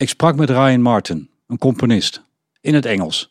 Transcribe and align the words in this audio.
Ik 0.00 0.08
sprak 0.08 0.36
met 0.36 0.50
Ryan 0.50 0.82
Martin, 0.82 1.30
een 1.46 1.58
componist, 1.58 2.22
in 2.60 2.74
het 2.74 2.84
Engels. 2.84 3.30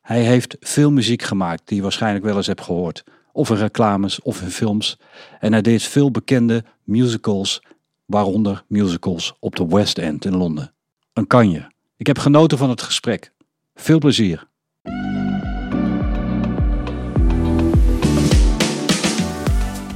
Hij 0.00 0.22
heeft 0.22 0.56
veel 0.60 0.90
muziek 0.90 1.22
gemaakt 1.22 1.62
die 1.64 1.76
je 1.76 1.82
waarschijnlijk 1.82 2.24
wel 2.24 2.36
eens 2.36 2.46
hebt 2.46 2.60
gehoord, 2.60 3.04
of 3.32 3.50
in 3.50 3.56
reclames 3.56 4.20
of 4.20 4.42
in 4.42 4.50
films. 4.50 4.98
En 5.40 5.52
hij 5.52 5.62
deed 5.62 5.82
veel 5.82 6.10
bekende 6.10 6.64
musicals, 6.84 7.62
waaronder 8.04 8.64
musicals 8.68 9.36
op 9.40 9.56
de 9.56 9.66
West 9.66 9.98
End 9.98 10.24
in 10.24 10.36
Londen. 10.36 10.72
Een 11.12 11.26
kanje. 11.26 11.70
Ik 11.96 12.06
heb 12.06 12.18
genoten 12.18 12.58
van 12.58 12.70
het 12.70 12.82
gesprek. 12.82 13.32
Veel 13.74 13.98
plezier. 13.98 14.48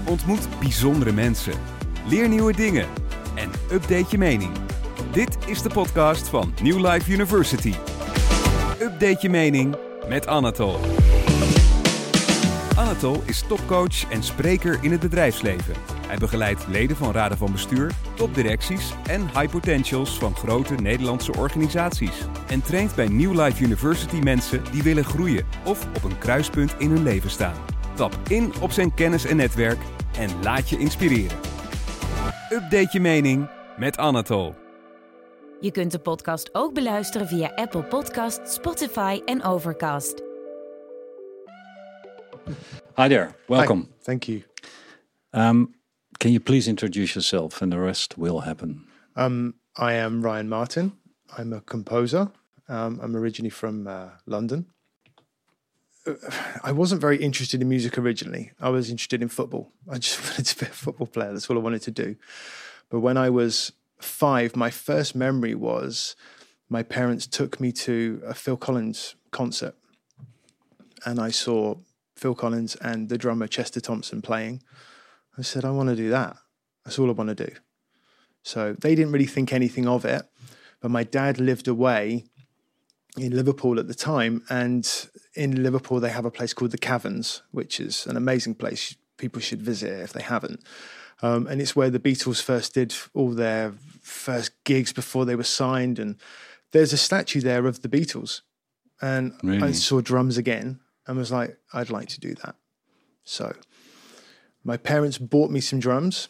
Ontmoet 0.09 0.48
bijzondere 0.61 1.12
mensen. 1.12 1.55
Leer 2.09 2.29
nieuwe 2.29 2.53
dingen. 2.53 2.87
En 3.34 3.50
update 3.73 4.07
je 4.11 4.18
mening. 4.18 4.66
Dit 5.17 5.37
is 5.46 5.62
de 5.62 5.69
podcast 5.69 6.29
van 6.29 6.55
New 6.62 6.87
Life 6.87 7.12
University. 7.12 7.75
Update 8.80 9.19
je 9.20 9.29
mening 9.29 9.77
met 10.09 10.27
Anatol. 10.27 10.79
Anatol 12.77 13.23
is 13.25 13.45
topcoach 13.48 14.11
en 14.11 14.23
spreker 14.23 14.79
in 14.83 14.91
het 14.91 15.01
bedrijfsleven. 15.01 15.75
Hij 16.06 16.16
begeleidt 16.16 16.66
leden 16.66 16.97
van 16.97 17.12
raden 17.12 17.39
van 17.39 17.52
bestuur, 17.52 17.92
topdirecties 18.15 18.92
en 19.06 19.20
high 19.20 19.51
potentials 19.51 20.19
van 20.19 20.37
grote 20.37 20.75
Nederlandse 20.75 21.33
organisaties. 21.33 22.25
En 22.48 22.62
traint 22.62 22.95
bij 22.95 23.09
New 23.09 23.41
Life 23.41 23.62
University 23.62 24.19
mensen 24.19 24.62
die 24.73 24.83
willen 24.83 25.05
groeien 25.05 25.47
of 25.64 25.87
op 25.97 26.05
een 26.05 26.19
kruispunt 26.19 26.75
in 26.78 26.91
hun 26.91 27.03
leven 27.03 27.30
staan. 27.30 27.56
Tap 27.95 28.19
in 28.28 28.53
op 28.61 28.70
zijn 28.70 28.95
kennis 28.95 29.25
en 29.25 29.37
netwerk 29.37 29.78
en 30.19 30.30
laat 30.42 30.69
je 30.69 30.78
inspireren. 30.78 31.39
Update 32.51 32.89
je 32.91 33.01
mening 33.01 33.48
met 33.77 33.97
Anatol. 33.97 34.66
Je 35.60 35.70
kunt 35.70 35.92
de 35.92 35.98
podcast 35.98 36.48
ook 36.52 36.74
beluisteren 36.74 37.27
via 37.27 37.55
Apple 37.55 37.83
Podcast, 37.84 38.48
Spotify 38.48 39.20
en 39.24 39.42
Overcast. 39.42 40.22
Hi 42.94 43.08
there, 43.08 43.31
welcome. 43.47 43.81
Hi, 43.81 43.89
thank 44.03 44.22
you. 44.22 44.42
Um, 45.31 45.75
can 46.19 46.31
you 46.31 46.41
please 46.41 46.69
introduce 46.69 47.14
yourself 47.14 47.62
and 47.62 47.72
the 47.72 47.78
rest 47.78 48.14
will 48.16 48.41
happen? 48.41 48.86
Um, 49.14 49.55
I 49.78 49.92
am 49.92 50.22
Ryan 50.22 50.48
Martin. 50.48 50.92
I'm 51.39 51.53
a 51.53 51.61
composer. 51.61 52.31
Um, 52.69 53.00
I'm 53.03 53.16
originally 53.16 53.50
from 53.50 53.86
uh, 53.86 54.09
London. 54.25 54.66
Uh, 56.06 56.14
I 56.62 56.72
wasn't 56.72 57.00
very 57.00 57.16
interested 57.16 57.61
in 57.61 57.69
music 57.69 57.97
originally. 57.98 58.50
I 58.61 58.69
was 58.69 58.88
interested 58.88 59.22
in 59.22 59.28
football. 59.28 59.72
I 59.88 59.98
just 59.98 60.20
wanted 60.25 60.47
to 60.47 60.64
be 60.64 60.66
a 60.66 60.75
football 60.75 61.06
player. 61.06 61.33
That's 61.33 61.50
all 61.50 61.56
I 61.56 61.62
wanted 61.62 61.83
to 61.83 61.91
do. 61.91 62.16
But 62.88 63.00
when 63.00 63.16
I 63.16 63.31
was 63.31 63.72
five, 63.98 64.56
my 64.56 64.70
first 64.70 65.14
memory 65.14 65.55
was 65.55 66.16
my 66.69 66.83
parents 66.83 67.27
took 67.27 67.61
me 67.61 67.72
to 67.72 68.20
a 68.27 68.34
Phil 68.34 68.56
Collins 68.56 69.14
concert. 69.30 69.75
And 71.05 71.20
I 71.20 71.30
saw 71.30 71.77
Phil 72.16 72.34
Collins 72.34 72.77
and 72.77 73.08
the 73.08 73.19
drummer 73.19 73.47
Chester 73.47 73.80
Thompson 73.80 74.22
playing. 74.22 74.62
I 75.38 75.42
said, 75.42 75.64
I 75.64 75.70
want 75.70 75.91
to 75.91 75.97
do 75.97 76.11
that. 76.11 76.36
That's 76.84 76.98
all 76.98 77.08
I 77.08 77.12
want 77.12 77.36
to 77.36 77.47
do. 77.47 77.53
So 78.42 78.75
they 78.75 78.94
didn't 78.94 79.12
really 79.12 79.27
think 79.27 79.53
anything 79.53 79.86
of 79.86 80.05
it. 80.05 80.22
But 80.81 80.91
my 80.91 81.05
dad 81.05 81.41
lived 81.41 81.69
away 81.69 82.25
in 83.16 83.34
Liverpool 83.34 83.78
at 83.78 83.88
the 83.88 83.94
time. 83.94 84.42
And 84.48 84.88
in 85.34 85.62
Liverpool, 85.62 86.00
they 86.00 86.10
have 86.10 86.25
a 86.25 86.31
place 86.31 86.53
called 86.53 86.70
the 86.70 86.78
Caverns, 86.78 87.42
which 87.50 87.81
is 87.81 88.06
an 88.06 88.16
amazing 88.16 88.55
place. 88.55 88.97
People 89.16 89.41
should 89.41 89.62
visit 89.62 90.00
if 90.00 90.12
they 90.12 90.22
haven't. 90.22 90.62
Um, 91.22 91.47
and 91.47 91.61
it's 91.61 91.75
where 91.75 91.91
the 91.91 91.98
Beatles 91.98 92.42
first 92.42 92.75
did 92.75 92.95
all 93.14 93.31
their 93.31 93.72
first 94.03 94.53
gigs 94.64 94.92
before 94.92 95.25
they 95.25 95.34
were 95.34 95.45
signed. 95.45 95.98
And 95.98 96.17
there's 96.72 96.92
a 96.92 96.98
statue 96.98 97.41
there 97.41 97.67
of 97.67 97.83
the 97.83 97.89
Beatles. 97.89 98.42
And 99.00 99.34
I 99.62 99.72
saw 99.72 100.00
drums 100.00 100.39
again 100.39 100.81
and 101.06 101.19
was 101.19 101.33
like, 101.33 101.59
I'd 101.72 101.91
like 101.91 102.09
to 102.09 102.20
do 102.20 102.34
that. 102.37 102.56
So 103.25 103.55
my 104.65 104.77
parents 104.77 105.19
bought 105.19 105.50
me 105.50 105.60
some 105.60 105.81
drums 105.81 106.28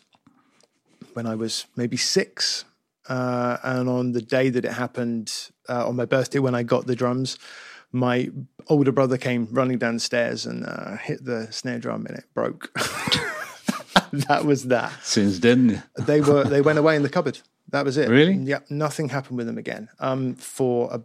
when 1.14 1.26
I 1.26 1.34
was 1.34 1.66
maybe 1.76 1.97
six. 1.97 2.64
Uh, 3.08 3.58
and 3.62 3.88
on 3.88 4.12
the 4.12 4.22
day 4.22 4.48
that 4.50 4.64
it 4.64 4.72
happened, 4.72 5.50
uh, 5.68 5.88
on 5.88 5.97
my 5.97 6.04
birthday, 6.04 6.41
when 6.41 6.54
I 6.54 6.64
got 6.64 6.86
the 6.86 6.97
drums, 6.97 7.38
my 7.92 8.30
older 8.68 8.92
brother 8.92 9.16
came 9.16 9.48
running 9.53 9.78
downstairs 9.78 10.44
and 10.44 10.66
uh, 10.66 10.97
hit 10.97 11.24
the 11.24 11.50
snare 11.53 11.78
drum 11.78 12.06
and 12.06 12.18
it 12.18 12.24
broke. 12.34 12.70
that 14.28 14.44
was 14.44 14.64
that. 14.64 14.92
Since 15.02 15.40
then, 15.40 15.82
They 15.98 16.20
were 16.20 16.44
they 16.44 16.60
went 16.60 16.78
away 16.78 16.96
in 16.96 17.02
the 17.02 17.08
cupboard. 17.08 17.38
That 17.70 17.84
was 17.84 17.96
it. 17.96 18.08
Really? 18.08 18.34
Yeah. 18.34 18.60
Nothing 18.70 19.08
happened 19.08 19.38
with 19.38 19.46
them 19.46 19.58
again. 19.58 19.88
Um, 19.98 20.34
for 20.34 20.88
a, 20.92 21.00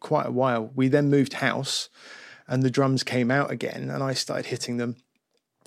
quite 0.00 0.26
a 0.26 0.32
while. 0.32 0.70
We 0.74 0.88
then 0.88 1.08
moved 1.08 1.34
house, 1.34 1.88
and 2.48 2.62
the 2.62 2.70
drums 2.70 3.02
came 3.02 3.30
out 3.30 3.50
again, 3.50 3.90
and 3.90 4.02
I 4.02 4.14
started 4.14 4.46
hitting 4.46 4.76
them. 4.76 4.96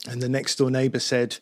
And 0.10 0.22
the 0.22 0.30
next 0.30 0.58
door 0.58 0.70
neighbor 0.70 1.00
said, 1.00 1.38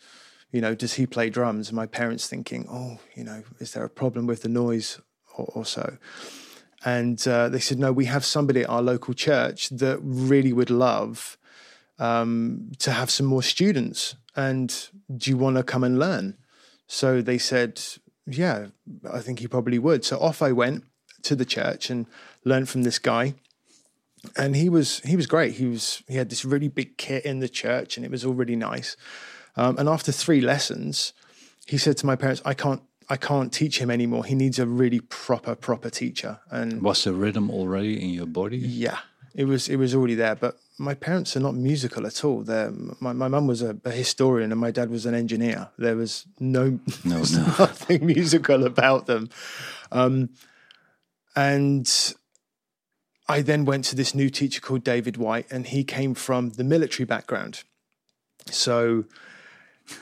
you 0.51 0.61
know, 0.61 0.75
does 0.75 0.93
he 0.93 1.07
play 1.07 1.29
drums? 1.29 1.69
And 1.69 1.75
my 1.75 1.85
parents 1.85 2.27
thinking, 2.27 2.67
oh, 2.69 2.99
you 3.15 3.23
know, 3.23 3.43
is 3.59 3.71
there 3.73 3.83
a 3.83 3.89
problem 3.89 4.27
with 4.27 4.41
the 4.41 4.49
noise 4.49 4.99
or, 5.37 5.45
or 5.55 5.65
so? 5.65 5.97
And 6.83 7.25
uh, 7.27 7.49
they 7.49 7.59
said, 7.59 7.79
no, 7.79 7.91
we 7.91 8.05
have 8.05 8.25
somebody 8.25 8.61
at 8.61 8.69
our 8.69 8.81
local 8.81 9.13
church 9.13 9.69
that 9.69 9.99
really 10.01 10.51
would 10.51 10.69
love 10.69 11.37
um, 11.99 12.71
to 12.79 12.91
have 12.91 13.11
some 13.11 13.27
more 13.27 13.43
students. 13.43 14.15
And 14.35 14.89
do 15.15 15.29
you 15.29 15.37
want 15.37 15.57
to 15.57 15.63
come 15.63 15.83
and 15.83 15.99
learn? 15.99 16.37
So 16.87 17.21
they 17.21 17.37
said, 17.37 17.81
yeah, 18.25 18.67
I 19.11 19.19
think 19.19 19.39
he 19.39 19.47
probably 19.47 19.79
would. 19.79 20.05
So 20.05 20.19
off 20.19 20.41
I 20.41 20.51
went 20.51 20.85
to 21.23 21.35
the 21.35 21.45
church 21.45 21.89
and 21.89 22.05
learned 22.43 22.69
from 22.69 22.83
this 22.83 22.99
guy 22.99 23.35
and 24.37 24.55
he 24.55 24.69
was 24.69 24.99
he 24.99 25.15
was 25.15 25.27
great. 25.27 25.53
He 25.53 25.65
was 25.65 26.03
he 26.07 26.15
had 26.15 26.29
this 26.29 26.45
really 26.45 26.67
big 26.67 26.97
kit 26.97 27.25
in 27.25 27.39
the 27.39 27.49
church, 27.49 27.97
and 27.97 28.05
it 28.05 28.11
was 28.11 28.25
all 28.25 28.33
really 28.33 28.55
nice. 28.55 28.95
Um, 29.55 29.77
and 29.77 29.89
after 29.89 30.11
three 30.11 30.41
lessons, 30.41 31.13
he 31.65 31.77
said 31.77 31.97
to 31.97 32.05
my 32.05 32.15
parents, 32.15 32.41
"I 32.45 32.53
can't 32.53 32.81
I 33.09 33.17
can't 33.17 33.51
teach 33.51 33.79
him 33.79 33.89
anymore. 33.89 34.25
He 34.25 34.35
needs 34.35 34.59
a 34.59 34.67
really 34.67 34.99
proper 34.99 35.55
proper 35.55 35.89
teacher." 35.89 36.39
And 36.49 36.81
was 36.81 37.03
the 37.03 37.13
rhythm 37.13 37.49
already 37.49 38.01
in 38.01 38.09
your 38.09 38.27
body? 38.27 38.57
yeah, 38.57 38.99
it 39.33 39.45
was 39.45 39.67
it 39.69 39.77
was 39.77 39.95
already 39.95 40.15
there. 40.15 40.35
But 40.35 40.57
my 40.81 40.93
parents 40.95 41.35
are 41.37 41.39
not 41.39 41.55
musical 41.55 42.05
at 42.07 42.23
all. 42.25 42.41
They're, 42.43 42.71
my 42.99 43.13
my 43.13 43.27
mum 43.27 43.47
was 43.47 43.61
a, 43.61 43.77
a 43.85 43.91
historian 43.91 44.51
and 44.51 44.59
my 44.59 44.71
dad 44.71 44.89
was 44.89 45.05
an 45.05 45.13
engineer. 45.13 45.69
There 45.77 45.95
was 45.95 46.25
no 46.39 46.79
No, 47.03 47.17
no. 47.33 47.43
nothing 47.59 48.05
musical 48.05 48.65
about 48.65 49.05
them. 49.05 49.29
Um, 49.91 50.29
and 51.35 51.87
I 53.27 53.41
then 53.41 53.65
went 53.65 53.85
to 53.85 53.95
this 53.95 54.13
new 54.13 54.29
teacher 54.29 54.59
called 54.61 54.83
David 54.83 55.17
White, 55.17 55.47
and 55.51 55.67
he 55.67 55.83
came 55.83 56.13
from 56.15 56.49
the 56.51 56.63
military 56.63 57.05
background. 57.05 57.63
So 58.49 59.05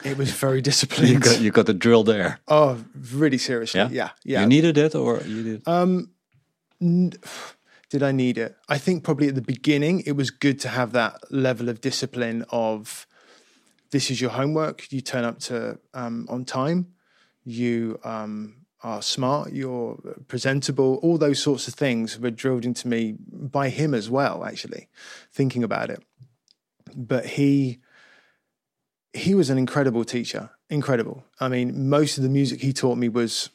it 0.03 0.17
was 0.17 0.31
very 0.31 0.61
disciplined. 0.69 1.09
You 1.09 1.19
got 1.19 1.39
you 1.41 1.51
got 1.51 1.65
the 1.65 1.73
drill 1.73 2.03
there. 2.03 2.39
oh, 2.47 2.77
really 3.13 3.37
seriously. 3.37 3.79
Yeah? 3.79 3.89
Yeah. 3.91 4.09
Yeah. 4.23 4.41
You 4.41 4.47
needed 4.47 4.77
it, 4.77 4.95
or 4.95 5.21
you 5.21 5.43
did? 5.43 5.67
Um, 5.67 6.09
n- 6.81 7.13
did 7.89 8.03
I 8.03 8.11
need 8.11 8.37
it? 8.37 8.55
I 8.67 8.77
think 8.77 9.03
probably 9.03 9.27
at 9.27 9.35
the 9.35 9.41
beginning 9.41 10.03
it 10.05 10.13
was 10.13 10.29
good 10.29 10.59
to 10.61 10.69
have 10.69 10.91
that 10.93 11.31
level 11.31 11.69
of 11.69 11.81
discipline 11.81 12.45
of 12.49 13.07
this 13.91 14.11
is 14.11 14.21
your 14.21 14.29
homework. 14.29 14.91
You 14.91 15.01
turn 15.01 15.23
up 15.23 15.39
to 15.39 15.79
um, 15.93 16.27
on 16.29 16.45
time. 16.45 16.93
You 17.43 17.99
um, 18.03 18.65
are 18.83 19.01
smart. 19.01 19.51
You're 19.51 19.97
presentable. 20.27 20.99
All 21.01 21.17
those 21.17 21.41
sorts 21.41 21.67
of 21.67 21.73
things 21.73 22.19
were 22.19 22.29
drilled 22.29 22.65
into 22.65 22.87
me 22.87 23.15
by 23.19 23.69
him 23.69 23.93
as 23.93 24.09
well. 24.09 24.43
Actually, 24.43 24.87
thinking 25.31 25.63
about 25.63 25.89
it, 25.89 26.03
but 26.95 27.25
he 27.25 27.79
he 29.13 29.33
was 29.33 29.49
an 29.49 29.57
incredible 29.57 30.05
teacher. 30.05 30.51
Incredible. 30.69 31.25
I 31.39 31.47
mean, 31.47 31.89
most 31.89 32.17
of 32.17 32.23
the 32.23 32.29
music 32.29 32.61
he 32.61 32.73
taught 32.73 32.99
me 32.99 33.09
was 33.09 33.49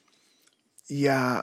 yeah, 0.88 1.42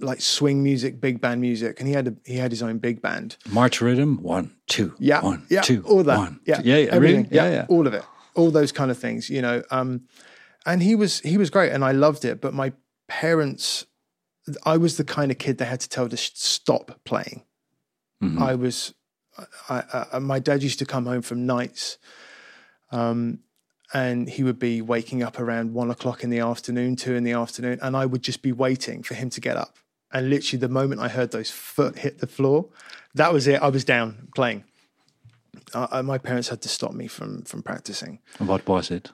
like 0.00 0.20
swing 0.20 0.62
music, 0.62 1.00
big 1.00 1.20
band 1.20 1.40
music, 1.40 1.78
and 1.80 1.88
he 1.88 1.94
had 1.94 2.08
a, 2.08 2.14
he 2.24 2.36
had 2.36 2.50
his 2.52 2.62
own 2.62 2.78
big 2.78 3.00
band. 3.00 3.36
March 3.50 3.80
rhythm. 3.80 4.22
One, 4.22 4.54
two. 4.66 4.94
Yeah, 4.98 5.22
One, 5.22 5.46
yeah, 5.50 5.62
two, 5.62 5.82
all 5.86 6.02
that. 6.04 6.18
one, 6.18 6.40
yeah, 6.46 6.56
two. 6.56 6.68
yeah, 6.68 6.76
yeah, 6.76 6.90
everything. 6.92 7.22
really? 7.24 7.34
Yeah, 7.36 7.50
yeah. 7.50 7.66
all 7.68 7.86
of 7.86 7.94
it, 7.94 8.04
all 8.34 8.50
those 8.50 8.72
kind 8.72 8.90
of 8.90 8.98
things. 8.98 9.30
You 9.30 9.42
know, 9.42 9.62
um, 9.70 10.02
and 10.66 10.82
he 10.82 10.94
was 10.94 11.20
he 11.20 11.38
was 11.38 11.50
great, 11.50 11.72
and 11.72 11.84
I 11.84 11.92
loved 11.92 12.24
it. 12.24 12.40
But 12.40 12.52
my 12.54 12.72
parents, 13.08 13.86
I 14.64 14.76
was 14.76 14.96
the 14.96 15.04
kind 15.04 15.30
of 15.30 15.38
kid 15.38 15.58
they 15.58 15.64
had 15.64 15.80
to 15.80 15.88
tell 15.88 16.08
to 16.08 16.16
stop 16.16 17.00
playing. 17.04 17.44
Mhm. 18.22 18.40
I 18.40 18.54
was, 18.54 18.94
I, 19.68 20.06
I, 20.12 20.18
my 20.18 20.38
dad 20.38 20.62
used 20.62 20.78
to 20.78 20.86
come 20.86 21.06
home 21.06 21.22
from 21.22 21.46
nights, 21.46 21.98
um, 22.90 23.40
and 23.94 24.28
he 24.28 24.42
would 24.42 24.58
be 24.58 24.82
waking 24.82 25.22
up 25.22 25.38
around 25.38 25.72
one 25.74 25.90
o'clock 25.90 26.24
in 26.24 26.30
the 26.30 26.40
afternoon, 26.40 26.96
two 26.96 27.14
in 27.14 27.24
the 27.24 27.32
afternoon, 27.32 27.78
and 27.82 27.96
I 27.96 28.06
would 28.06 28.22
just 28.22 28.42
be 28.42 28.52
waiting 28.52 29.02
for 29.02 29.14
him 29.14 29.30
to 29.30 29.40
get 29.40 29.56
up. 29.56 29.76
And 30.16 30.30
literally, 30.30 30.58
the 30.58 30.70
moment 30.70 31.02
I 31.02 31.08
heard 31.08 31.30
those 31.30 31.50
foot 31.50 31.98
hit 31.98 32.20
the 32.20 32.26
floor, 32.26 32.70
that 33.14 33.34
was 33.34 33.46
it. 33.46 33.60
I 33.60 33.68
was 33.68 33.84
down 33.84 34.28
playing. 34.34 34.64
Uh, 35.74 36.02
my 36.02 36.16
parents 36.16 36.48
had 36.48 36.62
to 36.62 36.70
stop 36.70 36.94
me 36.94 37.06
from 37.06 37.42
from 37.42 37.62
practicing. 37.62 38.20
What 38.38 38.66
was 38.66 38.90
it? 38.90 39.10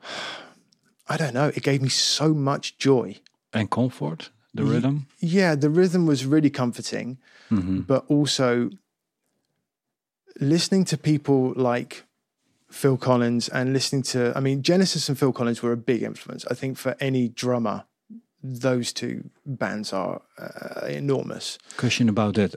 I 1.08 1.16
don't 1.16 1.32
know. 1.32 1.52
It 1.54 1.62
gave 1.62 1.80
me 1.80 1.88
so 1.88 2.34
much 2.34 2.76
joy. 2.76 3.20
And 3.52 3.70
comfort? 3.70 4.30
the 4.52 4.64
rhythm. 4.64 5.06
yeah, 5.20 5.54
the 5.54 5.70
rhythm 5.70 6.06
was 6.06 6.26
really 6.26 6.50
comforting, 6.50 7.18
but 7.86 8.04
also 8.08 8.70
listening 10.40 10.84
to 10.86 10.96
people 10.98 11.52
like 11.54 12.04
Phil 12.70 12.96
Collins 12.96 13.48
and 13.48 13.72
listening 13.72 14.02
to, 14.02 14.32
I 14.34 14.40
mean, 14.40 14.62
Genesis 14.62 15.08
and 15.08 15.18
Phil 15.18 15.32
Collins 15.32 15.62
were 15.62 15.72
a 15.72 15.76
big 15.76 16.02
influence. 16.02 16.44
I 16.50 16.54
think 16.54 16.78
for 16.78 16.96
any 17.00 17.28
drummer, 17.28 17.84
those 18.54 18.92
two 18.92 19.30
bands 19.44 19.92
are 19.92 20.22
uh, 20.38 20.86
enormous. 20.86 21.58
Question 21.76 22.08
about 22.08 22.34
that: 22.34 22.54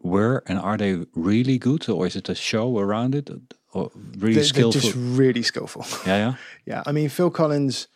Where 0.00 0.42
and 0.46 0.58
are 0.58 0.76
they 0.76 1.06
really 1.14 1.58
good, 1.58 1.88
or 1.88 2.06
is 2.06 2.16
it 2.16 2.28
a 2.28 2.34
show 2.34 2.78
around 2.78 3.14
it, 3.14 3.30
or 3.72 3.90
really 3.94 4.18
They're, 4.18 4.32
they're 4.34 4.44
skillful? 4.44 4.80
just 4.80 4.94
really 4.96 5.42
skillful. 5.42 5.84
yeah, 6.06 6.16
yeah. 6.16 6.34
yeah, 6.66 6.82
I 6.86 6.92
mean, 6.92 7.08
Phil 7.08 7.30
Collins, 7.30 7.88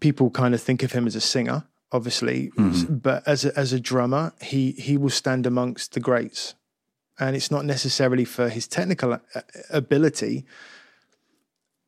people 0.00 0.30
kind 0.30 0.54
of 0.54 0.60
think 0.62 0.82
of 0.82 0.92
him 0.92 1.06
as 1.06 1.16
a 1.16 1.20
singer, 1.20 1.64
obviously, 1.90 2.50
but 2.88 3.22
as 3.26 3.44
a, 3.44 3.58
as 3.58 3.72
a 3.72 3.80
drummer, 3.80 4.32
he 4.40 4.72
he 4.72 4.96
will 4.96 5.10
stand 5.10 5.46
amongst 5.46 5.92
the 5.92 6.00
greats, 6.00 6.54
and 7.18 7.36
it's 7.36 7.50
not 7.50 7.64
necessarily 7.64 8.24
for 8.24 8.48
his 8.48 8.66
technical 8.66 9.12
uh, 9.12 9.40
ability. 9.70 10.44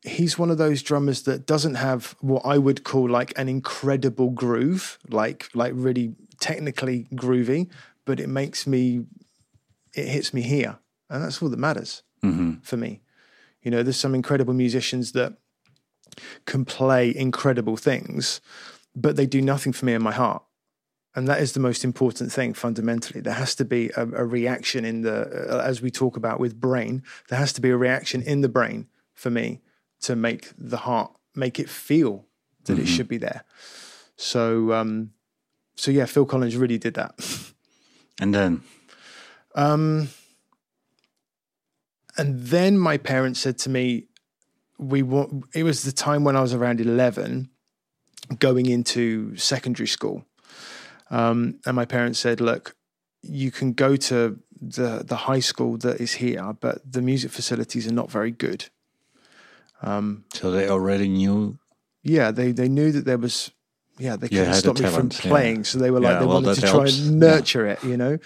He's 0.04 0.38
one 0.38 0.50
of 0.50 0.58
those 0.58 0.82
drummers 0.82 1.22
that 1.22 1.46
doesn't 1.46 1.76
have 1.76 2.14
what 2.20 2.42
I 2.44 2.58
would 2.58 2.84
call 2.84 3.08
like 3.08 3.32
an 3.38 3.48
incredible 3.48 4.30
groove, 4.30 4.98
like 5.08 5.48
like 5.54 5.72
really 5.74 6.14
technically 6.40 7.08
groovy, 7.14 7.70
but 8.04 8.20
it 8.20 8.28
makes 8.28 8.66
me, 8.66 9.06
it 9.94 10.06
hits 10.06 10.34
me 10.34 10.42
here, 10.42 10.78
and 11.08 11.24
that's 11.24 11.42
all 11.42 11.48
that 11.48 11.58
matters 11.58 12.02
for 12.62 12.76
me. 12.76 13.00
You 13.62 13.70
know, 13.70 13.82
there's 13.82 13.96
some 13.96 14.14
incredible 14.14 14.52
musicians 14.52 15.12
that 15.12 15.38
can 16.44 16.64
play 16.64 17.14
incredible 17.14 17.76
things, 17.76 18.42
but 18.94 19.16
they 19.16 19.26
do 19.26 19.40
nothing 19.40 19.72
for 19.72 19.86
me 19.86 19.94
in 19.94 20.02
my 20.02 20.12
heart. 20.12 20.42
And 21.16 21.28
that 21.28 21.40
is 21.40 21.52
the 21.52 21.60
most 21.60 21.84
important 21.84 22.32
thing 22.32 22.54
fundamentally. 22.54 23.20
There 23.20 23.34
has 23.34 23.54
to 23.56 23.64
be 23.64 23.90
a, 23.96 24.02
a 24.02 24.24
reaction 24.24 24.84
in 24.84 25.02
the, 25.02 25.48
uh, 25.48 25.62
as 25.64 25.80
we 25.80 25.90
talk 25.90 26.16
about 26.16 26.40
with 26.40 26.60
brain, 26.60 27.02
there 27.28 27.38
has 27.38 27.52
to 27.54 27.60
be 27.60 27.70
a 27.70 27.76
reaction 27.76 28.20
in 28.22 28.40
the 28.40 28.48
brain 28.48 28.88
for 29.14 29.30
me 29.30 29.60
to 30.04 30.16
make 30.16 30.52
the 30.56 30.78
heart, 30.78 31.12
make 31.34 31.58
it 31.58 31.68
feel 31.68 32.26
that 32.64 32.78
it 32.78 32.86
should 32.86 33.08
be 33.08 33.18
there. 33.18 33.44
So, 34.16 34.72
um, 34.72 35.10
so 35.76 35.90
yeah, 35.90 36.06
Phil 36.06 36.24
Collins 36.24 36.56
really 36.56 36.78
did 36.78 36.94
that. 36.94 37.14
And 38.20 38.34
then, 38.34 38.62
And 42.16 42.40
then 42.40 42.78
my 42.78 42.96
parents 42.96 43.40
said 43.40 43.58
to 43.58 43.70
me, 43.70 44.06
we 44.78 45.02
want, 45.02 45.44
it 45.54 45.62
was 45.62 45.82
the 45.82 45.92
time 45.92 46.24
when 46.24 46.36
I 46.36 46.40
was 46.40 46.54
around 46.54 46.80
11 46.80 47.48
going 48.38 48.66
into 48.66 49.36
secondary 49.36 49.86
school. 49.86 50.24
Um, 51.10 51.60
and 51.66 51.76
my 51.76 51.84
parents 51.84 52.18
said, 52.18 52.40
look, 52.40 52.76
you 53.22 53.50
can 53.50 53.72
go 53.72 53.96
to 53.96 54.38
the, 54.60 55.02
the 55.04 55.16
high 55.16 55.40
school 55.40 55.76
that 55.78 56.00
is 56.00 56.14
here, 56.14 56.54
but 56.60 56.80
the 56.90 57.02
music 57.02 57.30
facilities 57.30 57.86
are 57.86 57.92
not 57.92 58.10
very 58.10 58.30
good. 58.30 58.66
So 60.32 60.50
they 60.50 60.68
already 60.68 61.08
knew. 61.08 61.58
Yeah, 62.02 62.30
they, 62.30 62.52
they 62.52 62.68
knew 62.68 62.92
that 62.92 63.04
there 63.04 63.18
was, 63.18 63.50
yeah, 63.98 64.16
they 64.16 64.28
couldn't 64.28 64.54
stop 64.54 64.78
me 64.78 64.84
from 64.84 65.08
talent, 65.08 65.24
yeah. 65.24 65.30
playing. 65.30 65.64
So 65.64 65.78
they 65.78 65.90
were 65.90 66.00
like, 66.00 66.14
Yeah, 66.14 66.18
they 66.20 66.26
well, 66.26 66.42
wanted 66.42 66.54
to 66.56 66.60
try 66.60 66.70
helps. 66.70 66.98
and 66.98 67.22
Yeah. 67.22 67.28
nurture 67.28 67.66
it, 67.66 67.82
you 67.84 67.96
know? 67.96 68.18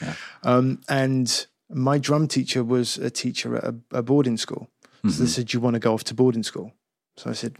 Um, 0.42 0.80
and 0.88 1.46
my 1.70 1.98
drum 1.98 2.26
teacher 2.28 2.64
was 2.64 2.96
a 2.98 3.10
teacher 3.10 3.56
at 3.56 3.64
a, 3.64 3.74
a 3.92 4.02
boarding 4.02 4.36
school. 4.36 4.68
So 4.92 4.98
Mm-hmm. 5.08 5.22
they 5.24 5.28
said, 5.30 5.46
Do 5.46 5.56
you 5.56 5.60
want 5.60 5.74
to 5.74 5.80
go 5.80 5.94
off 5.94 6.02
to 6.04 6.14
boarding 6.14 6.42
school? 6.42 6.72
So 7.16 7.30
I 7.30 7.34
said, 7.34 7.56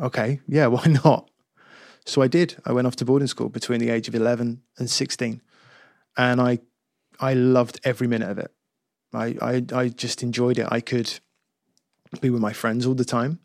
Okay, 0.00 0.40
yeah, 0.46 0.66
why 0.66 0.84
not? 1.04 1.30
So 2.04 2.20
I 2.20 2.28
did. 2.28 2.56
I 2.66 2.72
went 2.72 2.86
off 2.86 2.96
to 2.96 3.04
boarding 3.04 3.28
school 3.28 3.48
between 3.48 3.78
the 3.80 3.88
age 3.90 4.08
of 4.08 4.14
11 4.14 4.60
and 4.78 4.90
16. 4.90 5.40
And 6.16 6.40
I 6.40 6.58
I 7.20 7.34
loved 7.34 7.80
every 7.84 8.06
minute 8.08 8.28
of 8.30 8.38
it. 8.38 8.50
I, 9.14 9.36
I, 9.40 9.64
I 9.74 9.88
just 9.88 10.22
enjoyed 10.22 10.58
it. 10.58 10.66
I 10.70 10.80
could 10.80 11.20
be 12.20 12.30
with 12.30 12.40
my 12.40 12.52
friends 12.52 12.86
all 12.86 12.94
the 12.94 13.04
time. 13.04 13.38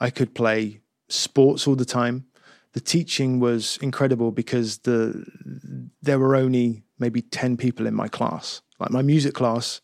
I 0.00 0.10
could 0.10 0.34
play 0.34 0.80
sports 1.08 1.66
all 1.68 1.76
the 1.76 1.84
time. 1.84 2.26
The 2.72 2.80
teaching 2.80 3.38
was 3.40 3.78
incredible 3.80 4.32
because 4.32 4.78
the 4.78 5.24
there 6.02 6.18
were 6.18 6.34
only 6.34 6.82
maybe 6.98 7.22
10 7.22 7.56
people 7.56 7.86
in 7.86 7.94
my 7.94 8.08
class. 8.08 8.62
Like 8.80 8.90
my 8.90 9.02
music 9.02 9.34
class, 9.34 9.80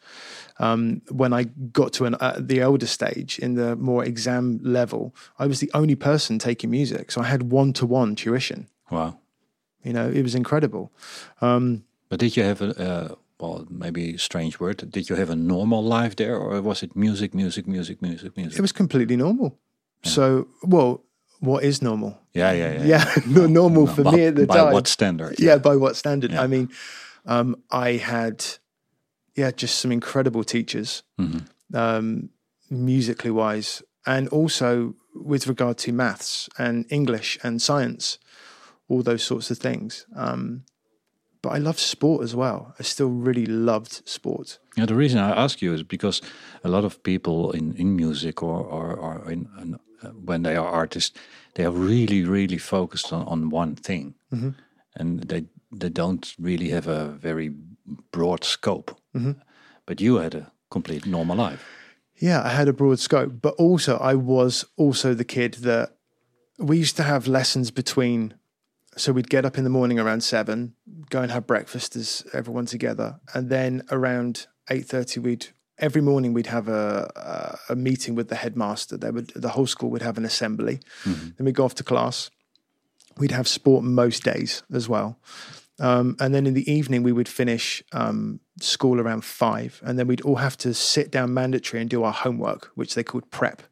um, 0.59 1.03
when 1.11 1.33
I 1.33 1.45
got 1.73 1.93
to 1.95 2.07
an, 2.07 2.17
uh, 2.21 2.39
the 2.41 2.61
elder 2.61 2.87
stage 2.87 3.39
in 3.39 3.55
the 3.55 3.77
more 3.77 4.05
exam 4.05 4.59
level, 4.63 5.15
I 5.39 5.47
was 5.47 5.61
the 5.61 5.71
only 5.75 5.95
person 5.95 6.39
taking 6.39 6.71
music. 6.71 7.13
So 7.13 7.21
I 7.21 7.27
had 7.27 7.53
one 7.53 7.73
to 7.75 7.87
one 7.87 8.17
tuition. 8.17 8.69
Wow. 8.91 9.19
You 9.85 9.93
know, 9.93 10.11
it 10.11 10.23
was 10.23 10.35
incredible. 10.35 10.93
But 12.09 12.19
did 12.19 12.37
you 12.37 12.43
have 12.43 12.61
a, 12.61 12.79
uh, 12.79 13.15
well, 13.41 13.67
maybe 13.71 14.15
a 14.15 14.19
strange 14.19 14.61
word, 14.61 14.91
did 14.91 15.09
you 15.09 15.17
have 15.17 15.31
a 15.31 15.37
normal 15.37 15.83
life 15.83 16.15
there, 16.17 16.37
or 16.37 16.61
was 16.63 16.83
it 16.83 16.95
music, 16.97 17.35
music, 17.35 17.67
music, 17.67 18.01
music, 18.03 18.37
music? 18.37 18.59
It 18.59 18.63
was 18.63 18.73
completely 18.73 19.17
normal. 19.17 19.59
So, 20.03 20.49
well, 20.63 21.05
what 21.41 21.63
is 21.65 21.81
normal? 21.83 22.19
yeah, 22.35 22.53
yeah, 22.53 22.73
yeah. 22.73 22.85
Yeah, 22.85 23.15
no, 23.27 23.47
normal 23.47 23.87
for 23.87 24.03
But 24.05 24.15
me 24.15 24.27
at 24.27 24.35
the 24.37 24.47
by 24.47 24.57
time. 24.57 24.67
By 24.67 24.73
what 24.73 24.87
standard? 24.89 25.41
yeah, 25.41 25.59
by 25.59 25.77
what 25.77 25.97
standard? 25.97 26.33
Yeah. 26.33 26.43
I 26.43 26.47
mean, 26.47 26.69
um, 27.27 27.57
I 27.71 27.93
had, 27.93 28.45
yeah, 29.35 29.51
just 29.51 29.79
some 29.79 29.93
incredible 29.93 30.45
teachers, 30.45 31.03
Mm-hmm. 31.19 31.77
um, 31.77 32.31
musically 32.71 33.31
wise, 33.31 33.83
and 34.07 34.29
also 34.29 34.95
with 35.15 35.47
regard 35.47 35.77
to 35.79 35.93
maths 35.93 36.49
and 36.59 36.85
English 36.91 37.39
and 37.43 37.61
science, 37.61 38.19
all 38.89 39.03
those 39.03 39.23
sorts 39.23 39.51
of 39.51 39.59
things. 39.59 40.07
Um, 40.17 40.65
but 41.43 41.51
I 41.51 41.59
loved 41.59 41.79
sport 41.79 42.23
as 42.23 42.35
well. 42.35 42.75
I 42.79 42.83
still 42.83 43.09
really 43.09 43.47
loved 43.47 44.07
sport. 44.09 44.59
Yeah, 44.77 44.87
the 44.87 44.95
reason 44.95 45.19
I 45.19 45.31
ask 45.45 45.63
you 45.63 45.75
is 45.75 45.83
because 45.83 46.23
a 46.63 46.69
lot 46.69 46.85
of 46.85 47.03
people 47.03 47.51
in, 47.53 47.75
in 47.77 47.97
music 47.97 48.43
or, 48.43 48.61
or, 48.61 48.95
or 48.95 49.31
in, 49.31 49.49
in, 49.61 49.79
uh, 50.03 50.09
when 50.25 50.43
they 50.43 50.57
are 50.57 50.67
artists, 50.67 51.19
they 51.55 51.65
are 51.65 51.71
really, 51.73 52.25
really 52.25 52.59
focused 52.59 53.13
on, 53.13 53.27
on 53.27 53.51
one 53.51 53.75
thing. 53.77 54.15
And 54.95 55.21
they, 55.21 55.45
they 55.73 55.89
don't 55.91 56.35
really 56.39 56.71
have 56.71 56.89
a 56.89 57.07
very 57.07 57.53
broad 58.13 58.45
scope. 58.45 58.99
But 59.87 60.01
you 60.01 60.17
had 60.17 60.35
a 60.35 60.53
complete 60.71 61.07
normal 61.07 61.37
life. 61.37 61.65
Yeah, 62.21 62.43
I 62.45 62.51
had 62.51 62.69
a 62.69 62.73
broad 62.73 62.99
scope, 62.99 63.41
but 63.41 63.55
also 63.55 63.97
I 63.97 64.15
was 64.15 64.65
also 64.77 65.15
the 65.15 65.25
kid 65.25 65.55
that 65.63 65.97
we 66.59 66.77
used 66.77 66.97
to 66.97 67.03
have 67.03 67.27
lessons 67.27 67.71
between. 67.71 68.35
So 69.01 69.13
we'd 69.13 69.31
get 69.31 69.47
up 69.47 69.57
in 69.57 69.65
the 69.65 69.71
morning 69.71 69.99
around 69.99 70.23
seven, 70.23 70.75
go 71.09 71.23
and 71.23 71.33
have 71.33 71.47
breakfast 71.47 71.97
as 71.97 72.23
everyone 72.35 72.67
together, 72.67 73.19
and 73.33 73.49
then 73.49 73.83
around 73.91 74.47
eight 74.69 74.85
thirty, 74.85 75.19
we'd 75.19 75.47
every 75.79 76.03
morning 76.03 76.35
we'd 76.35 76.49
have 76.49 76.69
a, 76.69 77.11
a 77.17 77.73
a 77.73 77.77
meeting 77.77 78.15
with 78.15 78.29
the 78.29 78.35
headmaster. 78.35 78.99
There 78.99 79.11
would 79.11 79.29
the 79.35 79.49
whole 79.49 79.67
school 79.67 79.91
would 79.91 80.03
have 80.03 80.19
an 80.19 80.27
assembly. 80.27 80.81
Then 81.37 81.47
we'd 81.47 81.55
go 81.55 81.65
off 81.65 81.75
to 81.77 81.83
class. 81.83 82.31
We'd 83.17 83.31
have 83.31 83.49
sport 83.49 83.85
most 83.85 84.23
days 84.23 84.63
as 84.71 84.87
well. 84.87 85.19
Um, 85.79 86.15
and 86.21 86.35
then 86.35 86.47
in 86.47 86.53
the 86.53 86.71
evening, 86.71 87.03
we 87.03 87.13
would 87.13 87.29
finish 87.29 87.83
um, 87.93 88.41
school 88.61 89.01
around 89.01 89.25
five. 89.25 89.81
And 89.83 89.99
then 89.99 90.09
we'd 90.09 90.21
all 90.21 90.37
have 90.37 90.59
to 90.59 90.75
sit 90.75 91.11
down 91.11 91.33
mandatory 91.33 91.81
and 91.81 91.89
do 91.89 92.05
our 92.05 92.13
homework, 92.13 92.71
which 92.75 92.95
they 92.95 93.03
called 93.03 93.31
prep. 93.31 93.63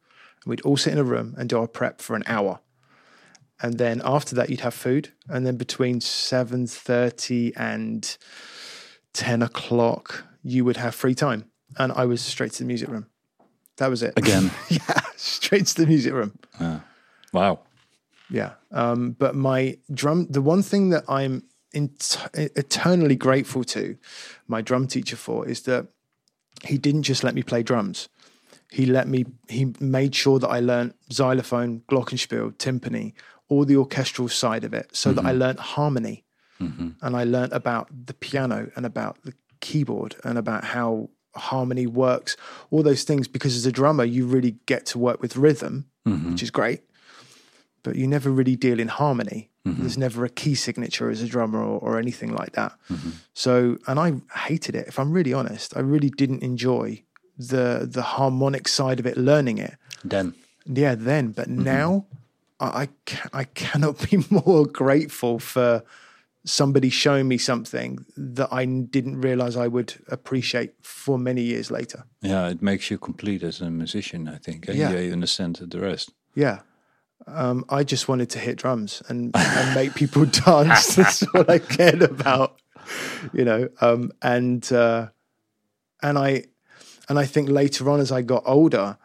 And 0.42 0.50
we'd 0.50 0.62
all 0.62 0.78
sit 0.78 0.94
in 0.94 0.98
a 0.98 1.04
room 1.04 1.34
and 1.36 1.50
do 1.50 1.58
our 1.58 1.68
prep 1.68 2.00
for 2.00 2.16
an 2.16 2.24
hour. 2.26 2.60
And 3.60 3.78
then 3.78 4.00
after 4.04 4.34
that, 4.36 4.50
you'd 4.50 4.60
have 4.60 4.74
food. 4.74 5.12
And 5.28 5.46
then 5.46 5.56
between 5.56 6.00
7.30 6.00 7.52
and 7.56 8.16
10 9.14 9.42
o'clock, 9.42 10.24
you 10.42 10.64
would 10.64 10.76
have 10.76 10.94
free 10.94 11.14
time. 11.14 11.50
And 11.76 11.92
I 11.92 12.04
was 12.04 12.22
straight 12.22 12.52
to 12.52 12.58
the 12.62 12.66
music 12.66 12.88
room. 12.88 13.06
That 13.78 13.90
was 13.90 14.02
it. 14.02 14.14
Again. 14.16 14.50
yeah, 14.68 15.00
straight 15.16 15.66
to 15.66 15.82
the 15.82 15.86
music 15.86 16.12
room. 16.12 16.38
Wow. 17.32 17.60
Yeah. 18.30 18.52
Um, 18.70 19.12
but 19.12 19.34
my 19.34 19.78
drum, 19.92 20.26
the 20.28 20.42
one 20.42 20.62
thing 20.62 20.90
that 20.90 21.04
I'm 21.08 21.44
in, 21.72 21.90
eternally 22.34 23.16
grateful 23.16 23.64
to 23.64 23.96
my 24.46 24.60
drum 24.60 24.86
teacher 24.86 25.16
for 25.16 25.48
is 25.48 25.62
that 25.62 25.86
he 26.64 26.78
didn't 26.78 27.04
just 27.04 27.24
let 27.24 27.34
me 27.34 27.42
play 27.42 27.62
drums. 27.62 28.08
He 28.70 28.84
let 28.84 29.08
me, 29.08 29.24
he 29.48 29.72
made 29.80 30.14
sure 30.14 30.38
that 30.38 30.48
I 30.48 30.60
learned 30.60 30.94
xylophone, 31.10 31.82
glockenspiel, 31.90 32.54
timpani, 32.58 33.14
all 33.48 33.64
the 33.64 33.76
orchestral 33.76 34.28
side 34.28 34.64
of 34.64 34.74
it 34.74 34.94
so 34.94 35.12
that 35.12 35.24
I 35.24 35.30
mm-hmm. 35.30 35.38
learned 35.38 35.58
harmony 35.58 36.24
mm-hmm. 36.60 36.90
and 37.00 37.16
I 37.16 37.24
learned 37.24 37.52
about 37.52 37.88
the 38.06 38.14
piano 38.14 38.70
and 38.76 38.84
about 38.84 39.22
the 39.24 39.34
keyboard 39.60 40.16
and 40.24 40.38
about 40.38 40.64
how 40.64 41.10
harmony 41.34 41.86
works, 41.86 42.36
all 42.70 42.82
those 42.82 43.04
things. 43.04 43.28
Because 43.28 43.56
as 43.56 43.64
a 43.66 43.72
drummer, 43.72 44.04
you 44.04 44.26
really 44.26 44.56
get 44.66 44.86
to 44.86 44.98
work 44.98 45.22
with 45.22 45.36
rhythm, 45.36 45.86
mm-hmm. 46.06 46.32
which 46.32 46.42
is 46.42 46.50
great 46.50 46.82
but 47.82 47.96
you 47.96 48.06
never 48.06 48.30
really 48.30 48.56
deal 48.56 48.80
in 48.80 48.88
harmony. 48.88 49.48
There's 49.64 49.98
never 49.98 50.24
a 50.24 50.30
key 50.30 50.54
signature 50.54 51.10
as 51.10 51.20
a 51.22 51.26
drummer 51.26 51.62
or, 51.62 51.78
or 51.80 51.98
anything 51.98 52.34
like 52.34 52.52
that. 52.52 52.72
So, 53.34 53.76
and 53.86 53.98
I 54.00 54.14
hated 54.46 54.74
it. 54.74 54.88
If 54.88 54.98
I'm 54.98 55.12
really 55.12 55.32
honest, 55.32 55.76
I 55.76 55.80
really 55.80 56.10
didn't 56.10 56.42
enjoy 56.42 57.02
the 57.36 57.88
the 57.90 58.02
harmonic 58.02 58.66
side 58.66 58.98
of 58.98 59.06
it, 59.06 59.16
learning 59.16 59.58
it. 59.58 59.76
Then. 60.04 60.34
Yeah, 60.64 60.94
then, 60.94 61.32
but 61.32 61.48
now 61.48 62.06
I 62.60 62.88
I, 63.32 63.44
cannot 63.44 64.10
be 64.10 64.24
more 64.30 64.66
grateful 64.66 65.38
for 65.38 65.82
somebody 66.44 66.88
showing 66.90 67.28
me 67.28 67.38
something 67.38 68.04
that 68.16 68.48
I 68.50 68.64
didn't 68.64 69.20
realize 69.20 69.56
I 69.56 69.68
would 69.68 69.94
appreciate 70.08 70.72
for 70.82 71.18
many 71.18 71.42
years 71.42 71.70
later. 71.70 72.04
Yeah, 72.22 72.48
it 72.48 72.62
makes 72.62 72.90
you 72.90 72.98
complete 72.98 73.42
as 73.42 73.60
a 73.60 73.70
musician, 73.70 74.28
I 74.28 74.38
think. 74.38 74.68
eh? 74.68 74.72
Yeah. 74.72 74.90
you 74.92 75.12
understand 75.12 75.56
the 75.56 75.80
rest. 75.80 76.12
Yeah. 76.34 76.60
Um, 77.26 77.64
I 77.68 77.84
just 77.84 78.08
wanted 78.08 78.30
to 78.30 78.38
hit 78.38 78.56
drums 78.56 79.02
and, 79.08 79.36
and 79.36 79.74
make 79.74 79.94
people 79.94 80.24
dance. 80.46 80.96
That's 80.96 81.22
all 81.34 81.44
I 81.48 81.58
cared 81.58 82.02
about, 82.02 82.60
you 83.32 83.44
know. 83.44 83.68
Um, 83.80 84.12
and 84.22 84.70
uh, 84.72 85.08
and 86.02 86.18
I 86.18 86.44
and 87.08 87.18
I 87.18 87.26
think 87.26 87.50
later 87.50 87.90
on, 87.90 88.00
as 88.00 88.10
I 88.12 88.22
got 88.22 88.44
older, 88.46 88.96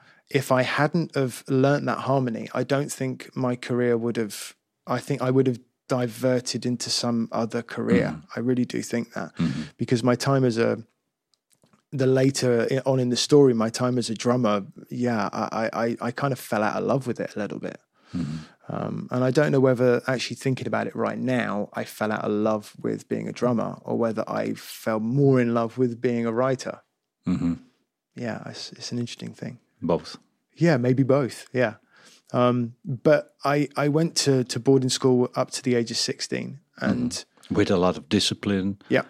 if 0.41 0.51
I 0.51 0.63
hadn't 0.63 1.15
have 1.15 1.43
learnt 1.47 1.85
that 1.85 1.99
harmony, 2.09 2.49
I 2.53 2.63
don't 2.63 2.91
think 2.91 3.15
my 3.35 3.55
career 3.55 3.95
would 3.97 4.17
have. 4.17 4.55
I 4.97 4.99
think 4.99 5.21
I 5.21 5.29
would 5.31 5.47
have 5.47 5.59
diverted 5.87 6.65
into 6.65 6.89
some 6.89 7.29
other 7.31 7.61
career. 7.61 8.05
I 8.35 8.39
really 8.39 8.65
do 8.65 8.81
think 8.81 9.13
that 9.13 9.31
because 9.77 10.03
my 10.03 10.15
time 10.15 10.43
as 10.43 10.57
a 10.57 10.83
the 11.91 12.07
later 12.07 12.67
on 12.85 12.99
in 12.99 13.09
the 13.09 13.15
story, 13.15 13.53
my 13.53 13.69
time 13.69 13.99
as 13.99 14.09
a 14.09 14.15
drummer, 14.15 14.65
yeah, 14.89 15.29
I, 15.31 15.69
I, 15.73 15.97
I 16.07 16.11
kind 16.11 16.33
of 16.33 16.39
fell 16.39 16.63
out 16.63 16.75
of 16.75 16.83
love 16.87 17.05
with 17.05 17.19
it 17.19 17.35
a 17.35 17.39
little 17.39 17.59
bit. 17.59 17.79
Um, 18.69 19.07
and 19.11 19.23
I 19.23 19.29
don't 19.29 19.51
know 19.51 19.59
whether 19.59 20.01
actually 20.07 20.37
thinking 20.37 20.67
about 20.67 20.87
it 20.87 20.95
right 20.95 21.19
now, 21.19 21.69
I 21.73 21.83
fell 21.83 22.11
out 22.11 22.23
of 22.23 22.31
love 22.31 22.73
with 22.81 23.07
being 23.09 23.27
a 23.27 23.31
drummer 23.31 23.77
or 23.83 23.97
whether 23.97 24.23
I 24.27 24.53
fell 24.55 24.99
more 24.99 25.39
in 25.39 25.53
love 25.53 25.77
with 25.77 26.01
being 26.01 26.25
a 26.25 26.31
writer. 26.31 26.81
hmm 27.25 27.53
Yeah, 28.15 28.41
it's, 28.47 28.71
it's 28.71 28.91
an 28.91 28.99
interesting 28.99 29.33
thing. 29.33 29.59
Both. 29.83 30.17
Yeah, 30.55 30.77
maybe 30.77 31.03
both. 31.03 31.45
Yeah. 31.53 31.75
Um, 32.31 32.73
but 32.83 33.35
I, 33.43 33.67
I 33.77 33.87
went 33.89 34.15
to, 34.25 34.43
to 34.45 34.59
boarding 34.59 34.89
school 34.89 35.29
up 35.35 35.51
to 35.51 35.61
the 35.61 35.75
age 35.75 35.91
of 35.91 35.97
16 35.97 36.59
and 36.81 37.25
With 37.51 37.69
a 37.71 37.77
lot 37.77 37.97
of 37.97 38.09
discipline. 38.09 38.77
yeah, 38.89 39.03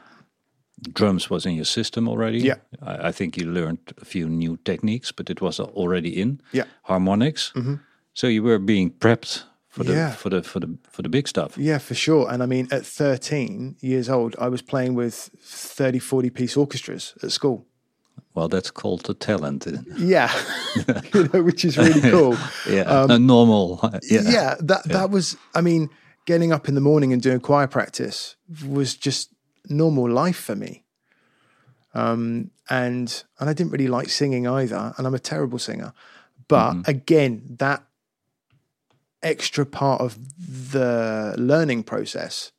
Drums 0.94 1.30
was 1.30 1.46
in 1.46 1.56
your 1.56 1.66
system 1.66 2.10
already. 2.10 2.40
Yeah. 2.40 2.56
I, 2.82 3.08
I 3.08 3.12
think 3.14 3.38
you 3.38 3.46
learned 3.50 3.78
a 4.02 4.06
few 4.06 4.28
new 4.28 4.58
techniques, 4.66 5.12
but 5.14 5.30
it 5.30 5.40
was 5.42 5.60
already 5.60 6.10
in. 6.10 6.42
Yeah. 6.52 6.66
Harmonics. 6.84 7.54
So 8.14 8.28
you 8.28 8.44
were 8.44 8.60
being 8.60 8.92
prepped 8.92 9.44
for 9.70 9.84
the 9.86 9.94
Yeah. 9.94 10.12
for 10.16 10.30
the 10.30 10.44
for 10.44 10.60
the 10.60 10.78
for 10.92 11.02
the 11.02 11.10
big 11.10 11.28
stuff. 11.28 11.58
Yeah, 11.58 11.80
for 11.80 11.96
sure. 11.96 12.28
And 12.30 12.44
I 12.44 12.46
mean, 12.48 12.68
at 12.72 12.86
13 12.86 13.78
years 13.80 14.10
old, 14.10 14.36
I 14.40 14.50
was 14.50 14.62
playing 14.62 14.96
with 14.98 15.30
30, 15.42 16.00
40 16.00 16.30
piece 16.30 16.58
orchestras 16.58 17.14
at 17.24 17.32
school. 17.32 17.66
Well, 18.36 18.48
that's 18.48 18.72
called 18.72 19.04
the 19.04 19.14
talent. 19.14 19.68
Yeah, 19.98 20.32
you 21.14 21.30
know, 21.32 21.44
which 21.44 21.66
is 21.66 21.78
really 21.78 22.02
cool. 22.02 22.38
Yeah, 22.70 23.06
a 23.10 23.20
normal. 23.20 23.80
Yeah. 24.04 24.22
yeah, 24.24 24.56
that 24.60 24.84
that 24.86 25.10
was. 25.10 25.38
I 25.54 25.62
mean, 25.62 25.90
getting 26.26 26.52
up 26.52 26.68
in 26.68 26.76
the 26.76 26.82
morning 26.82 27.14
and 27.14 27.22
doing 27.22 27.40
choir 27.40 27.68
practice 27.68 28.36
was 28.66 28.96
just 28.96 29.30
normal 29.70 30.10
life 30.10 30.38
for 30.38 30.56
me. 30.56 30.84
Um, 31.94 32.50
and 32.70 33.24
and 33.40 33.50
I 33.50 33.54
didn't 33.54 33.72
really 33.72 33.88
like 33.88 34.10
singing 34.10 34.48
either, 34.48 34.94
and 34.98 35.06
I'm 35.06 35.14
a 35.14 35.20
terrible 35.20 35.60
singer. 35.60 35.94
But 36.48 36.88
again, 36.88 37.56
that 37.60 37.84
extra 39.24 39.66
part 39.66 40.02
of 40.02 40.18
the 40.72 41.34
learning 41.38 41.84
process 41.84 42.52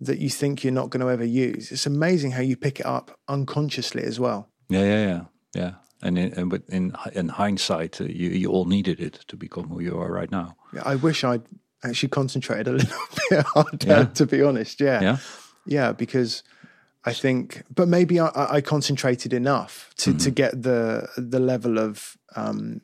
that 0.00 0.18
you 0.18 0.28
think 0.28 0.64
you're 0.64 0.72
not 0.72 0.90
going 0.90 1.00
to 1.00 1.10
ever 1.10 1.24
use. 1.24 1.70
It's 1.70 1.86
amazing 1.86 2.32
how 2.32 2.40
you 2.40 2.56
pick 2.56 2.80
it 2.80 2.86
up 2.86 3.18
unconsciously 3.28 4.02
as 4.02 4.18
well. 4.18 4.48
Yeah, 4.72 4.84
yeah, 4.84 5.06
yeah, 5.06 5.20
yeah. 5.54 5.72
And 6.02 6.18
in, 6.18 6.32
and 6.38 6.52
with 6.52 6.68
in 6.68 6.92
in 7.12 7.28
hindsight, 7.28 8.00
uh, 8.00 8.04
you 8.04 8.30
you 8.30 8.50
all 8.50 8.64
needed 8.68 9.00
it 9.00 9.24
to 9.26 9.36
become 9.36 9.68
who 9.68 9.80
you 9.82 10.00
are 10.00 10.20
right 10.20 10.30
now. 10.30 10.56
Yeah, 10.74 10.92
I 10.92 10.96
wish 10.96 11.22
I'd 11.24 11.42
actually 11.82 12.10
concentrated 12.10 12.68
a 12.68 12.72
little 12.76 12.98
bit 13.30 13.46
harder, 13.54 13.86
Yeah. 13.86 14.04
to 14.14 14.26
be 14.26 14.42
honest. 14.42 14.80
Yeah. 14.80 15.02
Yeah. 15.02 15.16
Yeah, 15.66 15.92
because 15.96 16.42
I 17.10 17.12
think, 17.14 17.62
but 17.74 17.88
maybe 17.88 18.14
I, 18.20 18.56
I- 18.58 18.60
concentrated 18.62 19.32
enough 19.32 19.90
to, 19.96 20.10
Mm-hmm. 20.10 20.18
to 20.24 20.30
get 20.30 20.62
the 20.62 21.08
the 21.30 21.38
level 21.38 21.78
of 21.78 22.16
um, 22.36 22.80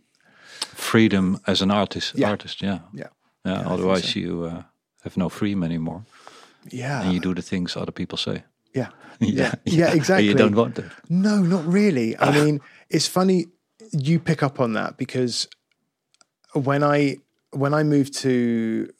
Freedom 0.74 1.38
as 1.46 1.62
an 1.62 1.70
artist. 1.70 2.14
Yeah. 2.14 2.30
Artist. 2.30 2.60
Yeah. 2.62 2.78
yeah, 2.94 3.08
Yeah. 3.44 3.58
think 3.62 3.70
otherwise, 3.70 4.12
so. 4.12 4.18
you 4.18 4.44
uh, 4.44 4.62
have 5.02 5.16
no 5.16 5.28
freedom 5.28 5.62
anymore, 5.62 6.02
yeah, 6.72 7.02
and 7.02 7.12
you 7.12 7.20
do 7.20 7.34
the 7.34 7.42
things 7.42 7.76
other 7.76 7.92
people 7.92 8.18
say. 8.18 8.42
yeah, 8.74 8.90
yeah. 9.20 9.54
yeah, 9.64 9.92
exactly. 9.92 10.26
you 10.28 10.34
don't 10.34 10.54
want 10.54 10.78
it. 10.78 10.84
No, 11.08 11.42
not 11.42 11.66
really. 11.66 12.16
I 12.18 12.30
mean, 12.44 12.60
it's 12.90 13.06
funny 13.06 13.46
you 13.92 14.18
pick 14.18 14.42
up 14.42 14.60
on 14.60 14.72
that 14.74 14.96
because 14.96 15.48
when 16.52 16.82
I 16.82 17.16
when 17.52 17.74
I 17.74 17.82
moved 17.82 18.14
to 18.18 18.92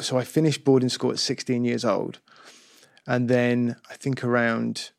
so 0.00 0.18
I 0.18 0.24
finished 0.24 0.64
boarding 0.64 0.88
school 0.88 1.10
at 1.10 1.18
16 1.18 1.64
years 1.64 1.84
old 1.84 2.20
and 3.06 3.28
then 3.28 3.76
I 3.90 3.94
think 3.94 4.24
around 4.24 4.90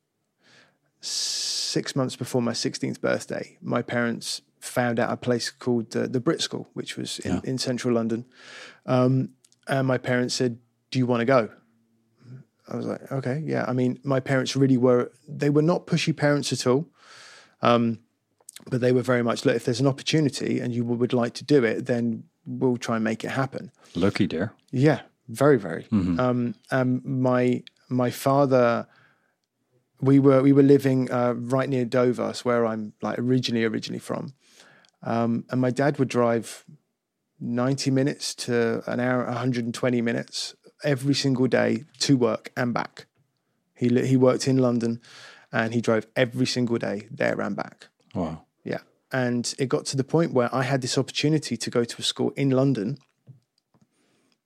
6 1.02 1.96
months 1.96 2.16
before 2.16 2.42
my 2.42 2.54
16th 2.54 3.02
birthday 3.02 3.58
my 3.62 3.82
parents 3.82 4.42
found 4.60 5.00
out 5.00 5.12
a 5.12 5.18
place 5.18 5.50
called 5.50 5.96
uh, 5.96 6.08
the 6.08 6.20
Brit 6.20 6.42
School 6.42 6.70
which 6.74 6.96
was 6.96 7.20
in, 7.20 7.42
in 7.44 7.58
central 7.58 7.96
London 7.96 8.26
um, 8.86 9.30
and 9.68 9.88
my 9.88 9.98
parents 9.98 10.36
said 10.36 10.60
do 10.92 11.00
you 11.00 11.06
want 11.06 11.22
to 11.22 11.26
go 11.26 11.50
I 12.74 12.78
was 12.78 12.86
like, 12.86 13.12
okay, 13.12 13.42
yeah. 13.46 13.66
I 13.68 13.74
mean, 13.74 14.00
my 14.04 14.20
parents 14.20 14.56
really 14.56 14.78
were, 14.78 15.12
they 15.28 15.50
were 15.50 15.62
not 15.62 15.86
pushy 15.88 16.16
parents 16.16 16.52
at 16.52 16.66
all. 16.66 16.90
Um, 17.62 18.00
but 18.70 18.82
they 18.82 18.92
were 18.92 19.02
very 19.02 19.24
much, 19.24 19.46
look, 19.46 19.56
if 19.56 19.66
there's 19.66 19.80
an 19.80 19.88
opportunity 19.88 20.60
and 20.60 20.74
you 20.74 20.84
would 20.84 21.14
like 21.14 21.34
to 21.36 21.44
do 21.44 21.64
it, 21.64 21.86
then 21.86 22.24
we'll 22.46 22.78
try 22.78 22.96
and 22.96 23.04
make 23.04 23.24
it 23.24 23.32
happen. 23.32 23.72
Lucky 23.96 24.28
dear. 24.28 24.54
Yeah, 24.72 25.02
very, 25.28 25.58
very. 25.58 25.88
Um, 26.20 26.56
um, 26.72 27.02
my 27.04 27.64
my 27.90 28.10
father, 28.10 28.88
we 30.02 30.20
were 30.20 30.42
we 30.42 30.52
were 30.52 30.64
living 30.64 31.12
uh, 31.12 31.34
right 31.34 31.70
near 31.70 31.86
Dover, 31.86 32.34
where 32.44 32.66
I'm 32.66 32.94
like 33.02 33.20
originally 33.20 33.66
originally 33.66 34.00
from, 34.00 34.34
um, 35.04 35.46
and 35.50 35.62
my 35.62 35.70
dad 35.70 36.00
would 36.00 36.10
drive 36.10 36.66
ninety 37.40 37.92
minutes 37.92 38.36
to 38.36 38.84
an 38.88 39.00
hour, 39.00 39.26
120 39.26 40.02
minutes 40.02 40.56
every 40.84 41.14
single 41.14 41.48
day 41.48 41.86
to 42.00 42.18
work 42.18 42.52
and 42.56 42.74
back. 42.74 43.06
He 43.76 43.88
he 44.06 44.18
worked 44.18 44.48
in 44.48 44.58
London, 44.58 45.02
and 45.52 45.74
he 45.74 45.82
drove 45.82 46.08
every 46.16 46.46
single 46.46 46.78
day 46.78 47.08
there 47.12 47.40
and 47.40 47.56
back. 47.56 47.88
Wow. 48.16 48.46
Yeah. 48.64 48.80
And 49.12 49.54
it 49.60 49.70
got 49.70 49.86
to 49.88 49.98
the 49.98 50.04
point 50.04 50.34
where 50.34 50.54
I 50.54 50.64
had 50.64 50.82
this 50.82 50.98
opportunity 50.98 51.56
to 51.56 51.70
go 51.70 51.84
to 51.84 51.96
a 52.00 52.04
school 52.04 52.32
in 52.36 52.50
London 52.50 52.98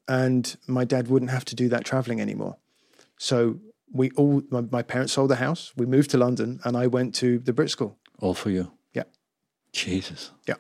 and 0.08 0.58
my 0.68 0.86
dad 0.86 1.08
wouldn't 1.08 1.32
have 1.32 1.46
to 1.46 1.56
do 1.56 1.70
that 1.70 1.84
traveling 1.86 2.22
anymore. 2.22 2.58
So 3.18 3.60
we 3.92 4.12
all, 4.12 4.44
my, 4.50 4.62
my 4.62 4.82
parents 4.82 5.14
sold 5.14 5.30
the 5.30 5.38
house, 5.38 5.74
we 5.76 5.86
moved 5.86 6.12
to 6.12 6.18
London 6.18 6.60
and 6.64 6.78
I 6.78 6.88
went 6.88 7.16
to 7.16 7.40
the 7.40 7.54
Brit 7.54 7.70
school. 7.70 7.98
All 8.20 8.34
for 8.34 8.50
you. 8.50 8.72
Yeah. 8.94 9.04
Jesus. 9.72 10.32
Yeah. 10.48 10.56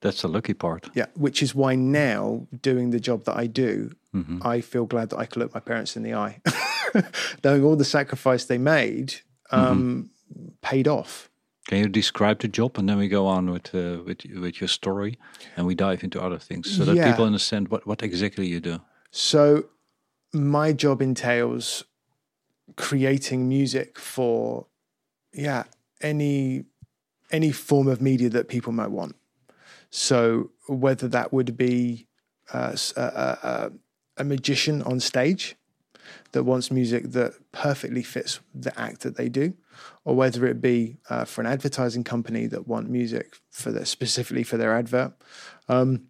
That's 0.00 0.22
the 0.22 0.28
lucky 0.28 0.54
part. 0.54 0.88
Yeah. 0.94 1.06
Which 1.14 1.42
is 1.42 1.54
why 1.54 1.74
now 1.74 2.46
doing 2.62 2.90
the 2.90 3.00
job 3.00 3.24
that 3.24 3.36
I 3.36 3.46
do, 3.46 3.90
I 4.42 4.60
feel 4.60 4.84
glad 4.86 5.10
that 5.10 5.18
I 5.18 5.26
could 5.26 5.38
look 5.42 5.54
my 5.54 5.60
parents 5.60 5.96
in 5.96 6.02
the 6.02 6.14
eye. 6.14 6.40
Knowing 7.44 7.64
all 7.64 7.76
the 7.76 7.84
sacrifice 7.84 8.44
they 8.46 8.58
made 8.58 9.14
um, 9.50 10.10
paid 10.60 10.88
off. 10.88 11.30
Can 11.68 11.78
you 11.78 11.88
describe 11.88 12.38
the 12.40 12.48
job, 12.48 12.78
and 12.78 12.88
then 12.88 12.96
we 12.98 13.08
go 13.08 13.26
on 13.26 13.50
with 13.50 13.74
uh, 13.74 13.98
with 14.06 14.24
with 14.40 14.60
your 14.60 14.68
story, 14.68 15.18
and 15.56 15.66
we 15.66 15.74
dive 15.74 16.02
into 16.02 16.20
other 16.20 16.38
things 16.38 16.70
so 16.76 16.84
that 16.86 16.96
Yeah. 16.96 17.10
people 17.10 17.24
understand 17.26 17.68
what 17.68 17.86
what 17.86 18.02
exactly 18.02 18.46
you 18.46 18.58
do. 18.60 18.80
So, 19.10 19.64
my 20.32 20.72
job 20.72 21.02
entails 21.02 21.84
creating 22.76 23.48
music 23.48 23.98
for, 23.98 24.66
yeah, 25.32 25.64
any 26.00 26.64
any 27.30 27.52
form 27.52 27.86
of 27.88 28.00
media 28.00 28.30
that 28.30 28.48
people 28.48 28.72
might 28.72 28.90
want. 28.90 29.14
So, 29.90 30.50
whether 30.68 31.08
that 31.08 31.32
would 31.32 31.56
be 31.56 32.06
uh, 32.52 32.76
a, 32.96 33.00
a, 33.00 33.38
a- 33.42 33.70
a 34.18 34.24
magician 34.24 34.82
on 34.82 34.98
stage 34.98 35.54
that 36.32 36.42
wants 36.42 36.70
music 36.72 37.12
that 37.12 37.32
perfectly 37.52 38.02
fits 38.02 38.40
the 38.52 38.76
act 38.78 39.02
that 39.02 39.16
they 39.16 39.28
do, 39.28 39.54
or 40.04 40.16
whether 40.16 40.44
it 40.46 40.60
be 40.60 40.96
uh, 41.08 41.24
for 41.24 41.40
an 41.40 41.46
advertising 41.46 42.02
company 42.02 42.46
that 42.46 42.66
want 42.66 42.90
music 42.90 43.36
for 43.50 43.70
their 43.70 43.84
specifically 43.84 44.42
for 44.42 44.56
their 44.56 44.74
advert. 44.76 45.12
Um, 45.68 46.08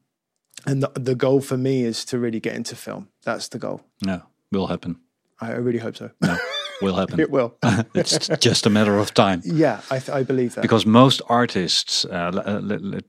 and 0.67 0.83
the, 0.83 0.91
the 0.95 1.15
goal 1.15 1.41
for 1.43 1.57
me 1.59 1.85
is 1.85 2.05
to 2.07 2.19
really 2.19 2.41
get 2.41 2.55
into 2.57 2.75
film. 2.75 3.09
That's 3.25 3.49
the 3.49 3.59
goal. 3.59 3.83
Yeah, 4.05 4.23
will 4.51 4.69
happen. 4.69 4.99
I, 5.41 5.53
I 5.53 5.57
really 5.57 5.79
hope 5.79 5.97
so. 5.97 6.11
No, 6.23 6.37
will 6.81 6.97
happen. 7.03 7.21
it 7.21 7.31
will. 7.31 7.57
it's 7.95 8.29
just 8.41 8.65
a 8.67 8.71
matter 8.71 8.97
of 8.99 9.13
time. 9.13 9.43
yeah, 9.45 9.83
I, 9.91 9.99
th- 9.99 10.11
I 10.11 10.23
believe 10.25 10.55
that. 10.55 10.63
because 10.63 10.87
most 10.87 11.21
artists 11.29 12.07
uh, 12.07 12.31
l- 12.33 12.39
uh, 12.41 12.61
l- 12.61 12.95
l- 12.95 13.01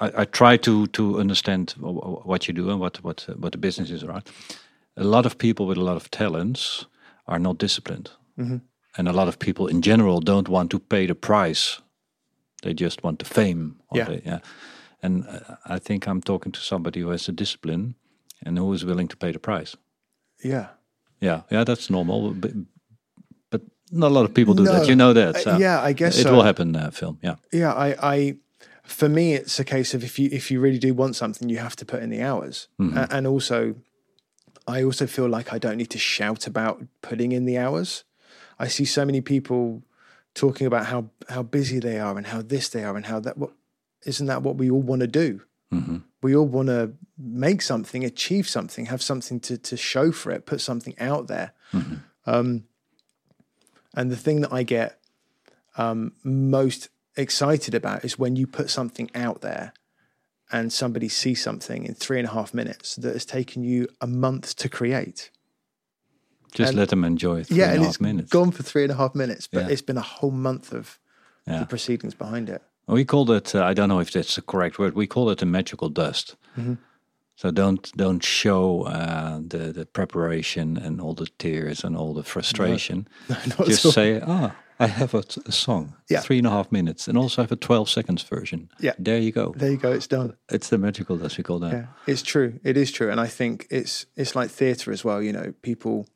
I, 0.00 0.22
I 0.22 0.24
try 0.26 0.56
to 0.58 0.86
to 0.86 1.20
understand 1.20 1.74
what 1.78 2.46
you 2.48 2.54
do 2.54 2.70
and 2.70 2.80
what 2.80 3.02
what 3.04 3.26
what 3.38 3.52
the 3.52 3.58
business 3.58 3.90
is 3.90 4.02
around. 4.02 4.22
A 4.96 5.04
lot 5.04 5.26
of 5.26 5.36
people 5.36 5.66
with 5.66 5.78
a 5.78 5.84
lot 5.84 5.96
of 5.96 6.10
talents 6.10 6.86
are 7.26 7.38
not 7.38 7.58
disciplined, 7.58 8.10
and 8.98 9.08
a 9.08 9.12
lot 9.12 9.28
of 9.28 9.38
people 9.38 9.66
in 9.70 9.82
general 9.82 10.20
don't 10.20 10.48
want 10.48 10.70
to 10.70 10.78
pay 10.78 11.06
the 11.06 11.14
price. 11.14 11.80
They 12.62 12.74
just 12.74 13.02
want 13.04 13.18
the 13.18 13.24
fame. 13.24 13.76
or 13.88 13.98
Yeah. 13.98 14.08
the- 14.08 14.22
yeah. 14.26 14.38
And 15.02 15.24
uh, 15.26 15.74
I 15.76 15.78
think 15.78 16.06
I'm 16.06 16.20
talking 16.20 16.52
to 16.52 16.60
somebody 16.60 17.00
who 17.00 17.10
has 17.10 17.24
the 17.26 17.32
discipline 17.32 17.94
and 18.46 18.58
who 18.58 18.72
is 18.74 18.82
willing 18.84 19.08
to 19.08 19.16
pay 19.16 19.32
the 19.32 19.38
price. 19.38 19.76
yeah, 20.44 20.66
Yeah, 21.20 21.42
yeah, 21.50 21.64
that's 21.64 21.88
normal. 21.90 22.30
But, 22.34 22.52
but 23.50 23.60
not 23.90 24.10
a 24.10 24.14
lot 24.14 24.24
of 24.24 24.32
people 24.34 24.54
do 24.54 24.62
No. 24.64 24.72
that. 24.72 24.88
You 24.88 24.96
know 24.96 25.12
that. 25.14 25.36
Uh, 25.36 25.40
so 25.40 25.58
yeah, 25.58 25.88
I 25.90 25.92
guess 25.94 26.16
it 26.18 26.22
so. 26.22 26.32
will 26.32 26.42
happen. 26.44 26.74
Uh, 26.76 26.90
film. 26.90 27.18
Yeah. 27.22 27.36
Yeah, 27.52 27.72
I, 27.74 28.14
I, 28.16 28.36
for 28.86 29.08
me, 29.08 29.34
it's 29.34 29.58
a 29.60 29.64
case 29.64 29.94
of 29.94 30.02
if 30.04 30.18
you 30.18 30.28
if 30.32 30.50
you 30.50 30.60
really 30.60 30.78
do 30.78 30.94
want 30.94 31.16
something, 31.16 31.48
you 31.48 31.58
have 31.58 31.76
to 31.76 31.84
put 31.84 32.02
in 32.02 32.10
the 32.10 32.22
hours, 32.22 32.68
A- 32.78 33.08
and 33.10 33.26
also, 33.26 33.74
I 34.66 34.82
also 34.82 35.06
feel 35.06 35.28
like 35.28 35.52
I 35.52 35.58
don't 35.58 35.76
need 35.76 35.90
to 35.90 35.98
shout 35.98 36.46
about 36.46 36.82
putting 37.02 37.32
in 37.32 37.44
the 37.46 37.58
hours. 37.58 38.04
I 38.58 38.68
see 38.68 38.84
so 38.84 39.04
many 39.04 39.20
people 39.20 39.82
talking 40.34 40.66
about 40.66 40.86
how 40.86 41.10
how 41.28 41.42
busy 41.42 41.78
they 41.80 41.98
are 41.98 42.16
and 42.16 42.26
how 42.26 42.42
this 42.42 42.68
they 42.68 42.84
are 42.84 42.96
and 42.96 43.06
how 43.06 43.20
that. 43.20 43.36
What 43.36 43.50
isn't 44.04 44.26
that 44.26 44.42
what 44.42 44.56
we 44.56 44.70
all 44.70 44.82
want 44.82 45.00
to 45.00 45.06
do? 45.08 45.40
We 46.22 46.34
all 46.34 46.46
want 46.48 46.68
to 46.68 46.92
make 47.18 47.60
something, 47.62 48.04
achieve 48.04 48.48
something, 48.48 48.86
have 48.86 49.02
something 49.02 49.40
to 49.40 49.58
to 49.58 49.76
show 49.76 50.12
for 50.12 50.30
it, 50.32 50.46
put 50.46 50.60
something 50.60 50.94
out 50.98 51.26
there. 51.28 51.52
Um, 52.26 52.64
and 53.94 54.10
the 54.10 54.16
thing 54.16 54.40
that 54.42 54.52
I 54.52 54.62
get 54.64 54.98
um, 55.76 56.12
most 56.24 56.88
excited 57.16 57.74
about 57.74 58.04
is 58.04 58.18
when 58.18 58.36
you 58.36 58.46
put 58.46 58.70
something 58.70 59.10
out 59.14 59.40
there 59.40 59.72
and 60.52 60.72
somebody 60.72 61.08
sees 61.08 61.42
something 61.42 61.84
in 61.84 61.94
three 61.94 62.18
and 62.18 62.28
a 62.28 62.32
half 62.32 62.54
minutes 62.54 62.96
that 62.96 63.12
has 63.14 63.24
taken 63.24 63.64
you 63.64 63.88
a 64.00 64.06
month 64.06 64.54
to 64.56 64.68
create. 64.68 65.30
Just 66.52 66.70
And- 66.70 66.78
let 66.78 66.88
them 66.90 67.04
enjoy 67.04 67.40
it. 67.40 67.50
yeah, 67.50 67.64
and 67.66 67.74
and 67.76 67.84
a 67.84 67.86
it's 67.88 67.96
half 67.96 68.00
minutes. 68.00 68.30
gone 68.30 68.50
for 68.52 68.62
three 68.62 68.82
and 68.84 68.92
a 68.92 68.96
half 68.96 69.14
minutes, 69.14 69.46
but 69.50 69.64
Yeah. 69.64 69.68
it's 69.72 69.82
been 69.82 69.98
a 69.98 70.02
whole 70.02 70.30
month 70.30 70.72
of 70.72 70.98
Yeah. 71.46 71.60
the 71.60 71.66
proceedings 71.66 72.14
behind 72.14 72.48
it. 72.48 72.62
We 72.88 73.04
call 73.04 73.30
it. 73.32 73.54
Uh, 73.54 73.64
I 73.64 73.74
don't 73.74 73.88
know 73.88 73.98
if 74.00 74.12
that's 74.12 74.36
the 74.36 74.42
correct 74.42 74.78
word. 74.78 74.94
We 74.94 75.06
call 75.08 75.28
it 75.30 75.38
the 75.38 75.46
magical 75.46 75.88
dust. 75.88 76.36
Mm-hmm. 76.56 76.74
So 77.34 77.50
don't 77.50 77.90
don't 77.96 78.22
show 78.24 78.82
uh, 78.86 79.40
the 79.46 79.72
the 79.72 79.84
preparation 79.86 80.76
and 80.76 81.00
all 81.00 81.12
the 81.14 81.26
tears 81.38 81.84
and 81.84 81.96
all 81.96 82.14
the 82.14 82.22
frustration. 82.22 83.08
Not 83.28 83.66
Just 83.66 83.80
at 83.80 83.86
all. 83.86 83.92
say, 83.92 84.20
ah, 84.24 84.54
I 84.78 84.86
have 84.88 85.14
a, 85.14 85.22
a 85.46 85.52
song, 85.52 85.94
Yeah. 86.10 86.20
three 86.20 86.38
and 86.38 86.46
a 86.46 86.50
half 86.50 86.70
minutes, 86.70 87.08
and 87.08 87.16
also 87.16 87.42
have 87.42 87.52
a 87.52 87.56
twelve 87.56 87.88
seconds 87.88 88.22
version. 88.22 88.68
Yeah. 88.80 88.92
there 88.98 89.18
you 89.18 89.32
go. 89.32 89.54
There 89.56 89.70
you 89.70 89.78
go, 89.78 89.92
it's 89.92 90.06
done. 90.06 90.36
It's 90.50 90.68
the 90.68 90.78
magical 90.78 91.16
dust 91.16 91.38
we 91.38 91.44
call 91.44 91.58
that. 91.60 91.72
Yeah, 91.72 91.86
it's 92.06 92.22
true. 92.22 92.60
It 92.62 92.76
is 92.76 92.90
true, 92.92 93.10
and 93.10 93.20
I 93.20 93.26
think 93.26 93.66
it's 93.70 94.06
it's 94.16 94.34
like 94.36 94.50
theatre 94.50 94.92
as 94.92 95.04
well. 95.04 95.22
You 95.22 95.32
know, 95.32 95.52
people 95.62 96.06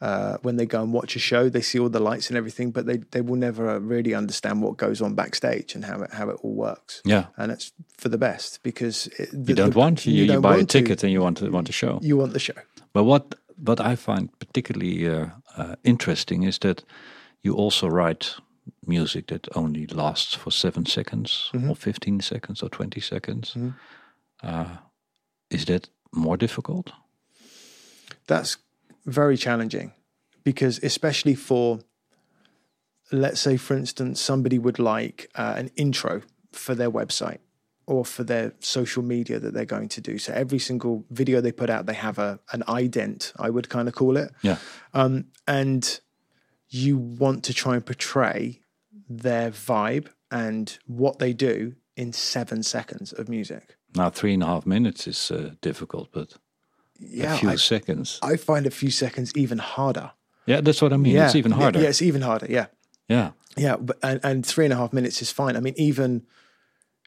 uh, 0.00 0.36
when 0.42 0.56
they 0.56 0.66
go 0.66 0.80
and 0.82 0.92
watch 0.92 1.16
a 1.16 1.18
show, 1.18 1.48
they 1.48 1.60
see 1.60 1.78
all 1.80 1.88
the 1.88 1.98
lights 2.00 2.28
and 2.30 2.36
everything, 2.36 2.70
but 2.72 2.86
they 2.86 2.98
they 3.10 3.20
will 3.20 3.36
never 3.38 3.68
uh, 3.68 3.78
really 3.80 4.14
understand 4.14 4.62
what 4.62 4.76
goes 4.76 5.00
on 5.02 5.14
backstage 5.14 5.74
and 5.74 5.84
how 5.84 6.02
it 6.02 6.10
how 6.12 6.28
it 6.30 6.36
all 6.42 6.54
works. 6.54 7.02
Yeah. 7.04 7.26
and 7.36 7.50
it's 7.52 7.72
for 7.96 8.08
the 8.08 8.18
best 8.18 8.62
because 8.62 9.08
it, 9.18 9.30
the, 9.32 9.52
You 9.52 9.54
don't 9.56 9.72
the- 9.72 9.78
want 9.78 10.04
you, 10.06 10.12
you, 10.14 10.26
don't 10.26 10.42
buy 10.42 10.54
a 10.54 10.56
want 10.58 10.70
to. 10.70 10.78
ticket 10.80 11.02
and 11.04 11.12
you 11.12 11.20
want 11.22 11.38
to 11.38 11.50
want 11.50 11.66
to 11.66 11.72
show. 11.72 11.98
You 12.02 12.16
want 12.16 12.32
the 12.32 12.38
show. 12.40 12.54
But 12.92 13.04
what 13.04 13.34
what 13.64 13.80
I 13.80 13.96
find 13.96 14.28
particularly 14.38 15.08
uh, 15.08 15.26
uh, 15.56 15.74
interesting 15.82 16.44
is 16.44 16.58
that 16.58 16.84
you 17.42 17.54
also 17.54 17.88
write 17.88 18.34
music 18.86 19.26
that 19.28 19.48
only 19.56 19.86
lasts 19.86 20.34
for 20.34 20.50
seven 20.50 20.86
seconds, 20.86 21.50
Mm-hmm. 21.54 21.70
or 21.70 21.76
fifteen 21.76 22.20
seconds, 22.20 22.62
or 22.62 22.68
twenty 22.68 23.00
seconds. 23.00 23.56
Uh, 24.42 24.76
is 25.50 25.64
that 25.64 25.88
more 26.12 26.36
difficult? 26.36 26.92
That's 28.26 28.58
very 29.06 29.36
challenging 29.36 29.92
because, 30.44 30.78
especially 30.82 31.34
for, 31.34 31.80
let's 33.10 33.40
say, 33.40 33.56
for 33.56 33.76
instance, 33.76 34.20
somebody 34.20 34.58
would 34.58 34.78
like 34.78 35.30
uh, 35.34 35.54
an 35.56 35.70
intro 35.76 36.22
for 36.52 36.74
their 36.74 36.90
website 36.90 37.38
or 37.86 38.04
for 38.04 38.22
their 38.24 38.52
social 38.60 39.02
media 39.02 39.38
that 39.38 39.54
they're 39.54 39.64
going 39.64 39.88
to 39.88 40.00
do. 40.00 40.18
So 40.18 40.32
every 40.34 40.58
single 40.58 41.04
video 41.10 41.40
they 41.40 41.52
put 41.52 41.70
out, 41.70 41.86
they 41.86 41.94
have 41.94 42.18
a 42.18 42.38
an 42.52 42.62
ident, 42.68 43.32
I 43.38 43.48
would 43.50 43.68
kind 43.70 43.88
of 43.88 43.94
call 43.94 44.16
it, 44.18 44.30
Yeah, 44.42 44.58
um, 44.92 45.26
and 45.46 46.00
you 46.70 46.96
want 46.96 47.44
to 47.44 47.54
try 47.54 47.74
and 47.74 47.84
portray 47.86 48.60
their 49.08 49.50
vibe 49.50 50.08
and 50.30 50.78
what 50.86 51.18
they 51.18 51.32
do 51.32 51.74
in 51.96 52.12
seven 52.12 52.62
seconds 52.62 53.12
of 53.12 53.28
music. 53.28 53.76
now 53.96 54.10
three 54.10 54.34
and 54.34 54.42
a 54.42 54.46
half 54.46 54.66
minutes 54.66 55.06
is 55.06 55.30
uh, 55.30 55.50
difficult, 55.60 56.08
but 56.12 56.34
Yeah, 56.98 57.34
a 57.34 57.38
few 57.38 57.50
I, 57.50 57.56
seconds. 57.56 58.18
I 58.22 58.36
find 58.36 58.66
a 58.66 58.70
few 58.70 58.90
seconds 58.90 59.32
even 59.36 59.58
harder. 59.58 60.12
Yeah, 60.46 60.60
that's 60.62 60.80
what 60.82 60.92
I 60.92 60.96
mean. 60.96 61.16
It's 61.16 61.34
even 61.34 61.52
harder. 61.52 61.80
Yeah, 61.80 61.88
it's 61.88 62.02
even 62.02 62.22
harder. 62.22 62.46
Yeah. 62.48 62.66
Yeah, 63.08 63.30
Yeah, 63.56 63.76
but 63.76 63.96
and, 64.02 64.20
and 64.22 64.44
three 64.46 64.64
and 64.66 64.74
a 64.74 64.76
half 64.76 64.92
minutes 64.92 65.22
is 65.22 65.32
fine. 65.32 65.56
I 65.56 65.60
mean, 65.60 65.74
even 65.76 66.26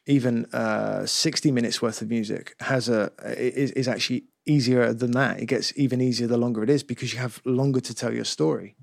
even 0.08 0.46
uh, 0.54 1.06
sixty 1.06 1.52
minutes 1.52 1.82
worth 1.82 2.02
of 2.02 2.10
music 2.10 2.56
has 2.60 2.90
a 2.90 3.12
is, 3.38 3.72
is 3.72 3.88
actually 3.88 4.24
easier 4.46 4.94
than 4.94 5.12
that. 5.12 5.40
It 5.40 5.46
gets 5.46 5.74
even 5.78 6.02
easier 6.02 6.28
the 6.28 6.38
longer 6.38 6.64
it 6.64 6.70
is 6.70 6.84
because 6.84 7.14
you 7.14 7.20
have 7.20 7.40
longer 7.46 7.80
to 7.82 7.94
tell 7.94 8.12
your 8.14 8.26
story. 8.26 8.76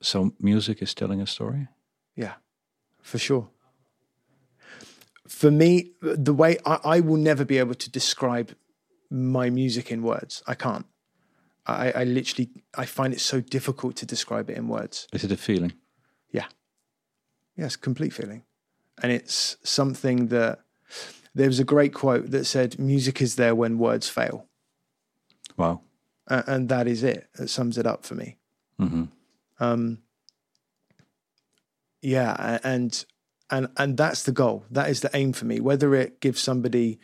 So 0.00 0.32
music 0.40 0.82
is 0.82 0.94
telling 0.94 1.20
a 1.20 1.26
story. 1.26 1.68
Yeah, 2.14 2.34
for 3.02 3.18
sure. 3.18 3.48
For 5.28 5.50
me, 5.50 5.92
the 6.00 6.32
way 6.34 6.58
I, 6.64 6.78
I 6.84 7.00
will 7.00 7.16
never 7.16 7.44
be 7.44 7.58
able 7.58 7.74
to 7.74 7.90
describe 7.90 8.54
my 9.10 9.50
music 9.50 9.90
in 9.90 10.02
words. 10.02 10.42
I 10.46 10.54
can't. 10.54 10.86
I, 11.66 11.90
I 11.90 12.04
literally 12.04 12.50
I 12.76 12.86
find 12.86 13.12
it 13.12 13.20
so 13.20 13.40
difficult 13.40 13.96
to 13.96 14.06
describe 14.06 14.50
it 14.50 14.56
in 14.56 14.68
words. 14.68 15.08
Is 15.12 15.24
it 15.24 15.32
a 15.32 15.36
feeling? 15.36 15.72
Yeah. 16.30 16.46
Yes, 17.56 17.74
complete 17.76 18.12
feeling. 18.12 18.44
And 19.02 19.10
it's 19.12 19.56
something 19.64 20.28
that 20.28 20.60
there 21.34 21.48
was 21.48 21.58
a 21.58 21.64
great 21.64 21.92
quote 21.92 22.30
that 22.30 22.44
said, 22.44 22.78
Music 22.78 23.20
is 23.20 23.34
there 23.36 23.54
when 23.54 23.78
words 23.78 24.08
fail. 24.08 24.46
Wow. 25.56 25.80
A- 26.28 26.44
And 26.46 26.68
that 26.68 26.86
is 26.86 27.02
it. 27.02 27.28
It 27.38 27.48
sums 27.50 27.78
it 27.78 27.86
up 27.86 28.04
for 28.04 28.14
me. 28.14 28.36
hmm 28.78 29.04
Um, 29.60 29.98
yeah, 32.02 32.58
and 32.62 33.04
and 33.50 33.68
and 33.76 33.96
that's 33.96 34.22
the 34.24 34.32
goal. 34.32 34.64
That 34.70 34.90
is 34.90 35.00
the 35.00 35.10
aim 35.14 35.32
for 35.32 35.44
me. 35.44 35.60
Whether 35.60 35.94
it 35.94 36.20
gives 36.20 36.40
somebody 36.40 36.98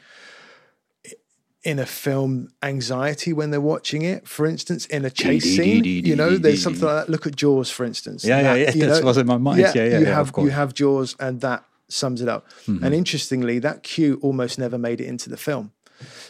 in 1.64 1.78
a 1.78 1.86
film 1.86 2.48
anxiety 2.62 3.32
when 3.32 3.50
they're 3.50 3.60
watching 3.60 4.02
it, 4.02 4.26
for 4.26 4.46
instance, 4.46 4.84
in 4.86 5.04
a 5.04 5.10
chase 5.10 5.44
scene, 5.44 5.84
you 5.84 6.16
know, 6.16 6.36
there's 6.36 6.62
something 6.62 6.82
like 6.82 7.06
that. 7.06 7.08
Look 7.08 7.26
at 7.26 7.36
Jaws, 7.36 7.70
for 7.70 7.84
instance. 7.84 8.24
Yeah, 8.24 8.38
yeah, 8.38 8.42
That, 8.42 8.58
yeah, 8.58 8.72
you 8.74 8.86
that's 8.90 9.04
what's 9.04 9.18
in 9.18 9.26
my 9.26 9.38
mind. 9.38 9.60
Yeah, 9.60 9.72
yeah, 9.74 9.84
you 9.98 10.06
yeah, 10.06 10.14
have. 10.14 10.32
Mm-hmm. 10.32 10.44
you 10.46 10.50
have 10.50 10.74
Jaws, 10.74 11.16
and 11.20 11.40
that 11.40 11.64
sums 11.88 12.20
it 12.20 12.28
up. 12.28 12.48
And 12.66 12.94
interestingly, 12.94 13.58
that 13.60 13.82
cue 13.82 14.18
almost 14.22 14.58
never 14.58 14.78
made 14.78 15.00
it 15.00 15.06
into 15.06 15.28
the 15.28 15.36
film 15.36 15.72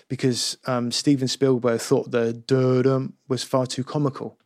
because 0.08 0.58
um, 0.66 0.90
Steven 0.90 1.28
Spielberg 1.28 1.80
thought 1.80 2.10
the 2.10 2.32
dum 2.32 3.14
was 3.28 3.42
far 3.42 3.66
too 3.66 3.84
comical. 3.84 4.38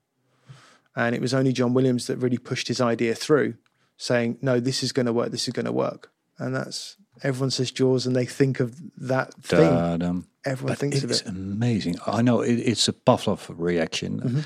And 0.96 1.14
it 1.14 1.20
was 1.20 1.34
only 1.34 1.52
John 1.52 1.74
Williams 1.74 2.06
that 2.06 2.16
really 2.16 2.38
pushed 2.38 2.68
his 2.68 2.80
idea 2.80 3.14
through, 3.14 3.54
saying, 3.98 4.38
no, 4.40 4.58
this 4.60 4.82
is 4.82 4.92
going 4.92 5.06
to 5.06 5.12
work, 5.12 5.30
this 5.30 5.46
is 5.46 5.52
going 5.52 5.66
to 5.66 5.72
work. 5.72 6.10
And 6.38 6.54
that's, 6.54 6.96
everyone 7.22 7.50
says 7.50 7.70
Jaws 7.70 8.06
and 8.06 8.16
they 8.16 8.24
think 8.26 8.60
of 8.60 8.80
that 8.96 9.34
thing. 9.42 9.70
Da-dum. 9.70 10.26
Everyone 10.44 10.72
But 10.72 10.78
thinks 10.78 11.04
of 11.04 11.10
it. 11.10 11.20
it's 11.20 11.28
amazing. 11.28 11.96
I 12.06 12.22
know 12.22 12.40
it, 12.40 12.54
it's 12.54 12.88
a 12.88 12.92
Pavlov 12.92 13.44
reaction. 13.58 14.20
Mm-hmm. 14.20 14.38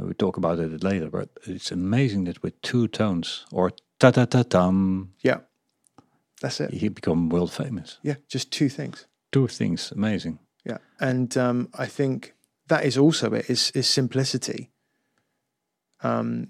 Uh, 0.00 0.06
We 0.06 0.14
talk 0.14 0.36
about 0.38 0.58
it 0.58 0.82
later, 0.82 1.10
but 1.10 1.28
it's 1.46 1.70
amazing 1.72 2.24
that 2.24 2.42
with 2.42 2.60
two 2.62 2.88
tones 2.88 3.44
or 3.52 3.70
ta 3.98 4.10
ta 4.10 4.24
ta 4.24 4.42
tum, 4.44 5.12
Yeah. 5.22 5.40
That's 6.40 6.60
it. 6.60 6.72
he 6.72 6.88
become 6.88 7.28
world 7.28 7.52
famous. 7.52 7.98
Yeah. 8.02 8.16
Just 8.28 8.50
two 8.50 8.68
things. 8.68 9.06
Two 9.30 9.46
things, 9.48 9.92
amazing. 9.92 10.38
Yeah. 10.64 10.78
And 10.98 11.36
um, 11.36 11.68
I 11.78 11.86
think 11.86 12.34
that 12.68 12.84
is 12.84 12.98
also 12.98 13.32
it 13.34 13.48
is, 13.48 13.70
is 13.74 13.86
simplicity. 13.88 14.70
Um, 16.02 16.48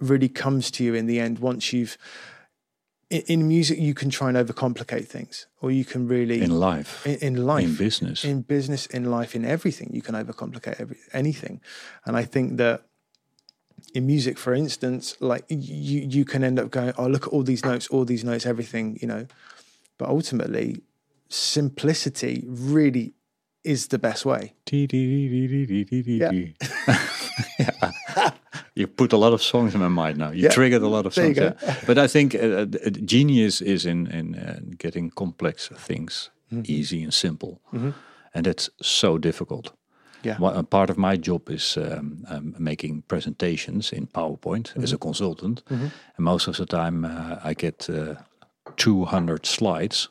really 0.00 0.28
comes 0.28 0.70
to 0.72 0.84
you 0.84 0.94
in 0.94 1.06
the 1.06 1.18
end 1.18 1.38
once 1.38 1.72
you've 1.72 1.96
in, 3.10 3.22
in 3.26 3.48
music 3.48 3.78
you 3.78 3.94
can 3.94 4.10
try 4.10 4.28
and 4.28 4.36
overcomplicate 4.36 5.06
things 5.06 5.46
or 5.60 5.70
you 5.70 5.84
can 5.84 6.06
really 6.06 6.42
In 6.42 6.50
life, 6.50 7.06
in, 7.06 7.16
in 7.16 7.46
life. 7.46 7.64
In 7.64 7.76
business. 7.76 8.24
in 8.24 8.42
business 8.42 8.86
in 8.86 9.10
life 9.10 9.34
in 9.34 9.44
everything 9.44 9.90
you 9.92 10.02
can 10.02 10.14
overcomplicate 10.14 10.80
every, 10.80 10.98
anything. 11.12 11.60
And 12.04 12.16
i 12.16 12.24
think 12.24 12.56
that 12.58 12.82
in 13.94 14.06
music 14.06 14.38
for 14.38 14.54
instance 14.54 15.16
like 15.20 15.44
you 15.48 16.00
you 16.00 16.24
can 16.24 16.42
end 16.42 16.58
up 16.58 16.70
going 16.70 16.92
oh 16.98 17.06
look 17.06 17.26
at 17.26 17.32
all 17.32 17.42
these 17.42 17.64
notes 17.64 17.88
all 17.88 18.04
these 18.04 18.24
notes 18.24 18.44
everything 18.46 18.98
you 19.00 19.08
know? 19.08 19.26
But 19.98 20.08
ultimately 20.08 20.82
simplicity 21.28 22.44
really 22.46 23.14
is 23.64 23.88
the 23.88 23.98
best 23.98 24.24
way. 24.24 24.54
Yeah. 27.58 27.90
You 28.78 28.86
put 28.86 29.12
a 29.12 29.16
lot 29.16 29.32
of 29.32 29.42
songs 29.42 29.74
in 29.74 29.80
my 29.80 29.88
mind 29.88 30.18
now. 30.18 30.30
You 30.32 30.42
Yeah. 30.42 30.54
triggered 30.54 30.82
a 30.82 30.88
lot 30.88 31.06
of 31.06 31.14
songs. 31.14 31.36
yeah. 31.38 31.52
But 31.86 31.96
I 31.98 32.08
think 32.08 32.34
uh, 32.34 32.38
uh, 32.86 32.90
genius 33.04 33.60
is 33.60 33.84
in 33.86 34.06
in 34.06 34.34
uh, 34.34 34.58
getting 34.78 35.10
complex 35.14 35.70
things 35.86 36.30
Mm-hmm. 36.52 36.72
easy 36.80 37.02
and 37.02 37.12
simple, 37.12 37.60
and 38.34 38.44
that's 38.46 38.70
so 38.80 39.18
difficult. 39.18 39.72
Yeah. 40.24 40.38
Part 40.70 40.90
of 40.90 40.96
my 40.96 41.16
job 41.28 41.48
is 41.50 41.76
um, 41.76 42.24
um, 42.30 42.54
making 42.58 43.02
presentations 43.08 43.92
in 43.92 44.06
PowerPoint 44.06 44.66
as 44.76 44.84
Mm-hmm. 44.84 44.94
a 44.94 44.98
consultant, 44.98 45.62
and 45.68 45.90
most 46.24 46.48
of 46.48 46.56
the 46.56 46.66
time 46.66 47.04
uh, 47.04 47.50
I 47.50 47.54
get 47.54 47.88
uh, 47.90 48.14
200 48.76 49.46
slides 49.46 50.08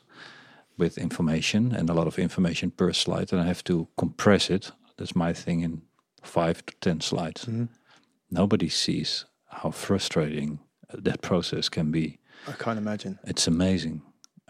with 0.78 0.98
information 0.98 1.72
and 1.74 1.90
a 1.90 1.94
lot 1.94 2.06
of 2.06 2.18
information 2.18 2.70
per 2.70 2.92
slide, 2.92 3.32
and 3.32 3.40
I 3.40 3.46
have 3.46 3.62
to 3.62 3.86
compress 3.96 4.50
it. 4.50 4.72
That's 4.96 5.14
my 5.16 5.32
thing 5.34 5.62
in 5.64 5.80
five 6.22 6.54
to 6.66 6.74
ten 6.80 7.00
slides. 7.00 7.48
Nobody 8.30 8.68
sees 8.68 9.24
how 9.48 9.70
frustrating 9.70 10.58
that 10.92 11.22
process 11.22 11.68
can 11.68 11.90
be. 11.90 12.18
I 12.48 12.52
can't 12.52 12.78
imagine. 12.78 13.18
It's 13.24 13.46
amazing. 13.46 14.02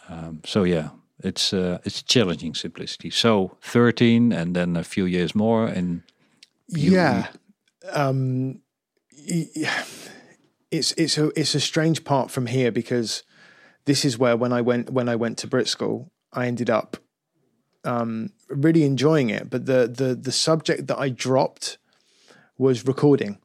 Um, 0.08 0.40
so 0.44 0.64
yeah, 0.64 0.90
it's 1.22 1.52
uh, 1.52 1.78
it's 1.84 2.02
challenging 2.02 2.54
simplicity. 2.54 3.10
So 3.10 3.56
thirteen, 3.62 4.32
and 4.32 4.54
then 4.54 4.76
a 4.76 4.84
few 4.84 5.04
years 5.04 5.34
more, 5.34 5.66
and 5.66 6.02
yeah. 6.68 7.28
Um, 7.92 8.60
it's 10.70 10.92
it's 10.92 11.18
a 11.18 11.28
it's 11.38 11.54
a 11.54 11.60
strange 11.60 12.04
part 12.04 12.30
from 12.30 12.46
here 12.46 12.70
because 12.70 13.22
this 13.84 14.04
is 14.04 14.18
where 14.18 14.36
when 14.36 14.52
I 14.52 14.60
went 14.60 14.90
when 14.90 15.08
I 15.08 15.16
went 15.16 15.38
to 15.38 15.46
Brit 15.46 15.68
School, 15.68 16.10
I 16.32 16.46
ended 16.46 16.70
up 16.70 16.96
um, 17.84 18.30
really 18.48 18.84
enjoying 18.84 19.30
it. 19.30 19.48
But 19.48 19.66
the 19.66 19.88
the 19.88 20.14
the 20.14 20.32
subject 20.32 20.86
that 20.88 20.98
I 20.98 21.08
dropped 21.08 21.78
was 22.58 22.86
recording, 22.86 23.38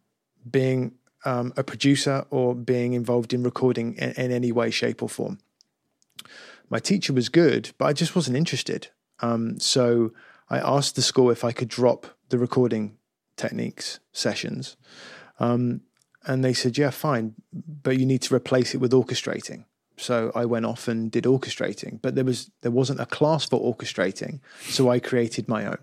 being 0.49 0.93
um, 1.25 1.53
a 1.55 1.63
producer 1.63 2.25
or 2.29 2.55
being 2.55 2.93
involved 2.93 3.33
in 3.33 3.43
recording 3.43 3.95
in, 3.95 4.11
in 4.11 4.31
any 4.31 4.51
way, 4.51 4.71
shape, 4.71 5.03
or 5.03 5.09
form. 5.09 5.39
My 6.69 6.79
teacher 6.79 7.13
was 7.13 7.29
good, 7.29 7.71
but 7.77 7.85
I 7.85 7.93
just 7.93 8.15
wasn't 8.15 8.37
interested. 8.37 8.87
Um, 9.19 9.59
so 9.59 10.13
I 10.49 10.59
asked 10.59 10.95
the 10.95 11.01
school 11.01 11.29
if 11.29 11.43
I 11.43 11.51
could 11.51 11.67
drop 11.67 12.07
the 12.29 12.37
recording 12.37 12.97
techniques 13.35 13.99
sessions. 14.11 14.77
Um, 15.39 15.81
and 16.25 16.43
they 16.43 16.53
said, 16.53 16.77
yeah, 16.77 16.91
fine, 16.91 17.35
but 17.51 17.97
you 17.97 18.05
need 18.05 18.21
to 18.23 18.35
replace 18.35 18.73
it 18.73 18.77
with 18.77 18.91
orchestrating. 18.91 19.65
So 19.97 20.31
I 20.33 20.45
went 20.45 20.65
off 20.65 20.87
and 20.87 21.11
did 21.11 21.25
orchestrating, 21.25 22.01
but 22.01 22.15
there 22.15 22.25
was 22.25 22.49
there 22.61 22.71
wasn't 22.71 22.99
a 22.99 23.05
class 23.05 23.45
for 23.45 23.59
orchestrating, 23.59 24.39
so 24.61 24.89
I 24.89 24.99
created 24.99 25.47
my 25.47 25.65
own. 25.65 25.77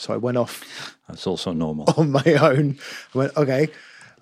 So 0.00 0.14
I 0.14 0.16
went 0.16 0.36
off 0.36 0.96
that's 1.08 1.26
also 1.26 1.52
normal. 1.52 1.92
on 1.96 2.10
my 2.10 2.34
own. 2.40 2.78
I 3.14 3.18
went, 3.18 3.36
okay. 3.36 3.68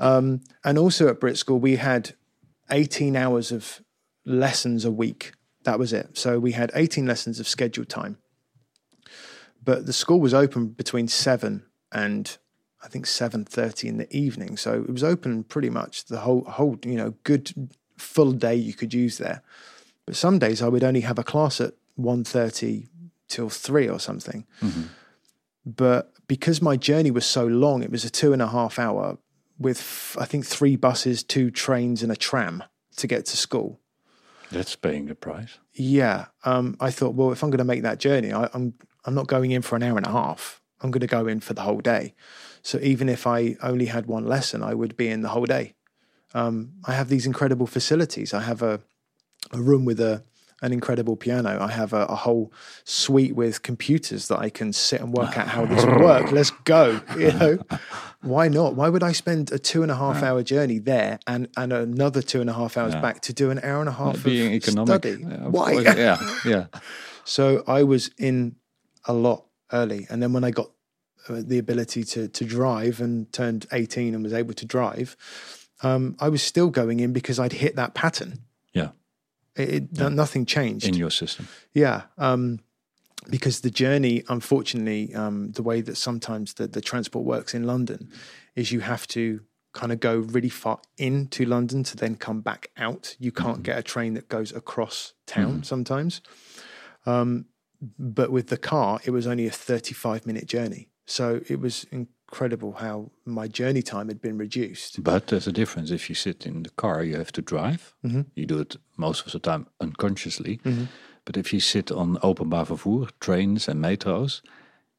Um, 0.00 0.42
and 0.64 0.78
also 0.78 1.08
at 1.08 1.20
Brit 1.20 1.36
School, 1.36 1.58
we 1.58 1.76
had 1.76 2.14
18 2.70 3.16
hours 3.16 3.52
of 3.52 3.80
lessons 4.24 4.84
a 4.84 4.90
week. 4.90 5.32
That 5.64 5.78
was 5.78 5.92
it. 5.92 6.16
So 6.16 6.38
we 6.38 6.52
had 6.52 6.70
18 6.74 7.06
lessons 7.06 7.40
of 7.40 7.48
scheduled 7.48 7.88
time. 7.88 8.18
But 9.62 9.86
the 9.86 9.92
school 9.92 10.20
was 10.20 10.32
open 10.32 10.68
between 10.68 11.08
7 11.08 11.64
and 11.92 12.38
I 12.82 12.88
think 12.88 13.06
7.30 13.06 13.88
in 13.88 13.98
the 13.98 14.16
evening. 14.16 14.56
So 14.56 14.74
it 14.74 14.90
was 14.90 15.04
open 15.04 15.44
pretty 15.44 15.68
much 15.68 16.06
the 16.06 16.20
whole, 16.20 16.44
whole, 16.44 16.78
you 16.84 16.94
know, 16.94 17.14
good 17.24 17.70
full 17.96 18.32
day 18.32 18.54
you 18.54 18.72
could 18.72 18.94
use 18.94 19.18
there. 19.18 19.42
But 20.06 20.16
some 20.16 20.38
days 20.38 20.62
I 20.62 20.68
would 20.68 20.84
only 20.84 21.00
have 21.02 21.18
a 21.18 21.24
class 21.24 21.60
at 21.60 21.74
1.30 21.98 22.88
till 23.26 23.50
3 23.50 23.88
or 23.88 24.00
something 24.00 24.46
but 25.76 26.12
because 26.26 26.62
my 26.62 26.76
journey 26.76 27.10
was 27.10 27.26
so 27.26 27.46
long, 27.46 27.82
it 27.82 27.90
was 27.90 28.04
a 28.04 28.10
two 28.10 28.32
and 28.32 28.40
a 28.40 28.48
half 28.48 28.78
hour 28.78 29.18
with 29.58 30.16
I 30.18 30.24
think 30.24 30.46
three 30.46 30.76
buses, 30.76 31.22
two 31.22 31.50
trains, 31.50 32.02
and 32.02 32.12
a 32.12 32.16
tram 32.16 32.64
to 32.96 33.06
get 33.06 33.26
to 33.26 33.36
school. 33.36 33.80
That's 34.50 34.76
paying 34.76 35.06
the 35.06 35.14
price. 35.14 35.58
Yeah, 35.74 36.26
um, 36.44 36.76
I 36.80 36.90
thought, 36.90 37.14
well, 37.14 37.32
if 37.32 37.42
I'm 37.42 37.50
going 37.50 37.58
to 37.58 37.64
make 37.64 37.82
that 37.82 37.98
journey, 37.98 38.32
I, 38.32 38.48
I'm 38.54 38.74
I'm 39.04 39.14
not 39.14 39.26
going 39.26 39.50
in 39.50 39.62
for 39.62 39.76
an 39.76 39.82
hour 39.82 39.96
and 39.96 40.06
a 40.06 40.12
half. 40.12 40.62
I'm 40.80 40.90
going 40.90 41.00
to 41.00 41.06
go 41.06 41.26
in 41.26 41.40
for 41.40 41.54
the 41.54 41.62
whole 41.62 41.80
day. 41.80 42.14
So 42.62 42.78
even 42.80 43.08
if 43.08 43.26
I 43.26 43.56
only 43.62 43.86
had 43.86 44.06
one 44.06 44.26
lesson, 44.26 44.62
I 44.62 44.74
would 44.74 44.96
be 44.96 45.08
in 45.08 45.22
the 45.22 45.28
whole 45.30 45.46
day. 45.46 45.74
Um, 46.34 46.74
I 46.84 46.92
have 46.92 47.08
these 47.08 47.26
incredible 47.26 47.66
facilities. 47.66 48.32
I 48.32 48.40
have 48.40 48.62
a 48.62 48.80
a 49.52 49.60
room 49.60 49.84
with 49.84 50.00
a 50.00 50.22
an 50.62 50.72
incredible 50.72 51.16
piano. 51.16 51.58
I 51.60 51.70
have 51.70 51.92
a, 51.92 52.04
a 52.06 52.14
whole 52.16 52.52
suite 52.84 53.34
with 53.36 53.62
computers 53.62 54.28
that 54.28 54.38
I 54.38 54.50
can 54.50 54.72
sit 54.72 55.00
and 55.00 55.12
work 55.12 55.38
out 55.38 55.48
how 55.48 55.64
this 55.66 55.84
will 55.84 56.00
work. 56.00 56.32
Let's 56.38 56.50
go. 56.64 57.00
You 57.16 57.32
know, 57.32 57.58
why 58.22 58.48
not? 58.48 58.74
Why 58.74 58.88
would 58.88 59.02
I 59.04 59.12
spend 59.12 59.52
a 59.52 59.58
two 59.58 59.82
and 59.82 59.90
a 59.92 59.96
half 59.96 60.22
hour 60.22 60.42
journey 60.42 60.78
there 60.78 61.20
and 61.26 61.48
and 61.56 61.72
another 61.72 62.22
two 62.22 62.40
and 62.40 62.50
a 62.50 62.54
half 62.54 62.76
hours 62.76 62.94
Yeah. 62.94 63.00
back 63.00 63.20
to 63.22 63.32
do 63.32 63.50
an 63.50 63.60
hour 63.62 63.80
and 63.80 63.88
a 63.88 63.92
half 63.92 64.22
Being 64.24 64.48
of 64.48 64.52
economic. 64.54 65.02
study? 65.02 65.22
Yeah, 65.22 65.48
why? 65.48 65.72
course. 65.74 65.96
Yeah, 65.96 66.18
yeah. 66.44 66.66
So 67.24 67.62
I 67.66 67.82
was 67.82 68.10
in 68.18 68.56
a 69.04 69.12
lot 69.12 69.44
early, 69.70 70.06
and 70.08 70.22
then 70.22 70.32
when 70.32 70.44
I 70.44 70.50
got 70.50 70.70
uh, 71.28 71.42
the 71.44 71.58
ability 71.58 72.02
to 72.04 72.26
to 72.28 72.44
drive 72.44 73.00
and 73.02 73.30
turned 73.32 73.66
eighteen 73.70 74.14
and 74.14 74.24
was 74.24 74.32
able 74.32 74.54
to 74.54 74.64
drive, 74.64 75.14
um, 75.82 76.16
I 76.20 76.30
was 76.30 76.42
still 76.42 76.70
going 76.70 77.00
in 77.00 77.12
because 77.12 77.38
I'd 77.38 77.52
hit 77.52 77.76
that 77.76 77.92
pattern. 77.94 78.40
Yeah. 79.58 79.64
It, 79.64 79.74
it, 79.74 79.98
no- 79.98 80.08
nothing 80.08 80.46
changed. 80.46 80.86
In 80.86 80.94
your 80.94 81.10
system. 81.10 81.48
Yeah. 81.74 82.02
Um, 82.16 82.60
because 83.28 83.60
the 83.60 83.70
journey, 83.70 84.22
unfortunately, 84.28 85.14
um, 85.14 85.52
the 85.52 85.62
way 85.62 85.80
that 85.80 85.96
sometimes 85.96 86.54
the, 86.54 86.66
the 86.66 86.80
transport 86.80 87.24
works 87.24 87.52
in 87.52 87.64
London 87.64 88.10
is 88.54 88.72
you 88.72 88.80
have 88.80 89.06
to 89.08 89.40
kind 89.74 89.92
of 89.92 90.00
go 90.00 90.18
really 90.18 90.48
far 90.48 90.80
into 90.96 91.44
London 91.44 91.82
to 91.84 91.96
then 91.96 92.16
come 92.16 92.40
back 92.40 92.70
out. 92.76 93.16
You 93.18 93.32
can't 93.32 93.62
get 93.62 93.78
a 93.78 93.82
train 93.82 94.14
that 94.14 94.28
goes 94.28 94.52
across 94.52 95.12
town 95.26 95.62
sometimes. 95.62 96.20
Um, 97.06 97.46
but 97.98 98.32
with 98.32 98.48
the 98.48 98.56
car, 98.56 99.00
it 99.04 99.10
was 99.10 99.26
only 99.26 99.46
a 99.46 99.50
35 99.50 100.26
minute 100.26 100.46
journey. 100.46 100.88
So 101.06 101.40
it 101.48 101.60
was 101.60 101.86
incredible 102.32 102.72
how 102.72 103.10
my 103.24 103.48
journey 103.48 103.82
time 103.82 104.08
had 104.08 104.20
been 104.20 104.38
reduced. 104.38 105.02
But 105.02 105.28
there's 105.28 105.46
a 105.46 105.52
difference. 105.52 105.90
If 105.90 106.08
you 106.08 106.14
sit 106.14 106.46
in 106.46 106.62
the 106.62 106.70
car, 106.70 107.02
you 107.02 107.16
have 107.16 107.32
to 107.32 107.42
drive. 107.42 107.94
Mm-hmm. 108.04 108.22
You 108.34 108.46
do 108.46 108.58
it 108.60 108.76
most 108.96 109.26
of 109.26 109.32
the 109.32 109.38
time 109.38 109.66
unconsciously. 109.80 110.60
Mm-hmm. 110.64 110.84
But 111.24 111.36
if 111.36 111.52
you 111.52 111.60
sit 111.60 111.90
on 111.90 112.16
openbaar 112.18 112.66
vervoer, 112.66 113.08
trains 113.20 113.68
and 113.68 113.82
metros, 113.82 114.42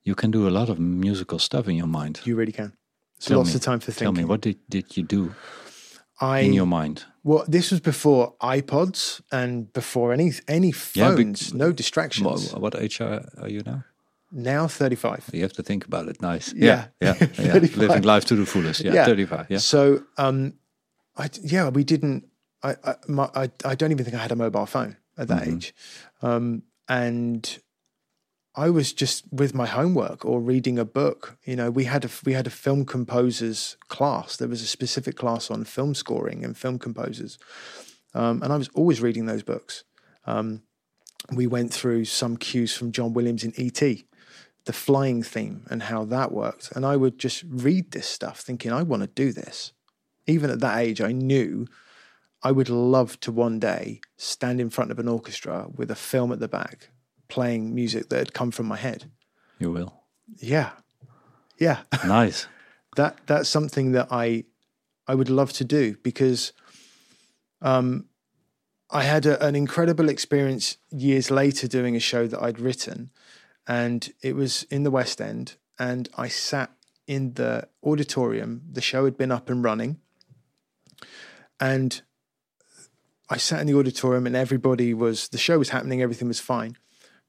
you 0.04 0.16
can 0.16 0.32
do 0.32 0.48
a 0.48 0.50
lot 0.60 0.70
of 0.70 0.80
musical 0.80 1.40
stuff 1.40 1.68
in 1.68 1.76
your 1.76 1.88
mind. 1.88 2.22
You 2.26 2.36
really 2.36 2.52
can. 2.52 2.74
It's 3.18 3.28
Tell 3.28 3.38
lots 3.40 3.50
me- 3.50 3.56
of 3.56 3.62
time 3.62 3.80
for 3.80 3.92
thinking. 3.92 4.16
Tell 4.16 4.24
me, 4.24 4.26
what 4.26 4.42
did, 4.42 4.58
did 4.70 4.98
you 4.98 5.04
do 5.04 5.36
I 6.22 6.40
in 6.40 6.54
your 6.54 6.66
mind? 6.68 7.04
Well, 7.24 7.44
this 7.48 7.70
was 7.72 7.80
before 7.80 8.36
iPods 8.42 9.22
and 9.32 9.72
before 9.74 10.14
any 10.14 10.32
any 10.48 10.74
Yeah, 10.94 11.10
bec- 11.10 11.18
phones, 11.18 11.54
no 11.54 11.72
distractions. 11.72 12.54
What, 12.54 12.62
what 12.62 12.76
age 12.76 13.02
are, 13.02 13.28
are 13.42 13.50
you 13.50 13.62
now? 13.66 13.84
Now 14.32 14.68
35. 14.68 15.30
You 15.34 15.42
have 15.42 15.54
to 15.54 15.64
think 15.64 15.86
about 15.86 16.08
it. 16.08 16.22
Nice. 16.22 16.54
Yeah. 16.54 16.88
Yeah. 17.02 17.16
Yeah. 17.20 17.28
yeah. 17.40 17.54
Living 17.76 18.04
life 18.04 18.26
to 18.26 18.36
the 18.36 18.46
fullest. 18.46 18.82
Yeah. 18.82 19.06
35. 19.06 19.48
Yeah. 19.50 19.58
So, 19.60 20.04
um, 20.18 20.54
I 21.18 21.30
yeah, 21.44 21.70
we 21.70 21.84
didn't. 21.84 22.26
I 22.64 22.76
I, 22.84 22.96
my, 23.08 23.30
I 23.36 23.52
I 23.66 23.76
don't 23.76 23.92
even 23.92 24.04
think 24.06 24.16
I 24.16 24.22
had 24.22 24.32
a 24.32 24.36
mobile 24.36 24.66
phone 24.66 24.98
at 25.18 25.28
that 25.28 25.44
Mm-hmm. 25.44 25.56
age, 25.56 25.74
um, 26.22 26.64
and 26.88 27.60
I 28.56 28.70
was 28.70 28.94
just 28.94 29.26
with 29.32 29.54
my 29.54 29.66
homework 29.66 30.24
or 30.26 30.40
reading 30.42 30.80
a 30.80 30.86
book. 30.86 31.38
You 31.46 31.56
know, 31.56 31.72
we 31.72 31.86
had 31.86 32.06
a 32.06 32.10
we 32.26 32.34
had 32.34 32.48
a 32.48 32.50
film 32.50 32.86
composers 32.86 33.78
class. 33.90 34.38
There 34.38 34.48
was 34.48 34.62
a 34.62 34.68
specific 34.68 35.16
class 35.16 35.52
on 35.52 35.64
film 35.66 35.94
scoring 35.94 36.46
and 36.46 36.56
film 36.58 36.80
composers, 36.80 37.38
um, 38.14 38.42
and 38.44 38.54
I 38.54 38.58
was 38.58 38.70
always 38.74 39.02
reading 39.02 39.26
those 39.26 39.44
books. 39.44 39.84
Um, 40.26 40.64
we 41.34 41.48
went 41.48 41.74
through 41.74 42.06
some 42.06 42.38
cues 42.38 42.76
from 42.76 42.92
John 42.92 43.14
Williams 43.14 43.44
in 43.44 43.54
E.T., 43.56 44.06
the 44.70 44.74
flying 44.74 45.24
theme 45.24 45.66
and 45.72 45.82
how 45.82 46.06
that 46.06 46.32
worked. 46.32 46.72
And 46.76 46.86
I 46.86 46.96
would 46.96 47.18
just 47.18 47.44
read 47.50 47.90
this 47.90 48.06
stuff 48.06 48.40
thinking, 48.40 48.72
I 48.72 48.84
want 48.84 49.02
to 49.02 49.08
do 49.08 49.32
this. 49.32 49.74
Even 50.28 50.52
at 50.52 50.60
that 50.60 50.78
age, 50.78 51.02
I 51.02 51.12
knew 51.12 51.66
I 52.44 52.52
would 52.52 52.70
love 52.70 53.20
to 53.22 53.32
one 53.32 53.58
day 53.58 54.00
stand 54.16 54.62
in 54.62 54.70
front 54.70 54.92
of 54.92 55.00
an 55.00 55.08
orchestra 55.08 55.66
with 55.76 55.90
a 55.90 55.96
film 55.96 56.32
at 56.32 56.40
the 56.40 56.48
back 56.48 56.90
playing 57.30 57.74
music 57.74 58.10
that 58.10 58.20
had 58.20 58.34
come 58.36 58.52
from 58.52 58.68
my 58.68 58.78
head. 58.78 59.10
You 59.58 59.72
will. 59.72 60.04
Yeah. 60.38 60.70
Yeah. 61.58 61.80
Nice. 62.06 62.46
that 62.96 63.18
that's 63.26 63.50
something 63.50 63.94
that 63.94 64.10
I 64.12 64.44
I 65.08 65.16
would 65.16 65.32
love 65.32 65.52
to 65.54 65.66
do 65.66 65.98
because 66.04 66.54
um, 67.64 68.06
I 68.92 69.02
had 69.02 69.26
a, 69.26 69.44
an 69.44 69.56
incredible 69.56 70.10
experience 70.10 70.78
years 70.92 71.32
later 71.32 71.68
doing 71.68 71.96
a 71.96 72.00
show 72.00 72.28
that 72.28 72.40
I'd 72.40 72.60
written, 72.60 73.10
and 73.70 74.12
it 74.22 74.36
was 74.36 74.64
in 74.64 74.84
the 74.84 74.92
West 74.92 75.22
End, 75.22 75.56
and 75.80 76.10
I 76.18 76.28
sat 76.28 76.72
in 77.08 77.36
the 77.36 77.70
auditorium. 77.84 78.64
The 78.70 78.82
show 78.82 79.06
had 79.06 79.18
been 79.18 79.32
up 79.32 79.50
and 79.50 79.64
running, 79.64 80.02
and 81.60 82.02
I 83.30 83.38
sat 83.38 83.62
in 83.62 83.68
the 83.68 83.78
auditorium, 83.78 84.28
and 84.28 84.36
everybody 84.36 84.94
was 84.94 85.30
the 85.30 85.38
show 85.38 85.58
was 85.58 85.70
happening, 85.70 86.02
everything 86.02 86.28
was 86.28 86.42
fine, 86.42 86.76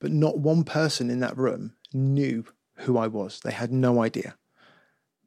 but 0.00 0.10
not 0.10 0.38
one 0.38 0.64
person 0.64 1.10
in 1.10 1.20
that 1.20 1.36
room 1.36 1.74
knew 1.92 2.46
who 2.78 2.98
I 2.98 3.06
was. 3.06 3.40
They 3.44 3.52
had 3.52 3.70
no 3.70 4.02
idea 4.02 4.34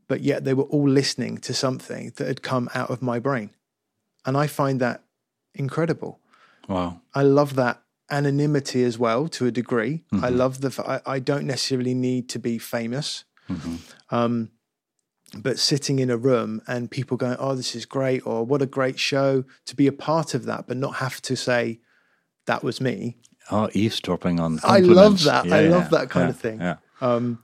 but 0.07 0.21
yet 0.21 0.43
they 0.43 0.53
were 0.53 0.63
all 0.63 0.87
listening 0.87 1.37
to 1.39 1.53
something 1.53 2.11
that 2.15 2.27
had 2.27 2.41
come 2.41 2.69
out 2.73 2.89
of 2.89 3.01
my 3.01 3.19
brain. 3.19 3.49
And 4.25 4.37
I 4.37 4.47
find 4.47 4.79
that 4.79 5.03
incredible. 5.53 6.19
Wow. 6.67 7.01
I 7.13 7.23
love 7.23 7.55
that 7.55 7.81
anonymity 8.17 8.83
as 8.83 8.97
well 8.97 9.27
to 9.29 9.45
a 9.45 9.51
degree. 9.51 10.03
I 10.27 10.29
love 10.29 10.61
the, 10.61 11.01
I 11.05 11.19
don't 11.19 11.45
necessarily 11.45 11.93
need 11.93 12.29
to 12.29 12.39
be 12.39 12.57
famous. 12.59 13.25
Um, 14.09 14.51
but 15.45 15.57
sitting 15.57 15.97
in 15.99 16.09
a 16.11 16.17
room 16.17 16.61
and 16.67 16.91
people 16.91 17.17
going, 17.17 17.37
oh, 17.39 17.55
this 17.55 17.75
is 17.75 17.85
great, 17.85 18.21
or 18.25 18.45
what 18.45 18.61
a 18.61 18.67
great 18.67 18.99
show, 18.99 19.43
to 19.65 19.75
be 19.75 19.87
a 19.87 19.91
part 19.91 20.35
of 20.35 20.45
that, 20.45 20.67
but 20.67 20.77
not 20.77 20.95
have 20.95 21.21
to 21.23 21.35
say, 21.35 21.79
that 22.45 22.63
was 22.63 22.79
me. 22.79 23.17
Oh, 23.49 23.67
eavesdropping 23.73 24.39
on. 24.39 24.59
I 24.63 24.79
love 24.79 25.23
that. 25.23 25.51
I 25.51 25.61
love 25.61 25.89
that 25.89 26.09
kind 26.09 26.25
yeah, 26.25 26.29
of 26.29 26.39
thing. 26.39 26.61
Yeah. 26.61 26.77
Um, 27.01 27.39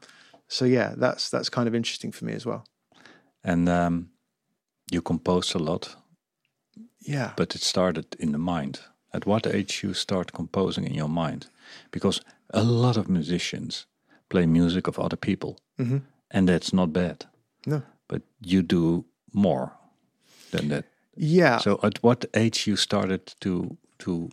So 0.52 0.66
yeah, 0.66 0.96
that's 0.98 1.30
that's 1.30 1.50
kind 1.50 1.68
of 1.68 1.76
interesting 1.76 2.12
for 2.14 2.26
me 2.26 2.34
as 2.34 2.46
well. 2.46 2.64
And 3.44 3.70
um, 3.70 4.10
you 4.92 5.02
composed 5.02 5.56
a 5.56 5.60
lot, 5.60 5.96
Yeah. 7.00 7.34
but 7.36 7.56
it 7.56 7.62
started 7.64 8.06
in 8.20 8.32
the 8.32 8.38
mind. 8.38 8.80
At 9.12 9.26
what 9.26 9.48
age 9.48 9.84
you 9.84 9.94
start 9.94 10.32
composing 10.34 10.86
in 10.86 10.94
your 10.94 11.10
mind? 11.10 11.48
Because 11.92 12.22
a 12.54 12.64
lot 12.64 12.98
of 12.98 13.10
musicians 13.10 13.86
play 14.30 14.46
music 14.46 14.88
of 14.88 15.00
other 15.00 15.18
people, 15.18 15.58
Mhm. 15.78 16.02
and 16.32 16.48
that's 16.48 16.72
not 16.74 16.94
bad. 16.94 17.26
No. 17.66 17.82
But 18.08 18.22
you 18.42 18.62
do 18.62 19.06
more 19.34 19.72
than 20.52 20.70
that. 20.70 20.86
Yeah. 21.16 21.60
So, 21.60 21.80
at 21.84 22.04
what 22.04 22.26
age 22.34 22.68
you 22.68 22.76
started 22.78 23.22
to 23.40 23.78
to 23.98 24.30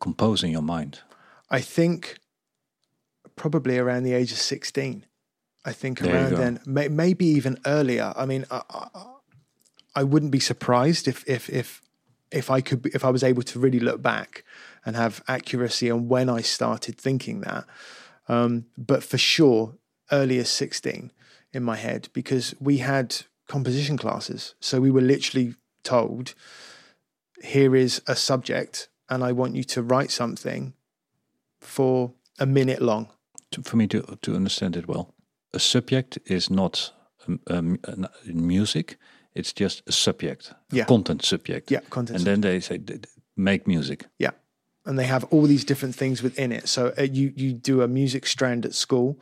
compose 0.00 0.42
in 0.46 0.50
your 0.52 0.62
mind? 0.62 1.00
I 1.50 1.60
think 1.62 2.18
probably 3.36 3.78
around 3.78 4.02
the 4.04 4.12
age 4.14 4.32
of 4.32 4.38
16. 4.38 5.04
I 5.64 5.72
think 5.72 5.98
There 6.00 6.14
around 6.14 6.36
then, 6.36 6.60
may, 6.66 6.88
maybe 6.88 7.24
even 7.26 7.58
earlier. 7.66 8.12
I 8.16 8.26
mean, 8.26 8.44
I, 8.50 8.62
I, 8.70 9.04
I 10.00 10.04
wouldn't 10.04 10.30
be 10.32 10.40
surprised 10.40 11.08
if, 11.08 11.24
if, 11.26 11.48
if, 11.50 11.82
if 12.30 12.50
I 12.50 12.60
could, 12.60 12.86
if 12.86 13.04
I 13.04 13.10
was 13.10 13.22
able 13.22 13.42
to 13.42 13.58
really 13.58 13.80
look 13.80 14.02
back 14.02 14.44
and 14.84 14.96
have 14.96 15.22
accuracy 15.28 15.90
on 15.90 16.08
when 16.08 16.28
I 16.28 16.40
started 16.40 16.96
thinking 16.96 17.40
that. 17.40 17.64
Um, 18.28 18.66
but 18.76 19.02
for 19.02 19.18
sure, 19.18 19.74
earlier 20.12 20.44
16 20.44 21.12
in 21.52 21.62
my 21.62 21.76
head, 21.76 22.08
because 22.12 22.54
we 22.60 22.78
had 22.78 23.16
composition 23.46 23.96
classes. 23.96 24.54
So 24.60 24.80
we 24.80 24.90
were 24.90 25.00
literally 25.00 25.54
told, 25.82 26.34
here 27.42 27.74
is 27.74 28.02
a 28.06 28.14
subject, 28.14 28.88
and 29.08 29.24
I 29.24 29.32
want 29.32 29.56
you 29.56 29.64
to 29.64 29.82
write 29.82 30.10
something 30.10 30.74
for 31.60 32.12
a 32.38 32.46
minute 32.46 32.82
long. 32.82 33.08
For 33.62 33.76
me 33.76 33.86
to 33.88 34.18
to 34.20 34.36
understand 34.36 34.76
it 34.76 34.86
well, 34.86 35.14
a 35.54 35.58
subject 35.58 36.18
is 36.26 36.50
not 36.50 36.92
um, 37.26 37.40
um, 37.86 38.06
music. 38.26 38.98
It's 39.38 39.52
just 39.52 39.82
a 39.86 39.92
subject, 39.92 40.52
a 40.72 40.84
content 40.84 41.24
subject. 41.24 41.70
Yeah, 41.70 41.80
content. 41.90 42.18
And 42.18 42.26
then 42.26 42.40
they 42.40 42.60
say 42.60 42.78
"D- 42.78 42.98
d- 42.98 43.08
make 43.36 43.68
music. 43.68 44.06
Yeah. 44.18 44.32
And 44.84 44.98
they 44.98 45.06
have 45.06 45.24
all 45.30 45.42
these 45.42 45.64
different 45.64 45.94
things 45.94 46.22
within 46.22 46.50
it. 46.50 46.68
So 46.68 46.92
uh, 46.98 47.02
you 47.02 47.32
you 47.36 47.52
do 47.52 47.82
a 47.82 47.88
music 47.88 48.26
strand 48.26 48.66
at 48.66 48.74
school, 48.74 49.20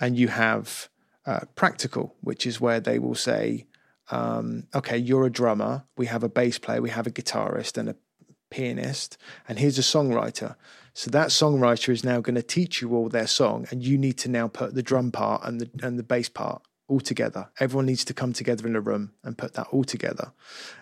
and 0.00 0.16
you 0.16 0.28
have 0.28 0.88
uh, 1.26 1.40
practical, 1.54 2.14
which 2.22 2.46
is 2.46 2.60
where 2.60 2.80
they 2.80 2.98
will 2.98 3.14
say, 3.14 3.66
um, 4.10 4.66
"Okay, 4.74 4.96
you're 4.96 5.26
a 5.26 5.30
drummer. 5.30 5.84
We 5.96 6.06
have 6.06 6.24
a 6.24 6.28
bass 6.28 6.58
player. 6.58 6.80
We 6.80 6.90
have 6.90 7.06
a 7.06 7.10
guitarist 7.10 7.76
and 7.76 7.88
a 7.90 7.96
pianist, 8.50 9.18
and 9.46 9.58
here's 9.58 9.78
a 9.78 9.82
songwriter. 9.82 10.56
So 10.94 11.10
that 11.10 11.28
songwriter 11.28 11.90
is 11.90 12.02
now 12.04 12.20
going 12.20 12.36
to 12.36 12.42
teach 12.42 12.80
you 12.80 12.94
all 12.94 13.08
their 13.08 13.26
song, 13.26 13.66
and 13.70 13.84
you 13.84 13.98
need 13.98 14.18
to 14.18 14.30
now 14.30 14.48
put 14.48 14.74
the 14.74 14.82
drum 14.82 15.10
part 15.12 15.42
and 15.44 15.60
the 15.60 15.68
and 15.82 15.98
the 15.98 16.02
bass 16.02 16.30
part 16.30 16.62
all 16.88 17.00
together. 17.00 17.48
Everyone 17.60 17.86
needs 17.86 18.04
to 18.04 18.14
come 18.14 18.32
together 18.32 18.66
in 18.66 18.76
a 18.76 18.80
room 18.80 19.12
and 19.22 19.38
put 19.38 19.54
that 19.54 19.68
all 19.70 19.84
together, 19.84 20.32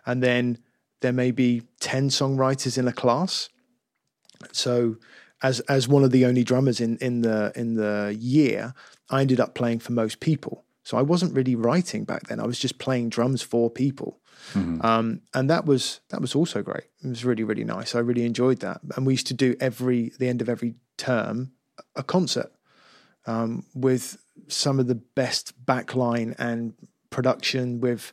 and 0.04 0.22
then 0.22 0.58
there 1.00 1.12
may 1.12 1.30
be 1.30 1.62
ten 1.80 2.08
songwriters 2.08 2.78
in 2.78 2.88
a 2.88 2.92
class. 2.92 3.48
So 4.52 4.96
as 5.42 5.60
as 5.60 5.88
one 5.88 6.04
of 6.04 6.10
the 6.10 6.24
only 6.24 6.44
drummers 6.44 6.80
in 6.80 6.96
in 6.98 7.22
the 7.22 7.52
in 7.54 7.74
the 7.74 8.16
year, 8.18 8.74
I 9.10 9.20
ended 9.20 9.40
up 9.40 9.54
playing 9.54 9.80
for 9.80 9.92
most 9.92 10.20
people. 10.20 10.64
So 10.82 10.96
I 10.96 11.02
wasn't 11.02 11.34
really 11.34 11.56
writing 11.56 12.04
back 12.04 12.28
then. 12.28 12.38
I 12.38 12.46
was 12.46 12.60
just 12.60 12.78
playing 12.78 13.08
drums 13.08 13.42
for 13.42 13.68
people. 13.68 14.20
Um, 14.84 15.22
and 15.34 15.50
that 15.50 15.66
was 15.66 16.00
that 16.10 16.20
was 16.20 16.34
also 16.34 16.62
great. 16.62 16.84
It 17.02 17.08
was 17.08 17.24
really 17.24 17.44
really 17.44 17.64
nice. 17.64 17.94
I 17.94 17.98
really 18.00 18.24
enjoyed 18.24 18.60
that. 18.60 18.80
And 18.94 19.06
we 19.06 19.14
used 19.14 19.26
to 19.26 19.34
do 19.34 19.56
every 19.60 20.12
the 20.18 20.28
end 20.28 20.40
of 20.40 20.48
every 20.48 20.74
term 20.96 21.52
a 21.94 22.02
concert 22.02 22.52
um, 23.26 23.64
with 23.74 24.16
some 24.48 24.78
of 24.78 24.86
the 24.86 24.94
best 24.94 25.52
backline 25.64 26.34
and 26.38 26.74
production 27.10 27.80
with 27.80 28.12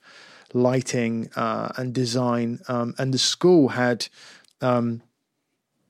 lighting 0.54 1.30
uh, 1.36 1.72
and 1.78 1.93
design. 1.93 2.60
Um, 2.67 2.93
and 2.98 3.13
the 3.13 3.17
school 3.17 3.69
had 3.69 4.08
um, 4.62 5.02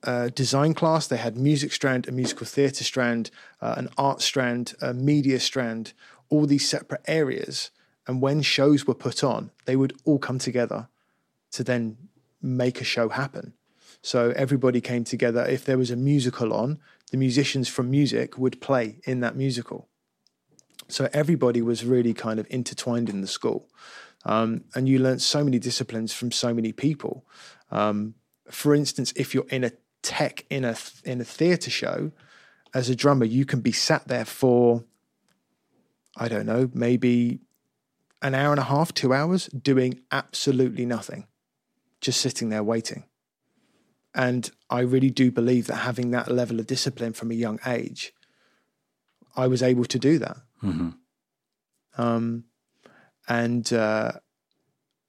a 0.02 0.30
design 0.30 0.74
class. 0.74 1.06
They 1.06 1.16
had 1.16 1.36
music 1.36 1.72
strand, 1.72 2.08
a 2.08 2.12
musical 2.12 2.46
theatre 2.46 2.84
strand, 2.84 3.30
uh, 3.60 3.74
an 3.76 3.88
art 3.96 4.20
strand, 4.22 4.74
a 4.80 4.94
media 4.94 5.40
strand. 5.40 5.92
All 6.30 6.46
these 6.46 6.68
separate 6.68 7.02
areas. 7.06 7.70
And 8.06 8.20
when 8.20 8.42
shows 8.42 8.86
were 8.86 8.94
put 8.94 9.22
on, 9.22 9.50
they 9.66 9.76
would 9.76 9.94
all 10.04 10.18
come 10.18 10.38
together 10.38 10.88
to 11.52 11.62
then 11.62 11.96
make 12.42 12.80
a 12.80 12.84
show 12.84 13.08
happen. 13.08 13.54
So 14.02 14.32
everybody 14.36 14.80
came 14.80 15.04
together. 15.04 15.46
If 15.46 15.64
there 15.64 15.78
was 15.78 15.90
a 15.90 15.96
musical 15.96 16.52
on, 16.52 16.78
the 17.10 17.16
musicians 17.16 17.68
from 17.68 17.90
music 17.90 18.36
would 18.36 18.60
play 18.60 18.96
in 19.04 19.20
that 19.20 19.36
musical. 19.36 19.88
So 20.88 21.08
everybody 21.12 21.62
was 21.62 21.84
really 21.84 22.14
kind 22.14 22.38
of 22.38 22.46
intertwined 22.50 23.08
in 23.08 23.20
the 23.20 23.26
school. 23.26 23.68
Um, 24.24 24.64
and 24.74 24.88
you 24.88 24.98
learned 24.98 25.22
so 25.22 25.44
many 25.44 25.58
disciplines 25.58 26.12
from 26.12 26.32
so 26.32 26.54
many 26.54 26.72
people. 26.72 27.26
Um, 27.70 28.14
for 28.50 28.74
instance, 28.74 29.12
if 29.16 29.34
you're 29.34 29.48
in 29.48 29.64
a 29.64 29.72
tech 30.02 30.44
in 30.50 30.64
a 30.64 30.76
in 31.04 31.20
a 31.20 31.24
theatre 31.24 31.70
show, 31.70 32.12
as 32.72 32.88
a 32.88 32.96
drummer, 32.96 33.24
you 33.24 33.44
can 33.44 33.60
be 33.60 33.72
sat 33.72 34.08
there 34.08 34.24
for 34.24 34.84
I 36.16 36.28
don't 36.28 36.46
know, 36.46 36.70
maybe 36.72 37.40
an 38.22 38.34
hour 38.34 38.52
and 38.52 38.60
a 38.60 38.64
half, 38.64 38.94
two 38.94 39.12
hours, 39.12 39.46
doing 39.48 40.00
absolutely 40.12 40.86
nothing, 40.86 41.26
just 42.00 42.20
sitting 42.20 42.48
there 42.48 42.62
waiting. 42.62 43.04
And 44.14 44.48
I 44.70 44.80
really 44.80 45.10
do 45.10 45.32
believe 45.32 45.66
that 45.66 45.76
having 45.76 46.12
that 46.12 46.30
level 46.30 46.60
of 46.60 46.66
discipline 46.66 47.12
from 47.12 47.30
a 47.30 47.34
young 47.34 47.58
age, 47.66 48.14
I 49.36 49.48
was 49.48 49.62
able 49.62 49.84
to 49.86 49.98
do 49.98 50.18
that. 50.20 50.36
Um, 51.96 52.44
and 53.28 53.72
uh, 53.72 54.12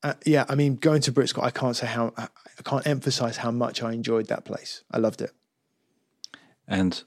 uh, 0.03 0.13
yeah, 0.25 0.45
I 0.47 0.55
mean, 0.55 0.75
going 0.75 1.01
to 1.01 1.11
Brit 1.11 1.29
School, 1.29 1.43
I 1.43 1.51
can't 1.51 1.75
say 1.75 1.87
how, 1.87 2.13
I 2.17 2.27
can't 2.63 2.85
emphasize 2.87 3.37
how 3.37 3.51
much 3.51 3.81
I 3.81 3.91
enjoyed 3.93 4.27
that 4.27 4.45
place. 4.45 4.83
I 4.91 4.97
loved 4.99 5.21
it. 5.21 5.31
And 6.67 7.03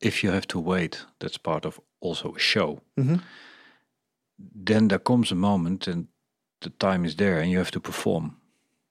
if 0.00 0.22
you 0.24 0.30
have 0.32 0.46
to 0.48 0.58
wait, 0.60 1.04
that's 1.20 1.38
part 1.38 1.64
of 1.64 1.80
also 2.00 2.34
a 2.34 2.38
show. 2.38 2.80
Mhm. 2.96 3.22
Then 4.64 4.88
there 4.88 4.98
comes 5.02 5.32
a 5.32 5.36
moment 5.36 5.86
and 5.88 6.08
the 6.60 6.70
time 6.70 7.04
is 7.04 7.16
there 7.16 7.40
and 7.40 7.50
you 7.50 7.58
have 7.58 7.70
to 7.70 7.80
perform. 7.80 8.36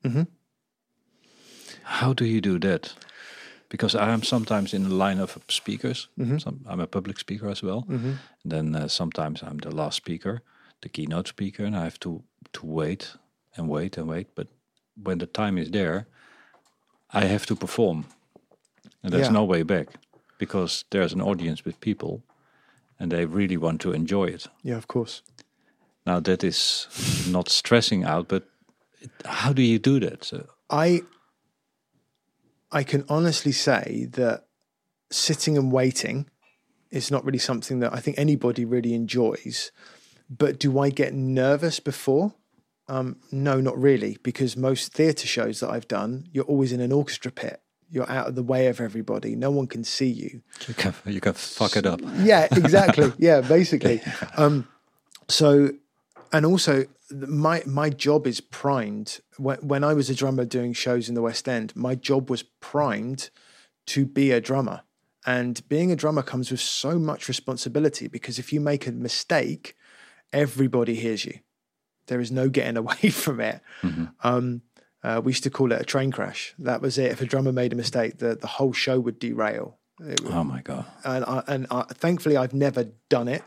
Mhm. 0.03 0.27
How 1.83 2.13
do 2.13 2.25
you 2.25 2.41
do 2.41 2.59
that? 2.59 2.95
Because 3.73 3.95
I 3.95 4.13
am 4.13 4.21
sometimes 4.23 4.73
in 4.73 4.83
the 4.83 4.95
line 5.05 5.19
of 5.23 5.37
speakers. 5.49 6.07
Some, 6.37 6.59
I'm 6.69 6.79
a 6.79 6.85
public 6.87 7.17
speaker 7.19 7.49
as 7.49 7.63
well. 7.63 7.85
And 7.89 8.51
then 8.51 8.75
uh, 8.75 8.87
sometimes 8.87 9.41
I'm 9.41 9.57
the 9.57 9.75
last 9.75 9.95
speaker, 9.97 10.41
the 10.81 10.89
keynote 10.89 11.27
speaker, 11.27 11.65
and 11.65 11.75
I 11.75 11.83
have 11.83 11.97
to 11.99 12.21
to 12.51 12.65
wait 12.67 13.17
and 13.57 13.67
wait 13.69 13.97
and 13.97 14.07
wait. 14.07 14.27
But 14.35 14.47
when 15.03 15.17
the 15.17 15.25
time 15.25 15.57
is 15.61 15.71
there, 15.71 16.05
I 17.13 17.25
have 17.25 17.45
to 17.45 17.55
perform, 17.55 18.05
and 19.03 19.11
there's 19.13 19.27
Yeah. 19.27 19.33
no 19.33 19.43
way 19.47 19.63
back 19.63 19.87
because 20.37 20.85
there's 20.89 21.13
an 21.13 21.21
audience 21.21 21.65
with 21.65 21.79
people, 21.79 22.21
and 22.99 23.11
they 23.11 23.25
really 23.25 23.57
want 23.57 23.81
to 23.81 23.93
enjoy 23.93 24.33
it. 24.33 24.47
Yeah, 24.63 24.77
of 24.77 24.85
course. 24.87 25.23
Now 26.05 26.21
that 26.21 26.43
is 26.43 26.87
not 27.31 27.49
stressing 27.49 28.03
out, 28.05 28.27
but 28.27 28.43
it, 29.01 29.11
how 29.25 29.53
do 29.53 29.61
you 29.61 29.79
do 29.79 29.99
that? 29.99 30.23
So, 30.25 30.45
I 30.69 31.01
I 32.73 32.83
can 32.83 33.05
honestly 33.07 33.51
say 33.51 34.07
that 34.13 34.45
sitting 35.11 35.57
and 35.57 35.71
waiting 35.71 36.29
is 36.89 37.11
not 37.11 37.23
really 37.23 37.39
something 37.39 37.79
that 37.79 37.93
I 37.93 37.99
think 37.99 38.17
anybody 38.17 38.65
really 38.65 38.93
enjoys. 38.93 39.71
But 40.29 40.59
do 40.59 40.79
I 40.79 40.89
get 40.89 41.13
nervous 41.13 41.79
before? 41.79 42.33
Um, 42.87 43.17
no, 43.31 43.61
not 43.61 43.77
really, 43.77 44.17
because 44.23 44.57
most 44.57 44.93
theatre 44.93 45.27
shows 45.27 45.59
that 45.59 45.69
I've 45.69 45.87
done, 45.87 46.27
you're 46.31 46.43
always 46.45 46.71
in 46.71 46.81
an 46.81 46.91
orchestra 46.91 47.31
pit. 47.31 47.61
You're 47.89 48.09
out 48.09 48.27
of 48.27 48.35
the 48.35 48.43
way 48.43 48.67
of 48.67 48.81
everybody. 48.81 49.35
No 49.35 49.51
one 49.51 49.67
can 49.67 49.83
see 49.83 50.09
you. 50.09 50.41
you 50.67 50.73
can 50.73 50.93
you 51.05 51.21
can 51.21 51.33
fuck 51.33 51.77
it 51.77 51.85
up. 51.85 52.01
Yeah, 52.17 52.47
exactly. 52.51 53.13
yeah, 53.19 53.41
basically. 53.41 54.01
Um, 54.35 54.67
so, 55.27 55.69
and 56.33 56.45
also, 56.45 56.85
my 57.11 57.61
my 57.65 57.89
job 57.89 58.27
is 58.27 58.41
primed. 58.41 59.19
When, 59.37 59.59
when 59.59 59.83
I 59.83 59.93
was 59.93 60.09
a 60.09 60.15
drummer 60.15 60.45
doing 60.45 60.73
shows 60.73 61.07
in 61.07 61.15
the 61.15 61.21
West 61.21 61.47
End, 61.47 61.73
my 61.75 61.95
job 61.95 62.29
was 62.29 62.43
primed 62.43 63.29
to 63.87 64.05
be 64.05 64.31
a 64.31 64.41
drummer. 64.41 64.81
And 65.25 65.65
being 65.69 65.91
a 65.91 65.95
drummer 65.95 66.21
comes 66.21 66.51
with 66.51 66.59
so 66.59 66.99
much 66.99 67.27
responsibility 67.29 68.07
because 68.09 68.37
if 68.39 68.51
you 68.51 68.59
make 68.59 68.87
a 68.87 68.91
mistake, 68.91 69.75
everybody 70.33 70.95
hears 70.95 71.23
you. 71.23 71.39
There 72.07 72.19
is 72.19 72.31
no 72.31 72.49
getting 72.49 72.75
away 72.83 73.09
from 73.09 73.39
it. 73.39 73.61
Um, 74.23 74.61
uh, 75.03 75.21
we 75.23 75.31
used 75.31 75.43
to 75.43 75.49
call 75.49 75.71
it 75.71 75.81
a 75.81 75.85
train 75.85 76.11
crash. 76.11 76.53
That 76.59 76.81
was 76.81 76.97
it. 76.97 77.11
If 77.11 77.21
a 77.21 77.25
drummer 77.25 77.51
made 77.51 77.71
a 77.73 77.75
mistake, 77.75 78.17
the, 78.17 78.35
the 78.35 78.47
whole 78.47 78.73
show 78.73 78.99
would 78.99 79.19
derail. 79.19 79.77
Would- 79.99 80.21
Oh 80.25 80.43
my 80.43 80.61
god! 80.61 80.85
and 81.05 81.23
I, 81.25 81.43
and 81.47 81.67
I, 81.71 81.83
thankfully 81.83 82.35
I've 82.35 82.53
never 82.53 82.85
done 83.09 83.27
it. 83.27 83.43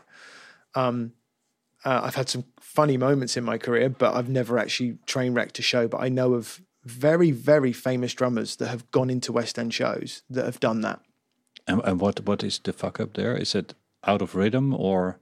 Um, 0.75 1.13
uh, 1.85 2.01
I've 2.03 2.15
had 2.15 2.29
some 2.29 2.45
funny 2.77 2.97
moments 2.97 3.37
in 3.37 3.43
my 3.43 3.57
career, 3.57 3.89
but 3.89 4.15
I've 4.15 4.29
never 4.29 4.59
actually 4.59 4.91
train 5.05 5.33
wrecked 5.33 5.57
a 5.59 5.63
show. 5.63 5.87
But 5.87 6.01
I 6.07 6.09
know 6.09 6.29
of 6.39 6.61
very 6.83 7.31
very 7.31 7.73
famous 7.73 8.13
drummers 8.13 8.55
that 8.57 8.69
have 8.73 8.83
gone 8.91 9.09
into 9.09 9.33
West 9.33 9.59
End 9.59 9.73
shows 9.73 10.23
that 10.29 10.45
have 10.45 10.59
done 10.59 10.81
that, 10.81 10.99
And, 11.67 11.81
and 11.83 11.99
what 11.99 12.15
what 12.27 12.43
is 12.43 12.59
the 12.59 12.73
fuck 12.73 12.99
up 12.99 13.13
there? 13.13 13.35
Is 13.35 13.55
it 13.55 13.73
out 14.03 14.21
of 14.21 14.35
rhythm 14.35 14.73
or 14.73 15.19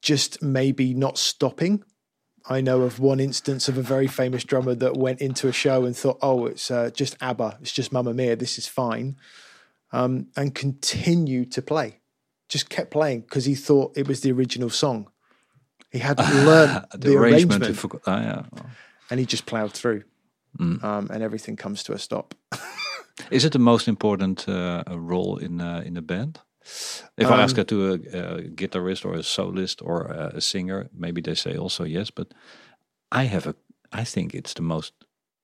just 0.00 0.42
maybe 0.42 0.92
not 0.92 1.16
stopping. 1.16 1.84
I 2.46 2.60
know 2.60 2.82
of 2.82 2.98
one 2.98 3.20
instance 3.20 3.68
of 3.68 3.78
a 3.78 3.82
very 3.82 4.08
famous 4.08 4.42
drummer 4.42 4.74
that 4.74 4.96
went 4.96 5.20
into 5.20 5.46
a 5.46 5.52
show 5.52 5.84
and 5.84 5.96
thought, 5.96 6.18
"Oh, 6.20 6.46
it's 6.46 6.70
uh, 6.70 6.90
just 6.90 7.16
ABBA, 7.20 7.58
it's 7.60 7.72
just 7.72 7.92
Mamma 7.92 8.12
Mia, 8.12 8.34
this 8.34 8.58
is 8.58 8.66
fine," 8.66 9.16
um, 9.92 10.26
and 10.36 10.54
continued 10.54 11.52
to 11.52 11.62
play. 11.62 12.00
Just 12.48 12.68
kept 12.68 12.90
playing 12.90 13.20
because 13.20 13.44
he 13.44 13.54
thought 13.54 13.96
it 13.96 14.08
was 14.08 14.20
the 14.20 14.32
original 14.32 14.70
song. 14.70 15.11
He 15.92 15.98
hadn't 15.98 16.46
learned 16.46 16.84
the, 16.92 16.98
the 16.98 17.16
arrangement? 17.16 17.62
arrangement, 17.62 17.76
forgot- 17.76 18.02
ah, 18.06 18.20
yeah. 18.20 18.42
and 19.10 19.20
he 19.20 19.26
just 19.26 19.44
ploughed 19.46 19.72
through, 19.72 20.02
Mm. 20.58 20.82
um, 20.84 21.08
and 21.10 21.22
everything 21.22 21.56
comes 21.56 21.82
to 21.84 21.92
a 21.92 21.98
stop. 21.98 22.34
Is 23.30 23.44
it 23.44 23.52
the 23.52 23.58
most 23.58 23.88
important 23.88 24.48
uh, 24.48 24.82
role 24.90 25.36
in 25.44 25.60
uh, 25.60 25.82
in 25.86 25.96
a 25.96 26.02
band? 26.02 26.38
If 27.16 27.26
I 27.30 27.42
ask 27.42 27.58
it 27.58 27.68
to 27.68 27.76
a, 27.90 27.94
a 27.94 28.42
guitarist 28.54 29.04
or 29.04 29.14
a 29.18 29.22
soloist 29.22 29.82
or 29.82 30.06
a, 30.06 30.36
a 30.36 30.40
singer, 30.40 30.88
maybe 30.92 31.20
they 31.22 31.34
say 31.34 31.56
also 31.58 31.84
yes. 31.84 32.10
But 32.10 32.26
I 33.20 33.24
have 33.28 33.46
a, 33.50 33.54
I 34.00 34.04
think 34.04 34.34
it's 34.34 34.54
the 34.54 34.62
most 34.62 34.92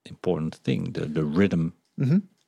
important 0.04 0.54
thing. 0.64 0.92
The 0.92 1.06
the 1.06 1.24
rhythm 1.38 1.72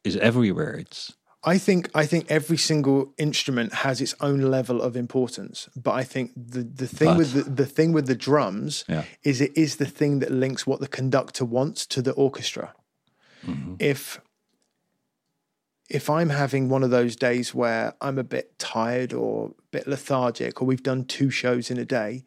is 0.05 0.17
everywhere. 0.17 0.81
It's 0.81 1.17
I 1.43 1.57
think 1.57 1.89
I 1.95 2.05
think 2.05 2.27
every 2.29 2.59
single 2.59 3.15
instrument 3.17 3.73
has 3.73 4.01
its 4.01 4.15
own 4.21 4.41
level 4.43 4.83
of 4.83 4.95
importance, 4.95 5.69
but 5.75 5.93
I 5.93 6.05
think 6.05 6.33
the 6.37 6.63
the 6.63 6.87
thing 6.87 7.17
with 7.17 7.33
the, 7.33 7.43
the 7.43 7.67
thing 7.67 7.93
with 7.93 8.07
the 8.07 8.15
drums 8.15 8.85
Yeah. 8.89 9.05
is 9.23 9.41
it 9.41 9.53
is 9.57 9.77
the 9.77 9.87
thing 9.87 10.19
that 10.21 10.31
links 10.31 10.67
what 10.67 10.81
the 10.81 10.89
conductor 10.89 11.45
wants 11.47 11.87
to 11.87 12.03
the 12.03 12.13
orchestra. 12.13 12.75
If 13.79 14.21
if 15.89 16.11
I'm 16.11 16.29
having 16.29 16.69
one 16.69 16.85
of 16.85 16.91
those 16.91 17.17
days 17.17 17.55
where 17.55 17.95
I'm 18.01 18.19
a 18.19 18.23
bit 18.25 18.59
tired 18.59 19.13
or 19.15 19.49
a 19.49 19.53
bit 19.71 19.87
lethargic, 19.89 20.61
or 20.61 20.67
we've 20.67 20.83
done 20.83 21.05
two 21.05 21.31
shows 21.31 21.71
in 21.71 21.79
a 21.79 21.85
day, 21.87 22.23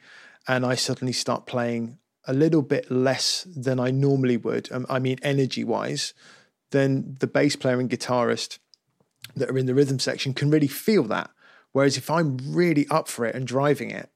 and 0.48 0.66
I 0.66 0.76
suddenly 0.76 1.14
start 1.14 1.46
playing 1.46 1.98
a 2.26 2.34
little 2.34 2.62
bit 2.64 2.90
less 2.90 3.48
than 3.56 3.80
I 3.80 3.92
normally 3.92 4.38
would, 4.38 4.72
um, 4.72 4.86
I 4.90 5.00
mean 5.00 5.18
energy 5.22 5.64
wise, 5.64 6.14
then 6.72 7.16
the 7.20 7.28
bass 7.28 7.56
player 7.56 7.80
and 7.80 7.90
guitarist 7.90 8.58
that 9.36 9.50
are 9.50 9.58
in 9.58 9.66
the 9.66 9.76
rhythm 9.76 10.00
section 10.00 10.34
can 10.34 10.50
really 10.50 10.68
feel 10.68 11.04
that. 11.04 11.30
Whereas 11.72 11.98
if 11.98 12.10
I'm 12.10 12.38
really 12.46 12.88
up 12.90 13.08
for 13.08 13.26
it 13.26 13.36
and 13.36 13.48
driving 13.48 13.90
it, 13.90 14.10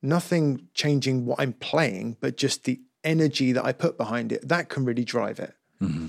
nothing 0.00 0.68
changing 0.74 1.26
what 1.26 1.40
I'm 1.40 1.52
playing, 1.52 2.16
but 2.20 2.36
just 2.36 2.64
the 2.64 2.80
energy 3.04 3.52
that 3.52 3.64
I 3.64 3.72
put 3.72 3.98
behind 3.98 4.32
it, 4.32 4.48
that 4.48 4.68
can 4.68 4.84
really 4.84 5.04
drive 5.04 5.38
it. 5.38 5.54
Mm-hmm. 5.80 6.08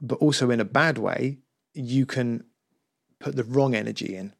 But 0.00 0.16
also 0.16 0.50
in 0.50 0.60
a 0.60 0.64
bad 0.64 0.98
way, 0.98 1.38
you 1.74 2.06
can 2.06 2.44
put 3.18 3.36
the 3.36 3.44
wrong 3.44 3.74
energy 3.74 4.16
in. 4.16 4.34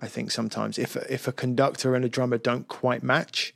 I 0.00 0.06
think 0.06 0.30
sometimes 0.30 0.78
if 0.78 0.96
if 0.96 1.26
a 1.26 1.32
conductor 1.32 1.94
and 1.94 2.04
a 2.04 2.08
drummer 2.08 2.38
don't 2.38 2.68
quite 2.68 3.02
match, 3.02 3.54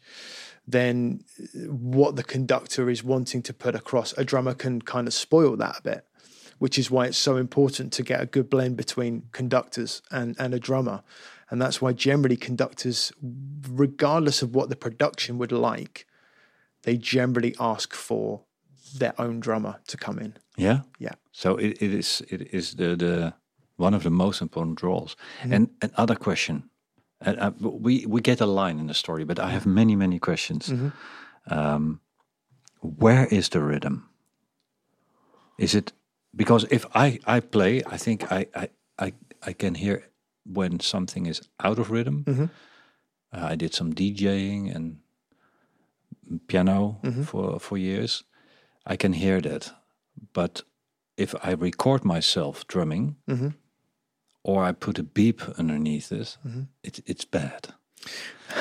then 0.67 1.25
uh, 1.41 1.73
what 1.73 2.17
the 2.17 2.25
conductor 2.25 2.91
is 2.91 3.03
wanting 3.05 3.43
to 3.43 3.55
put 3.55 3.75
across, 3.75 4.13
a 4.17 4.25
drummer 4.25 4.55
can 4.55 4.83
kind 4.83 5.07
of 5.07 5.15
spoil 5.15 5.57
that 5.57 5.79
a 5.79 5.83
bit, 5.83 6.07
which 6.59 6.79
is 6.79 6.91
why 6.91 7.07
it's 7.07 7.19
so 7.19 7.37
important 7.37 7.93
to 7.93 8.03
get 8.03 8.21
a 8.21 8.27
good 8.27 8.49
blend 8.49 8.77
between 8.77 9.23
conductors 9.33 10.03
and, 10.11 10.37
and 10.39 10.55
a 10.55 10.59
drummer. 10.59 11.03
And 11.51 11.61
that's 11.61 11.83
why 11.83 11.93
generally 11.93 12.37
conductors, 12.37 13.13
regardless 13.69 14.43
of 14.43 14.55
what 14.55 14.69
the 14.69 14.77
production 14.77 15.39
would 15.39 15.53
like, 15.53 16.07
they 16.83 16.97
generally 16.97 17.55
ask 17.59 17.95
for 17.95 18.43
their 18.99 19.15
own 19.19 19.41
drummer 19.41 19.81
to 19.87 19.97
come 19.97 20.19
in. 20.19 20.37
yeah. 20.57 20.81
Yeah. 20.99 21.15
So 21.33 21.57
it, 21.57 21.83
it 21.83 21.95
is 21.95 22.23
it 22.29 22.55
is 22.55 22.75
the 22.75 22.97
the 22.97 23.35
one 23.77 23.95
of 23.97 24.03
the 24.03 24.11
most 24.11 24.43
important 24.43 24.83
roles. 24.83 25.17
And 25.41 25.69
another 25.81 26.15
question, 26.15 26.71
and 27.21 27.39
uh, 27.39 27.53
we 27.61 28.07
we 28.07 28.21
get 28.21 28.41
a 28.41 28.47
line 28.47 28.79
in 28.79 28.87
the 28.87 28.95
story, 28.95 29.25
but 29.25 29.39
I 29.39 29.51
have 29.51 29.67
many 29.67 29.97
many 29.97 30.19
questions. 30.19 30.73
Um, 31.51 32.01
where 32.81 33.27
is 33.31 33.49
the 33.49 33.61
rhythm? 33.61 34.09
Is 35.59 35.75
it 35.75 35.93
because 36.35 36.67
if 36.71 36.87
I 36.95 37.19
I 37.27 37.41
play, 37.41 37.83
I 37.87 37.97
think 37.97 38.31
I 38.33 38.47
I 38.55 38.69
I, 38.99 39.13
I 39.47 39.53
can 39.53 39.75
hear 39.75 40.05
when 40.45 40.81
something 40.81 41.27
is 41.27 41.43
out 41.65 41.79
of 41.79 41.91
rhythm. 41.91 42.25
Mm-hmm. 42.25 42.45
Uh, 43.33 43.53
I 43.53 43.57
did 43.57 43.75
some 43.75 43.93
DJing 43.93 44.75
and 44.75 44.99
piano 46.47 46.99
mm-hmm. 47.03 47.23
for 47.23 47.59
for 47.61 47.79
years. 47.79 48.25
I 48.87 48.97
can 48.97 49.13
hear 49.13 49.41
that, 49.41 49.73
but 50.33 50.65
if 51.17 51.35
I 51.45 51.53
record 51.53 52.05
myself 52.05 52.67
drumming, 52.67 53.17
mm-hmm. 53.29 53.49
or 54.43 54.65
I 54.65 54.73
put 54.73 54.99
a 54.99 55.03
beep 55.03 55.43
underneath 55.59 56.13
it, 56.13 56.39
it 56.83 57.01
it's 57.07 57.25
bad. 57.25 57.75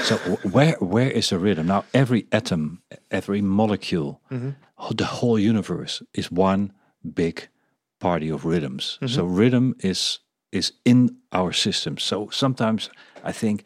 So 0.04 0.16
where 0.52 0.76
where 0.80 1.12
is 1.12 1.30
the 1.30 1.40
rhythm 1.40 1.68
now? 1.68 1.84
Every 1.94 2.26
atom, 2.32 2.82
every 3.10 3.42
molecule, 3.42 4.22
wh- 4.76 4.96
the 4.96 5.06
whole 5.06 5.40
universe 5.40 6.04
is 6.14 6.32
one 6.32 6.72
big 7.02 7.50
party 8.02 8.32
of 8.32 8.44
rhythms. 8.46 9.00
So 9.08 9.26
rhythm 9.26 9.74
is 9.80 10.20
is 10.52 10.74
in 10.84 11.18
our 11.32 11.54
system. 11.54 11.98
So 11.98 12.30
sometimes 12.30 12.90
I 13.24 13.32
think, 13.32 13.64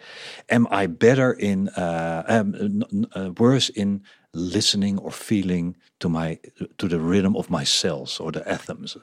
am 0.49 0.67
I 0.83 0.87
better 0.87 1.33
in, 1.33 1.69
uh, 1.69 2.21
um, 2.27 2.53
n- 2.55 3.07
uh, 3.15 3.31
worse 3.39 3.69
in 3.73 4.01
listening 4.33 4.99
or 4.99 5.11
feeling 5.11 5.75
to 5.99 6.09
my 6.09 6.37
to 6.77 6.87
the 6.87 6.99
rhythm 6.99 7.35
of 7.35 7.49
my 7.49 7.65
cells 7.65 8.19
or 8.19 8.31
the 8.31 8.41
atoms? 8.47 8.97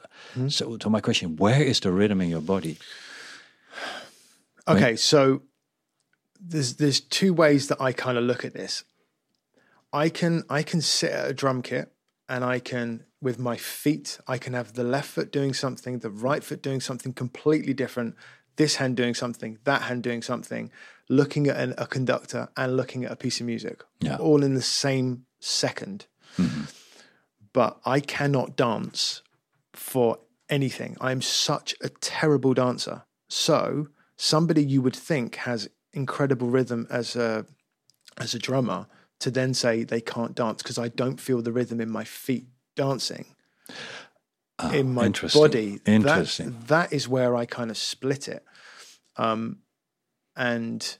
So 0.47 0.77
to 0.77 0.89
my 0.89 1.01
question, 1.01 1.35
where 1.37 1.61
is 1.61 1.79
the 1.79 1.91
rhythm 1.91 2.21
in 2.21 2.29
your 2.29 2.41
body? 2.45 2.77
Okay, 4.67 4.95
so 4.95 5.41
there's 6.39 6.75
there's 6.75 7.01
two 7.01 7.33
ways 7.33 7.67
that 7.67 7.81
I 7.81 7.93
kind 7.93 8.17
of 8.17 8.23
look 8.23 8.45
at 8.45 8.53
this. 8.53 8.85
I 9.91 10.09
can 10.09 10.43
I 10.49 10.63
can 10.63 10.81
sit 10.81 11.11
at 11.11 11.29
a 11.29 11.33
drum 11.33 11.61
kit 11.61 11.91
and 12.27 12.43
I 12.55 12.59
can 12.59 13.03
with 13.23 13.39
my 13.39 13.57
feet 13.57 14.19
I 14.27 14.37
can 14.37 14.53
have 14.53 14.73
the 14.73 14.83
left 14.83 15.09
foot 15.09 15.31
doing 15.31 15.53
something, 15.53 15.99
the 15.99 16.11
right 16.11 16.43
foot 16.43 16.61
doing 16.61 16.81
something 16.81 17.13
completely 17.13 17.73
different, 17.73 18.15
this 18.57 18.75
hand 18.75 18.97
doing 18.97 19.13
something, 19.13 19.57
that 19.63 19.83
hand 19.83 20.03
doing 20.03 20.21
something, 20.21 20.71
looking 21.09 21.47
at 21.47 21.57
an, 21.57 21.73
a 21.77 21.87
conductor 21.87 22.49
and 22.57 22.77
looking 22.77 23.05
at 23.05 23.11
a 23.11 23.15
piece 23.15 23.39
of 23.39 23.45
music, 23.45 23.83
Yeah. 23.99 24.17
all 24.17 24.43
in 24.43 24.53
the 24.53 24.61
same 24.61 25.25
2nd 25.41 26.05
mm-hmm. 26.37 26.63
But 27.53 27.79
I 27.85 27.99
cannot 27.99 28.55
dance 28.55 29.21
for 29.73 30.17
anything. 30.49 30.97
I'm 30.99 31.21
such 31.21 31.75
a 31.81 31.89
terrible 31.89 32.53
dancer. 32.53 33.03
So 33.29 33.89
somebody 34.17 34.63
you 34.63 34.81
would 34.81 34.95
think 34.95 35.35
has 35.35 35.69
incredible 35.93 36.49
rhythm 36.49 36.87
as 36.89 37.15
a 37.15 37.45
as 38.17 38.33
a 38.33 38.39
drummer 38.39 38.87
to 39.19 39.31
then 39.31 39.53
say 39.53 39.83
they 39.83 40.01
can't 40.01 40.35
dance 40.35 40.61
because 40.61 40.77
I 40.77 40.87
don't 40.87 41.19
feel 41.19 41.41
the 41.41 41.51
rhythm 41.51 41.79
in 41.79 41.89
my 41.89 42.03
feet 42.03 42.47
dancing 42.75 43.25
in 44.71 44.93
my 44.93 45.05
interesting. 45.05 45.41
body. 45.41 45.77
That- 45.77 45.91
Interesting. 45.91 46.57
that 46.67 46.93
is 46.93 47.07
where 47.07 47.35
I 47.35 47.45
kind 47.45 47.69
of 47.71 47.77
split 47.77 48.27
it. 48.27 48.43
Um, 49.17 49.59
and 50.35 50.97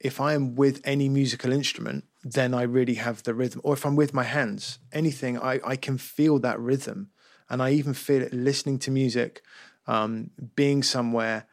if 0.00 0.20
I 0.20 0.34
am 0.34 0.54
with 0.54 0.80
any 0.84 1.08
musical 1.08 1.52
instrument, 1.52 2.04
then 2.24 2.54
I 2.54 2.62
really 2.62 2.94
have 2.94 3.22
the 3.22 3.34
rhythm. 3.34 3.60
Or 3.64 3.74
if 3.74 3.84
I'm 3.84 3.96
with 3.96 4.14
my 4.14 4.22
hands, 4.24 4.78
anything, 4.92 5.38
I, 5.38 5.60
I 5.64 5.76
can 5.76 5.98
feel 5.98 6.38
that 6.40 6.58
rhythm. 6.58 7.10
And 7.50 7.62
I 7.62 7.72
even 7.72 7.92
feel 7.94 8.22
it 8.22 8.32
listening 8.32 8.78
to 8.80 8.90
music, 8.90 9.42
um, 9.86 10.30
being 10.56 10.82
somewhere 10.82 11.46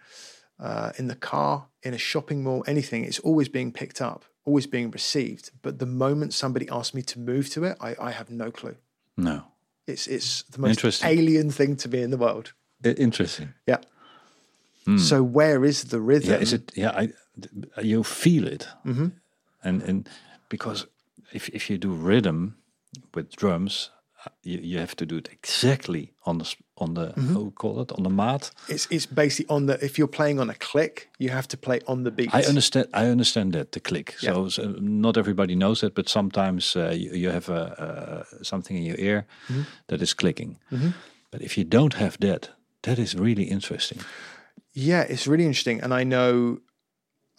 uh, 0.60 0.92
in 0.98 1.08
the 1.08 1.16
car, 1.16 1.68
in 1.84 1.94
a 1.94 1.98
shopping 1.98 2.44
mall, 2.44 2.64
anything. 2.68 3.04
It's 3.04 3.20
always 3.20 3.50
being 3.50 3.72
picked 3.72 4.02
up, 4.02 4.24
always 4.46 4.68
being 4.68 4.92
received. 4.92 5.52
But 5.62 5.80
the 5.80 5.86
moment 5.86 6.34
somebody 6.34 6.70
asks 6.70 6.94
me 6.94 7.02
to 7.02 7.20
move 7.20 7.50
to 7.52 7.66
it, 7.66 7.78
I, 7.82 7.96
I 8.00 8.12
have 8.12 8.30
no 8.30 8.52
clue. 8.52 8.78
No, 9.20 9.44
It's 9.86 10.08
it's 10.08 10.44
the 10.44 10.60
most 10.60 11.04
alien 11.04 11.52
thing 11.52 11.76
to 11.78 11.90
me 11.90 12.02
in 12.02 12.12
the 12.12 12.18
world. 12.18 12.54
Interesting. 12.84 13.54
Yeah. 13.66 13.80
Hmm. 14.86 14.98
So 14.98 15.24
where 15.24 15.66
is 15.66 15.84
the 15.84 16.00
rhythm? 16.00 16.30
Yeah, 16.30 16.42
is 16.42 16.54
it? 16.54 16.72
Yeah, 16.76 16.92
I, 16.92 17.10
you 17.82 18.04
feel 18.04 18.48
it, 18.48 18.68
mm-hmm. 18.86 19.08
and 19.64 19.84
and 19.84 20.10
because 20.50 20.88
if 21.34 21.50
if 21.50 21.70
you 21.70 21.78
do 21.78 21.92
rhythm 21.92 22.56
with 23.14 23.36
drums, 23.36 23.92
you, 24.44 24.60
you 24.62 24.80
have 24.80 24.96
to 24.96 25.06
do 25.06 25.18
it 25.18 25.30
exactly 25.32 26.14
on 26.26 26.40
the 26.40 26.56
on 26.78 26.94
the 26.94 27.14
how 27.34 27.42
we 27.42 27.52
call 27.52 27.82
it 27.82 27.92
on 27.92 28.04
the 28.04 28.10
mat. 28.10 28.52
It's 28.68 28.88
it's 28.90 29.06
basically 29.06 29.56
on 29.56 29.66
the 29.68 29.84
if 29.84 29.98
you're 29.98 30.08
playing 30.08 30.40
on 30.40 30.50
a 30.50 30.56
click, 30.56 31.10
you 31.20 31.30
have 31.30 31.48
to 31.48 31.58
play 31.58 31.80
on 31.88 32.04
the 32.04 32.12
beat. 32.12 32.34
I 32.34 32.44
understand. 32.44 32.88
I 32.94 33.08
understand 33.08 33.54
that 33.54 33.72
the 33.72 33.80
click. 33.80 34.16
So, 34.18 34.50
so 34.50 34.76
not 34.80 35.18
everybody 35.18 35.56
knows 35.56 35.82
that, 35.82 35.94
but 35.96 36.10
sometimes 36.10 36.76
uh, 36.76 36.94
you, 36.96 37.12
you 37.14 37.30
have 37.32 37.50
a, 37.50 38.26
uh, 38.34 38.44
something 38.44 38.78
in 38.78 38.84
your 38.84 39.00
ear 39.00 39.26
that 39.88 40.02
is 40.02 40.14
clicking. 40.14 40.60
But 41.32 41.42
if 41.42 41.58
you 41.58 41.64
don't 41.64 41.94
have 41.94 42.18
that, 42.20 42.50
that 42.82 43.00
is 43.00 43.16
really 43.16 43.44
interesting. 43.44 44.00
Yeah, 44.74 45.02
it's 45.02 45.28
really 45.28 45.46
interesting, 45.46 45.82
and 45.82 45.94
I 45.94 46.04
know, 46.04 46.60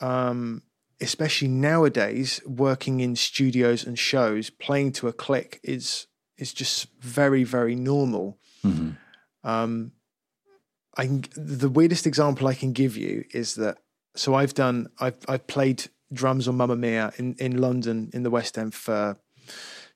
um, 0.00 0.62
especially 1.00 1.48
nowadays, 1.48 2.40
working 2.46 3.00
in 3.00 3.16
studios 3.16 3.86
and 3.86 3.98
shows, 3.98 4.50
playing 4.50 4.92
to 4.92 5.08
a 5.08 5.12
click 5.12 5.60
is 5.62 6.06
is 6.40 6.52
just 6.52 6.88
very 7.00 7.44
very 7.44 7.74
normal. 7.74 8.38
Um, 9.44 9.92
I 10.96 11.06
can, 11.06 11.24
the 11.36 11.68
weirdest 11.68 12.06
example 12.06 12.48
I 12.48 12.54
can 12.54 12.72
give 12.72 12.96
you 12.96 13.24
is 13.32 13.54
that 13.54 13.78
so 14.14 14.34
I've 14.34 14.54
done 14.54 14.88
I've 14.98 15.18
I've 15.28 15.46
played 15.46 15.88
drums 16.12 16.48
on 16.48 16.56
Mamma 16.56 16.76
Mia 16.76 17.12
in 17.16 17.34
in 17.38 17.58
London 17.58 18.10
in 18.12 18.22
the 18.22 18.30
West 18.30 18.58
End 18.58 18.74
for 18.74 19.16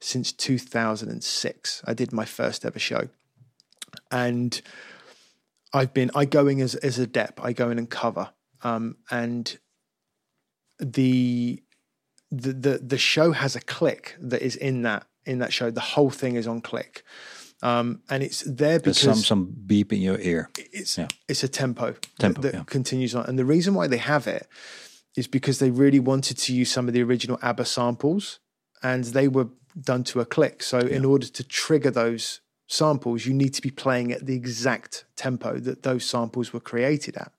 since 0.01 0.33
2006. 0.33 1.83
I 1.87 1.95
did 1.95 2.13
my 2.13 2.25
first 2.25 2.65
ever 2.65 2.79
show, 2.79 3.09
and 4.11 4.61
I've 5.73 5.93
been 5.93 6.11
I 6.15 6.25
go 6.25 6.47
in 6.47 6.61
as 6.61 6.75
as 6.77 6.99
a 6.99 7.07
dep. 7.07 7.41
I 7.43 7.53
go 7.53 7.71
in 7.71 7.79
and 7.79 7.91
cover, 7.91 8.31
um, 8.63 8.97
and 9.11 9.59
the 10.79 11.63
the 12.31 12.53
the 12.53 12.79
the 12.79 12.99
show 12.99 13.33
has 13.33 13.57
a 13.57 13.61
click 13.61 14.17
that 14.21 14.43
is 14.43 14.57
in 14.57 14.83
that 14.83 15.07
in 15.27 15.39
that 15.39 15.53
show. 15.53 15.71
The 15.71 15.81
whole 15.81 16.11
thing 16.11 16.37
is 16.37 16.47
on 16.47 16.61
click. 16.61 17.05
Um, 17.63 18.03
and 18.11 18.23
it's 18.23 18.43
there 18.43 18.79
There's 18.79 18.99
because 18.99 19.01
some 19.01 19.15
some 19.15 19.55
beep 19.67 19.93
in 19.93 20.01
your 20.01 20.19
ear. 20.21 20.51
it's 20.59 20.99
Yeah. 20.99 21.09
it's 21.29 21.43
a 21.43 21.49
tempo, 21.49 21.95
Tempo, 22.19 22.43
that, 22.43 22.53
that 22.53 22.59
yeah. 22.59 22.65
continues 22.65 23.15
on. 23.15 23.25
And 23.27 23.39
the 23.39 23.45
reason 23.45 23.75
why 23.75 23.87
they 23.87 23.97
have 23.99 24.27
it 24.27 24.47
is 25.17 25.27
because 25.27 25.61
they 25.61 25.71
really 25.71 26.01
wanted 26.01 26.37
to 26.39 26.55
use 26.55 26.71
some 26.71 26.89
of 26.89 26.95
the 26.95 27.03
original 27.03 27.39
ABBA 27.41 27.65
samples, 27.65 28.41
and 28.83 29.05
they 29.05 29.29
were 29.29 29.49
done 29.81 30.05
to 30.05 30.21
a 30.21 30.27
click. 30.27 30.63
So 30.63 30.79
in 30.79 31.05
order 31.05 31.27
to 31.27 31.45
trigger 31.45 31.91
those 31.91 32.41
samples, 32.67 33.25
you 33.25 33.33
need 33.33 33.55
to 33.55 33.63
be 33.63 33.71
playing 33.71 34.13
at 34.13 34.27
the 34.27 34.35
exact 34.35 35.05
tempo 35.17 35.59
that 35.59 35.83
those 35.83 36.05
samples 36.05 36.53
were 36.53 36.61
created 36.61 37.17
at. 37.17 37.33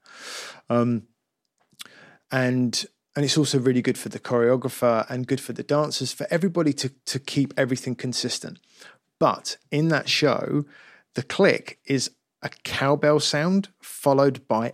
Um, 0.70 1.04
and 2.32 2.86
and 3.16 3.24
it's 3.24 3.38
also 3.38 3.60
really 3.60 3.82
good 3.82 3.98
for 3.98 4.10
the 4.10 4.20
choreographer 4.20 5.06
and 5.10 5.28
good 5.28 5.40
for 5.40 5.54
the 5.54 5.64
dancers 5.64 6.12
for 6.12 6.28
everybody 6.30 6.74
to 6.74 6.90
to 7.06 7.20
keep 7.20 7.54
everything 7.58 7.96
consistent. 7.96 8.60
But 9.20 9.58
in 9.72 9.88
that 9.90 10.10
show 10.10 10.66
the 11.14 11.24
click 11.24 11.80
is 11.86 12.12
a 12.42 12.50
cowbell 12.64 13.20
sound 13.20 13.70
followed 13.82 14.48
by 14.48 14.74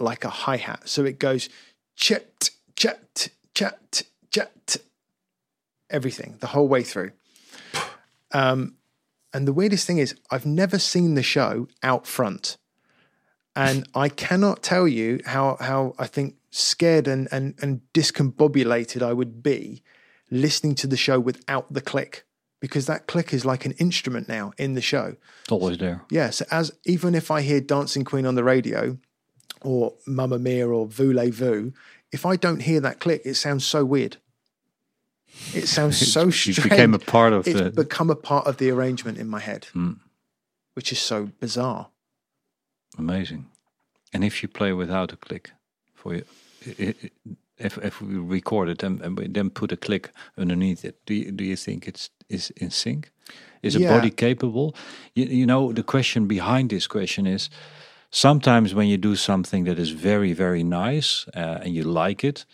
like 0.00 0.24
a 0.24 0.30
hi-hat. 0.30 0.88
So 0.88 1.04
it 1.04 1.18
goes 1.18 1.48
chat 1.96 2.50
chat 2.76 3.28
chat 3.54 4.02
chat 4.30 4.76
everything 5.90 6.36
the 6.40 6.48
whole 6.48 6.68
way 6.68 6.82
through. 6.82 7.12
Um 8.32 8.74
and 9.32 9.46
the 9.46 9.52
weirdest 9.52 9.86
thing 9.86 9.98
is 9.98 10.14
i've 10.30 10.46
never 10.46 10.78
seen 10.78 11.14
the 11.14 11.22
show 11.22 11.68
out 11.82 12.06
front 12.06 12.56
and 13.58 13.88
I 13.94 14.08
cannot 14.08 14.62
tell 14.62 14.86
you 14.88 15.20
how 15.26 15.56
how 15.60 15.94
I 15.98 16.06
think 16.06 16.36
scared 16.50 17.06
and 17.08 17.28
and 17.30 17.54
and 17.62 17.80
discombobulated 17.92 19.02
I 19.02 19.12
would 19.12 19.42
be 19.42 19.82
listening 20.30 20.74
to 20.76 20.86
the 20.86 20.96
show 20.96 21.18
without 21.20 21.72
the 21.72 21.80
click 21.80 22.24
because 22.60 22.86
that 22.86 23.06
click 23.06 23.32
is 23.32 23.44
like 23.44 23.64
an 23.66 23.72
instrument 23.78 24.28
now 24.28 24.52
in 24.58 24.74
the 24.74 24.80
show. 24.80 25.16
It's 25.42 25.52
always 25.52 25.78
there. 25.78 26.02
Yeah, 26.10 26.30
so 26.30 26.44
as 26.50 26.72
even 26.84 27.14
if 27.14 27.30
I 27.30 27.40
hear 27.42 27.60
Dancing 27.60 28.04
Queen 28.04 28.26
on 28.26 28.34
the 28.34 28.44
radio 28.44 28.98
or 29.62 29.94
Mamma 30.06 30.38
Mia 30.38 30.66
or 30.68 30.86
Voulez-Vous, 30.86 31.72
if 32.12 32.24
I 32.26 32.36
don't 32.36 32.60
hear 32.62 32.80
that 32.80 32.98
click, 33.00 33.22
it 33.24 33.34
sounds 33.34 33.64
so 33.64 33.84
weird. 33.84 34.16
It 35.54 35.68
sounds 35.68 35.98
so 36.12 36.24
You 36.26 36.30
strange. 36.32 36.62
became 36.62 36.94
a 36.94 36.98
part 36.98 37.32
of 37.32 37.46
it's 37.46 37.60
the. 37.60 37.70
become 37.70 38.10
a 38.10 38.16
part 38.16 38.46
of 38.46 38.56
the 38.56 38.70
arrangement 38.70 39.18
in 39.18 39.28
my 39.28 39.40
head, 39.40 39.68
Mm. 39.74 39.98
which 40.74 40.90
is 40.92 40.98
so 40.98 41.30
bizarre. 41.40 41.88
Amazing. 42.98 43.46
And 44.12 44.24
if 44.24 44.42
you 44.42 44.48
play 44.48 44.72
without 44.72 45.12
a 45.12 45.16
click, 45.16 45.52
for 45.94 46.14
you, 46.14 46.24
if 47.58 47.78
if 47.78 48.00
we 48.00 48.16
record 48.16 48.68
it 48.68 48.82
and, 48.82 49.00
and 49.02 49.18
we 49.18 49.28
then 49.28 49.50
put 49.50 49.72
a 49.72 49.76
click 49.76 50.10
underneath 50.36 50.84
it, 50.84 50.94
do 51.06 51.14
you, 51.14 51.32
do 51.32 51.44
you 51.44 51.56
think 51.56 51.86
it's 51.86 52.10
is 52.28 52.50
in 52.56 52.70
sync? 52.70 53.10
Is 53.62 53.76
a 53.76 53.80
body 53.94 54.10
capable? 54.10 54.74
You, 55.14 55.26
you 55.26 55.46
know, 55.46 55.72
the 55.72 55.82
question 55.82 56.26
behind 56.26 56.70
this 56.70 56.86
question 56.86 57.26
is: 57.26 57.50
sometimes 58.10 58.74
when 58.74 58.88
you 58.88 58.96
do 58.96 59.16
something 59.16 59.64
that 59.64 59.78
is 59.78 59.90
very 59.90 60.32
very 60.32 60.62
nice 60.62 61.26
uh, 61.34 61.58
and 61.62 61.74
you 61.74 61.82
like 61.82 62.24
it, 62.24 62.46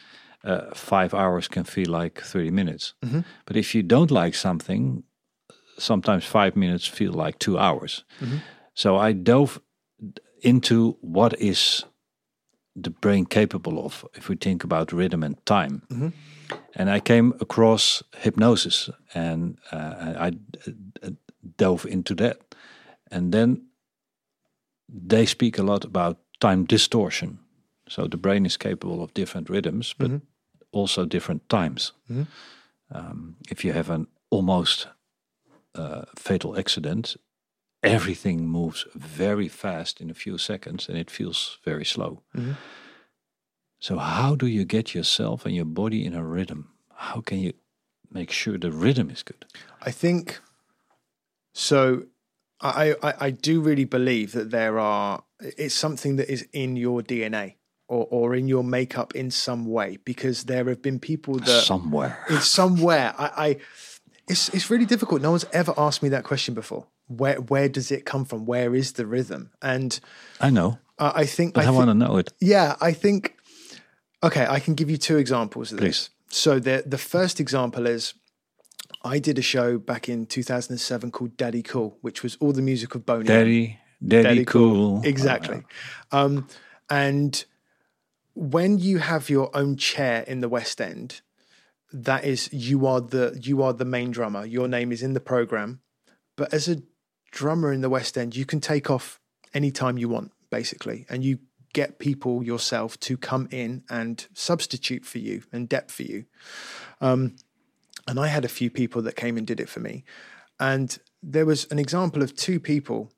uh, 0.44 0.74
five 0.74 1.14
hours 1.14 1.48
can 1.48 1.64
feel 1.64 1.90
like 2.02 2.20
thirty 2.20 2.50
minutes. 2.50 2.94
But 3.44 3.56
if 3.56 3.74
you 3.74 3.82
don't 3.82 4.10
like 4.10 4.34
something, 4.34 5.04
sometimes 5.78 6.24
five 6.24 6.56
minutes 6.56 6.86
feel 6.88 7.12
like 7.12 7.38
two 7.38 7.58
hours. 7.58 8.04
So 8.74 8.96
I 8.96 9.12
dove 9.12 9.60
into 10.44 10.96
what 11.00 11.32
is 11.40 11.84
the 12.82 12.90
brain 12.90 13.26
capable 13.26 13.78
of 13.84 14.04
if 14.14 14.28
we 14.28 14.36
think 14.36 14.64
about 14.64 14.92
rhythm 14.92 15.22
and 15.22 15.36
time. 15.44 15.82
And 16.74 16.90
I 16.96 17.00
came 17.00 17.32
across 17.40 18.02
hypnosis 18.16 18.90
and 19.14 19.58
uh, 19.72 20.28
I 20.28 20.32
uh, 21.02 21.10
dove 21.56 21.86
into 21.88 22.14
that. 22.16 22.36
And 23.10 23.32
then 23.32 23.62
they 25.08 25.26
speak 25.26 25.58
a 25.58 25.62
lot 25.62 25.84
about 25.84 26.16
time 26.40 26.64
distortion. 26.66 27.38
So 27.88 28.08
the 28.08 28.16
brain 28.16 28.46
is 28.46 28.56
capable 28.56 29.02
of 29.02 29.14
different 29.14 29.48
rhythms, 29.50 29.94
but 29.98 30.10
also 30.72 31.04
different 31.06 31.48
times. 31.48 31.92
Um, 32.90 33.36
if 33.50 33.64
you 33.64 33.72
have 33.74 33.90
an 33.94 34.06
almost 34.30 34.88
uh, 35.78 36.02
fatal 36.16 36.58
accident, 36.58 37.16
everything 37.84 38.46
moves 38.48 38.86
very 38.94 39.48
fast 39.48 40.00
in 40.00 40.10
a 40.10 40.14
few 40.14 40.38
seconds 40.38 40.88
and 40.88 40.98
it 40.98 41.10
feels 41.10 41.58
very 41.64 41.84
slow. 41.84 42.22
Mm-hmm. 42.36 42.52
So, 43.80 43.98
how 43.98 44.34
do 44.34 44.46
you 44.46 44.64
get 44.64 44.94
yourself 44.94 45.44
and 45.46 45.54
your 45.54 45.66
body 45.66 46.04
in 46.06 46.14
a 46.14 46.24
rhythm? 46.24 46.70
How 46.94 47.20
can 47.20 47.38
you 47.38 47.52
make 48.10 48.30
sure 48.30 48.58
the 48.58 48.72
rhythm 48.72 49.10
is 49.10 49.22
good? 49.22 49.44
I 49.82 49.90
think 49.90 50.40
so. 51.52 52.04
I, 52.60 52.94
I 53.02 53.14
I 53.26 53.30
do 53.30 53.60
really 53.60 53.84
believe 53.84 54.32
that 54.32 54.50
there 54.50 54.78
are. 54.78 55.24
It's 55.40 55.74
something 55.74 56.16
that 56.16 56.30
is 56.32 56.46
in 56.52 56.76
your 56.76 57.02
DNA 57.02 57.56
or 57.88 58.06
or 58.10 58.34
in 58.34 58.48
your 58.48 58.64
makeup 58.64 59.14
in 59.14 59.30
some 59.30 59.66
way 59.66 59.98
because 60.04 60.44
there 60.44 60.64
have 60.64 60.80
been 60.80 60.98
people 60.98 61.38
that 61.40 61.64
Somewhere. 61.64 62.24
it's 62.30 62.46
somewhere. 62.48 63.14
I, 63.18 63.30
I 63.46 63.56
it's 64.28 64.48
it's 64.54 64.70
really 64.70 64.86
difficult. 64.86 65.20
No 65.20 65.32
one's 65.32 65.44
ever 65.52 65.74
asked 65.76 66.02
me 66.02 66.08
that 66.10 66.24
question 66.24 66.54
before. 66.54 66.86
Where 67.06 67.40
where 67.40 67.68
does 67.68 67.90
it 67.90 68.04
come 68.04 68.24
from? 68.24 68.46
Where 68.46 68.74
is 68.74 68.92
the 68.92 69.06
rhythm? 69.06 69.50
And 69.60 69.98
I 70.40 70.50
know, 70.50 70.78
uh, 70.98 71.12
I 71.14 71.26
think 71.26 71.58
I, 71.58 71.62
I 71.62 71.64
thi- 71.66 71.70
want 71.72 71.88
to 71.90 71.94
know 71.94 72.16
it. 72.16 72.32
yeah, 72.40 72.76
I 72.80 72.92
think. 72.92 73.34
Okay, 74.22 74.46
I 74.48 74.58
can 74.58 74.74
give 74.74 74.88
you 74.88 74.96
two 74.96 75.18
examples 75.18 75.70
of 75.72 75.78
Please. 75.78 76.08
this. 76.08 76.10
So 76.28 76.58
the 76.58 76.82
the 76.86 76.96
first 76.98 77.40
example 77.40 77.86
is, 77.86 78.14
I 79.04 79.18
did 79.18 79.38
a 79.38 79.42
show 79.42 79.78
back 79.78 80.08
in 80.08 80.24
2007 80.26 81.10
called 81.10 81.36
Daddy 81.36 81.62
Cool, 81.62 81.98
which 82.00 82.22
was 82.22 82.36
all 82.40 82.52
the 82.52 82.62
music 82.62 82.94
of 82.94 83.04
Boney. 83.04 83.20
M. 83.20 83.26
Daddy, 83.26 83.78
daddy, 84.06 84.44
cool. 84.46 85.02
Exactly. 85.04 85.62
Um, 86.10 86.48
and 86.88 87.44
when 88.34 88.78
you 88.78 88.98
have 88.98 89.28
your 89.30 89.54
own 89.54 89.76
chair 89.76 90.22
in 90.26 90.40
the 90.40 90.48
West 90.48 90.80
End, 90.80 91.20
that 91.92 92.24
is 92.24 92.50
you 92.52 92.86
are 92.86 93.00
the 93.00 93.38
you 93.42 93.62
are 93.62 93.72
the 93.74 93.84
main 93.84 94.10
drummer. 94.10 94.44
Your 94.46 94.68
name 94.68 94.90
is 94.90 95.02
in 95.02 95.12
the 95.12 95.20
program. 95.20 95.80
But 96.36 96.52
as 96.52 96.66
a 96.68 96.82
drummer 97.34 97.72
in 97.72 97.80
the 97.80 97.90
West 97.90 98.16
End, 98.16 98.36
you 98.36 98.46
can 98.46 98.60
take 98.60 98.90
off 98.90 99.20
anytime 99.52 99.98
you 99.98 100.08
want, 100.08 100.30
basically, 100.50 101.04
and 101.10 101.24
you 101.24 101.40
get 101.72 101.98
people 101.98 102.44
yourself 102.44 102.98
to 103.00 103.16
come 103.16 103.48
in 103.50 103.82
and 103.90 104.26
substitute 104.32 105.04
for 105.04 105.18
you 105.18 105.42
and 105.52 105.68
dep 105.68 105.90
for 105.90 106.04
you. 106.04 106.24
Um, 107.00 107.34
and 108.06 108.20
I 108.20 108.28
had 108.28 108.44
a 108.44 108.48
few 108.48 108.70
people 108.70 109.02
that 109.02 109.16
came 109.16 109.36
and 109.36 109.44
did 109.44 109.58
it 109.58 109.68
for 109.68 109.80
me. 109.80 110.04
And 110.60 110.96
there 111.22 111.44
was 111.44 111.66
an 111.72 111.80
example 111.80 112.22
of 112.22 112.36
two 112.36 112.60
people 112.60 113.10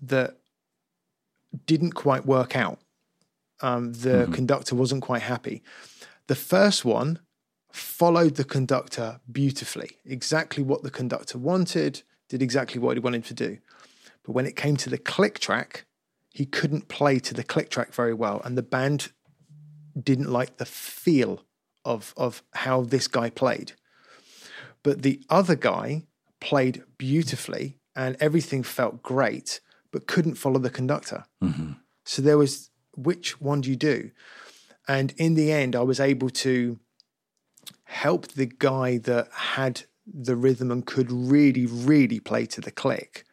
that 0.00 0.38
didn't 1.66 1.92
quite 1.92 2.24
work 2.24 2.56
out. 2.56 2.78
Um, 3.60 3.92
the 3.92 4.30
conductor 4.32 4.74
wasn't 4.74 5.02
quite 5.02 5.22
happy. 5.22 5.62
The 6.28 6.36
first 6.36 6.84
one 6.84 7.18
followed 7.70 8.36
the 8.36 8.44
conductor 8.44 9.20
beautifully, 9.30 9.98
exactly 10.06 10.62
what 10.62 10.82
the 10.82 10.90
conductor 10.90 11.36
wanted, 11.36 12.02
did 12.28 12.42
exactly 12.42 12.80
what 12.80 12.96
he 12.96 13.00
wanted 13.00 13.24
to 13.24 13.34
do. 13.34 13.58
But 14.22 14.32
when 14.32 14.46
it 14.46 14.56
came 14.56 14.76
to 14.78 14.90
the 14.90 14.98
click 14.98 15.38
track, 15.38 15.86
he 16.30 16.44
couldn't 16.44 16.88
play 16.88 17.18
to 17.18 17.34
the 17.34 17.42
click 17.44 17.70
track 17.70 17.92
very 17.92 18.14
well, 18.14 18.40
and 18.44 18.56
the 18.56 18.62
band 18.62 19.12
didn't 20.00 20.30
like 20.30 20.58
the 20.58 20.66
feel 20.66 21.44
of 21.84 22.14
of 22.16 22.42
how 22.52 22.82
this 22.82 23.08
guy 23.08 23.30
played. 23.30 23.72
But 24.82 25.02
the 25.02 25.20
other 25.28 25.56
guy 25.56 26.06
played 26.40 26.84
beautifully, 26.98 27.78
and 27.96 28.16
everything 28.20 28.62
felt 28.62 29.02
great, 29.02 29.60
but 29.90 30.06
couldn't 30.06 30.36
follow 30.36 30.60
the 30.60 30.70
conductor. 30.70 31.24
Mm-hmm. 31.42 31.72
So 32.04 32.22
there 32.22 32.38
was 32.38 32.70
which 32.96 33.40
one 33.40 33.60
do 33.62 33.70
you 33.70 33.76
do? 33.76 34.10
And 34.86 35.12
in 35.16 35.34
the 35.34 35.52
end, 35.52 35.74
I 35.76 35.82
was 35.82 36.00
able 36.00 36.30
to 36.30 36.78
help 37.84 38.28
the 38.28 38.46
guy 38.46 38.98
that 38.98 39.28
had 39.32 39.82
the 40.12 40.36
rhythm 40.36 40.70
and 40.70 40.86
could 40.86 41.10
really, 41.10 41.66
really 41.66 42.20
play 42.20 42.46
to 42.46 42.60
the 42.60 42.70
click 42.70 43.24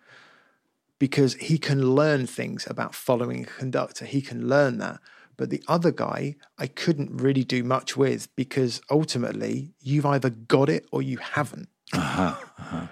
because 1.00 1.36
he 1.36 1.58
can 1.58 1.92
learn 1.96 2.26
things 2.26 2.66
about 2.70 2.96
following 2.96 3.44
a 3.44 3.48
conductor. 3.48 4.06
He 4.06 4.22
can 4.22 4.48
learn 4.48 4.78
that. 4.80 5.00
But 5.38 5.50
the 5.50 5.64
other 5.68 5.92
guy, 5.92 6.36
I 6.58 6.68
couldn't 6.68 7.18
really 7.18 7.44
do 7.44 7.64
much 7.64 7.98
with 7.98 8.34
because 8.36 8.82
ultimately 8.90 9.74
you've 9.82 10.06
either 10.06 10.30
got 10.30 10.70
it 10.70 10.88
or 10.92 11.02
you 11.02 11.18
haven't. 11.18 11.70
Uh-huh, 11.94 12.36
uh-huh. 12.58 12.88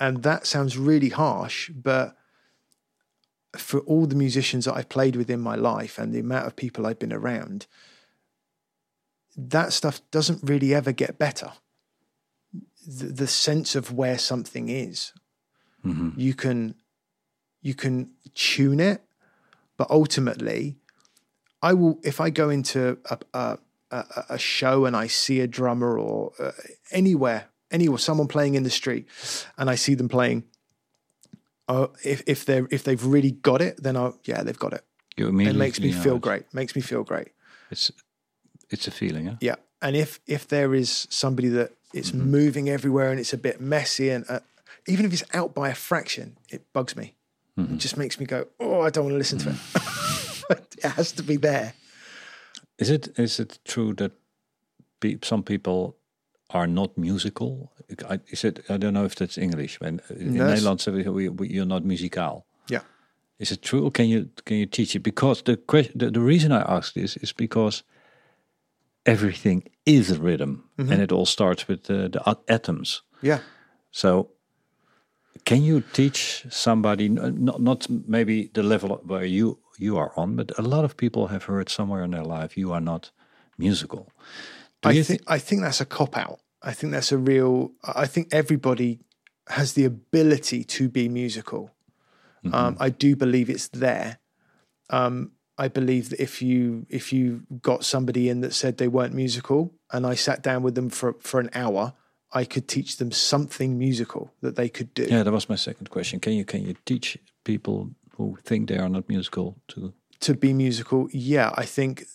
And 0.00 0.22
that 0.22 0.46
sounds 0.46 0.76
really 0.76 1.10
harsh, 1.10 1.70
but 1.70 2.16
for 3.56 3.80
all 3.80 4.06
the 4.06 4.16
musicians 4.16 4.64
that 4.64 4.74
I've 4.74 4.88
played 4.88 5.14
with 5.14 5.30
in 5.30 5.40
my 5.40 5.54
life 5.54 5.98
and 5.98 6.12
the 6.12 6.20
amount 6.20 6.46
of 6.46 6.56
people 6.56 6.86
I've 6.86 6.98
been 6.98 7.12
around, 7.12 7.66
that 9.36 9.72
stuff 9.72 10.00
doesn't 10.10 10.40
really 10.42 10.74
ever 10.74 10.92
get 10.92 11.18
better. 11.18 11.52
The, 12.86 13.06
the 13.06 13.26
sense 13.26 13.74
of 13.74 13.92
where 13.92 14.18
something 14.18 14.68
is, 14.68 15.12
you 16.16 16.34
can 16.34 16.74
you 17.60 17.74
can 17.74 18.10
tune 18.34 18.80
it, 18.80 19.02
but 19.76 19.90
ultimately, 19.90 20.76
I 21.62 21.74
will 21.74 21.98
if 22.02 22.20
I 22.20 22.30
go 22.30 22.50
into 22.50 22.98
a 23.10 23.18
a, 23.32 23.58
a, 23.90 24.24
a 24.30 24.38
show 24.38 24.86
and 24.86 24.96
I 24.96 25.08
see 25.08 25.40
a 25.40 25.46
drummer 25.46 25.98
or 25.98 26.32
uh, 26.38 26.52
anywhere 26.90 27.48
anywhere 27.70 27.98
someone 27.98 28.28
playing 28.28 28.54
in 28.54 28.62
the 28.62 28.70
street, 28.70 29.06
and 29.58 29.68
I 29.68 29.76
see 29.76 29.94
them 29.94 30.08
playing. 30.08 30.44
Uh, 31.68 31.86
if 32.04 32.22
if 32.26 32.44
they 32.44 32.62
if 32.70 32.82
they've 32.84 33.04
really 33.04 33.32
got 33.32 33.60
it, 33.60 33.82
then 33.82 33.96
I 33.96 34.12
yeah 34.24 34.42
they've 34.42 34.58
got 34.58 34.72
it. 34.72 34.84
You 35.16 35.28
It 35.28 35.56
makes 35.56 35.80
me 35.80 35.92
feel 35.92 36.18
great. 36.18 36.42
Makes 36.52 36.76
me 36.76 36.82
feel 36.82 37.04
great. 37.04 37.28
It's 37.70 37.92
it's 38.70 38.88
a 38.88 38.90
feeling, 38.90 39.26
huh? 39.26 39.36
Yeah, 39.40 39.56
and 39.80 39.96
if 39.96 40.20
if 40.26 40.46
there 40.48 40.74
is 40.74 41.06
somebody 41.10 41.48
that 41.48 41.72
it's 41.94 42.10
Mm-hmm. 42.12 42.30
moving 42.30 42.68
everywhere 42.68 43.10
and 43.10 43.20
it's 43.20 43.32
a 43.32 43.38
bit 43.38 43.60
messy 43.60 44.10
and 44.14 44.24
uh, 44.28 44.40
even 44.86 45.06
if 45.06 45.12
it's 45.12 45.24
out 45.32 45.54
by 45.54 45.68
a 45.70 45.74
fraction, 45.74 46.36
it 46.50 46.62
bugs 46.72 46.94
me. 46.96 47.14
Mm-hmm. 47.58 47.74
It 47.74 47.78
just 47.82 47.96
makes 47.96 48.18
me 48.20 48.26
go, 48.26 48.46
oh, 48.58 48.80
I 48.86 48.90
don't 48.90 49.04
want 49.04 49.14
to 49.14 49.18
listen 49.18 49.38
to 49.38 49.50
it. 49.50 50.60
it 50.84 50.90
has 50.96 51.12
to 51.12 51.22
be 51.22 51.36
there. 51.38 51.72
Is 52.78 52.90
it 52.90 53.08
is 53.18 53.38
it 53.40 53.58
true 53.64 53.94
that 53.94 54.12
pe- 55.00 55.18
some 55.22 55.42
people 55.42 55.96
are 56.50 56.66
not 56.66 56.98
musical? 56.98 57.70
I, 58.10 58.18
is 58.32 58.44
it? 58.44 58.64
I 58.68 58.76
don't 58.78 58.92
know 58.92 59.04
if 59.04 59.14
that's 59.14 59.38
English. 59.38 59.80
When 59.80 60.00
in 60.10 60.34
No, 60.34 60.44
it's- 60.48 60.62
Nederland 60.64 60.92
we, 60.92 61.08
we, 61.08 61.28
we, 61.28 61.48
you're 61.48 61.66
not 61.68 61.84
musical. 61.84 62.44
Yeah. 62.68 62.82
Is 63.38 63.50
it 63.52 63.62
true? 63.62 63.84
Or 63.84 63.90
can 63.90 64.06
you 64.08 64.28
can 64.44 64.56
you 64.56 64.66
teach 64.66 64.96
it? 64.96 65.02
Because 65.02 65.42
the 65.42 65.56
question, 65.56 65.98
the, 65.98 66.10
the 66.10 66.20
reason 66.20 66.50
I 66.52 66.62
ask 66.76 66.92
this 66.94 67.16
is 67.16 67.32
because 67.32 67.84
everything 69.06 69.62
is 69.84 70.10
a 70.10 70.18
rhythm, 70.18 70.64
Mm-hmm. 70.78 70.92
and 70.92 71.02
it 71.02 71.12
all 71.12 71.26
starts 71.26 71.68
with 71.68 71.84
the, 71.84 72.08
the 72.08 72.36
atoms. 72.48 73.02
Yeah. 73.22 73.38
So, 73.90 74.30
can 75.44 75.62
you 75.62 75.82
teach 75.92 76.44
somebody 76.50 77.08
not 77.08 77.60
not 77.60 77.86
maybe 78.08 78.50
the 78.54 78.62
level 78.62 79.00
where 79.06 79.24
you 79.26 79.58
you 79.78 79.98
are 79.98 80.12
on, 80.16 80.36
but 80.36 80.52
a 80.58 80.62
lot 80.62 80.84
of 80.84 80.96
people 80.96 81.26
have 81.28 81.44
heard 81.44 81.68
somewhere 81.68 82.04
in 82.04 82.10
their 82.10 82.24
life 82.24 82.56
you 82.60 82.72
are 82.72 82.80
not 82.80 83.12
musical. 83.58 84.10
Do 84.82 84.88
I 84.90 85.02
think 85.02 85.20
I 85.36 85.38
think 85.38 85.62
that's 85.62 85.80
a 85.80 85.86
cop 85.86 86.16
out. 86.16 86.40
I 86.62 86.72
think 86.74 86.92
that's 86.92 87.12
a 87.12 87.18
real. 87.18 87.70
I 88.04 88.06
think 88.06 88.28
everybody 88.32 88.98
has 89.48 89.72
the 89.74 89.84
ability 89.84 90.64
to 90.64 90.88
be 90.88 91.08
musical. 91.08 91.70
Um, 92.52 92.76
I 92.80 92.90
do 92.90 93.16
believe 93.16 93.48
it's 93.50 93.68
there. 93.68 94.18
Um, 94.90 95.32
I 95.56 95.68
believe 95.68 96.10
that 96.10 96.20
if 96.20 96.42
you 96.42 96.86
if 96.88 97.12
you 97.12 97.42
got 97.62 97.84
somebody 97.84 98.28
in 98.28 98.40
that 98.40 98.54
said 98.54 98.76
they 98.76 98.88
weren't 98.88 99.14
musical, 99.14 99.72
and 99.92 100.06
I 100.06 100.14
sat 100.14 100.42
down 100.42 100.62
with 100.62 100.74
them 100.74 100.90
for 100.90 101.14
for 101.20 101.40
an 101.40 101.50
hour, 101.54 101.92
I 102.32 102.44
could 102.44 102.66
teach 102.66 102.96
them 102.96 103.12
something 103.12 103.78
musical 103.78 104.32
that 104.40 104.56
they 104.56 104.68
could 104.68 104.92
do. 104.94 105.06
Yeah, 105.08 105.22
that 105.22 105.32
was 105.32 105.48
my 105.48 105.56
second 105.56 105.90
question. 105.90 106.20
Can 106.20 106.32
you 106.32 106.44
can 106.44 106.66
you 106.66 106.74
teach 106.84 107.18
people 107.44 107.90
who 108.16 108.38
think 108.44 108.68
they 108.68 108.78
are 108.78 108.88
not 108.88 109.08
musical 109.08 109.56
to? 109.68 109.92
to 110.24 110.34
be 110.34 110.52
musical, 110.52 111.08
yeah, 111.12 111.52
I 111.54 111.64
think 111.66 112.06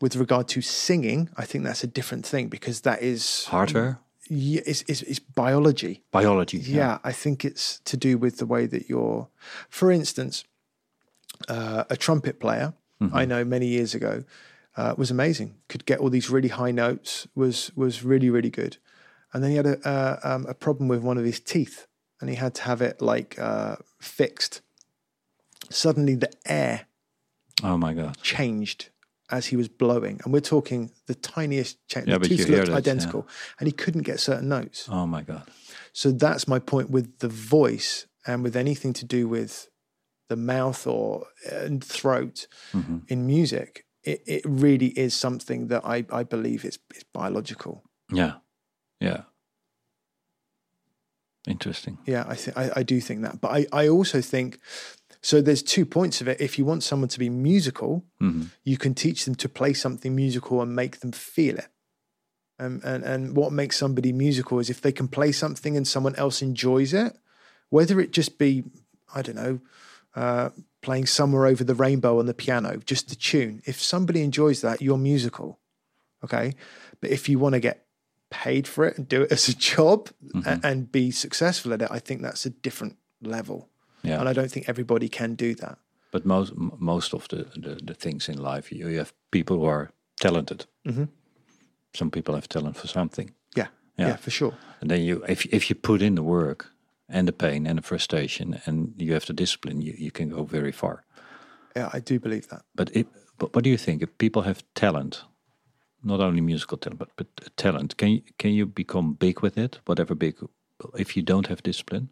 with 0.00 0.16
regard 0.16 0.48
to 0.48 0.62
singing, 0.62 1.28
I 1.36 1.44
think 1.44 1.64
that's 1.64 1.84
a 1.84 1.86
different 1.86 2.24
thing 2.24 2.48
because 2.48 2.82
that 2.82 3.02
is 3.02 3.44
Hardware, 3.44 4.00
yeah, 4.30 4.62
it's, 4.64 4.84
it's, 4.88 5.02
it's 5.02 5.18
biology. 5.18 6.02
biology. 6.10 6.58
Yeah, 6.58 6.98
I 7.04 7.12
think 7.12 7.44
it's 7.44 7.80
to 7.80 7.96
do 7.96 8.16
with 8.16 8.38
the 8.38 8.46
way 8.46 8.66
that 8.66 8.88
you're. 8.88 9.28
For 9.68 9.90
instance, 9.90 10.44
uh, 11.48 11.84
a 11.88 11.96
trumpet 11.96 12.40
player 12.40 12.74
I 13.12 13.24
know 13.24 13.44
many 13.44 13.66
years 13.66 13.94
ago 13.94 14.24
uh, 14.76 14.94
was 14.96 15.10
amazing. 15.10 15.54
Could 15.68 15.86
get 15.86 16.00
all 16.00 16.10
these 16.10 16.30
really 16.30 16.48
high 16.48 16.72
notes. 16.72 17.28
was 17.34 17.70
was 17.76 18.02
really 18.02 18.30
really 18.30 18.50
good, 18.50 18.78
and 19.32 19.42
then 19.42 19.50
he 19.50 19.56
had 19.56 19.66
a 19.66 19.88
uh, 19.88 20.20
um, 20.24 20.46
a 20.46 20.54
problem 20.54 20.88
with 20.88 21.00
one 21.02 21.18
of 21.18 21.24
his 21.24 21.40
teeth, 21.40 21.86
and 22.20 22.28
he 22.28 22.36
had 22.36 22.54
to 22.56 22.62
have 22.62 22.82
it 22.82 23.00
like 23.00 23.38
uh, 23.38 23.76
fixed. 24.00 24.62
Suddenly, 25.70 26.16
the 26.16 26.32
air 26.46 26.86
Oh 27.62 27.76
my 27.76 27.92
god. 27.92 28.16
changed 28.22 28.90
as 29.30 29.46
he 29.46 29.56
was 29.56 29.68
blowing, 29.68 30.20
and 30.24 30.32
we're 30.32 30.40
talking 30.40 30.90
the 31.06 31.14
tiniest 31.14 31.86
change. 31.88 32.08
Yeah, 32.08 32.18
the 32.18 32.28
teeth 32.28 32.48
looked 32.48 32.66
that, 32.66 32.72
yeah. 32.72 32.78
identical, 32.78 33.28
and 33.60 33.68
he 33.68 33.72
couldn't 33.72 34.02
get 34.02 34.18
certain 34.18 34.48
notes. 34.48 34.88
Oh 34.90 35.06
my 35.06 35.22
god. 35.22 35.42
So 35.92 36.10
that's 36.10 36.48
my 36.48 36.58
point 36.58 36.90
with 36.90 37.18
the 37.18 37.28
voice 37.28 38.06
and 38.26 38.42
with 38.42 38.56
anything 38.56 38.92
to 38.94 39.04
do 39.04 39.28
with 39.28 39.68
the 40.28 40.36
mouth 40.36 40.86
or 40.86 41.26
and 41.50 41.82
throat 41.84 42.46
Mm-hmm. 42.74 42.98
in 43.08 43.26
music. 43.26 43.84
It, 44.04 44.22
it 44.26 44.42
really 44.44 44.88
is 44.98 45.14
something 45.14 45.68
that 45.68 45.84
I, 45.84 46.04
I 46.10 46.22
believe 46.22 46.64
is, 46.64 46.78
is 46.94 47.04
biological. 47.12 47.82
Yeah, 48.12 48.34
yeah. 49.00 49.22
Interesting. 51.46 51.98
Yeah, 52.06 52.24
I 52.28 52.34
think 52.34 52.56
I, 52.56 52.70
I 52.76 52.82
do 52.82 53.00
think 53.00 53.22
that. 53.22 53.40
But 53.40 53.52
I, 53.52 53.66
I 53.72 53.88
also 53.88 54.20
think 54.20 54.58
so 55.20 55.40
there's 55.40 55.62
two 55.62 55.84
points 55.86 56.20
of 56.20 56.28
it. 56.28 56.40
If 56.40 56.58
you 56.58 56.64
want 56.64 56.82
someone 56.82 57.08
to 57.08 57.18
be 57.18 57.30
musical, 57.30 58.04
hmm 58.20 58.44
you 58.64 58.76
can 58.76 58.94
teach 58.94 59.24
them 59.24 59.34
to 59.34 59.48
play 59.48 59.72
something 59.72 60.14
musical 60.14 60.60
and 60.60 60.76
make 60.76 61.00
them 61.00 61.12
feel 61.12 61.56
it. 61.56 61.68
Um, 62.58 62.80
and 62.84 63.02
and 63.04 63.36
what 63.36 63.52
makes 63.52 63.76
somebody 63.78 64.12
musical 64.12 64.58
is 64.58 64.68
if 64.68 64.80
they 64.80 64.92
can 64.92 65.08
play 65.08 65.32
something 65.32 65.76
and 65.76 65.86
someone 65.88 66.14
else 66.16 66.42
enjoys 66.42 66.92
it, 66.92 67.16
whether 67.70 67.98
it 68.00 68.12
just 68.12 68.38
be 68.38 68.64
I 69.14 69.22
don't 69.22 69.36
know, 69.36 69.60
uh, 70.20 70.48
playing 70.86 71.06
somewhere 71.06 71.46
over 71.52 71.64
the 71.64 71.74
rainbow 71.84 72.18
on 72.18 72.26
the 72.26 72.34
piano, 72.34 72.70
just 72.92 73.08
the 73.08 73.16
tune. 73.30 73.54
If 73.66 73.76
somebody 73.82 74.20
enjoys 74.22 74.60
that, 74.60 74.80
you're 74.82 74.98
musical, 75.12 75.58
okay. 76.24 76.54
But 77.00 77.10
if 77.10 77.28
you 77.28 77.38
want 77.42 77.54
to 77.54 77.60
get 77.60 77.76
paid 78.30 78.66
for 78.68 78.84
it 78.88 78.98
and 78.98 79.08
do 79.08 79.22
it 79.22 79.32
as 79.32 79.48
a 79.48 79.54
job 79.54 80.08
a- 80.44 80.60
and, 80.62 80.90
be 80.92 81.10
successful 81.10 81.72
at 81.72 81.82
it, 81.82 81.88
I 81.96 82.00
think 82.00 82.22
that's 82.22 82.46
a 82.46 82.50
different 82.62 82.96
level. 83.22 83.68
Yeah. 84.02 84.20
And 84.20 84.28
I 84.28 84.32
don't 84.34 84.50
think 84.52 84.68
everybody 84.68 85.08
can 85.08 85.34
do 85.36 85.54
that. 85.54 85.78
But 86.12 86.24
most 86.24 86.52
m- 86.52 86.72
most 86.78 87.14
of 87.14 87.26
the, 87.28 87.36
the, 87.62 87.74
the 87.84 87.94
things 87.94 88.28
in 88.28 88.38
life, 88.54 88.72
you, 88.76 88.98
have 88.98 89.12
people 89.30 89.56
who 89.56 89.68
are 89.68 89.90
talented. 90.20 90.66
Mhm. 90.84 91.08
Some 91.94 92.10
people 92.10 92.34
have 92.34 92.48
talent 92.48 92.76
for 92.76 92.88
something, 92.88 93.30
Yeah, 93.56 93.68
Yeah. 93.98 94.08
yeah, 94.08 94.16
for 94.16 94.30
sure. 94.30 94.52
and 94.80 94.90
then 94.90 95.00
you, 95.02 95.24
if 95.28 95.44
if 95.52 95.68
you 95.70 95.76
put 95.80 96.00
in 96.02 96.14
the 96.14 96.22
work 96.22 96.66
and 97.08 97.26
the 97.26 97.32
pain 97.32 97.66
and 97.66 97.78
the 97.78 97.82
frustration, 97.82 98.60
and 98.66 98.94
you 98.96 99.12
have 99.14 99.26
the 99.26 99.32
discipline, 99.32 99.80
you, 99.80 99.94
you 99.96 100.10
can 100.10 100.28
go 100.28 100.44
very 100.44 100.72
far. 100.72 101.04
Yeah, 101.76 101.88
I 101.92 102.00
do 102.00 102.18
believe 102.20 102.48
that. 102.48 102.62
But 102.74 102.90
it, 102.94 103.06
but 103.38 103.54
what 103.54 103.64
do 103.64 103.70
you 103.70 103.78
think? 103.78 104.02
If 104.02 104.18
people 104.18 104.42
have 104.42 104.62
talent, 104.74 105.24
not 106.02 106.20
only 106.20 106.40
musical 106.40 106.78
talent, 106.78 106.98
but 106.98 107.08
but 107.16 107.56
talent, 107.56 107.96
can 107.96 108.08
you, 108.08 108.22
can 108.38 108.52
you 108.52 108.66
become 108.66 109.14
big 109.14 109.40
with 109.40 109.58
it? 109.58 109.80
Whatever 109.86 110.14
big, 110.14 110.36
if 110.98 111.16
you 111.16 111.22
don't 111.22 111.46
have 111.46 111.62
discipline, 111.62 112.08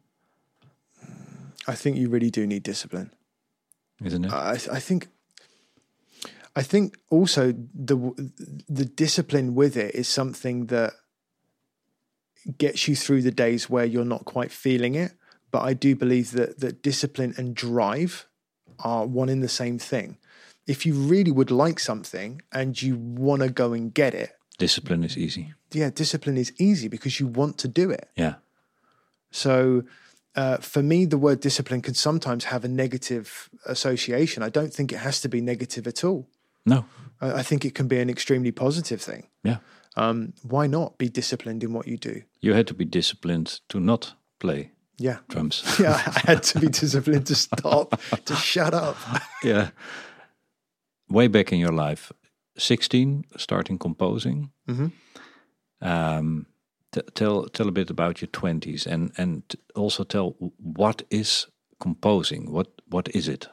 I 1.69 1.75
think 1.75 1.97
you 1.97 2.09
really 2.09 2.31
do 2.31 2.47
need 2.47 2.63
discipline. 2.63 3.11
isn't 4.05 4.25
it? 4.25 4.33
I, 4.33 4.59
I 4.73 4.81
think. 4.81 5.09
I 6.59 6.63
think 6.63 6.97
also 7.11 7.53
the 7.75 7.97
the 8.67 8.87
discipline 8.87 9.55
with 9.55 9.77
it 9.77 9.95
is 9.95 10.09
something 10.09 10.67
that 10.67 10.95
gets 12.59 12.89
you 12.89 12.97
through 12.97 13.23
the 13.23 13.31
days 13.31 13.69
where 13.71 13.85
you're 13.85 14.05
not 14.05 14.25
quite 14.25 14.51
feeling 14.53 14.95
it. 14.95 15.13
But 15.51 15.63
I 15.63 15.75
do 15.75 15.95
believe 15.97 16.33
that 16.33 16.61
that 16.61 16.83
discipline 16.83 17.35
and 17.37 17.55
drive 17.55 18.27
are 18.81 19.07
one 19.07 19.29
in 19.29 19.41
the 19.41 19.49
same 19.49 19.79
thing. 19.79 20.19
If 20.67 20.85
you 20.85 20.95
really 20.95 21.31
would 21.31 21.51
like 21.51 21.79
something 21.79 22.43
and 22.53 22.81
you 22.83 22.97
want 22.97 23.43
to 23.43 23.49
go 23.49 23.73
and 23.73 23.95
get 23.95 24.15
it, 24.15 24.33
discipline 24.59 25.05
is 25.05 25.17
easy. 25.17 25.55
yeah, 25.73 25.91
discipline 25.91 26.37
is 26.37 26.53
easy 26.59 26.89
because 26.89 27.21
you 27.21 27.27
want 27.27 27.59
to 27.59 27.69
do 27.69 27.91
it. 27.91 28.09
Yeah, 28.17 28.35
So 29.31 29.85
uh, 30.35 30.59
for 30.59 30.83
me, 30.83 31.07
the 31.07 31.19
word 31.19 31.41
discipline 31.41 31.81
can 31.83 31.95
sometimes 31.95 32.45
have 32.45 32.65
a 32.65 32.69
negative 32.69 33.49
association. 33.65 34.43
I 34.43 34.49
don't 34.51 34.73
think 34.73 34.93
it 34.93 34.99
has 34.99 35.21
to 35.23 35.29
be 35.29 35.41
negative 35.41 35.87
at 35.87 36.05
all. 36.05 36.27
no, 36.67 36.85
I, 37.21 37.41
I 37.41 37.43
think 37.43 37.65
it 37.65 37.75
can 37.75 37.89
be 37.89 37.99
an 38.01 38.11
extremely 38.11 38.53
positive 38.53 39.01
thing. 39.01 39.29
yeah. 39.45 39.59
Um, 39.97 40.33
why 40.43 40.67
not 40.67 40.99
be 40.99 41.09
disciplined 41.09 41.63
in 41.65 41.73
what 41.73 41.87
you 41.89 41.97
do? 41.97 42.23
You 42.41 42.55
had 42.55 42.67
to 42.67 42.75
be 42.75 42.85
disciplined 42.85 43.61
to 43.69 43.81
not 43.81 44.15
play 44.39 44.73
Yeah. 44.99 45.19
drums. 45.29 45.63
Yeah, 45.81 45.95
I 46.17 46.21
had 46.31 46.43
to 46.43 46.61
be 46.61 46.69
disciplined 46.81 47.27
to 47.27 47.35
stop, 47.35 48.01
to 48.25 48.35
shut 48.37 48.75
up. 48.75 48.97
yeah. 49.45 49.71
Way 51.09 51.29
back 51.29 51.53
in 51.53 51.59
your 51.61 51.73
life, 51.73 52.13
16, 52.59 53.25
starting 53.37 53.79
composing. 53.79 54.51
Mhm. 54.69 54.93
Um, 55.81 56.47
t- 56.93 57.03
tell 57.15 57.45
tell 57.49 57.69
a 57.69 57.73
bit 57.73 57.91
about 57.91 58.21
your 58.21 58.31
20s 58.31 58.87
and 58.87 59.13
and 59.19 59.43
t- 59.49 59.59
also 59.75 60.05
tell 60.05 60.35
what 60.77 61.03
is 61.11 61.47
composing? 61.79 62.51
What 62.53 62.69
what 62.91 63.09
is 63.15 63.29
it? 63.29 63.49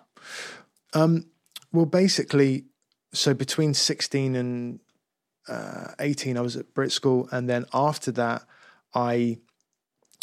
Um, 0.94 1.26
well, 1.72 1.86
basically, 1.86 2.66
so 3.14 3.34
between 3.34 3.74
16 3.74 4.36
and 4.36 4.80
uh, 5.48 5.94
18, 6.00 6.38
I 6.38 6.42
was 6.42 6.56
at 6.56 6.74
Brit 6.74 6.92
School. 6.92 7.28
And 7.32 7.50
then 7.50 7.66
after 7.74 8.12
that, 8.14 8.44
I 8.94 9.38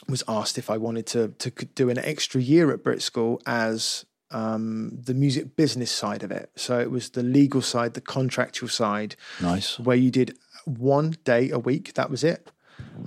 was 0.08 0.22
asked 0.26 0.58
if 0.58 0.70
I 0.70 0.76
wanted 0.76 1.06
to, 1.08 1.28
to 1.28 1.50
do 1.50 1.90
an 1.90 1.98
extra 1.98 2.40
year 2.40 2.72
at 2.72 2.82
Brit 2.82 3.02
School 3.02 3.40
as 3.46 4.04
um, 4.30 4.98
the 5.02 5.14
music 5.14 5.56
business 5.56 5.90
side 5.90 6.22
of 6.22 6.30
it. 6.30 6.50
So 6.56 6.78
it 6.78 6.90
was 6.90 7.10
the 7.10 7.22
legal 7.22 7.62
side, 7.62 7.94
the 7.94 8.00
contractual 8.00 8.68
side, 8.68 9.16
Nice. 9.40 9.78
where 9.78 9.96
you 9.96 10.10
did 10.10 10.36
one 10.64 11.16
day 11.24 11.50
a 11.50 11.58
week. 11.58 11.94
That 11.94 12.10
was 12.10 12.22
it, 12.24 12.50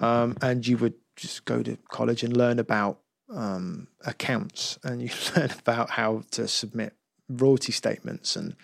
um, 0.01 0.37
and 0.41 0.67
you 0.67 0.77
would 0.77 0.95
just 1.15 1.45
go 1.45 1.63
to 1.63 1.77
college 1.89 2.23
and 2.23 2.35
learn 2.35 2.59
about 2.59 2.99
um, 3.33 3.87
accounts, 4.05 4.77
and 4.83 5.01
you 5.01 5.09
learn 5.35 5.51
about 5.59 5.91
how 5.91 6.23
to 6.31 6.47
submit 6.47 6.93
royalty 7.29 7.71
statements 7.71 8.35
and 8.35 8.55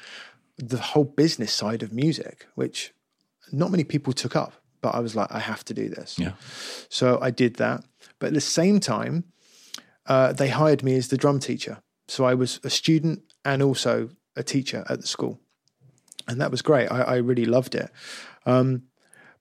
the 0.57 0.77
whole 0.77 1.05
business 1.05 1.53
side 1.53 1.81
of 1.81 1.93
music, 1.93 2.45
which 2.55 2.93
not 3.51 3.71
many 3.71 3.83
people 3.83 4.13
took 4.13 4.35
up. 4.35 4.53
But 4.81 4.95
I 4.95 4.99
was 4.99 5.13
like, 5.13 5.29
I 5.29 5.39
have 5.39 5.65
to 5.65 5.73
do 5.73 5.89
this. 5.89 6.17
Yeah. 6.17 6.31
So 6.87 7.19
I 7.21 7.31
did 7.31 7.55
that. 7.55 7.83
But 8.17 8.27
at 8.27 8.33
the 8.33 8.41
same 8.41 8.79
time, 8.79 9.25
uh, 10.05 10.31
they 10.31 10.47
hired 10.47 10.83
me 10.83 10.95
as 10.95 11.09
the 11.09 11.17
drum 11.17 11.39
teacher. 11.39 11.81
So 12.07 12.23
I 12.23 12.33
was 12.33 12.59
a 12.63 12.69
student 12.69 13.21
and 13.43 13.61
also 13.61 14.09
a 14.35 14.43
teacher 14.43 14.85
at 14.89 15.01
the 15.01 15.07
school. 15.07 15.39
And 16.27 16.39
that 16.39 16.51
was 16.51 16.61
great. 16.61 16.87
I, 16.87 17.01
I 17.01 17.15
really 17.17 17.45
loved 17.45 17.75
it. 17.75 17.91
Um, 18.45 18.83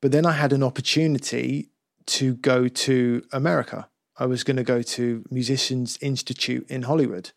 but 0.00 0.10
then 0.10 0.26
I 0.26 0.32
had 0.32 0.52
an 0.52 0.62
opportunity 0.62 1.70
to 2.06 2.34
go 2.34 2.68
to 2.68 3.22
America. 3.32 3.88
I 4.18 4.26
was 4.26 4.42
going 4.42 4.56
to 4.56 4.64
go 4.64 4.82
to 4.82 5.24
Musicians 5.30 5.98
Institute 6.00 6.66
in 6.68 6.82
Hollywood 6.82 7.30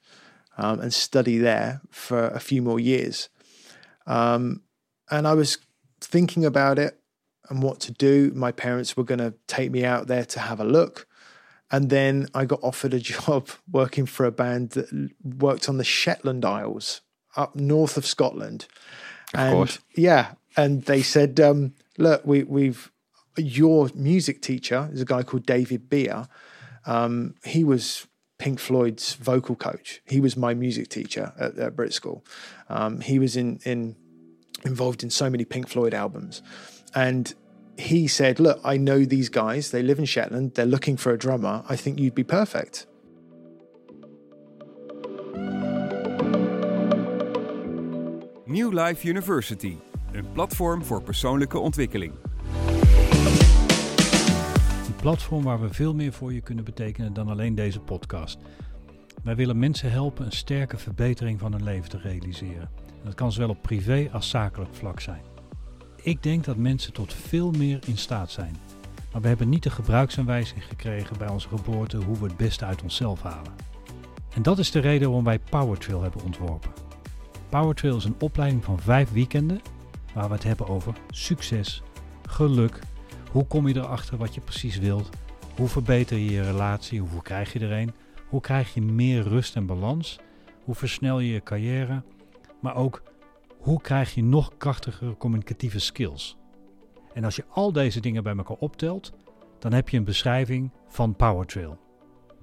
um, 0.57 0.79
and 0.79 0.93
study 0.93 1.37
there 1.37 1.81
for 1.91 2.27
a 2.27 2.39
few 2.39 2.61
more 2.61 2.79
years. 2.79 3.29
Um, 4.07 4.63
and 5.09 5.27
I 5.27 5.33
was 5.33 5.57
thinking 6.11 6.45
about 6.45 6.77
it 6.77 6.99
and 7.49 7.63
what 7.63 7.79
to 7.81 7.91
do. 7.91 8.31
My 8.35 8.51
parents 8.51 8.95
were 8.95 9.03
going 9.03 9.19
to 9.19 9.33
take 9.47 9.71
me 9.71 9.83
out 9.83 10.07
there 10.07 10.25
to 10.25 10.39
have 10.39 10.59
a 10.59 10.65
look. 10.65 11.07
And 11.71 11.89
then 11.89 12.27
I 12.35 12.45
got 12.45 12.59
offered 12.61 12.93
a 12.93 12.99
job 13.15 13.49
working 13.71 14.05
for 14.05 14.25
a 14.25 14.31
band 14.31 14.71
that 14.71 15.11
worked 15.23 15.67
on 15.67 15.77
the 15.77 15.83
Shetland 15.83 16.45
Isles 16.45 17.01
up 17.35 17.55
north 17.55 17.97
of 17.97 18.05
Scotland. 18.05 18.67
and 19.33 19.53
course. 19.53 19.79
yeah, 19.95 20.33
and 20.57 20.83
they 20.83 21.01
said, 21.01 21.39
um, 21.39 21.73
look, 21.97 22.25
we, 22.25 22.43
we've 22.43 22.91
your 23.37 23.89
music 23.95 24.41
teacher 24.41 24.89
is 24.91 25.01
a 25.01 25.05
guy 25.05 25.23
called 25.23 25.45
David 25.45 25.89
Beer. 25.89 26.27
Um, 26.85 27.35
he 27.45 27.63
was 27.63 28.07
Pink 28.37 28.59
Floyd's 28.59 29.13
vocal 29.13 29.55
coach. 29.55 30.01
He 30.05 30.19
was 30.19 30.35
my 30.35 30.53
music 30.53 30.89
teacher 30.89 31.31
at, 31.39 31.57
at 31.57 31.75
Brit 31.75 31.93
School. 31.93 32.25
Um, 32.67 32.99
he 32.99 33.19
was 33.19 33.37
in 33.37 33.59
in 33.63 33.95
involved 34.63 35.03
in 35.03 35.09
so 35.09 35.29
many 35.29 35.45
Pink 35.45 35.67
Floyd 35.67 35.93
albums, 35.93 36.41
and 36.91 37.35
he 37.75 38.07
said, 38.07 38.39
"Look, 38.39 38.59
I 38.73 38.77
know 38.77 39.07
these 39.07 39.29
guys. 39.29 39.69
They 39.69 39.83
live 39.83 39.99
in 39.99 40.07
Shetland. 40.07 40.53
They're 40.53 40.69
looking 40.69 40.99
for 40.99 41.13
a 41.13 41.17
drummer. 41.17 41.63
I 41.69 41.75
think 41.75 41.99
you'd 41.99 42.13
be 42.13 42.23
perfect." 42.23 42.87
New 48.45 48.73
Life 48.73 49.07
University, 49.07 49.77
een 50.11 50.31
platform 50.31 50.83
voor 50.83 51.03
persoonlijke 51.03 51.59
ontwikkeling. 51.59 52.13
Een 54.87 54.95
platform 55.01 55.43
waar 55.43 55.61
we 55.61 55.73
veel 55.73 55.93
meer 55.93 56.13
voor 56.13 56.33
je 56.33 56.41
kunnen 56.41 56.63
betekenen 56.63 57.13
dan 57.13 57.27
alleen 57.27 57.55
deze 57.55 57.79
podcast. 57.79 58.39
Wij 59.23 59.35
willen 59.35 59.59
mensen 59.59 59.91
helpen 59.91 60.25
een 60.25 60.31
sterke 60.31 60.77
verbetering 60.77 61.39
van 61.39 61.51
hun 61.51 61.63
leven 61.63 61.89
te 61.89 61.97
realiseren. 61.97 62.69
Dat 63.03 63.15
kan 63.15 63.31
zowel 63.31 63.49
op 63.49 63.61
privé 63.61 64.09
als 64.11 64.29
zakelijk 64.29 64.75
vlak 64.75 64.99
zijn. 64.99 65.21
Ik 65.95 66.23
denk 66.23 66.43
dat 66.43 66.57
mensen 66.57 66.93
tot 66.93 67.13
veel 67.13 67.51
meer 67.51 67.79
in 67.87 67.97
staat 67.97 68.31
zijn. 68.31 68.55
Maar 69.11 69.21
we 69.21 69.27
hebben 69.27 69.49
niet 69.49 69.63
de 69.63 69.69
gebruiksaanwijzing 69.69 70.65
gekregen 70.65 71.17
bij 71.17 71.29
onze 71.29 71.47
geboorte 71.47 71.97
hoe 71.97 72.17
we 72.17 72.25
het 72.25 72.37
beste 72.37 72.65
uit 72.65 72.81
onszelf 72.81 73.21
halen. 73.21 73.53
En 74.33 74.41
dat 74.41 74.59
is 74.59 74.71
de 74.71 74.79
reden 74.79 75.07
waarom 75.07 75.23
wij 75.25 75.39
Powertrail 75.39 76.01
hebben 76.01 76.23
ontworpen. 76.23 76.71
Powertrail 77.49 77.95
is 77.95 78.05
een 78.05 78.15
opleiding 78.19 78.63
van 78.63 78.79
vijf 78.79 79.11
weekenden 79.11 79.61
waar 80.13 80.27
we 80.27 80.33
het 80.33 80.43
hebben 80.43 80.67
over 80.67 80.93
succes, 81.09 81.81
geluk, 82.27 82.79
hoe 83.31 83.47
kom 83.47 83.67
je 83.67 83.75
erachter 83.75 84.17
wat 84.17 84.35
je 84.35 84.41
precies 84.41 84.77
wilt? 84.77 85.09
Hoe 85.55 85.67
verbeter 85.67 86.17
je 86.17 86.31
je 86.31 86.41
relatie? 86.41 86.99
Hoe 86.99 87.21
krijg 87.21 87.53
je 87.53 87.59
er 87.59 87.71
een? 87.71 87.93
Hoe 88.27 88.41
krijg 88.41 88.73
je 88.73 88.81
meer 88.81 89.21
rust 89.21 89.55
en 89.55 89.65
balans? 89.65 90.19
Hoe 90.63 90.75
versnel 90.75 91.19
je 91.19 91.33
je 91.33 91.43
carrière? 91.43 92.03
Maar 92.61 92.75
ook 92.75 93.01
hoe 93.57 93.81
krijg 93.81 94.13
je 94.13 94.23
nog 94.23 94.57
krachtigere 94.57 95.17
communicatieve 95.17 95.79
skills? 95.79 96.37
En 97.13 97.23
als 97.23 97.35
je 97.35 97.45
al 97.49 97.71
deze 97.71 97.99
dingen 97.99 98.23
bij 98.23 98.35
elkaar 98.35 98.57
optelt, 98.57 99.13
dan 99.59 99.73
heb 99.73 99.89
je 99.89 99.97
een 99.97 100.03
beschrijving 100.03 100.71
van 100.87 101.15
Powertrail. 101.15 101.79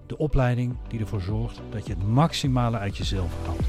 De 0.07 0.19
opleiding 0.19 0.77
die 0.89 1.01
ervoor 1.01 1.21
zorgt 1.21 1.61
dat 1.71 1.87
je 1.87 1.93
het 1.93 2.09
maximale 2.09 2.79
uit 2.79 2.97
jezelf 2.97 3.47
haalt. 3.47 3.61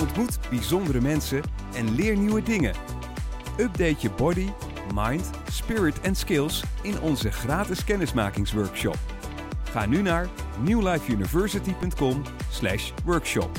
Ontmoet 0.00 0.38
bijzondere 0.50 1.00
mensen 1.00 1.42
en 1.74 1.94
leer 1.94 2.16
nieuwe 2.16 2.42
dingen. 2.42 2.74
Update 3.58 3.96
je 3.98 4.10
body, 4.10 4.48
mind, 4.94 5.30
spirit 5.50 6.00
en 6.00 6.14
skills 6.14 6.64
in 6.82 7.00
onze 7.00 7.30
gratis 7.30 7.84
kennismakingsworkshop. 7.84 9.17
Ga 9.72 9.86
nu 9.86 10.02
naar 10.02 10.28
newlifeuniversity.com/workshop. 10.60 13.50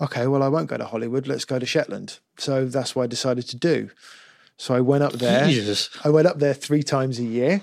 okay, 0.00 0.26
well, 0.26 0.42
I 0.42 0.48
won't 0.48 0.68
go 0.68 0.76
to 0.76 0.84
Hollywood. 0.84 1.26
Let's 1.26 1.44
go 1.44 1.58
to 1.58 1.66
Shetland. 1.66 2.18
So 2.38 2.66
that's 2.66 2.96
what 2.96 3.04
I 3.04 3.06
decided 3.06 3.48
to 3.48 3.56
do. 3.56 3.90
So 4.56 4.74
I 4.74 4.80
went 4.80 5.02
up 5.02 5.12
there. 5.12 5.46
Jesus. 5.46 5.90
I 6.04 6.10
went 6.10 6.26
up 6.26 6.38
there 6.38 6.54
three 6.54 6.82
times 6.82 7.18
a 7.18 7.24
year 7.24 7.62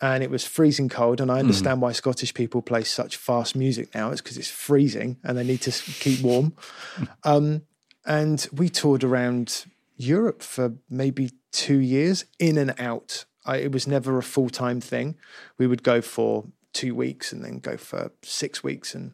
and 0.00 0.22
it 0.22 0.30
was 0.30 0.44
freezing 0.44 0.88
cold. 0.88 1.20
And 1.20 1.30
I 1.30 1.38
understand 1.38 1.82
why 1.82 1.92
Scottish 1.92 2.34
people 2.34 2.62
play 2.62 2.84
such 2.84 3.16
fast 3.16 3.54
music 3.54 3.94
now. 3.94 4.10
It's 4.10 4.20
because 4.20 4.38
it's 4.38 4.48
freezing 4.48 5.18
and 5.24 5.36
they 5.36 5.44
need 5.44 5.62
to 5.62 5.70
keep 5.70 6.22
warm. 6.22 6.54
um, 7.24 7.62
and 8.04 8.46
we 8.52 8.68
toured 8.68 9.04
around 9.04 9.66
Europe 9.96 10.42
for 10.42 10.74
maybe 10.88 11.30
two 11.52 11.78
years, 11.78 12.24
in 12.38 12.58
and 12.58 12.74
out. 12.78 13.24
I, 13.44 13.56
it 13.58 13.72
was 13.72 13.86
never 13.86 14.18
a 14.18 14.22
full 14.22 14.50
time 14.50 14.80
thing. 14.80 15.16
We 15.58 15.66
would 15.66 15.82
go 15.82 16.00
for 16.00 16.46
two 16.72 16.94
weeks 16.94 17.32
and 17.32 17.44
then 17.44 17.58
go 17.58 17.76
for 17.76 18.12
six 18.22 18.64
weeks 18.64 18.94
and 18.94 19.12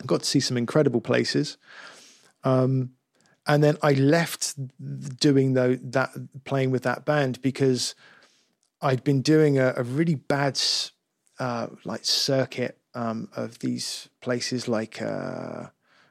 I 0.00 0.06
got 0.06 0.20
to 0.20 0.26
see 0.26 0.40
some 0.40 0.56
incredible 0.56 1.00
places. 1.02 1.58
Um, 2.42 2.92
and 3.46 3.62
then 3.62 3.76
I 3.82 3.92
left 3.92 4.54
doing 5.20 5.54
tho- 5.54 5.78
that, 5.82 6.10
playing 6.44 6.70
with 6.70 6.82
that 6.84 7.04
band 7.04 7.42
because 7.42 7.94
I'd 8.80 9.04
been 9.04 9.22
doing 9.22 9.58
a, 9.58 9.74
a 9.76 9.82
really 9.82 10.14
bad 10.14 10.58
uh, 11.38 11.66
like 11.84 12.04
circuit 12.04 12.78
um, 12.94 13.28
of 13.36 13.58
these 13.58 14.08
places 14.20 14.68
like 14.68 15.02
uh, 15.02 15.66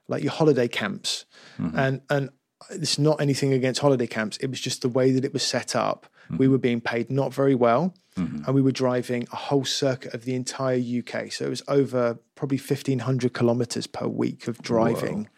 like 0.07 0.23
your 0.23 0.31
holiday 0.31 0.67
camps, 0.67 1.25
and 1.57 2.01
and 2.09 2.29
it's 2.71 2.99
not 2.99 3.21
anything 3.21 3.53
against 3.53 3.81
holiday 3.81 4.07
camps. 4.07 4.37
It 4.37 4.47
was 4.49 4.59
just 4.59 4.81
the 4.81 4.89
way 4.89 5.11
that 5.11 5.25
it 5.25 5.33
was 5.33 5.43
set 5.43 5.75
up. 5.75 6.07
We 6.29 6.37
mm-hmm. 6.37 6.51
were 6.51 6.57
being 6.57 6.81
paid 6.81 7.09
not 7.09 7.33
very 7.33 7.55
well, 7.55 7.93
mm-hmm. 8.17 8.43
and 8.45 8.53
we 8.53 8.61
were 8.61 8.71
driving 8.71 9.27
a 9.31 9.35
whole 9.35 9.63
circuit 9.63 10.13
of 10.13 10.25
the 10.25 10.35
entire 10.35 10.77
UK. 10.77 11.31
So 11.31 11.45
it 11.45 11.49
was 11.49 11.63
over 11.67 12.19
probably 12.35 12.57
fifteen 12.57 12.99
hundred 12.99 13.33
kilometers 13.33 13.87
per 13.87 14.07
week 14.07 14.47
of 14.47 14.61
driving. 14.61 15.29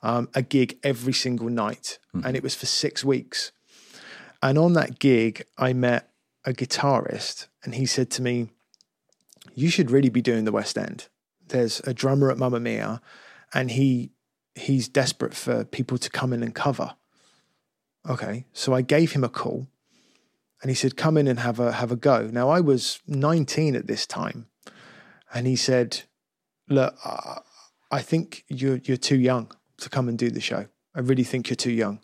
Um, 0.00 0.28
a 0.32 0.42
gig 0.42 0.78
every 0.84 1.12
single 1.12 1.48
night, 1.48 1.98
mm-hmm. 2.14 2.24
and 2.24 2.36
it 2.36 2.42
was 2.44 2.54
for 2.54 2.66
six 2.66 3.04
weeks. 3.04 3.50
And 4.40 4.56
on 4.56 4.74
that 4.74 5.00
gig, 5.00 5.44
I 5.56 5.72
met 5.72 6.10
a 6.44 6.52
guitarist, 6.52 7.48
and 7.64 7.74
he 7.74 7.84
said 7.84 8.08
to 8.12 8.22
me, 8.22 8.50
"You 9.54 9.70
should 9.70 9.90
really 9.90 10.10
be 10.10 10.22
doing 10.22 10.44
the 10.44 10.52
West 10.52 10.78
End. 10.78 11.08
There's 11.48 11.80
a 11.80 11.92
drummer 11.92 12.30
at 12.30 12.38
Mamma 12.38 12.60
Mia, 12.60 13.00
and 13.52 13.72
he 13.72 14.12
he's 14.58 14.88
desperate 14.88 15.34
for 15.34 15.64
people 15.64 15.98
to 15.98 16.10
come 16.10 16.32
in 16.32 16.42
and 16.42 16.54
cover." 16.54 16.94
Okay, 18.08 18.46
so 18.52 18.72
I 18.72 18.82
gave 18.82 19.12
him 19.12 19.24
a 19.24 19.28
call, 19.28 19.68
and 20.62 20.70
he 20.70 20.74
said, 20.74 20.96
"Come 20.96 21.16
in 21.16 21.28
and 21.28 21.40
have 21.40 21.60
a 21.60 21.72
have 21.72 21.92
a 21.92 21.96
go." 21.96 22.28
Now 22.32 22.48
I 22.48 22.60
was 22.60 23.00
19 23.06 23.76
at 23.76 23.86
this 23.86 24.06
time, 24.06 24.46
and 25.32 25.46
he 25.46 25.56
said, 25.56 26.02
"Look, 26.68 26.96
I 27.90 28.02
think 28.02 28.44
you're 28.48 28.80
you're 28.84 28.96
too 28.96 29.18
young 29.18 29.52
to 29.78 29.88
come 29.88 30.08
and 30.08 30.18
do 30.18 30.30
the 30.30 30.40
show. 30.40 30.66
I 30.94 31.00
really 31.00 31.24
think 31.24 31.48
you're 31.48 31.56
too 31.56 31.72
young." 31.72 32.00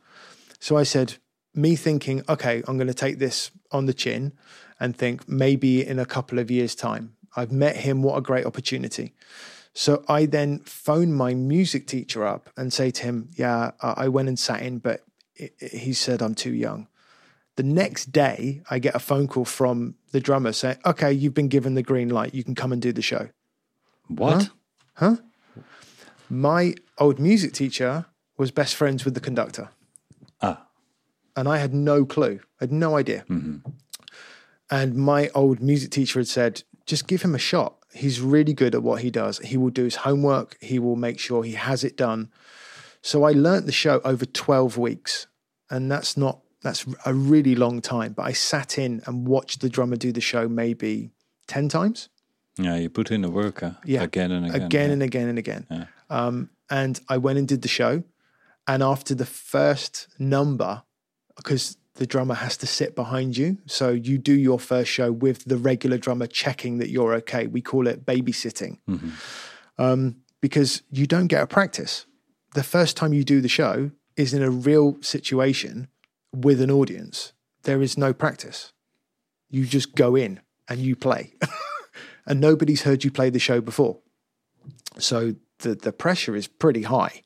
So 0.60 0.76
I 0.76 0.84
said, 0.84 1.18
me 1.54 1.76
thinking, 1.76 2.22
okay, 2.28 2.62
I'm 2.66 2.76
going 2.76 2.88
to 2.88 2.94
take 2.94 3.18
this 3.18 3.50
on 3.70 3.86
the 3.86 3.94
chin 3.94 4.32
and 4.80 4.96
think 4.96 5.28
maybe 5.28 5.86
in 5.86 5.98
a 5.98 6.06
couple 6.06 6.38
of 6.38 6.50
years' 6.50 6.74
time. 6.74 7.16
I've 7.36 7.52
met 7.52 7.76
him. 7.76 8.02
What 8.02 8.16
a 8.16 8.20
great 8.20 8.46
opportunity. 8.46 9.14
So 9.74 10.04
I 10.08 10.26
then 10.26 10.60
phone 10.60 11.12
my 11.12 11.34
music 11.34 11.86
teacher 11.86 12.24
up 12.24 12.48
and 12.56 12.72
say 12.72 12.92
to 12.92 13.02
him, 13.02 13.30
yeah, 13.34 13.72
I 13.80 14.08
went 14.08 14.28
and 14.28 14.38
sat 14.38 14.62
in, 14.62 14.78
but 14.78 15.04
he 15.34 15.92
said 15.92 16.22
I'm 16.22 16.36
too 16.36 16.54
young. 16.54 16.86
The 17.56 17.64
next 17.64 18.12
day, 18.12 18.62
I 18.70 18.78
get 18.78 18.94
a 18.94 19.00
phone 19.00 19.28
call 19.28 19.44
from 19.44 19.96
the 20.12 20.20
drummer 20.20 20.52
saying, 20.52 20.78
okay, 20.86 21.12
you've 21.12 21.34
been 21.34 21.48
given 21.48 21.74
the 21.74 21.82
green 21.82 22.08
light. 22.08 22.34
You 22.34 22.44
can 22.44 22.54
come 22.54 22.72
and 22.72 22.80
do 22.80 22.92
the 22.92 23.02
show. 23.02 23.28
What? 24.08 24.50
Huh? 24.94 25.16
My 26.30 26.74
old 26.98 27.18
music 27.18 27.52
teacher 27.52 28.06
was 28.36 28.50
best 28.50 28.74
friends 28.74 29.04
with 29.04 29.14
the 29.14 29.20
conductor. 29.20 29.70
Ah. 30.40 30.66
And 31.36 31.48
I 31.48 31.58
had 31.58 31.74
no 31.74 32.04
clue. 32.04 32.40
I 32.60 32.64
had 32.64 32.72
no 32.72 32.96
idea. 32.96 33.24
And 34.70 34.94
my 34.94 35.30
old 35.34 35.60
music 35.60 35.90
teacher 35.90 36.20
had 36.20 36.28
said, 36.28 36.62
just 36.86 37.06
give 37.06 37.22
him 37.22 37.34
a 37.34 37.38
shot. 37.38 37.76
He's 37.94 38.20
really 38.20 38.52
good 38.54 38.74
at 38.74 38.82
what 38.82 39.02
he 39.02 39.10
does. 39.10 39.38
He 39.38 39.56
will 39.56 39.70
do 39.70 39.84
his 39.84 39.96
homework. 39.96 40.56
He 40.60 40.78
will 40.78 40.96
make 40.96 41.18
sure 41.18 41.44
he 41.44 41.52
has 41.52 41.84
it 41.84 41.96
done. 41.96 42.30
So 43.02 43.22
I 43.24 43.32
learnt 43.32 43.66
the 43.66 43.72
show 43.72 44.00
over 44.04 44.24
12 44.26 44.76
weeks. 44.76 45.26
And 45.70 45.90
that's 45.90 46.16
not, 46.16 46.40
that's 46.62 46.84
a 47.06 47.14
really 47.14 47.54
long 47.54 47.80
time. 47.80 48.12
But 48.12 48.24
I 48.24 48.32
sat 48.32 48.78
in 48.78 49.00
and 49.06 49.26
watched 49.28 49.60
the 49.60 49.68
drummer 49.68 49.96
do 49.96 50.10
the 50.12 50.20
show 50.20 50.48
maybe 50.48 51.10
10 51.46 51.68
times. 51.68 52.08
Yeah, 52.58 52.76
you 52.76 52.88
put 52.90 53.10
in 53.10 53.22
the 53.22 53.30
work 53.30 53.62
uh, 53.62 53.72
Yeah. 53.84 54.02
again 54.02 54.30
and 54.30 54.46
again. 54.46 54.62
again 54.62 54.88
yeah. 54.88 54.92
and 54.92 55.02
again 55.02 55.28
and 55.28 55.38
again. 55.38 55.66
Yeah. 55.70 55.84
Um, 56.10 56.50
and 56.70 57.00
I 57.08 57.18
went 57.18 57.38
and 57.38 57.46
did 57.48 57.62
the 57.62 57.68
show. 57.68 58.02
And 58.66 58.82
after 58.82 59.14
the 59.14 59.26
first 59.26 60.08
number, 60.18 60.82
because 61.36 61.76
the 61.94 62.06
drummer 62.06 62.34
has 62.34 62.56
to 62.58 62.66
sit 62.66 62.94
behind 62.96 63.36
you, 63.36 63.58
so 63.66 63.90
you 63.90 64.18
do 64.18 64.34
your 64.34 64.58
first 64.58 64.90
show 64.90 65.12
with 65.12 65.44
the 65.44 65.56
regular 65.56 65.96
drummer 65.96 66.26
checking 66.26 66.78
that 66.78 66.90
you're 66.90 67.14
okay. 67.14 67.46
We 67.46 67.60
call 67.60 67.86
it 67.86 68.04
babysitting 68.04 68.78
Mm-hmm. 68.88 69.10
um, 69.82 70.16
because 70.40 70.82
you 70.90 71.06
don't 71.06 71.28
get 71.28 71.42
a 71.42 71.46
practice. 71.46 72.06
The 72.54 72.62
first 72.62 72.96
time 72.96 73.12
you 73.12 73.24
do 73.24 73.40
the 73.40 73.48
show 73.48 73.90
is 74.16 74.34
in 74.34 74.42
a 74.42 74.50
real 74.50 74.96
situation 75.00 75.88
with 76.34 76.60
an 76.60 76.70
audience. 76.70 77.32
There 77.62 77.80
is 77.80 77.96
no 77.96 78.12
practice. 78.12 78.72
You 79.48 79.64
just 79.64 79.94
go 79.94 80.16
in 80.16 80.40
and 80.68 80.80
you 80.80 80.96
play. 80.96 81.32
and 82.26 82.40
nobody's 82.40 82.82
heard 82.82 83.04
you 83.04 83.10
play 83.10 83.30
the 83.30 83.38
show 83.38 83.60
before. 83.60 83.98
So 84.98 85.34
the, 85.60 85.74
the 85.74 85.92
pressure 85.92 86.36
is 86.36 86.46
pretty 86.46 86.82
high. 86.82 87.22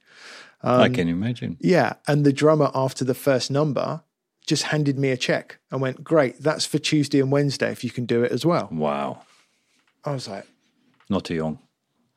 Um, 0.62 0.80
I 0.80 0.88
can 0.88 1.08
imagine. 1.08 1.56
Yeah. 1.60 1.94
And 2.06 2.24
the 2.24 2.32
drummer, 2.32 2.70
after 2.74 3.04
the 3.04 3.14
first 3.14 3.50
number, 3.50 4.02
just 4.49 4.64
handed 4.64 4.99
me 4.99 5.11
a 5.11 5.16
check 5.16 5.59
and 5.70 5.80
went, 5.80 6.03
Great, 6.03 6.40
that's 6.40 6.64
for 6.64 6.78
Tuesday 6.78 7.20
and 7.20 7.30
Wednesday 7.30 7.70
if 7.70 7.84
you 7.84 7.90
can 7.90 8.07
do 8.07 8.24
it 8.24 8.32
as 8.32 8.44
well. 8.44 8.68
Wow, 8.72 9.22
I 10.05 10.12
was 10.12 10.26
like, 10.26 10.46
not 11.09 11.24
too 11.24 11.34
young. 11.34 11.59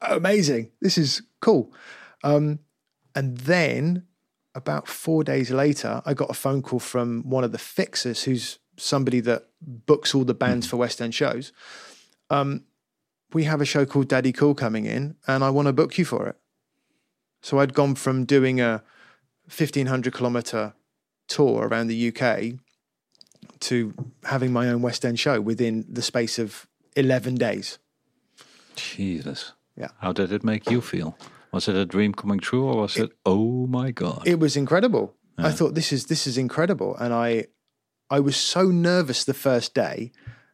amazing. 0.01 0.71
This 0.81 0.97
is 0.97 1.21
cool. 1.41 1.71
Um, 2.23 2.59
and 3.13 3.37
then 3.37 4.07
about 4.55 4.87
four 4.87 5.23
days 5.23 5.51
later, 5.51 6.01
I 6.05 6.13
got 6.13 6.29
a 6.29 6.33
phone 6.33 6.61
call 6.61 6.79
from 6.79 7.29
one 7.29 7.43
of 7.43 7.51
the 7.51 7.57
fixers, 7.57 8.23
who's 8.23 8.59
somebody 8.77 9.19
that 9.21 9.47
books 9.61 10.15
all 10.15 10.23
the 10.23 10.33
bands 10.33 10.67
for 10.67 10.77
West 10.77 11.01
End 11.01 11.13
shows. 11.13 11.51
Um, 12.29 12.63
we 13.33 13.43
have 13.45 13.61
a 13.61 13.65
show 13.65 13.85
called 13.85 14.07
Daddy 14.07 14.31
Cool 14.31 14.55
coming 14.55 14.85
in, 14.85 15.15
and 15.27 15.43
I 15.43 15.49
want 15.49 15.67
to 15.67 15.73
book 15.73 15.97
you 15.97 16.05
for 16.05 16.27
it. 16.27 16.37
So 17.41 17.59
I'd 17.59 17.73
gone 17.73 17.95
from 17.95 18.25
doing 18.25 18.59
a 18.61 18.83
1500 19.45 20.13
kilometer 20.13 20.73
tour 21.35 21.67
around 21.67 21.87
the 21.87 22.01
UK 22.09 22.59
to 23.61 23.93
having 24.23 24.51
my 24.51 24.67
own 24.69 24.81
West 24.81 25.05
End 25.05 25.19
show 25.19 25.39
within 25.39 25.85
the 25.87 26.01
space 26.01 26.37
of 26.39 26.67
11 26.95 27.35
days. 27.35 27.79
Jesus. 28.75 29.53
Yeah. 29.77 29.89
How 29.99 30.11
did 30.13 30.31
it 30.31 30.43
make 30.43 30.69
you 30.69 30.81
feel? 30.81 31.17
Was 31.51 31.67
it 31.67 31.75
a 31.75 31.85
dream 31.85 32.13
coming 32.13 32.39
true, 32.39 32.65
or 32.65 32.81
was 32.81 32.97
it? 32.97 33.11
oh 33.25 33.67
my 33.67 33.91
god! 33.91 34.23
it 34.25 34.39
was 34.39 34.55
incredible. 34.55 35.13
I 35.37 35.51
thought 35.51 35.73
this 35.73 35.91
is 35.91 36.05
this 36.05 36.27
is 36.27 36.37
incredible, 36.37 36.95
and 36.97 37.13
I 37.13 37.47
I 38.09 38.19
was 38.19 38.37
so 38.37 38.63
nervous 38.71 39.23
the 39.25 39.33
first 39.33 39.73
day 39.73 40.11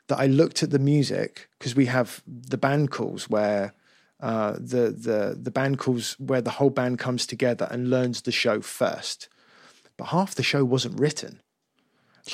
that 0.08 0.18
I 0.18 0.26
looked 0.28 0.64
at 0.64 0.72
the 0.72 0.80
music 0.80 1.50
because 1.58 1.76
we 1.76 1.86
have 1.86 2.24
the 2.26 2.58
band 2.58 2.90
calls 2.90 3.30
where 3.30 3.74
uh, 4.20 4.54
the 4.54 4.90
the 5.08 5.38
the 5.40 5.52
band 5.52 5.78
calls 5.78 6.16
where 6.20 6.42
the 6.42 6.52
whole 6.58 6.72
band 6.72 7.00
comes 7.00 7.28
together 7.28 7.68
and 7.70 7.90
learns 7.90 8.22
the 8.22 8.32
show 8.32 8.62
first, 8.62 9.30
but 9.98 10.06
half 10.06 10.36
the 10.36 10.44
show 10.44 10.64
wasn't 10.64 11.00
written, 11.00 11.42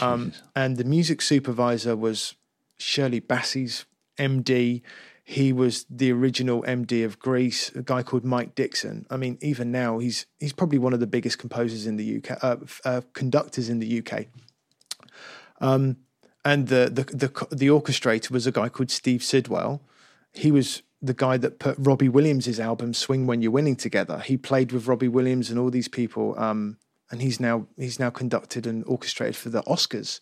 um, 0.02 0.34
and 0.56 0.78
the 0.78 0.84
music 0.84 1.22
supervisor 1.22 1.96
was 1.96 2.36
Shirley 2.78 3.22
Bassey's 3.22 3.86
MD. 4.18 4.82
He 5.26 5.54
was 5.54 5.86
the 5.90 6.12
original 6.12 6.64
MD 6.64 7.06
of 7.06 7.18
Grease, 7.18 7.70
a 7.70 7.82
guy 7.82 8.04
called 8.04 8.26
Mike 8.26 8.56
Dixon. 8.56 9.06
I 9.10 9.16
mean, 9.16 9.38
even 9.42 9.72
now, 9.72 10.00
he's 10.00 10.26
he's 10.40 10.54
probably 10.54 10.78
one 10.78 10.94
of 10.94 11.00
the 11.00 11.08
biggest 11.08 11.40
composers 11.40 11.88
in 11.88 11.96
the 11.96 12.18
UK, 12.18 12.44
uh, 12.44 12.58
uh, 12.84 13.02
conductors 13.14 13.70
in 13.70 13.80
the 13.80 14.04
UK. 14.06 14.26
Um, 15.62 15.98
and 16.44 16.68
the, 16.68 16.90
the 16.92 17.04
the 17.04 17.56
the 17.56 17.68
orchestrator 17.68 18.32
was 18.32 18.46
a 18.46 18.52
guy 18.52 18.70
called 18.70 18.92
Steve 18.92 19.24
Sidwell. 19.24 19.82
He 20.34 20.52
was 20.52 20.82
the 21.02 21.14
guy 21.14 21.38
that 21.38 21.60
put 21.60 21.76
Robbie 21.78 22.10
Williams' 22.10 22.60
album 22.60 22.94
"Swing 22.94 23.26
When 23.26 23.42
You're 23.42 23.52
Winning" 23.52 23.78
together. 23.78 24.20
He 24.20 24.36
played 24.38 24.72
with 24.72 24.88
Robbie 24.88 25.08
Williams 25.08 25.50
and 25.50 25.58
all 25.58 25.70
these 25.70 25.88
people, 25.88 26.38
um, 26.38 26.78
and 27.14 27.22
he's 27.22 27.40
now 27.40 27.68
he's 27.78 28.00
now 28.00 28.10
conducted 28.10 28.66
and 28.68 28.84
orchestrated 28.86 29.36
for 29.36 29.50
the 29.50 29.62
Oscars. 29.64 30.20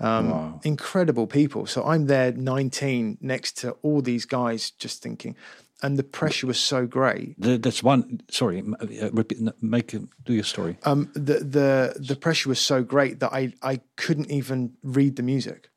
Um, 0.00 0.30
Wow. 0.30 0.60
Incredible 0.64 1.26
people. 1.26 1.66
So 1.66 1.84
I'm 1.84 2.06
there, 2.06 2.32
19, 2.32 3.18
next 3.20 3.58
to 3.58 3.72
all 3.82 4.00
these 4.02 4.24
guys, 4.26 4.70
just 4.72 5.02
thinking, 5.02 5.36
and 5.82 5.96
the 5.98 6.02
pressure 6.02 6.46
was 6.48 6.58
so 6.58 6.86
great. 6.86 7.40
Th- 7.42 7.60
That's 7.60 7.82
one. 7.82 8.20
Sorry, 8.30 8.62
uh, 8.80 9.10
repeat. 9.12 9.38
Make 9.60 9.88
do 10.24 10.32
your 10.32 10.44
story. 10.44 10.78
Um, 10.84 11.10
the 11.14 11.36
the 11.56 11.94
the 12.08 12.16
pressure 12.16 12.48
was 12.48 12.58
so 12.58 12.82
great 12.82 13.20
that 13.20 13.32
I 13.32 13.52
I 13.62 13.80
couldn't 13.96 14.30
even 14.30 14.72
read 14.82 15.14
the 15.16 15.22
music. 15.22 15.68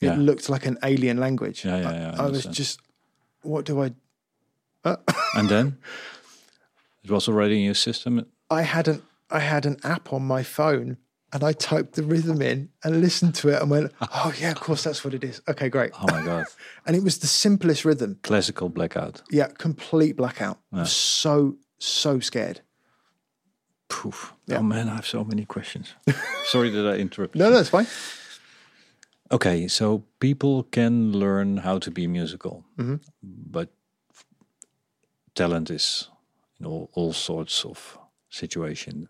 It 0.00 0.06
Yeah. 0.06 0.16
looked 0.16 0.48
like 0.48 0.66
an 0.68 0.78
alien 0.82 1.18
language. 1.18 1.64
Yeah, 1.64 1.80
yeah, 1.80 1.90
I- 1.90 1.94
yeah, 2.00 2.22
I 2.22 2.26
I, 2.26 2.30
was 2.30 2.44
just, 2.58 2.80
what 3.42 3.66
do 3.66 3.82
I? 3.84 3.92
And 5.34 5.48
then 5.48 5.66
it 7.04 7.10
was 7.10 7.28
already 7.28 7.54
in 7.58 7.64
your 7.64 7.74
system. 7.76 8.26
I 8.50 8.62
had 8.62 8.88
an 8.88 9.02
I 9.32 9.40
had 9.40 9.66
an 9.66 9.76
app 9.84 10.12
on 10.12 10.22
my 10.22 10.42
phone 10.42 10.96
and 11.32 11.42
I 11.42 11.52
typed 11.54 11.94
the 11.94 12.02
rhythm 12.02 12.42
in 12.42 12.68
and 12.84 13.00
listened 13.00 13.34
to 13.36 13.48
it 13.48 13.60
and 13.62 13.70
went, 13.70 13.92
oh 14.00 14.32
yeah, 14.38 14.50
of 14.50 14.60
course 14.60 14.84
that's 14.84 15.02
what 15.04 15.14
it 15.14 15.24
is. 15.24 15.40
Okay, 15.48 15.68
great. 15.70 15.90
Oh 15.94 16.06
my 16.10 16.22
god! 16.24 16.44
And 16.86 16.94
it 16.96 17.02
was 17.02 17.18
the 17.18 17.26
simplest 17.26 17.84
rhythm. 17.84 18.18
Classical 18.22 18.68
blackout. 18.68 19.22
Yeah, 19.30 19.48
complete 19.58 20.16
blackout. 20.16 20.58
Was 20.70 20.92
so 20.92 21.56
so 21.78 22.20
scared. 22.20 22.60
Poof. 23.88 24.34
Yeah. 24.46 24.58
Oh 24.58 24.62
man, 24.62 24.88
I 24.88 24.94
have 24.96 25.06
so 25.06 25.24
many 25.24 25.44
questions. 25.44 25.94
sorry 26.44 26.70
that 26.70 26.86
I 26.86 26.96
interrupted. 26.98 27.38
No, 27.40 27.50
no, 27.50 27.58
it's 27.60 27.70
fine. 27.70 27.86
Okay, 29.30 29.68
so 29.68 30.04
people 30.18 30.64
can 30.64 31.12
learn 31.12 31.58
how 31.58 31.78
to 31.78 31.90
be 31.90 32.06
musical, 32.06 32.64
Mm-hmm. 32.78 32.96
but 33.50 33.68
talent 35.34 35.70
is 35.70 36.08
in 36.60 36.66
all, 36.66 36.90
all 36.92 37.12
sorts 37.12 37.64
of 37.64 37.98
situation 38.28 39.08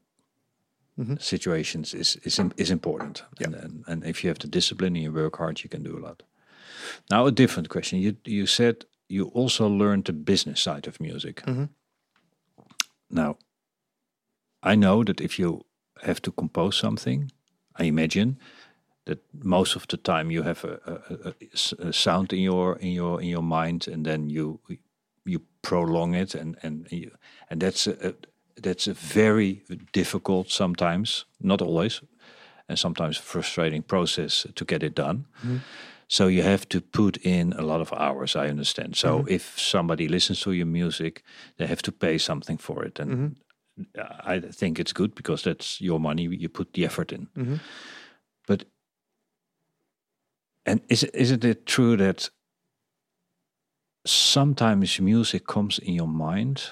Mm-hmm. 0.99 1.17
situations 1.19 1.95
is 1.95 2.17
is 2.17 2.39
is 2.57 2.71
important. 2.71 3.25
And, 3.41 3.55
and 3.55 3.85
and 3.87 4.05
if 4.05 4.23
you 4.23 4.29
have 4.29 4.39
the 4.39 4.49
discipline 4.49 4.95
and 4.97 5.05
you 5.05 5.13
work 5.13 5.39
hard, 5.39 5.63
you 5.63 5.71
can 5.71 5.83
do 5.83 5.97
a 5.97 6.05
lot. 6.07 6.23
Now, 7.11 7.27
a 7.27 7.33
different 7.33 7.69
question. 7.69 7.99
You 7.99 8.17
you 8.27 8.47
said 8.47 8.85
you 9.09 9.31
also 9.35 9.69
learned 9.69 10.05
the 10.05 10.13
business 10.13 10.61
side 10.61 10.89
of 10.89 11.01
music. 11.01 11.43
Mm-hmm. 11.47 11.65
Now, 13.09 13.37
I 14.63 14.75
know 14.75 15.05
that 15.05 15.21
if 15.21 15.39
you 15.39 15.65
have 16.03 16.21
to 16.21 16.33
compose 16.33 16.77
something, 16.77 17.33
I 17.81 17.85
imagine 17.85 18.39
that 19.05 19.19
most 19.33 19.77
of 19.77 19.87
the 19.87 19.97
time 19.97 20.31
you 20.31 20.43
have 20.43 20.65
a 20.65 21.93
sound 21.93 22.33
in 22.33 22.41
your 22.41 22.77
in 22.81 22.93
your 22.93 23.23
in 23.23 23.29
your 23.29 23.43
mind, 23.43 23.89
and 23.89 24.05
then 24.05 24.31
you 24.31 24.61
you 25.25 25.41
prolong 25.63 26.15
it, 26.15 26.35
and 26.35 26.59
and 26.63 26.87
you, 26.91 27.11
and 27.49 27.63
that's 27.63 27.87
a, 27.87 28.09
a 28.09 28.15
that's 28.57 28.87
a 28.87 28.95
very 28.95 29.63
difficult 29.93 30.51
sometimes, 30.51 31.25
not 31.41 31.63
always, 31.63 32.01
and 32.69 32.79
sometimes 32.79 33.17
frustrating 33.17 33.83
process 33.83 34.47
to 34.55 34.65
get 34.65 34.83
it 34.83 34.95
done. 34.95 35.27
Mm-hmm. 35.39 35.59
So 36.09 36.27
you 36.27 36.43
have 36.43 36.69
to 36.69 36.81
put 36.81 37.17
in 37.17 37.53
a 37.55 37.63
lot 37.63 37.81
of 37.81 37.93
hours. 37.93 38.37
I 38.37 38.49
understand. 38.49 38.97
So 38.97 39.19
mm-hmm. 39.19 39.35
if 39.35 39.59
somebody 39.59 40.09
listens 40.09 40.41
to 40.41 40.53
your 40.53 40.67
music, 40.67 41.23
they 41.57 41.67
have 41.67 41.83
to 41.83 41.93
pay 41.93 42.19
something 42.19 42.59
for 42.59 42.85
it, 42.85 43.01
and 43.01 43.11
mm-hmm. 43.11 44.31
I 44.31 44.41
think 44.41 44.79
it's 44.79 44.93
good 44.93 45.15
because 45.15 45.43
that's 45.43 45.81
your 45.81 46.01
money. 46.01 46.23
You 46.25 46.49
put 46.49 46.73
the 46.75 46.85
effort 46.85 47.13
in. 47.13 47.29
But 48.47 48.65
and 50.67 50.81
is 50.89 51.05
isn't 51.05 51.45
it 51.45 51.67
true 51.67 51.97
that 51.97 52.31
sometimes 54.07 55.01
music 55.01 55.47
comes 55.47 55.79
in 55.79 55.95
your 55.95 56.09
mind 56.09 56.71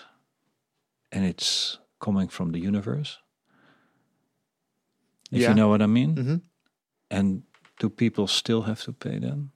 and 1.12 1.24
it's 1.24 1.78
coming 1.98 2.28
from 2.30 2.52
the 2.52 2.58
universe? 2.61 3.18
If 5.32 5.40
Yeah. 5.40 5.48
you 5.50 5.54
know 5.54 5.68
what 5.68 5.82
I 5.82 5.86
mean. 5.86 6.14
Mhm. 6.16 6.40
And 7.11 7.42
do 7.80 7.88
people 7.90 8.26
still 8.26 8.62
have 8.62 8.82
to 8.84 8.92
pay 8.92 9.18
then? 9.20 9.50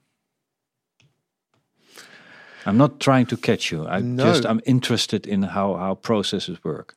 I'm 2.65 2.77
not 2.77 2.99
trying 2.99 3.27
to 3.27 3.37
catch 3.37 3.71
you. 3.71 3.85
I 3.87 4.01
No. 4.01 4.23
just 4.23 4.45
I'm 4.45 4.59
interested 4.65 5.25
in 5.27 5.43
how 5.43 5.75
how 5.75 5.95
processes 5.95 6.57
work. 6.63 6.95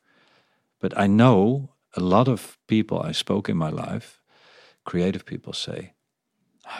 But 0.79 0.93
I 0.97 1.07
know 1.07 1.69
a 1.95 1.99
lot 2.01 2.27
of 2.27 2.57
people 2.67 3.09
I 3.09 3.13
spoke 3.13 3.51
in 3.51 3.57
my 3.57 3.69
life, 3.69 4.21
creative 4.83 5.23
people 5.25 5.53
say, 5.53 5.93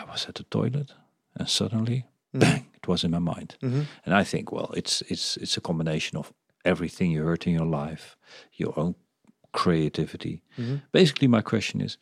I 0.00 0.04
was 0.04 0.26
at 0.28 0.34
the 0.34 0.44
toilet 0.44 0.94
and 1.34 1.48
suddenly 1.48 2.04
bang, 2.32 2.66
it 2.74 2.88
was 2.88 3.04
in 3.04 3.10
my 3.10 3.18
mind. 3.18 3.56
And 3.60 4.14
I 4.20 4.24
think, 4.24 4.50
well, 4.52 4.70
it's 4.76 5.02
it's 5.02 5.36
it's 5.36 5.56
a 5.56 5.60
combination 5.60 6.18
of 6.18 6.32
everything 6.64 7.10
you 7.10 7.22
heard 7.22 7.46
in 7.46 7.54
your 7.54 7.66
life, 7.66 8.16
your 8.52 8.78
own 8.78 8.94
creativity. 9.52 10.42
Mm-hmm. 10.58 10.76
Basically 10.92 11.28
my 11.28 11.40
question 11.40 11.80
is 11.80 11.98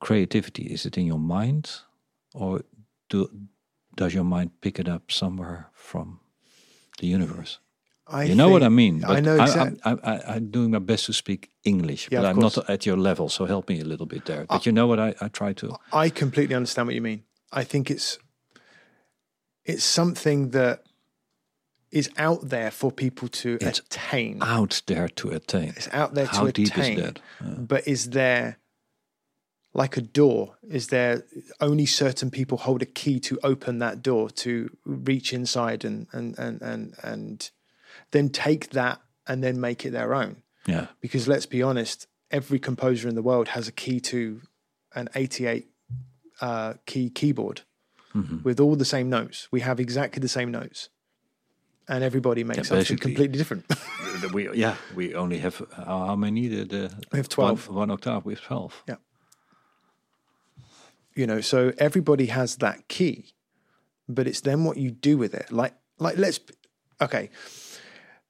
creativity, 0.00 0.64
is 0.64 0.86
it 0.86 0.96
in 0.98 1.06
your 1.06 1.18
mind 1.18 1.70
or 2.34 2.62
do 3.08 3.28
does 3.94 4.14
your 4.14 4.24
mind 4.24 4.50
pick 4.60 4.78
it 4.78 4.88
up 4.88 5.10
somewhere 5.10 5.68
from 5.74 6.20
the 6.98 7.06
universe? 7.06 7.60
I 8.06 8.24
you 8.24 8.34
know 8.34 8.48
what 8.48 8.62
I 8.62 8.68
mean? 8.68 9.04
I 9.04 9.20
know 9.20 9.36
I, 9.36 9.42
exactly. 9.42 9.80
I, 9.84 9.92
I, 9.92 9.96
I, 10.02 10.34
I'm 10.34 10.50
doing 10.50 10.70
my 10.70 10.78
best 10.80 11.06
to 11.06 11.12
speak 11.12 11.50
English, 11.64 12.08
Yeah, 12.10 12.20
but 12.20 12.28
I'm 12.28 12.38
not 12.38 12.58
at 12.68 12.84
your 12.84 12.96
level, 12.96 13.28
so 13.28 13.46
help 13.46 13.68
me 13.68 13.80
a 13.80 13.84
little 13.84 14.06
bit 14.06 14.24
there. 14.24 14.42
Uh, 14.42 14.56
but 14.56 14.66
you 14.66 14.72
know 14.72 14.86
what 14.86 14.98
I, 14.98 15.14
I 15.20 15.28
try 15.28 15.52
to. 15.54 15.76
I 15.92 16.10
completely 16.10 16.54
understand 16.54 16.88
what 16.88 16.94
you 16.94 17.00
mean. 17.00 17.22
I 17.52 17.64
think 17.64 17.90
it's 17.90 18.18
it's 19.64 19.84
something 19.84 20.50
that 20.50 20.84
is 21.92 22.10
out 22.16 22.48
there 22.48 22.70
for 22.70 22.90
people 22.90 23.28
to 23.28 23.58
It's 23.60 23.78
attain. 23.80 24.38
Out 24.42 24.82
there 24.86 25.08
to 25.08 25.28
attain. 25.30 25.74
It's 25.76 25.88
out 25.92 26.14
there 26.14 26.26
How 26.26 26.46
to 26.46 26.52
deep 26.52 26.68
attain. 26.68 26.98
is 26.98 27.04
that? 27.04 27.20
Uh, 27.40 27.44
But 27.60 27.86
is 27.86 28.10
there 28.10 28.58
like 29.74 29.96
a 29.96 30.00
door? 30.00 30.56
Is 30.68 30.88
there 30.88 31.24
only 31.60 31.86
certain 31.86 32.30
people 32.30 32.58
hold 32.58 32.82
a 32.82 32.86
key 32.86 33.20
to 33.20 33.38
open 33.42 33.78
that 33.78 34.02
door 34.02 34.30
to 34.30 34.70
reach 34.84 35.32
inside 35.32 35.84
and 35.84 36.06
and 36.12 36.38
and 36.38 36.60
and 36.62 36.94
and 37.02 37.50
then 38.10 38.28
take 38.30 38.70
that 38.70 39.00
and 39.26 39.42
then 39.42 39.60
make 39.60 39.84
it 39.86 39.92
their 39.92 40.14
own? 40.14 40.42
yeah, 40.66 40.86
because 41.00 41.26
let's 41.28 41.46
be 41.46 41.62
honest, 41.62 42.06
every 42.30 42.58
composer 42.58 43.08
in 43.08 43.14
the 43.14 43.22
world 43.22 43.48
has 43.48 43.68
a 43.68 43.72
key 43.72 43.98
to 44.00 44.40
an 44.94 45.08
88 45.14 45.66
uh, 46.40 46.74
key 46.86 47.10
keyboard 47.10 47.62
Mm-hmm. 48.14 48.42
with 48.44 48.60
all 48.60 48.76
the 48.76 48.84
same 48.84 49.08
notes. 49.08 49.48
We 49.50 49.60
have 49.60 49.80
exactly 49.80 50.20
the 50.20 50.28
same 50.28 50.50
notes, 50.50 50.90
and 51.88 52.04
everybody 52.04 52.44
makes 52.44 52.68
something 52.68 52.96
completely 52.96 53.38
different. 53.38 53.64
we 54.32 54.50
yeah 54.54 54.76
we 54.94 55.14
only 55.14 55.38
have 55.38 55.60
uh, 55.76 55.84
how 55.84 56.16
many 56.16 56.48
the, 56.48 56.64
the 56.64 56.92
We 57.12 57.18
have 57.18 57.28
12. 57.28 57.68
one, 57.68 57.76
one 57.76 57.90
octave 57.90 58.24
we 58.24 58.34
have 58.34 58.42
twelve. 58.42 58.82
Yeah. 58.88 58.96
you 61.14 61.26
know, 61.26 61.40
so 61.40 61.72
everybody 61.78 62.26
has 62.26 62.56
that 62.56 62.88
key, 62.88 63.34
but 64.08 64.26
it's 64.26 64.40
then 64.40 64.64
what 64.64 64.76
you 64.76 64.90
do 64.90 65.18
with 65.18 65.34
it. 65.34 65.52
Like, 65.52 65.74
like 65.98 66.16
let's 66.16 66.40
okay. 67.00 67.30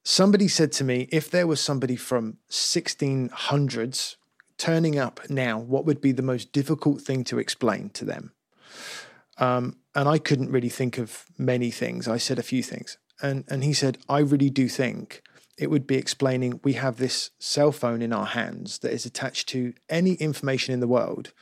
Somebody 0.04 0.48
said 0.48 0.72
to 0.72 0.84
me, 0.84 1.08
if 1.12 1.30
there 1.30 1.46
was 1.46 1.60
somebody 1.60 1.94
from 1.94 2.38
1600s 2.50 4.16
turning 4.58 4.98
up 4.98 5.20
now, 5.30 5.60
what 5.60 5.84
would 5.84 6.00
be 6.00 6.10
the 6.10 6.22
most 6.22 6.50
difficult 6.50 7.00
thing 7.00 7.22
to 7.24 7.38
explain 7.38 7.90
to 7.90 8.04
them? 8.04 8.32
Um, 9.38 9.76
and 9.94 10.08
I 10.08 10.18
couldn't 10.18 10.50
really 10.50 10.68
think 10.68 10.98
of 10.98 11.26
many 11.38 11.70
things. 11.70 12.08
I 12.08 12.16
said 12.16 12.38
a 12.40 12.42
few 12.42 12.62
things. 12.64 12.98
And, 13.22 13.44
and 13.48 13.62
he 13.62 13.72
said, 13.72 13.98
I 14.08 14.18
really 14.18 14.50
do 14.50 14.68
think 14.68 15.22
it 15.56 15.70
would 15.70 15.86
be 15.86 15.96
explaining 15.96 16.60
we 16.64 16.72
have 16.74 16.96
this 16.96 17.30
cell 17.38 17.72
phone 17.72 18.02
in 18.02 18.12
our 18.12 18.26
hands 18.26 18.80
that 18.80 18.92
is 18.92 19.06
attached 19.06 19.48
to 19.50 19.74
any 19.88 20.14
information 20.14 20.74
in 20.74 20.80
the 20.80 20.88
world, 20.88 21.32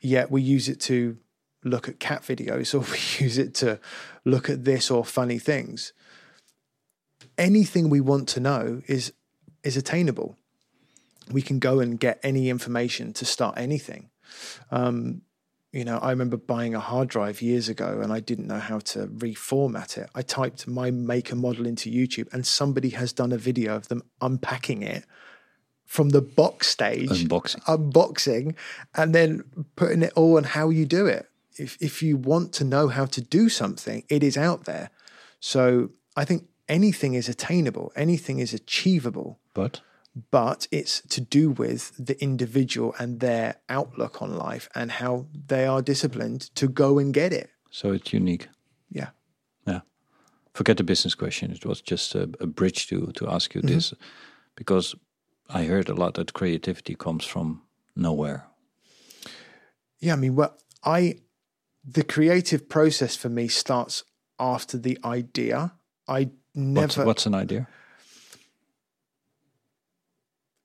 yet 0.00 0.30
we 0.30 0.40
use 0.40 0.68
it 0.68 0.80
to 0.80 1.18
look 1.64 1.88
at 1.88 2.00
cat 2.00 2.22
videos 2.22 2.74
or 2.74 2.78
we 2.92 3.24
use 3.24 3.38
it 3.38 3.54
to 3.56 3.78
look 4.24 4.48
at 4.48 4.64
this 4.64 4.90
or 4.90 5.04
funny 5.04 5.38
things. 5.38 5.92
Anything 7.36 7.90
we 7.90 8.00
want 8.00 8.28
to 8.30 8.40
know 8.40 8.82
is 8.86 9.12
is 9.64 9.76
attainable. 9.76 10.36
We 11.30 11.42
can 11.42 11.58
go 11.58 11.80
and 11.80 12.00
get 12.00 12.20
any 12.22 12.48
information 12.48 13.12
to 13.14 13.24
start 13.24 13.58
anything. 13.58 14.08
Um, 14.70 15.22
you 15.72 15.84
know, 15.84 15.98
I 15.98 16.10
remember 16.10 16.36
buying 16.36 16.74
a 16.74 16.80
hard 16.80 17.08
drive 17.08 17.42
years 17.42 17.68
ago 17.68 18.00
and 18.02 18.12
I 18.12 18.20
didn't 18.20 18.46
know 18.46 18.58
how 18.58 18.78
to 18.80 19.06
reformat 19.06 19.98
it. 19.98 20.08
I 20.14 20.22
typed 20.22 20.66
my 20.66 20.90
make 20.90 21.30
and 21.30 21.40
model 21.40 21.66
into 21.66 21.90
YouTube 21.90 22.32
and 22.32 22.46
somebody 22.46 22.90
has 22.90 23.12
done 23.12 23.32
a 23.32 23.38
video 23.38 23.76
of 23.76 23.88
them 23.88 24.02
unpacking 24.20 24.82
it 24.82 25.04
from 25.84 26.10
the 26.10 26.20
box 26.20 26.68
stage, 26.68 27.08
Unboxing. 27.08 27.62
unboxing, 27.64 28.54
and 28.94 29.14
then 29.14 29.42
putting 29.74 30.02
it 30.02 30.12
all 30.14 30.36
on 30.36 30.44
how 30.44 30.68
you 30.68 30.84
do 30.84 31.06
it. 31.06 31.26
If 31.56 31.78
if 31.80 32.02
you 32.02 32.16
want 32.16 32.52
to 32.54 32.64
know 32.64 32.88
how 32.88 33.06
to 33.06 33.20
do 33.22 33.48
something, 33.48 34.04
it 34.08 34.22
is 34.22 34.36
out 34.36 34.66
there. 34.66 34.90
So 35.40 35.90
I 36.14 36.24
think 36.26 36.46
anything 36.68 37.14
is 37.14 37.28
attainable, 37.28 37.90
anything 37.96 38.38
is 38.38 38.52
achievable 38.52 39.40
But 39.54 39.80
but 40.30 40.66
it's 40.70 41.02
to 41.08 41.20
do 41.20 41.50
with 41.50 41.92
the 41.98 42.20
individual 42.22 42.94
and 42.98 43.20
their 43.20 43.56
outlook 43.68 44.22
on 44.22 44.36
life 44.36 44.68
and 44.74 44.90
how 44.90 45.26
they 45.46 45.66
are 45.66 45.82
disciplined 45.82 46.54
to 46.54 46.68
go 46.68 46.98
and 46.98 47.14
get 47.14 47.32
it. 47.32 47.50
so 47.70 47.92
it's 47.92 48.12
unique. 48.12 48.48
Yeah. 48.90 49.10
Yeah. 49.66 49.80
Forget 50.54 50.76
the 50.76 50.84
business 50.84 51.14
question. 51.14 51.50
It 51.52 51.64
was 51.64 51.82
just 51.82 52.14
a, 52.14 52.22
a 52.40 52.46
bridge 52.46 52.86
to 52.88 53.12
to 53.12 53.28
ask 53.28 53.54
you 53.54 53.62
this, 53.62 53.90
mm-hmm. 53.90 54.02
because 54.54 54.96
I 55.48 55.64
heard 55.64 55.88
a 55.88 55.94
lot 55.94 56.14
that 56.14 56.32
creativity 56.32 56.94
comes 56.94 57.24
from 57.26 57.62
nowhere. 57.94 58.40
Yeah. 60.00 60.14
I 60.14 60.16
mean, 60.16 60.34
well, 60.36 60.56
I, 60.84 61.18
the 61.84 62.04
creative 62.04 62.68
process 62.68 63.16
for 63.16 63.28
me 63.30 63.48
starts 63.48 64.04
after 64.38 64.78
the 64.80 64.98
idea. 65.04 65.72
I 66.06 66.30
never, 66.54 66.86
What's, 66.86 66.96
what's 66.96 67.26
an 67.26 67.34
idea? 67.34 67.66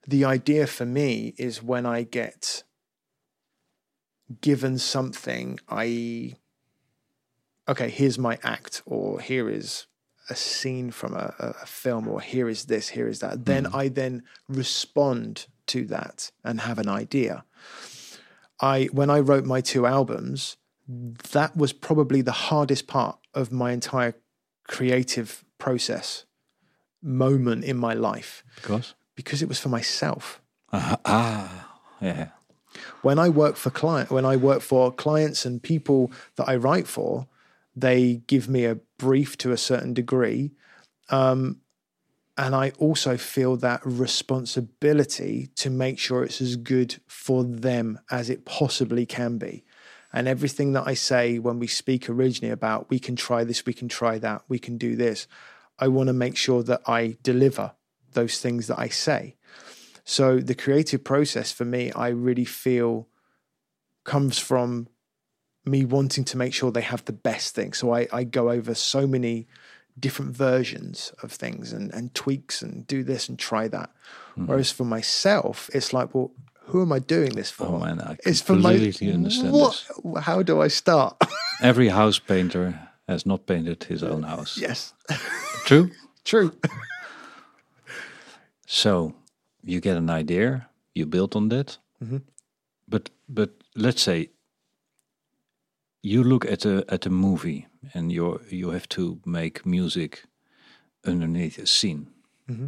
The 0.08 0.26
idea 0.26 0.68
for 0.68 0.86
me 0.86 1.34
is 1.38 1.64
when 1.64 1.86
I 1.86 2.04
get 2.04 2.64
given 4.42 4.78
something, 4.78 5.60
I, 5.70 6.36
okay, 7.68 7.90
here's 7.90 8.20
my 8.20 8.38
act, 8.44 8.82
or 8.86 9.20
here 9.20 9.50
is 9.50 9.88
a 10.30 10.36
scene 10.36 10.92
from 10.92 11.14
a, 11.14 11.34
a 11.40 11.66
film, 11.66 12.08
or 12.08 12.22
here 12.22 12.50
is 12.50 12.66
this, 12.66 12.90
here 12.90 13.08
is 13.08 13.20
that. 13.20 13.46
Then 13.46 13.66
mm. 13.66 13.76
I 13.76 13.88
then 13.90 14.24
respond 14.48 15.48
to 15.68 15.86
that 15.86 16.32
and 16.44 16.62
have 16.62 16.80
an 16.80 16.90
idea. 16.90 17.46
I, 18.60 18.86
when 18.92 19.10
I 19.10 19.20
wrote 19.20 19.46
my 19.46 19.62
two 19.62 19.86
albums, 19.86 20.58
that 20.88 21.56
was 21.56 21.74
probably 21.74 22.22
the 22.22 22.32
hardest 22.32 22.88
part 22.88 23.18
of 23.34 23.52
my 23.52 23.72
entire 23.72 24.16
creative 24.68 25.44
process 25.58 26.26
moment 27.02 27.64
in 27.64 27.78
my 27.78 27.94
life 27.94 28.44
Because 28.56 28.96
because 29.16 29.42
it 29.42 29.50
was 29.50 29.60
for 29.60 29.70
myself. 29.70 30.42
ah, 30.72 30.98
ah 31.06 31.70
yeah. 32.02 32.30
When 33.02 33.20
I 33.20 33.30
work 33.30 33.56
for 33.56 33.70
client, 33.70 34.10
when 34.10 34.26
I 34.26 34.36
work 34.36 34.62
for 34.62 34.92
clients 34.92 35.46
and 35.46 35.62
people 35.62 36.12
that 36.38 36.50
I 36.50 36.56
write 36.56 36.88
for, 36.88 37.28
they 37.76 38.22
give 38.28 38.50
me 38.50 38.66
a 38.66 38.80
brief 38.98 39.38
to 39.40 39.52
a 39.52 39.58
certain 39.58 39.94
degree, 39.94 40.52
um, 41.10 41.62
and 42.38 42.56
I 42.56 42.72
also 42.80 43.16
feel 43.18 43.58
that 43.58 43.82
responsibility 43.86 45.50
to 45.56 45.70
make 45.70 46.00
sure 46.00 46.24
it's 46.24 46.42
as 46.42 46.56
good 46.56 47.00
for 47.06 47.44
them 47.44 48.00
as 48.10 48.30
it 48.30 48.46
possibly 48.46 49.06
can 49.06 49.38
be. 49.38 49.64
And 50.12 50.28
everything 50.28 50.74
that 50.74 50.88
I 50.88 50.96
say 50.96 51.38
when 51.38 51.60
we 51.60 51.68
speak 51.68 52.10
originally 52.10 52.52
about 52.52 52.90
we 52.90 53.00
can 53.00 53.16
try 53.16 53.44
this, 53.44 53.66
we 53.66 53.74
can 53.74 53.88
try 53.88 54.18
that, 54.20 54.44
we 54.48 54.58
can 54.58 54.78
do 54.78 54.96
this, 54.96 55.28
I 55.78 55.88
want 55.88 56.08
to 56.08 56.14
make 56.14 56.38
sure 56.38 56.64
that 56.64 56.82
I 56.88 57.18
deliver 57.22 57.74
those 58.14 58.40
things 58.40 58.68
that 58.68 58.80
I 58.80 58.90
say. 58.90 59.36
So 60.04 60.40
the 60.40 60.56
creative 60.56 61.04
process 61.04 61.52
for 61.52 61.66
me, 61.66 61.92
I 61.92 62.10
really 62.10 62.46
feel 62.46 63.08
comes 64.04 64.38
from 64.38 64.88
me 65.66 65.86
wanting 65.86 66.26
to 66.26 66.38
make 66.38 66.54
sure 66.54 66.72
they 66.72 66.82
have 66.82 67.06
the 67.06 67.14
best 67.14 67.56
thing. 67.56 67.74
So 67.74 67.94
I, 67.94 68.08
I 68.12 68.24
go 68.26 68.50
over 68.50 68.76
so 68.76 69.08
many 69.08 69.48
different 69.98 70.36
versions 70.36 71.14
of 71.22 71.32
things 71.32 71.72
and, 71.72 71.94
and 71.94 72.14
tweaks 72.14 72.62
and 72.62 72.86
do 72.86 73.04
this 73.04 73.30
and 73.30 73.40
try 73.40 73.68
that. 73.70 73.90
Hmm. 74.36 74.48
Whereas 74.48 74.72
for 74.72 74.84
myself, 74.84 75.70
it's 75.74 75.94
like, 75.94 76.14
well, 76.14 76.32
who 76.66 76.82
am 76.82 76.92
I 76.92 77.00
doing 77.00 77.32
this 77.32 77.52
for? 77.52 77.66
Oh 77.66 77.80
man, 77.80 78.02
I 78.02 78.18
it's 78.26 78.42
for 78.42 78.56
my 78.56 78.72
completely 78.74 79.14
understand 79.14 79.54
what, 79.54 79.86
this. 80.04 80.24
How 80.24 80.42
do 80.42 80.62
I 80.62 80.68
start? 80.70 81.18
Every 81.62 81.90
house 81.90 82.20
painter 82.20 82.90
has 83.08 83.26
not 83.26 83.46
painted 83.46 83.84
his 83.84 84.02
own 84.04 84.24
house. 84.24 84.58
yes, 84.58 84.94
True. 85.66 85.92
true. 86.24 86.54
So 88.66 89.14
you 89.64 89.80
get 89.80 89.98
an 89.98 90.10
idea, 90.10 90.70
you 90.94 91.06
build 91.06 91.36
on 91.36 91.50
that, 91.50 91.78
mm-hmm. 92.04 92.18
but 92.88 93.10
but 93.28 93.50
let's 93.76 94.02
say 94.02 94.30
you 96.02 96.24
look 96.24 96.46
at 96.46 96.66
a 96.66 96.86
at 96.90 97.06
a 97.06 97.10
movie 97.10 97.68
and 97.94 98.12
you 98.12 98.42
you 98.50 98.72
have 98.72 98.88
to 98.90 99.20
make 99.26 99.66
music 99.66 100.24
underneath 101.06 101.58
a 101.58 101.66
scene. 101.66 102.08
Mm-hmm. 102.50 102.68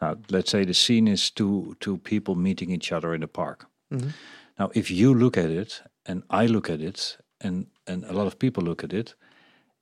Now, 0.00 0.16
let's 0.30 0.50
say 0.50 0.64
the 0.64 0.74
scene 0.74 1.08
is 1.08 1.30
two 1.30 1.76
two 1.80 1.98
people 1.98 2.34
meeting 2.34 2.70
each 2.70 2.92
other 2.92 3.14
in 3.14 3.22
a 3.22 3.28
park. 3.28 3.66
Mm-hmm. 3.92 4.10
Now, 4.58 4.70
if 4.74 4.90
you 4.90 5.14
look 5.14 5.36
at 5.36 5.50
it 5.50 5.82
and 6.06 6.22
I 6.30 6.46
look 6.46 6.70
at 6.70 6.80
it 6.80 7.18
and 7.40 7.66
and 7.86 8.04
a 8.04 8.12
lot 8.12 8.26
of 8.26 8.38
people 8.38 8.64
look 8.64 8.84
at 8.84 8.92
it, 8.92 9.14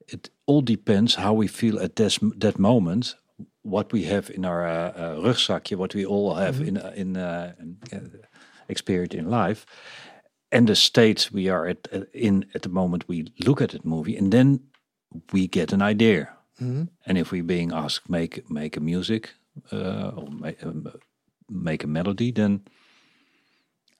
it 0.08 0.30
all 0.46 0.62
depends 0.62 1.16
how 1.16 1.32
we 1.32 1.48
feel 1.48 1.78
at 1.80 1.96
this, 1.96 2.18
that 2.40 2.58
moment, 2.58 3.16
what 3.66 3.92
we 3.92 4.04
have 4.04 4.30
in 4.30 4.44
our 4.44 4.66
uh, 4.66 4.92
uh, 4.96 5.16
rugzakje, 5.16 5.76
what 5.76 5.94
we 5.94 6.06
all 6.06 6.34
have 6.34 6.60
in 6.60 6.76
uh, 6.76 6.92
in, 6.94 7.16
uh, 7.16 7.52
in 7.58 7.76
uh, 7.92 7.98
experienced 8.68 9.14
in 9.14 9.28
life, 9.30 9.66
and 10.50 10.66
the 10.66 10.74
state 10.74 11.30
we 11.32 11.50
are 11.50 11.70
at 11.70 11.88
uh, 11.92 12.04
in 12.12 12.44
at 12.54 12.62
the 12.62 12.68
moment 12.68 13.08
we 13.08 13.24
look 13.38 13.60
at 13.60 13.70
that 13.70 13.84
movie, 13.84 14.18
and 14.18 14.30
then 14.30 14.60
we 15.32 15.48
get 15.48 15.72
an 15.72 15.82
idea. 15.82 16.28
And 17.04 17.18
if 17.18 17.32
we're 17.32 17.42
being 17.46 17.72
asked 17.72 18.08
make 18.08 18.42
make 18.48 18.78
a 18.78 18.80
music 18.80 19.34
uh, 19.72 20.10
or 20.16 20.30
make, 20.30 20.64
um, 20.64 20.86
make 21.48 21.84
a 21.84 21.86
melody, 21.86 22.32
then 22.32 22.60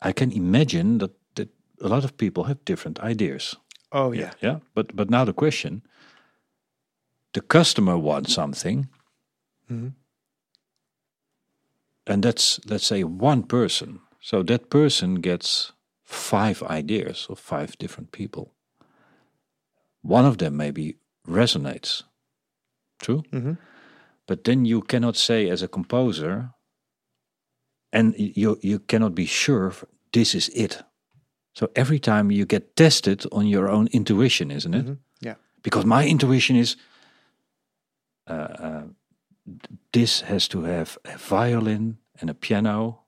I 0.09 0.13
can 0.13 0.33
imagine 0.33 0.99
that, 0.99 1.11
that 1.35 1.49
a 1.81 1.89
lot 1.89 2.05
of 2.05 2.17
people 2.17 2.45
have 2.45 2.65
different 2.65 2.99
ideas. 3.01 3.57
Oh 3.93 4.13
yeah. 4.13 4.31
Yeah. 4.43 4.59
But 4.75 4.97
but 4.97 5.11
now 5.11 5.25
the 5.25 5.35
question: 5.35 5.83
the 7.33 7.41
customer 7.41 7.99
wants 7.99 8.33
something, 8.35 8.89
Mhm. 9.71 9.95
and 12.07 12.23
that's 12.23 12.61
let's 12.67 12.87
say 12.87 13.03
one 13.05 13.43
person. 13.43 14.01
So 14.21 14.43
that 14.45 14.71
person 14.71 15.15
gets 15.17 15.73
five 16.05 16.63
ideas 16.63 17.27
of 17.29 17.39
five 17.39 17.77
different 17.79 18.13
people. 18.13 18.55
One 20.03 20.25
of 20.29 20.37
them 20.39 20.57
maybe 20.57 20.95
resonates. 21.27 22.03
True. 23.01 23.23
Mhm. 23.33 23.59
But 24.27 24.45
then 24.45 24.65
you 24.65 24.83
cannot 24.83 25.17
say 25.17 25.51
as 25.51 25.63
a 25.63 25.69
composer, 25.69 26.51
and 27.93 28.15
you 28.19 28.59
you 28.63 28.79
cannot 28.87 29.15
be 29.15 29.27
sure 29.27 29.73
this 30.13 30.35
is 30.35 30.49
it. 30.55 30.83
So 31.55 31.69
every 31.75 31.99
time 31.99 32.31
you 32.31 32.45
get 32.47 32.77
tested 32.77 33.25
on 33.33 33.47
your 33.47 33.69
own 33.69 33.89
intuition, 33.93 34.51
isn't 34.51 34.75
it? 34.75 34.87
Mhm. 34.87 34.99
Yeah. 35.21 35.35
Because 35.63 35.87
my 35.87 36.07
intuition 36.07 36.57
is 36.57 36.77
uh, 38.29 38.33
uh, 38.33 38.83
this 39.93 40.23
has 40.23 40.49
to 40.49 40.63
have 40.65 40.99
a 41.05 41.17
violin 41.19 41.99
and 42.21 42.31
a 42.31 42.35
piano 42.35 43.01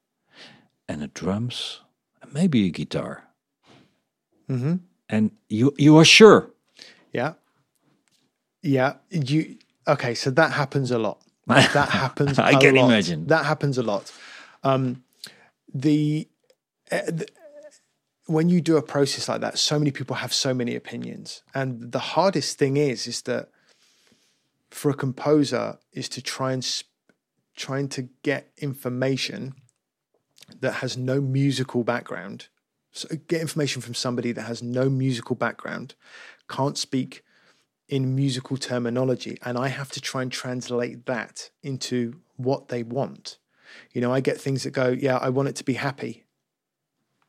and 0.88 1.02
a 1.02 1.06
drums 1.08 1.80
and 2.22 2.32
maybe 2.32 2.66
a 2.66 2.70
guitar. 2.70 3.24
hmm 4.48 4.76
And 5.08 5.30
you 5.48 5.72
you 5.78 5.98
are 5.98 6.04
sure. 6.04 6.50
Yeah. 7.14 7.34
Yeah. 8.62 8.94
You 9.10 9.56
okay? 9.86 10.14
So 10.14 10.30
that 10.30 10.52
happens 10.52 10.90
a 10.90 10.98
lot. 10.98 11.18
That 11.72 11.88
happens. 11.88 12.38
I 12.38 12.50
a 12.50 12.60
can 12.60 12.74
lot. 12.74 12.84
imagine. 12.90 13.26
That 13.26 13.44
happens 13.46 13.78
a 13.78 13.82
lot. 13.82 14.12
Um, 14.62 15.02
the, 15.74 16.28
uh, 16.92 17.00
the 17.06 17.26
when 18.26 18.48
you 18.50 18.60
do 18.60 18.76
a 18.76 18.82
process 18.82 19.28
like 19.28 19.40
that, 19.40 19.58
so 19.58 19.78
many 19.78 19.90
people 19.90 20.16
have 20.16 20.32
so 20.34 20.52
many 20.52 20.76
opinions, 20.76 21.42
and 21.54 21.92
the 21.92 21.98
hardest 22.14 22.58
thing 22.58 22.76
is 22.76 23.06
is 23.06 23.22
that 23.22 23.48
for 24.70 24.90
a 24.90 24.94
composer 24.94 25.78
is 25.92 26.08
to 26.10 26.22
try 26.22 26.52
and 26.52 26.64
sp- 26.64 26.86
trying 27.56 27.88
to 27.88 28.08
get 28.22 28.50
information 28.58 29.54
that 30.60 30.74
has 30.74 30.96
no 30.96 31.20
musical 31.20 31.84
background. 31.84 32.48
So 32.92 33.08
get 33.28 33.40
information 33.40 33.82
from 33.82 33.94
somebody 33.94 34.32
that 34.32 34.42
has 34.42 34.62
no 34.62 34.88
musical 34.88 35.36
background, 35.36 35.94
can't 36.48 36.78
speak 36.78 37.22
in 37.88 38.14
musical 38.14 38.56
terminology, 38.56 39.38
and 39.44 39.56
I 39.58 39.68
have 39.68 39.90
to 39.92 40.00
try 40.00 40.22
and 40.22 40.30
translate 40.32 41.06
that 41.06 41.50
into 41.62 42.20
what 42.36 42.68
they 42.68 42.82
want. 42.82 43.38
You 43.92 44.00
know, 44.00 44.12
I 44.12 44.20
get 44.20 44.40
things 44.40 44.62
that 44.64 44.70
go, 44.70 44.88
yeah, 44.88 45.16
I 45.18 45.28
want 45.30 45.48
it 45.48 45.56
to 45.56 45.64
be 45.64 45.74
happy. 45.74 46.24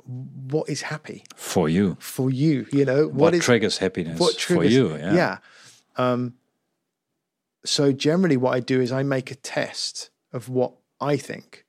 What 0.05 0.69
is 0.69 0.83
happy 0.83 1.23
For 1.35 1.69
you. 1.69 1.95
for 1.99 2.29
you? 2.31 2.65
You 2.71 2.85
know, 2.85 3.05
What, 3.07 3.15
what 3.15 3.33
is 3.35 3.43
triggers 3.43 3.77
happiness 3.77 4.19
what 4.19 4.39
for 4.39 4.63
you? 4.63 4.95
Yeah. 4.95 5.13
yeah. 5.13 5.37
Um, 5.97 6.33
so 7.65 7.91
generally, 7.91 8.37
what 8.37 8.53
I 8.55 8.59
do 8.59 8.81
is 8.81 8.91
I 8.91 9.03
make 9.03 9.31
a 9.31 9.35
test 9.35 10.09
of 10.31 10.49
what 10.49 10.73
I 11.01 11.17
think, 11.17 11.65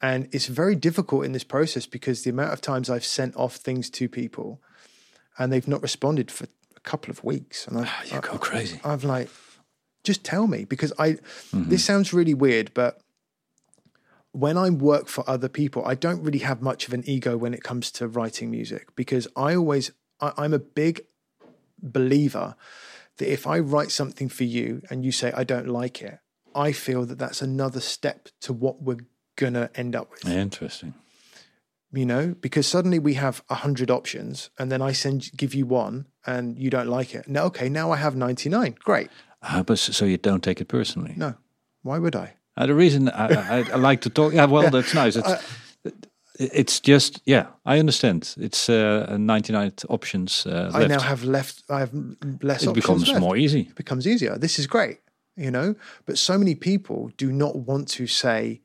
and 0.00 0.28
it's 0.32 0.46
very 0.46 0.74
difficult 0.74 1.24
in 1.24 1.32
this 1.32 1.44
process 1.44 1.86
because 1.86 2.22
the 2.22 2.30
amount 2.30 2.52
of 2.52 2.60
times 2.60 2.90
I've 2.90 3.04
sent 3.04 3.36
off 3.36 3.56
things 3.56 3.88
to 3.90 4.08
people, 4.08 4.60
and 5.38 5.52
they've 5.52 5.68
not 5.68 5.82
responded 5.82 6.30
for 6.30 6.46
a 6.76 6.80
couple 6.80 7.10
of 7.10 7.22
weeks, 7.24 7.66
and 7.66 7.78
I, 7.78 7.84
Ah, 7.86 8.02
You 8.06 8.20
go 8.20 8.38
crazy. 8.38 8.80
I've 8.84 9.04
like, 9.04 9.28
just 10.04 10.24
tell 10.24 10.46
me 10.46 10.64
because 10.64 10.92
I. 10.98 11.10
Mm-hmm. 11.10 11.68
This 11.68 11.84
sounds 11.84 12.12
really 12.12 12.34
weird, 12.34 12.72
but 12.74 12.98
when 14.32 14.56
I 14.56 14.70
work 14.70 15.08
for 15.08 15.28
other 15.28 15.48
people, 15.48 15.84
I 15.86 15.94
don't 15.94 16.22
really 16.22 16.38
have 16.40 16.62
much 16.62 16.88
of 16.88 16.94
an 16.94 17.04
ego 17.06 17.36
when 17.36 17.52
it 17.54 17.62
comes 17.62 17.90
to 17.92 18.08
writing 18.08 18.50
music 18.50 18.88
because 18.96 19.28
I 19.36 19.54
always 19.54 19.92
I, 20.20 20.32
I'm 20.36 20.54
a 20.54 20.58
big 20.58 21.02
believer 21.82 22.56
that 23.18 23.32
if 23.32 23.46
I 23.46 23.58
write 23.58 23.90
something 23.90 24.28
for 24.28 24.44
you 24.44 24.82
and 24.90 25.04
you 25.04 25.12
say 25.12 25.32
I 25.32 25.44
don't 25.44 25.68
like 25.68 26.02
it, 26.02 26.18
I 26.54 26.72
feel 26.72 27.04
that 27.06 27.18
that's 27.18 27.42
another 27.42 27.80
step 27.80 28.28
to 28.42 28.52
what 28.52 28.82
we're 28.82 29.06
gonna 29.36 29.70
end 29.74 29.96
up 29.96 30.10
with. 30.10 30.28
Interesting. 30.28 30.94
You 31.94 32.06
know, 32.06 32.34
because 32.40 32.66
suddenly 32.66 32.98
we 32.98 33.14
have 33.14 33.42
a 33.50 33.56
hundred 33.56 33.90
options, 33.90 34.48
and 34.58 34.72
then 34.72 34.80
I 34.80 34.92
send 34.92 35.30
give 35.36 35.54
you 35.54 35.66
one 35.66 36.06
and 36.26 36.58
you 36.58 36.70
don't 36.70 36.88
like 36.88 37.14
it. 37.14 37.28
Now, 37.28 37.44
okay, 37.44 37.68
now 37.68 37.90
I 37.90 37.96
have 37.96 38.16
ninety 38.16 38.48
nine. 38.48 38.76
Great. 38.82 39.10
Ah, 39.42 39.62
but 39.62 39.78
so 39.78 40.04
you 40.04 40.16
don't 40.16 40.42
take 40.42 40.60
it 40.60 40.68
personally. 40.68 41.14
No, 41.16 41.34
why 41.82 41.98
would 41.98 42.16
I? 42.16 42.36
Uh, 42.56 42.66
the 42.66 42.74
reason 42.74 43.08
I, 43.08 43.26
I, 43.26 43.58
I 43.72 43.76
like 43.76 44.02
to 44.02 44.10
talk, 44.10 44.34
yeah, 44.34 44.44
well, 44.44 44.70
that's 44.70 44.94
nice. 44.94 45.16
It's, 45.16 45.28
it's 46.38 46.80
just, 46.80 47.20
yeah, 47.24 47.46
I 47.64 47.78
understand. 47.78 48.34
It's 48.38 48.68
uh, 48.68 49.16
99 49.18 49.72
options 49.88 50.46
uh, 50.46 50.70
I 50.72 50.86
now 50.86 51.00
have 51.00 51.24
left. 51.24 51.62
I 51.68 51.80
have 51.80 51.92
less. 52.42 52.64
it 52.64 52.74
becomes 52.74 53.08
left. 53.08 53.20
more 53.20 53.36
easy. 53.36 53.60
It 53.60 53.74
becomes 53.74 54.06
easier. 54.06 54.38
This 54.38 54.58
is 54.58 54.66
great, 54.66 55.00
you 55.36 55.50
know. 55.50 55.74
But 56.06 56.18
so 56.18 56.38
many 56.38 56.54
people 56.54 57.10
do 57.16 57.32
not 57.32 57.56
want 57.56 57.88
to 57.88 58.06
say, 58.06 58.62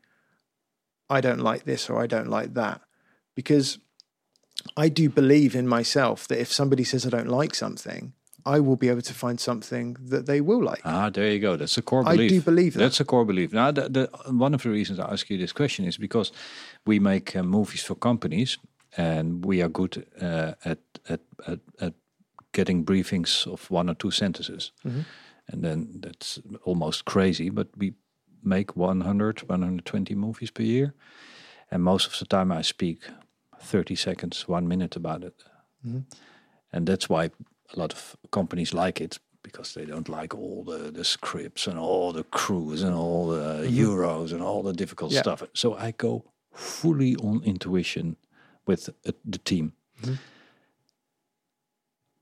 "I 1.10 1.22
don't 1.22 1.40
like 1.40 1.66
this" 1.66 1.90
or 1.90 2.02
"I 2.02 2.08
don't 2.08 2.30
like 2.30 2.54
that," 2.54 2.82
because 3.36 3.80
I 4.78 4.90
do 4.90 5.10
believe 5.10 5.56
in 5.56 5.68
myself 5.68 6.28
that 6.28 6.40
if 6.40 6.52
somebody 6.52 6.84
says 6.84 7.06
I 7.06 7.10
don't 7.10 7.30
like 7.30 7.54
something, 7.54 8.14
I 8.48 8.62
will 8.62 8.78
be 8.78 8.88
able 8.88 9.02
to 9.02 9.14
find 9.14 9.40
something 9.40 9.98
that 10.00 10.26
they 10.26 10.40
will 10.40 10.64
like. 10.64 10.82
Ah, 10.86 11.10
there 11.10 11.30
you 11.30 11.40
go. 11.40 11.58
That's 11.58 11.78
a 11.78 11.82
core 11.82 12.04
belief. 12.04 12.32
I 12.32 12.36
do 12.36 12.42
believe 12.42 12.74
that. 12.74 12.80
That's 12.80 13.00
a 13.02 13.06
core 13.06 13.26
belief. 13.26 13.52
Now, 13.52 13.72
the, 13.72 13.90
the, 13.90 14.10
one 14.32 14.54
of 14.54 14.64
the 14.64 14.70
reasons 14.70 15.00
I 15.00 15.12
ask 15.12 15.30
you 15.30 15.38
this 15.38 15.52
question 15.52 15.84
is 15.84 15.98
because 15.98 16.32
we 16.88 17.00
make 17.00 17.36
uh, 17.36 17.44
movies 17.44 17.84
for 17.84 17.96
companies, 17.96 18.58
and 18.98 19.46
we 19.46 19.62
are 19.64 19.70
good 19.70 20.06
uh, 20.22 20.54
at, 20.66 20.80
at 21.10 21.20
at 21.48 21.60
at 21.82 21.94
getting 22.54 22.86
briefings 22.86 23.46
of 23.48 23.72
one 23.72 23.90
or 23.92 23.96
two 23.96 24.12
sentences, 24.12 24.72
Mm-hmm. 24.86 25.02
and 25.52 25.64
then 25.64 26.02
that's 26.02 26.40
almost 26.66 27.04
crazy. 27.06 27.50
But 27.52 27.68
we 27.78 27.94
make 28.44 28.76
100, 28.76 29.42
120 29.50 30.16
movies 30.16 30.52
per 30.52 30.64
year, 30.64 30.94
and 31.72 31.84
most 31.84 32.08
of 32.08 32.18
the 32.20 32.26
time 32.26 32.60
I 32.60 32.64
speak 32.64 33.04
30 33.60 33.96
seconds, 33.96 34.48
one 34.48 34.68
minute 34.68 34.96
about 35.00 35.24
it, 35.24 35.44
Mm-hmm. 35.86 36.00
and 36.72 36.88
that's 36.88 37.10
why 37.10 37.24
a 37.76 37.80
lot 37.80 37.94
of 37.94 38.16
companies 38.32 38.74
like 38.74 39.04
it 39.04 39.20
because 39.44 39.74
they 39.74 39.86
don't 39.86 40.10
like 40.10 40.36
all 40.38 40.64
the, 40.64 40.92
the 40.92 41.04
scripts 41.04 41.68
and 41.68 41.80
all 41.80 42.12
the 42.14 42.24
crews 42.24 42.84
and 42.84 42.94
all 42.94 43.28
the 43.28 43.68
euros 43.70 44.32
and 44.34 44.42
all 44.42 44.64
the 44.64 44.74
difficult 44.74 45.12
Yeah. 45.14 45.22
stuff. 45.22 45.44
So 45.54 45.74
I 45.88 45.92
go 45.98 46.24
fully 46.58 47.16
on 47.18 47.42
intuition 47.44 48.16
with 48.66 48.90
uh, 49.06 49.12
the 49.32 49.38
team. 49.38 49.74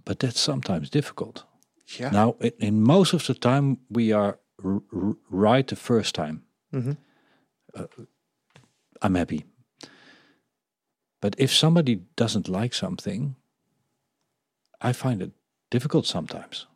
But 0.06 0.20
that's 0.20 0.40
sometimes 0.40 0.90
difficult. 0.90 1.46
Yeah. 2.00 2.12
Now, 2.12 2.36
in, 2.40 2.52
in 2.60 2.82
most 2.84 3.14
of 3.14 3.26
the 3.26 3.34
time, 3.34 3.78
we 3.90 4.12
are 4.14 4.38
r- 4.64 4.82
r- 4.94 5.16
right 5.30 5.68
the 5.68 5.76
first 5.76 6.14
time. 6.16 6.44
Mhm. 6.72 6.98
Uh, 7.74 7.88
I'm 9.02 9.16
happy. 9.16 9.46
But 11.22 11.36
if 11.38 11.52
somebody 11.52 12.02
doesn't 12.16 12.48
like 12.48 12.74
something, 12.76 13.36
I 14.82 14.94
find 14.94 15.22
it 15.22 15.32
difficult 15.72 16.06
sometimes. 16.06 16.68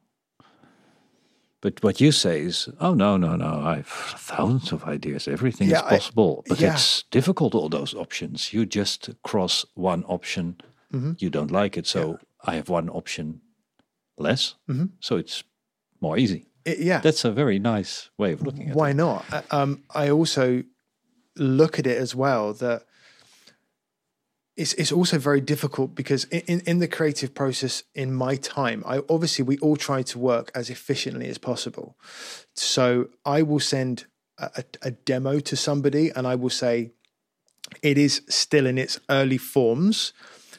But 1.61 1.83
what 1.83 1.99
you 1.99 2.11
say 2.11 2.41
is, 2.41 2.69
oh 2.79 2.93
no, 2.93 3.17
no, 3.17 3.35
no! 3.35 3.61
I 3.65 3.75
have 3.77 3.87
thousands 3.87 4.71
of 4.71 4.83
ideas. 4.85 5.27
Everything 5.27 5.69
Yeah, 5.69 5.79
is 5.79 5.83
I- 5.85 5.89
possible, 5.97 6.43
but 6.47 6.59
yeah. 6.59 6.73
it's 6.73 7.03
difficult. 7.11 7.53
All 7.55 7.69
those 7.69 7.93
options. 7.93 8.53
You 8.53 8.65
just 8.65 9.09
cross 9.23 9.65
one 9.75 10.03
option. 10.07 10.55
Mm-hmm. 10.93 11.13
You 11.19 11.29
don't 11.29 11.51
like 11.51 11.77
it, 11.79 11.85
so 11.87 12.17
I 12.45 12.55
have 12.55 12.69
one 12.69 12.89
option 12.89 13.41
less. 14.17 14.55
Mhm. 14.67 14.89
So 14.99 15.17
it's 15.17 15.43
more 16.01 16.17
easy. 16.17 16.45
It- 16.65 16.79
yeah. 16.79 17.01
That's 17.01 17.25
a 17.25 17.31
very 17.31 17.59
nice 17.59 18.09
way 18.17 18.33
of 18.33 18.41
looking 18.41 18.69
at 18.69 18.75
Why 18.75 18.89
it. 18.89 18.95
Why 18.95 19.03
not? 19.03 19.45
Um, 19.51 19.83
I 19.95 20.09
also 20.09 20.63
look 21.35 21.79
at 21.79 21.85
it 21.87 21.97
as 21.97 22.15
well 22.15 22.53
that 22.53 22.83
it's 24.59 24.73
it's 24.73 24.91
also 24.91 25.17
very 25.17 25.39
difficult 25.39 25.95
because 25.95 26.25
in, 26.25 26.59
in, 26.71 26.79
the 26.79 26.87
creative 26.87 27.33
process 27.33 27.83
in 27.95 28.13
my 28.13 28.35
time, 28.35 28.83
I 28.85 28.99
obviously 29.09 29.45
we 29.45 29.57
all 29.59 29.77
try 29.77 30.03
to 30.03 30.19
work 30.19 30.51
as 30.53 30.69
efficiently 30.69 31.29
as 31.29 31.37
possible. 31.37 31.95
So 32.55 33.07
I 33.25 33.41
will 33.41 33.61
send 33.61 34.05
a, 34.37 34.49
a, 34.57 34.63
a 34.89 34.91
demo 34.91 35.39
to 35.39 35.55
somebody 35.55 36.09
and 36.09 36.27
I 36.27 36.35
will 36.35 36.49
say 36.49 36.91
it 37.81 37.97
is 37.97 38.21
still 38.27 38.65
in 38.67 38.77
its 38.77 38.99
early 39.09 39.37
forms. 39.37 40.11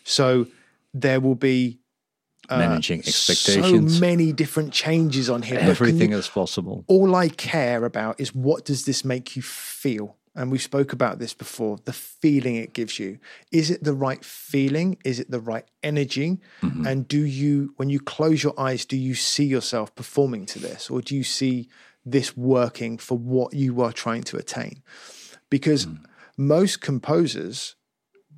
So 0.02 0.46
there 0.94 1.20
will 1.20 1.34
be 1.34 1.80
uh, 2.48 2.58
Managing 2.58 3.00
expectations. 3.00 3.94
So 3.94 4.00
many 4.00 4.32
different 4.32 4.72
changes 4.72 5.28
on 5.28 5.42
here. 5.42 5.58
Everything 5.60 6.12
you- 6.12 6.18
is 6.18 6.28
possible. 6.28 6.84
all 6.88 7.14
I 7.14 7.28
care 7.28 7.84
about 7.84 8.18
is 8.18 8.34
what 8.34 8.64
does 8.64 8.84
this 8.86 9.04
make 9.04 9.36
you 9.36 9.42
feel? 9.42 10.16
And 10.34 10.52
we 10.52 10.58
spoke 10.58 10.92
about 10.92 11.18
this 11.18 11.34
before 11.34 11.78
the 11.84 11.92
feeling 11.92 12.54
it 12.56 12.72
gives 12.72 12.98
you. 12.98 13.18
Is 13.50 13.70
it 13.70 13.82
the 13.82 13.94
right 13.94 14.24
feeling? 14.24 14.96
Is 15.04 15.18
it 15.18 15.30
the 15.30 15.40
right 15.40 15.64
energy? 15.82 16.38
Mm-hmm. 16.62 16.86
And 16.86 17.08
do 17.08 17.24
you, 17.24 17.74
when 17.76 17.90
you 17.90 17.98
close 17.98 18.44
your 18.44 18.58
eyes, 18.58 18.84
do 18.84 18.96
you 18.96 19.14
see 19.14 19.44
yourself 19.44 19.94
performing 19.94 20.46
to 20.46 20.60
this? 20.60 20.88
Or 20.88 21.00
do 21.00 21.16
you 21.16 21.24
see 21.24 21.68
this 22.06 22.36
working 22.36 22.96
for 22.96 23.18
what 23.18 23.54
you 23.54 23.82
are 23.82 23.92
trying 23.92 24.22
to 24.24 24.36
attain? 24.36 24.82
Because 25.50 25.86
mm. 25.86 25.98
most 26.36 26.80
composers 26.80 27.74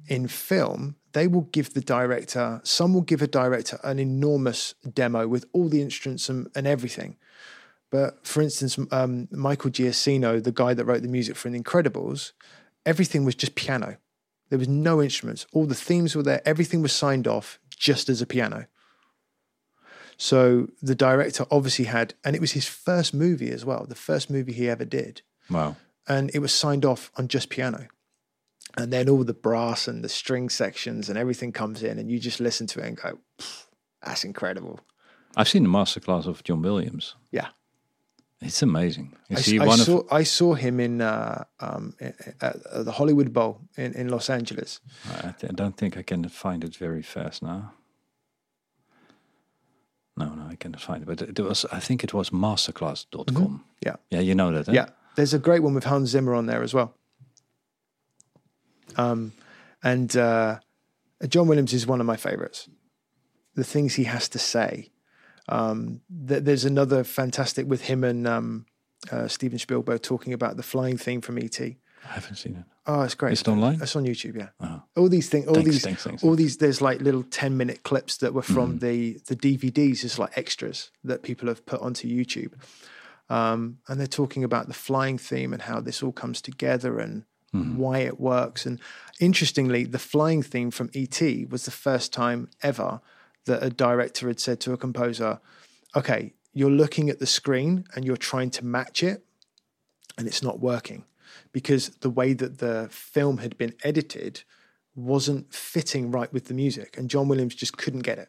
in 0.09 0.28
film, 0.28 0.97
they 1.12 1.26
will 1.26 1.43
give 1.43 1.74
the 1.74 1.80
director, 1.80 2.61
some 2.64 2.95
will 2.95 3.03
give 3.03 3.22
a 3.22 3.26
director 3.26 3.78
an 3.84 3.99
enormous 3.99 4.74
demo 4.93 5.28
with 5.28 5.45
all 5.53 5.68
the 5.68 5.82
instruments 5.82 6.28
and, 6.28 6.49
and 6.55 6.66
everything. 6.66 7.16
But 7.93 8.26
for 8.26 8.40
instance, 8.40 8.78
um, 8.90 9.28
Michael 9.30 9.70
Giacchino, 9.70 10.43
the 10.43 10.51
guy 10.51 10.72
that 10.72 10.86
wrote 10.86 11.03
the 11.03 11.09
music 11.09 11.36
for 11.36 11.51
The 11.51 11.61
Incredibles, 11.61 12.32
everything 12.86 13.24
was 13.24 13.34
just 13.34 13.55
piano. 13.55 13.99
There 14.49 14.59
was 14.59 14.66
no 14.66 15.03
instruments. 15.03 15.47
All 15.53 15.66
the 15.66 15.74
themes 15.74 16.16
were 16.16 16.22
there. 16.22 16.40
Everything 16.47 16.80
was 16.80 16.93
signed 16.93 17.28
off 17.28 17.61
just 17.76 18.09
as 18.09 18.22
a 18.22 18.26
piano. 18.26 18.66
So 20.16 20.68
the 20.80 20.95
director 20.95 21.45
obviously 21.51 21.84
had, 21.84 22.14
and 22.24 22.34
it 22.34 22.40
was 22.40 22.53
his 22.53 22.66
first 22.66 23.12
movie 23.12 23.51
as 23.51 23.64
well, 23.64 23.84
the 23.86 23.95
first 23.95 24.30
movie 24.30 24.53
he 24.53 24.70
ever 24.70 24.86
did. 24.86 25.20
Wow. 25.51 25.76
And 26.09 26.30
it 26.34 26.38
was 26.38 26.53
signed 26.53 26.86
off 26.86 27.12
on 27.16 27.28
just 27.28 27.51
piano. 27.51 27.88
And 28.76 28.90
then 28.90 29.09
all 29.09 29.22
the 29.22 29.34
brass 29.34 29.86
and 29.86 30.03
the 30.03 30.09
string 30.09 30.49
sections 30.49 31.11
and 31.11 31.18
everything 31.18 31.53
comes 31.53 31.82
in, 31.82 31.99
and 31.99 32.11
you 32.11 32.18
just 32.18 32.40
listen 32.40 32.66
to 32.68 32.80
it 32.80 32.86
and 32.86 32.97
go, 32.97 33.18
that's 34.03 34.24
incredible. 34.24 34.80
I've 35.36 35.49
seen 35.49 35.62
the 35.62 35.68
masterclass 35.68 36.26
of 36.26 36.43
John 36.43 36.62
Williams. 36.62 37.16
Yeah. 37.30 37.49
It's 38.45 38.62
amazing. 38.62 39.16
You 39.28 39.62
I, 39.62 39.66
I 39.66 39.76
saw, 39.76 39.99
of 39.99 40.12
I 40.12 40.24
saw 40.24 40.55
him 40.55 40.80
in 40.80 41.01
uh, 41.01 41.45
um, 41.61 41.95
at, 42.40 42.57
the 42.84 42.93
Hollywood 42.93 43.32
Bowl 43.32 43.61
in, 43.76 43.93
in 43.95 44.09
Los 44.09 44.28
Angeles. 44.28 44.80
I 45.09 45.32
th- 45.32 45.53
I 45.53 45.55
don't 45.55 45.76
think 45.76 45.97
I 45.97 46.03
can 46.03 46.28
find 46.28 46.64
it 46.64 46.76
very 46.76 47.03
fast 47.03 47.43
now. 47.43 47.72
No, 50.16 50.34
no, 50.34 50.47
I 50.51 50.57
cannot 50.57 50.80
find 50.80 51.03
it. 51.03 51.07
But 51.07 51.22
it 51.22 51.40
was, 51.40 51.64
I 51.72 51.80
think 51.80 52.05
it 52.05 52.12
was 52.12 52.30
masterclass.com. 52.30 53.64
Yeah. 53.84 53.97
Yeah, 54.11 54.20
you 54.20 54.34
know 54.34 54.53
that. 54.53 54.68
eh? 54.68 54.72
Yeah, 54.72 54.88
there's 55.16 55.32
a 55.34 55.38
great 55.38 55.62
one 55.62 55.74
with 55.74 55.84
Hans 55.84 56.11
Zimmer 56.11 56.34
on 56.34 56.47
there 56.47 56.62
as 56.62 56.74
well. 56.74 56.95
Um, 58.97 59.32
and 59.82 60.14
uh, 60.16 60.59
John 61.28 61.47
Williams 61.49 61.72
is 61.72 61.86
one 61.86 62.01
of 62.01 62.07
my 62.07 62.16
favorites. 62.16 62.68
The 63.55 63.64
things 63.64 63.95
he 63.95 64.05
has 64.05 64.28
to 64.30 64.38
say. 64.38 64.91
Um, 65.53 66.01
th- 66.29 66.43
there's 66.45 66.65
another 66.65 67.05
fantastic 67.05 67.67
with 67.69 67.83
him 67.83 68.05
and 68.05 68.27
um, 68.27 68.67
uh, 69.11 69.29
Steven 69.29 69.59
Spielberg 69.59 70.03
talking 70.03 70.33
about 70.33 70.57
the 70.57 70.63
flying 70.63 70.97
theme 70.99 71.21
from 71.21 71.39
ET. 71.39 71.61
I 71.61 71.75
haven't 72.19 72.37
seen 72.37 72.57
it. 72.57 72.65
Oh, 72.87 73.03
it's 73.03 73.15
great. 73.15 73.33
Is 73.35 73.43
it 73.43 73.49
online? 73.49 73.79
It's 73.81 73.95
on 73.95 74.05
YouTube. 74.05 74.37
Yeah. 74.37 74.49
Oh. 74.61 74.83
All 74.97 75.09
these 75.09 75.29
things. 75.29 75.47
All 75.47 75.55
Thanks, 75.55 75.71
these. 75.71 75.83
thanks, 75.85 76.03
thanks, 76.05 76.25
all 76.25 76.35
these. 76.35 76.57
There's 76.57 76.81
like 76.81 77.01
little 77.01 77.23
ten 77.23 77.57
minute 77.57 77.85
clips 77.85 78.17
that 78.19 78.35
were 78.35 78.43
from 78.43 78.79
Mm-hmm. 78.81 78.87
the 78.87 79.21
the 79.29 79.37
DVDs, 79.37 80.05
as 80.05 80.19
like 80.19 80.37
extras 80.37 80.91
that 81.05 81.23
people 81.23 81.47
have 81.49 81.65
put 81.65 81.81
onto 81.81 82.09
YouTube. 82.09 82.53
Um, 83.31 83.79
and 83.89 83.99
they're 84.01 84.07
talking 84.21 84.43
about 84.45 84.67
the 84.69 84.75
flying 84.75 85.17
theme 85.19 85.53
and 85.53 85.63
how 85.63 85.81
this 85.81 86.03
all 86.03 86.13
comes 86.13 86.41
together 86.43 86.99
and 86.99 87.25
Mm-hmm. 87.55 87.77
why 87.77 87.99
it 87.99 88.19
works. 88.19 88.65
And 88.65 88.81
interestingly, 89.21 89.85
the 89.85 89.99
flying 89.99 90.43
theme 90.43 90.71
from 90.71 90.89
ET 90.95 91.21
was 91.51 91.67
the 91.67 91.71
first 91.71 92.11
time 92.11 92.49
ever 92.63 93.03
that 93.47 93.62
a 93.62 93.70
director 93.70 94.28
had 94.28 94.40
said 94.40 94.61
to 94.61 94.72
a 94.72 94.76
composer, 94.76 95.40
"Okay, 95.95 96.34
you're 96.53 96.70
looking 96.70 97.11
at 97.11 97.18
the 97.18 97.26
screen 97.26 97.84
and 97.95 98.05
you're 98.05 98.16
trying 98.16 98.51
to 98.51 98.64
match 98.64 99.03
it, 99.03 99.24
and 100.16 100.26
it's 100.26 100.43
not 100.43 100.61
working." 100.61 101.05
because 101.53 101.90
the 102.01 102.11
way 102.11 102.32
that 102.32 102.59
the 102.59 102.88
film 102.90 103.38
had 103.38 103.57
been 103.59 103.74
edited 103.84 104.43
wasn't 104.95 105.53
fitting 105.55 106.11
right 106.11 106.32
with 106.32 106.47
the 106.47 106.55
music, 106.55 106.97
and 106.99 107.09
John 107.09 107.28
Williams 107.28 107.55
just 107.55 107.76
couldn't 107.76 108.01
get 108.01 108.18
it. 108.18 108.28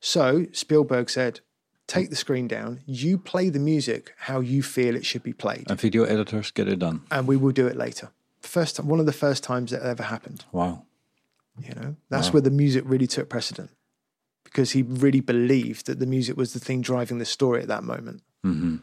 So 0.00 0.46
Spielberg 0.52 1.08
said, 1.08 1.40
"Take 1.86 2.10
the 2.10 2.16
screen 2.16 2.48
down. 2.48 2.80
You 2.86 3.18
play 3.18 3.48
the 3.48 3.58
music 3.58 4.14
how 4.18 4.40
you 4.40 4.62
feel 4.62 4.96
it 4.96 5.06
should 5.06 5.22
be 5.22 5.32
played, 5.32 5.70
And 5.70 5.80
video 5.80 6.04
editors 6.04 6.50
get 6.50 6.68
it 6.68 6.78
done. 6.78 7.02
and 7.10 7.26
we 7.26 7.36
will 7.36 7.52
do 7.52 7.66
it 7.66 7.76
later." 7.76 8.10
First, 8.40 8.76
time, 8.76 8.88
one 8.88 9.00
of 9.00 9.06
the 9.06 9.12
first 9.12 9.42
times 9.42 9.70
that 9.70 9.82
ever 9.82 10.02
happened. 10.02 10.44
Wow. 10.52 10.84
You 11.58 11.74
know, 11.74 11.96
that's 12.08 12.32
where 12.32 12.42
the 12.42 12.50
music 12.50 12.82
really 12.86 13.06
took 13.06 13.28
precedent 13.28 13.70
because 14.54 14.70
he 14.70 14.82
really 14.82 15.18
believed 15.20 15.86
that 15.86 15.98
the 15.98 16.06
music 16.06 16.36
was 16.36 16.52
the 16.52 16.60
thing 16.60 16.80
driving 16.80 17.18
the 17.18 17.24
story 17.24 17.60
at 17.60 17.66
that 17.68 17.82
moment. 17.82 18.22
hmm 18.42 18.76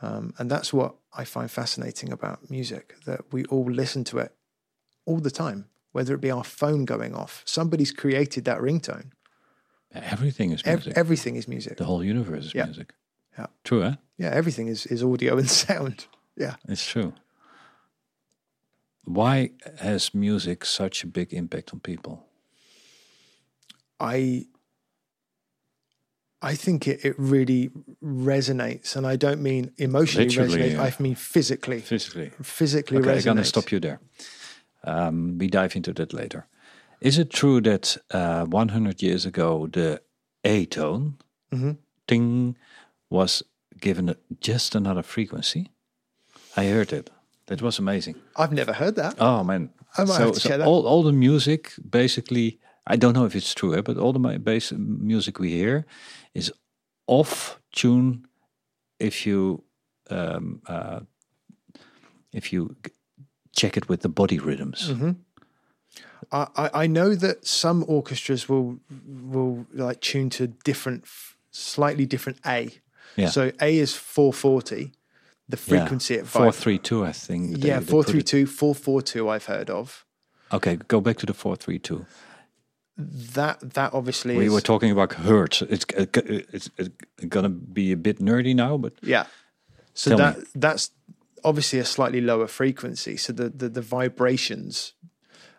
Um, 0.00 0.32
and 0.38 0.50
that's 0.50 0.72
what 0.72 0.94
I 1.20 1.24
find 1.24 1.50
fascinating 1.50 2.12
about 2.12 2.50
music 2.50 2.94
that 3.04 3.20
we 3.32 3.44
all 3.46 3.70
listen 3.70 4.04
to 4.04 4.18
it 4.18 4.32
all 5.04 5.20
the 5.20 5.30
time, 5.30 5.66
whether 5.92 6.14
it 6.14 6.20
be 6.22 6.30
our 6.30 6.44
phone 6.44 6.84
going 6.86 7.14
off. 7.14 7.42
Somebody's 7.44 7.92
created 7.92 8.44
that 8.44 8.58
ringtone. 8.60 9.10
Everything 9.92 10.52
is 10.52 10.62
Ev- 10.64 10.78
music. 10.78 10.92
everything 10.96 11.36
is 11.36 11.46
music. 11.48 11.76
the 11.76 11.84
whole 11.84 12.02
universe 12.04 12.46
is 12.46 12.54
Yeah. 12.54 12.64
music. 12.66 12.94
Yeah. 13.38 13.46
True, 13.64 13.82
eh? 13.84 13.94
Yeah, 14.18 14.30
everything 14.30 14.68
is, 14.68 14.86
is 14.86 15.02
audio 15.02 15.36
and 15.38 15.50
sound. 15.66 16.06
Yeah. 16.36 16.56
It's 16.68 16.86
true. 16.86 17.12
Why 19.04 19.50
has 19.80 20.14
music 20.14 20.64
such 20.64 21.04
a 21.04 21.06
big 21.06 21.32
impact 21.34 21.72
on 21.72 21.80
people? 21.80 22.24
I 24.00 24.46
I 26.52 26.54
think 26.56 26.86
it, 26.86 27.04
it 27.04 27.14
really 27.18 27.70
resonates. 28.02 28.96
And 28.96 29.06
I 29.06 29.16
don't 29.16 29.40
mean 29.42 29.72
emotionally 29.76 30.28
Literally, 30.28 30.58
resonate, 30.58 30.72
yeah. 30.72 30.82
I 30.98 31.02
mean 31.02 31.14
physically. 31.14 31.80
Physically. 31.80 32.30
Physically 32.42 32.98
Okay, 32.98 33.16
I'm 33.16 33.22
going 33.24 33.36
to 33.36 33.44
stop 33.44 33.70
you 33.72 33.80
there. 33.80 33.98
Um, 34.84 35.38
we 35.38 35.48
dive 35.48 35.76
into 35.76 35.92
that 35.94 36.12
later. 36.12 36.46
Is 37.00 37.18
it 37.18 37.30
true 37.30 37.60
that 37.62 37.96
uh, 38.10 38.44
100 38.44 39.02
years 39.02 39.26
ago 39.26 39.66
the 39.72 40.00
A 40.44 40.64
tone, 40.66 41.14
Mhm. 41.52 41.76
ting, 42.06 42.56
was 43.10 43.42
given 43.80 44.08
a, 44.08 44.16
just 44.40 44.74
another 44.74 45.02
frequency? 45.02 45.70
I 46.56 46.64
heard 46.66 46.92
it. 46.92 47.10
That 47.46 47.62
was 47.62 47.78
amazing. 47.78 48.16
I've 48.36 48.52
never 48.52 48.72
heard 48.72 48.96
that. 48.96 49.14
Oh 49.20 49.44
man! 49.44 49.70
I 49.98 50.04
might 50.04 50.16
so, 50.16 50.24
have 50.24 50.34
to 50.34 50.40
so 50.40 50.48
check 50.48 50.58
that. 50.58 50.66
all 50.66 50.86
all 50.86 51.02
the 51.04 51.12
music 51.12 51.72
basically, 51.90 52.58
I 52.92 52.96
don't 52.96 53.12
know 53.12 53.26
if 53.26 53.34
it's 53.34 53.54
true, 53.54 53.74
eh, 53.76 53.82
but 53.82 53.96
all 53.96 54.12
the 54.12 54.38
base 54.38 54.72
music 54.76 55.38
we 55.38 55.50
hear 55.50 55.84
is 56.36 56.52
off 57.06 57.58
tune. 57.72 58.26
If 58.98 59.26
you 59.26 59.62
um, 60.10 60.60
uh, 60.66 61.00
if 62.32 62.52
you 62.52 62.76
check 63.54 63.76
it 63.76 63.88
with 63.88 64.00
the 64.00 64.08
body 64.08 64.38
rhythms, 64.38 64.90
Mm-hmm. 64.90 65.10
I, 66.32 66.70
I- 66.74 66.86
know 66.86 67.14
that 67.14 67.46
some 67.46 67.84
orchestras 67.88 68.48
will 68.48 68.78
will 69.06 69.66
like 69.72 70.00
tune 70.00 70.30
to 70.30 70.46
different, 70.64 71.04
slightly 71.50 72.06
different 72.06 72.38
A. 72.46 72.70
Yeah. 73.16 73.28
So 73.30 73.52
A 73.60 73.78
is 73.78 73.94
440, 73.94 74.92
the 75.48 75.56
frequency 75.56 76.18
at 76.18 76.26
four 76.26 76.52
three 76.52 76.78
two, 76.78 77.04
I 77.04 77.12
think. 77.12 77.60
they- 77.60 77.68
Yeah, 77.68 77.80
four 77.80 78.02
three 78.04 78.22
two, 78.22 78.46
four 78.46 78.74
four 78.74 79.02
two. 79.02 79.28
I've 79.28 79.46
heard 79.46 79.70
of 79.70 80.04
Okay, 80.52 80.76
go 80.88 81.00
back 81.00 81.16
to 81.18 81.26
the 81.26 81.34
four 81.34 81.56
three 81.56 81.78
two. 81.78 82.04
That. 82.96 83.60
That 83.74 83.92
obviously 83.94 84.36
We 84.36 84.46
is 84.46 84.52
were 84.52 84.60
talking 84.60 84.90
about 84.90 85.12
hertz. 85.14 85.62
It's 85.62 85.84
it's 85.96 86.70
uh, 86.78 86.84
gonna 87.28 87.48
be 87.50 87.92
a 87.92 87.96
bit 87.96 88.18
nerdy 88.20 88.54
now, 88.54 88.78
but 88.78 88.92
yeah. 89.02 89.24
So 89.94 90.10
Tell 90.10 90.18
me. 90.18 90.24
that 90.40 90.46
that's 90.60 90.90
obviously 91.44 91.78
a 91.78 91.84
slightly 91.84 92.20
lower 92.20 92.46
frequency. 92.46 93.16
So 93.16 93.32
the 93.32 93.48
the, 93.50 93.68
the 93.68 93.82
vibrations 93.82 94.94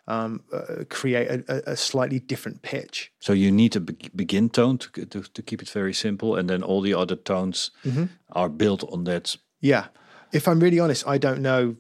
um, 0.08 0.42
uh, 0.54 0.84
create 0.90 1.28
a, 1.30 1.44
a- 1.48 1.72
a 1.74 1.76
slightly 1.76 2.20
different 2.20 2.62
pitch. 2.62 3.12
So 3.20 3.34
you 3.34 3.52
need 3.52 3.76
a 3.76 3.80
be- 3.80 4.10
begin 4.16 4.50
tone 4.50 4.78
to, 4.78 5.06
to 5.06 5.22
to 5.22 5.42
keep 5.42 5.62
it 5.62 5.70
very 5.70 5.94
simple, 5.94 6.36
and 6.40 6.50
then 6.50 6.64
all 6.64 6.82
the 6.82 6.94
other 6.94 7.16
tones 7.18 7.72
Mm-hmm. 7.86 8.06
are 8.30 8.50
built 8.50 8.84
on 8.92 9.04
that. 9.06 9.38
Yeah. 9.60 9.88
If 10.34 10.48
I'm 10.48 10.60
really 10.60 10.80
honest, 10.80 11.08
I 11.08 11.18
don't 11.18 11.42
know 11.42 11.76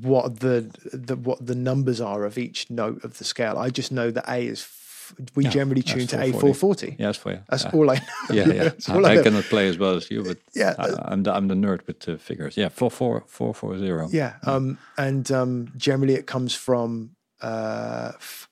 what 0.00 0.40
the, 0.40 0.70
the 0.92 1.16
what 1.16 1.44
the 1.46 1.54
numbers 1.54 2.00
are 2.00 2.24
of 2.24 2.38
each 2.38 2.70
note 2.70 3.04
of 3.04 3.18
the 3.18 3.24
scale. 3.24 3.58
I 3.58 3.68
just 3.70 3.92
know 3.92 4.10
that 4.10 4.24
A 4.28 4.46
is 4.46 4.60
f- 4.62 5.14
we 5.34 5.44
Yeah, 5.44 5.50
generally 5.50 5.82
tune 5.82 6.06
to 6.06 6.16
A440. 6.16 6.96
Yes, 6.98 7.18
for 7.18 7.32
you. 7.32 7.40
That's 7.50 7.64
Yeah. 7.64 7.70
all 7.74 7.90
I 7.90 7.96
know. 7.96 8.34
Yeah, 8.34 8.52
yeah. 8.54 8.70
I 8.88 9.18
I, 9.18 9.22
cannot 9.22 9.44
play 9.44 9.68
as 9.68 9.76
well 9.76 9.96
as 9.96 10.10
you, 10.10 10.22
but 10.24 10.38
Yeah, 10.54 10.74
I, 10.78 11.12
I'm 11.12 11.22
the 11.24 11.32
I'm 11.36 11.48
the 11.48 11.54
nerd 11.54 11.86
with 11.86 12.00
the 12.00 12.16
figures. 12.18 12.56
Yeah, 12.56 12.70
four 12.70 12.90
four 12.90 13.24
four 13.26 13.52
four 13.54 13.78
zero. 13.78 14.08
Yeah. 14.10 14.32
Um, 14.46 14.78
and 14.96 15.30
um, 15.30 15.72
generally 15.76 16.14
it 16.14 16.26
comes 16.26 16.54
from 16.54 17.10
uh, 17.42 18.12
f- 18.14 18.48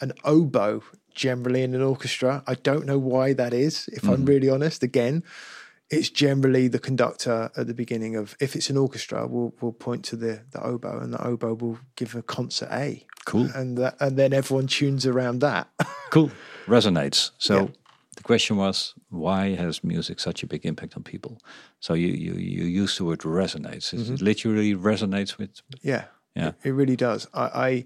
an 0.00 0.12
oboe, 0.22 0.82
generally 1.14 1.62
in 1.64 1.74
an 1.74 1.82
orchestra. 1.82 2.42
I 2.46 2.54
don't 2.54 2.86
know 2.86 2.98
why 3.00 3.32
that 3.34 3.52
is, 3.52 3.88
if 3.92 4.02
Mm-hmm. 4.02 4.12
I'm 4.12 4.24
really 4.26 4.48
honest. 4.50 4.82
Again, 4.84 5.24
it's 5.90 6.10
generally 6.10 6.68
the 6.68 6.78
conductor 6.78 7.50
at 7.56 7.66
the 7.66 7.74
beginning 7.74 8.14
of, 8.16 8.36
if 8.40 8.54
it's 8.54 8.68
an 8.70 8.76
orchestra, 8.76 9.26
we'll, 9.26 9.54
we'll 9.60 9.72
point 9.72 10.04
to 10.06 10.16
the, 10.16 10.42
the 10.50 10.62
oboe 10.62 10.98
and 11.00 11.12
the 11.14 11.26
oboe 11.26 11.54
will 11.54 11.78
give 11.96 12.14
a 12.14 12.22
concert 12.22 12.68
A. 12.72 13.06
Cool, 13.24 13.48
And, 13.54 13.76
that, 13.78 13.96
and 14.00 14.16
then 14.18 14.32
everyone 14.32 14.66
tunes 14.66 15.06
around 15.06 15.40
that. 15.40 15.68
cool. 16.10 16.30
Resonates. 16.66 17.30
So 17.38 17.54
Yeah. 17.54 17.66
the 18.16 18.22
question 18.22 18.56
was, 18.56 18.94
why 19.10 19.54
has 19.54 19.82
music 19.84 20.20
such 20.20 20.42
a 20.42 20.46
big 20.46 20.64
impact 20.66 20.96
on 20.96 21.02
people? 21.02 21.38
So 21.80 21.94
you 21.94 22.08
you 22.08 22.32
you 22.34 22.64
use 22.64 22.96
the 22.98 23.04
word 23.04 23.20
resonates. 23.20 23.92
It 23.92 24.00
Mm-hmm. 24.00 24.24
literally 24.24 24.74
resonates 24.74 25.38
with. 25.38 25.50
Yeah. 25.82 26.04
Yeah. 26.34 26.48
It, 26.48 26.54
it 26.68 26.72
really 26.72 26.96
does. 26.96 27.26
I, 27.34 27.44
I 27.68 27.84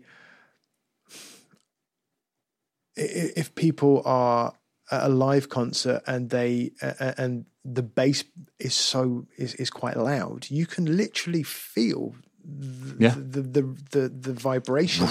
if 2.97 3.55
people 3.55 4.03
are 4.05 4.53
a 4.93 5.09
live 5.09 5.49
concert 5.49 6.03
and 6.07 6.31
they 6.31 6.73
uh, 6.83 7.13
and 7.19 7.47
the 7.65 7.83
bass 7.83 8.25
is 8.59 8.75
so 8.75 9.27
is, 9.37 9.55
is 9.55 9.71
quite 9.71 9.97
loud, 9.97 10.47
you 10.51 10.67
can 10.67 10.97
literally 10.97 11.43
feel 11.43 12.15
the 12.45 12.97
Yeah. 12.99 13.15
the, 13.17 13.43
the 13.43 13.63
the 13.91 14.09
the 14.09 14.33
vibration 14.33 15.09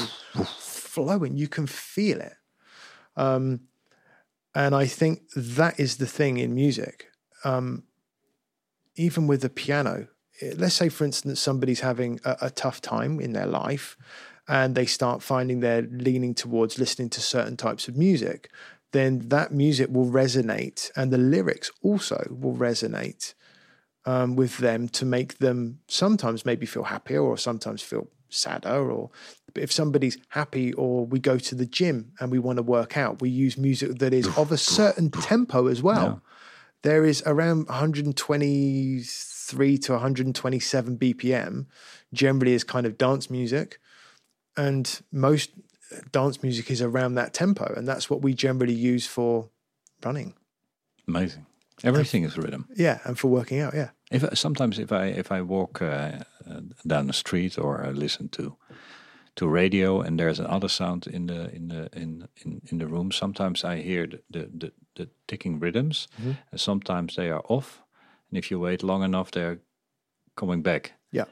flowing. 0.58 1.38
You 1.38 1.48
can 1.48 1.68
feel 1.68 2.20
it. 2.22 2.34
Um, 3.16 3.62
and 4.54 4.76
I 4.76 4.86
think 4.86 5.22
that 5.36 5.80
is 5.80 5.98
the 5.98 6.06
thing 6.08 6.38
in 6.38 6.54
music. 6.54 7.08
Um, 7.44 7.84
even 8.96 9.28
with 9.28 9.42
the 9.42 9.50
piano, 9.50 10.08
let's 10.58 10.76
say, 10.76 10.90
for 10.90 11.06
instance, 11.06 11.40
somebody's 11.40 11.80
having 11.80 12.20
a, 12.26 12.36
a 12.42 12.50
tough 12.50 12.82
time 12.82 13.20
in 13.20 13.34
their 13.34 13.46
life 13.46 13.98
and 14.48 14.76
they 14.76 14.86
start 14.86 15.24
finding 15.24 15.60
they're 15.62 15.84
leaning 15.84 16.34
towards 16.36 16.78
listening 16.78 17.10
to 17.10 17.22
certain 17.22 17.56
types 17.56 17.88
of 17.88 17.96
music, 17.96 18.50
then 18.92 19.30
that 19.30 19.54
music 19.54 19.88
will 19.90 20.08
resonate 20.08 20.92
and 20.96 21.12
the 21.12 21.18
lyrics 21.18 21.72
also 21.82 22.28
will 22.30 22.56
resonate 22.56 23.34
um, 24.06 24.36
with 24.36 24.58
them 24.58 24.90
to 24.90 25.06
make 25.06 25.38
them 25.38 25.80
sometimes 25.88 26.46
maybe 26.46 26.66
feel 26.66 26.84
happier 26.84 27.22
or 27.22 27.38
sometimes 27.38 27.82
feel 27.82 28.08
sadder 28.30 28.92
or 28.92 29.10
if 29.56 29.72
somebody's 29.72 30.18
happy 30.30 30.74
or 30.74 31.06
we 31.06 31.20
go 31.20 31.38
to 31.38 31.56
the 31.56 31.66
gym 31.66 32.12
and 32.20 32.32
we 32.32 32.40
want 32.40 32.58
to 32.58 32.64
work 32.64 32.98
out 32.98 33.22
we 33.22 33.30
use 33.30 33.58
music 33.58 34.00
that 34.00 34.14
is 34.14 34.28
of 34.38 34.52
a 34.52 34.58
certain 34.80 35.10
tempo 35.12 35.68
as 35.68 35.82
well 35.84 36.08
Yeah. 36.08 36.16
there 36.84 37.06
is 37.06 37.22
around 37.26 37.68
123 37.68 39.78
to 39.78 39.92
127 39.92 40.98
bpm 40.98 41.66
generally 42.14 42.54
is 42.54 42.64
kind 42.64 42.86
of 42.86 42.98
dance 42.98 43.30
music 43.30 43.80
and 44.58 45.02
most 45.12 45.52
dance 46.12 46.42
music 46.44 46.70
is 46.72 46.82
around 46.82 47.16
that 47.16 47.34
tempo 47.34 47.74
and 47.78 47.88
that's 47.88 48.10
what 48.10 48.22
we 48.22 48.34
generally 48.34 48.74
use 48.96 49.06
for 49.08 49.50
running 50.06 50.34
Amazing. 51.08 51.46
Everything 51.84 52.24
is 52.26 52.38
rhythm. 52.38 52.66
yeah 52.76 53.00
and 53.06 53.18
for 53.18 53.28
working 53.32 53.60
out 53.60 53.74
yeah 53.74 53.90
If 54.12 54.24
sometimes 54.38 54.78
if 54.80 54.92
I 54.92 55.06
if 55.20 55.32
I 55.32 55.42
walk 55.42 55.82
uh, 55.82 56.12
uh, 56.50 56.62
down 56.88 57.08
the 57.08 57.14
street 57.14 57.58
or 57.58 57.88
I 57.88 57.92
listen 57.92 58.30
to 58.30 58.56
to 59.36 59.48
radio 59.48 60.02
and 60.02 60.18
there's 60.20 60.40
another 60.40 60.70
sound 60.70 61.08
in 61.08 61.28
the 61.28 61.50
in 61.56 61.68
the 61.70 61.90
in 61.94 62.28
in, 62.46 62.62
in 62.72 62.78
the 62.80 62.86
room, 62.88 63.12
sometimes 63.12 63.64
I 63.64 63.82
hear 63.82 64.08
the 64.08 64.20
the, 64.30 64.50
the, 64.58 64.72
the 64.96 65.08
ticking 65.28 65.60
rhythms, 65.62 66.08
and 66.52 66.60
sometimes 66.60 67.16
they 67.16 67.30
are 67.32 67.42
off. 67.48 67.82
And 68.30 68.38
if 68.38 68.52
you 68.52 68.60
wait 68.62 68.84
long 68.84 69.04
enough, 69.04 69.32
they're 69.32 69.60
coming 70.36 70.62
back. 70.64 70.92
yeah 71.12 71.26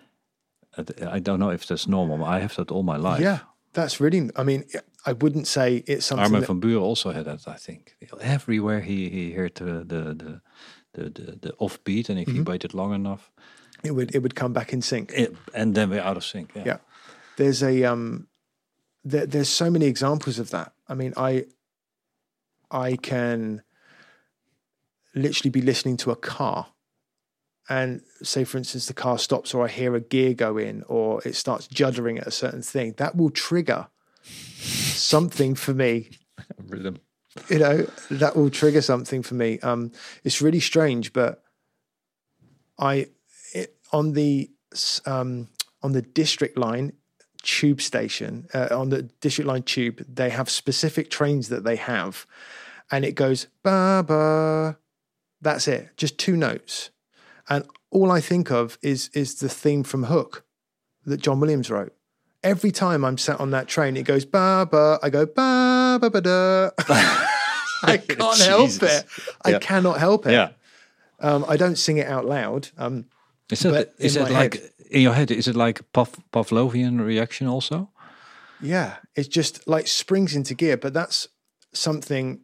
I 1.16 1.20
don't 1.20 1.40
know 1.40 1.52
if 1.54 1.66
that's 1.66 1.88
normal. 1.88 2.24
I 2.24 2.40
have 2.42 2.56
that 2.56 2.72
all 2.72 2.84
my 2.84 2.98
life. 2.98 3.24
yeah 3.24 3.40
that's 3.74 4.00
really 4.00 4.30
i 4.36 4.44
mean 4.44 4.64
i 5.06 5.14
wouldn't 5.14 5.48
say 5.48 5.84
it's 5.88 6.06
something 6.06 6.24
Armin 6.26 6.42
that, 6.42 6.48
van 6.48 6.62
Buuren 6.62 6.82
also 6.82 7.12
had 7.12 7.26
that. 7.26 7.48
I 7.48 7.56
think 7.56 7.96
everywhere 8.22 8.82
he 8.82 9.10
he 9.10 9.32
heard 9.34 9.56
the 9.56 9.84
the 9.86 10.02
the 10.14 10.42
the, 10.94 11.04
the, 11.10 11.40
the 11.42 11.54
offbeat, 11.60 12.10
and 12.10 12.20
if 12.20 12.28
Mm-hmm. 12.28 12.36
he 12.38 12.42
waited 12.42 12.74
long 12.74 12.94
enough, 12.94 13.32
it 13.84 13.92
would 13.92 14.14
it 14.16 14.20
would 14.24 14.36
come 14.36 14.54
back 14.54 14.74
in 14.74 14.82
sync 14.82 15.12
it, 15.14 15.36
and 15.54 15.76
then 15.76 15.90
we're 15.92 16.02
out 16.02 16.18
of 16.18 16.24
sync. 16.24 16.52
Yeah. 16.56 16.64
Yeah. 16.66 16.78
There's 17.38 17.62
a 17.64 17.84
um 17.84 18.28
there, 19.06 19.26
there's 19.28 19.50
so 19.50 19.70
many 19.72 19.86
examples 19.86 20.40
of 20.40 20.50
that. 20.50 20.74
I 20.88 20.94
mean, 20.96 21.14
I 21.16 21.46
I 22.72 22.96
can 22.98 23.62
literally 25.16 25.50
be 25.52 25.62
listening 25.62 25.98
to 25.98 26.12
a 26.12 26.16
car 26.16 26.68
and 27.70 28.02
say 28.24 28.44
for 28.44 28.58
instance 28.58 28.88
the 28.88 28.94
car 28.94 29.18
stops 29.18 29.54
or 29.54 29.64
I 29.64 29.70
hear 29.70 29.96
a 29.96 30.02
gear 30.02 30.34
go 30.34 30.58
in 30.58 30.84
or 30.88 31.22
it 31.24 31.36
starts 31.36 31.68
juddering 31.68 32.20
at 32.20 32.28
a 32.28 32.32
certain 32.32 32.64
thing. 32.64 32.96
That 32.98 33.16
will 33.16 33.30
trigger 33.30 33.88
something 34.24 35.56
for 35.56 35.74
me 35.74 36.10
Rhythm. 36.68 37.00
you 37.50 37.60
know 37.60 37.88
that 38.12 38.36
will 38.36 38.50
trigger 38.50 38.82
something 38.82 39.24
for 39.24 39.36
me 39.36 39.60
um 39.60 39.92
it's 40.24 40.42
really 40.42 40.60
strange 40.60 41.14
but 41.14 41.42
i 42.78 43.08
it, 43.54 43.78
on 43.92 44.14
the 44.14 44.50
um 45.06 45.48
on 45.82 45.94
the 45.94 46.02
district 46.02 46.58
line 46.58 46.92
tube 47.42 47.82
station 47.82 48.48
uh, 48.54 48.68
on 48.72 48.90
the 48.90 49.04
district 49.22 49.48
line 49.48 49.64
tube 49.64 50.06
they 50.08 50.30
have 50.30 50.50
specific 50.50 51.10
trains 51.10 51.48
that 51.50 51.64
they 51.64 51.78
have 51.78 52.26
and 52.92 53.06
it 53.06 53.14
goes 53.14 53.48
ba 53.64 54.04
ba 54.06 54.78
that's 55.42 55.68
it 55.68 55.90
just 55.96 56.18
two 56.18 56.36
notes 56.36 56.90
and 57.50 57.64
all 57.92 58.12
i 58.12 58.22
think 58.22 58.52
of 58.52 58.78
is 58.82 59.10
is 59.14 59.36
the 59.40 59.50
theme 59.50 59.84
from 59.84 60.04
hook 60.04 60.44
that 61.06 61.18
john 61.22 61.40
williams 61.40 61.70
wrote 61.70 61.94
every 62.44 62.72
time 62.72 63.04
i'm 63.04 63.18
sat 63.18 63.40
on 63.40 63.52
that 63.52 63.68
train 63.68 63.98
it 63.98 64.04
goes 64.04 64.26
ba 64.26 64.68
ba 64.70 64.98
i 65.04 65.10
go 65.10 65.26
ba 65.26 65.98
ba 66.02 66.10
ba 66.10 66.22
da 66.22 66.70
i 67.84 67.98
can't 67.98 68.40
help 68.42 68.84
it 68.84 69.06
i 69.46 69.50
Yeah. 69.52 69.60
cannot 69.60 70.00
help 70.00 70.26
it 70.26 70.32
Yeah. 70.34 70.50
um, 71.20 71.46
i 71.48 71.58
don't 71.58 71.78
sing 71.78 71.98
it 71.98 72.08
out 72.08 72.26
loud 72.26 72.70
um, 72.78 73.06
Is 73.52 73.60
that 73.62 73.72
But 73.72 73.94
is 73.98 74.16
in 74.16 74.22
it 74.28 74.32
my 74.32 74.40
like 74.42 74.74
in 74.92 75.02
your 75.02 75.14
head? 75.14 75.32
Is 75.32 75.48
it 75.48 75.56
like 75.56 75.82
Pav, 75.92 76.10
Pavlovian 76.32 77.00
reaction 77.06 77.48
also? 77.48 77.90
Yeah, 78.62 78.98
it 79.16 79.30
just 79.36 79.68
like 79.68 79.88
springs 79.88 80.34
into 80.36 80.56
gear. 80.56 80.78
But 80.78 80.94
that's 80.94 81.28
something 81.74 82.42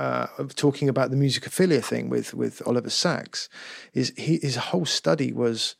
uh, 0.00 0.28
of 0.38 0.56
talking 0.56 0.88
about 0.88 1.10
the 1.10 1.16
musicophilia 1.16 1.84
thing 1.84 2.08
with 2.08 2.32
with 2.32 2.66
Oliver 2.66 2.88
Sacks. 2.88 3.50
Is 3.92 4.14
he 4.16 4.38
his 4.38 4.56
whole 4.56 4.86
study 4.86 5.30
was 5.30 5.76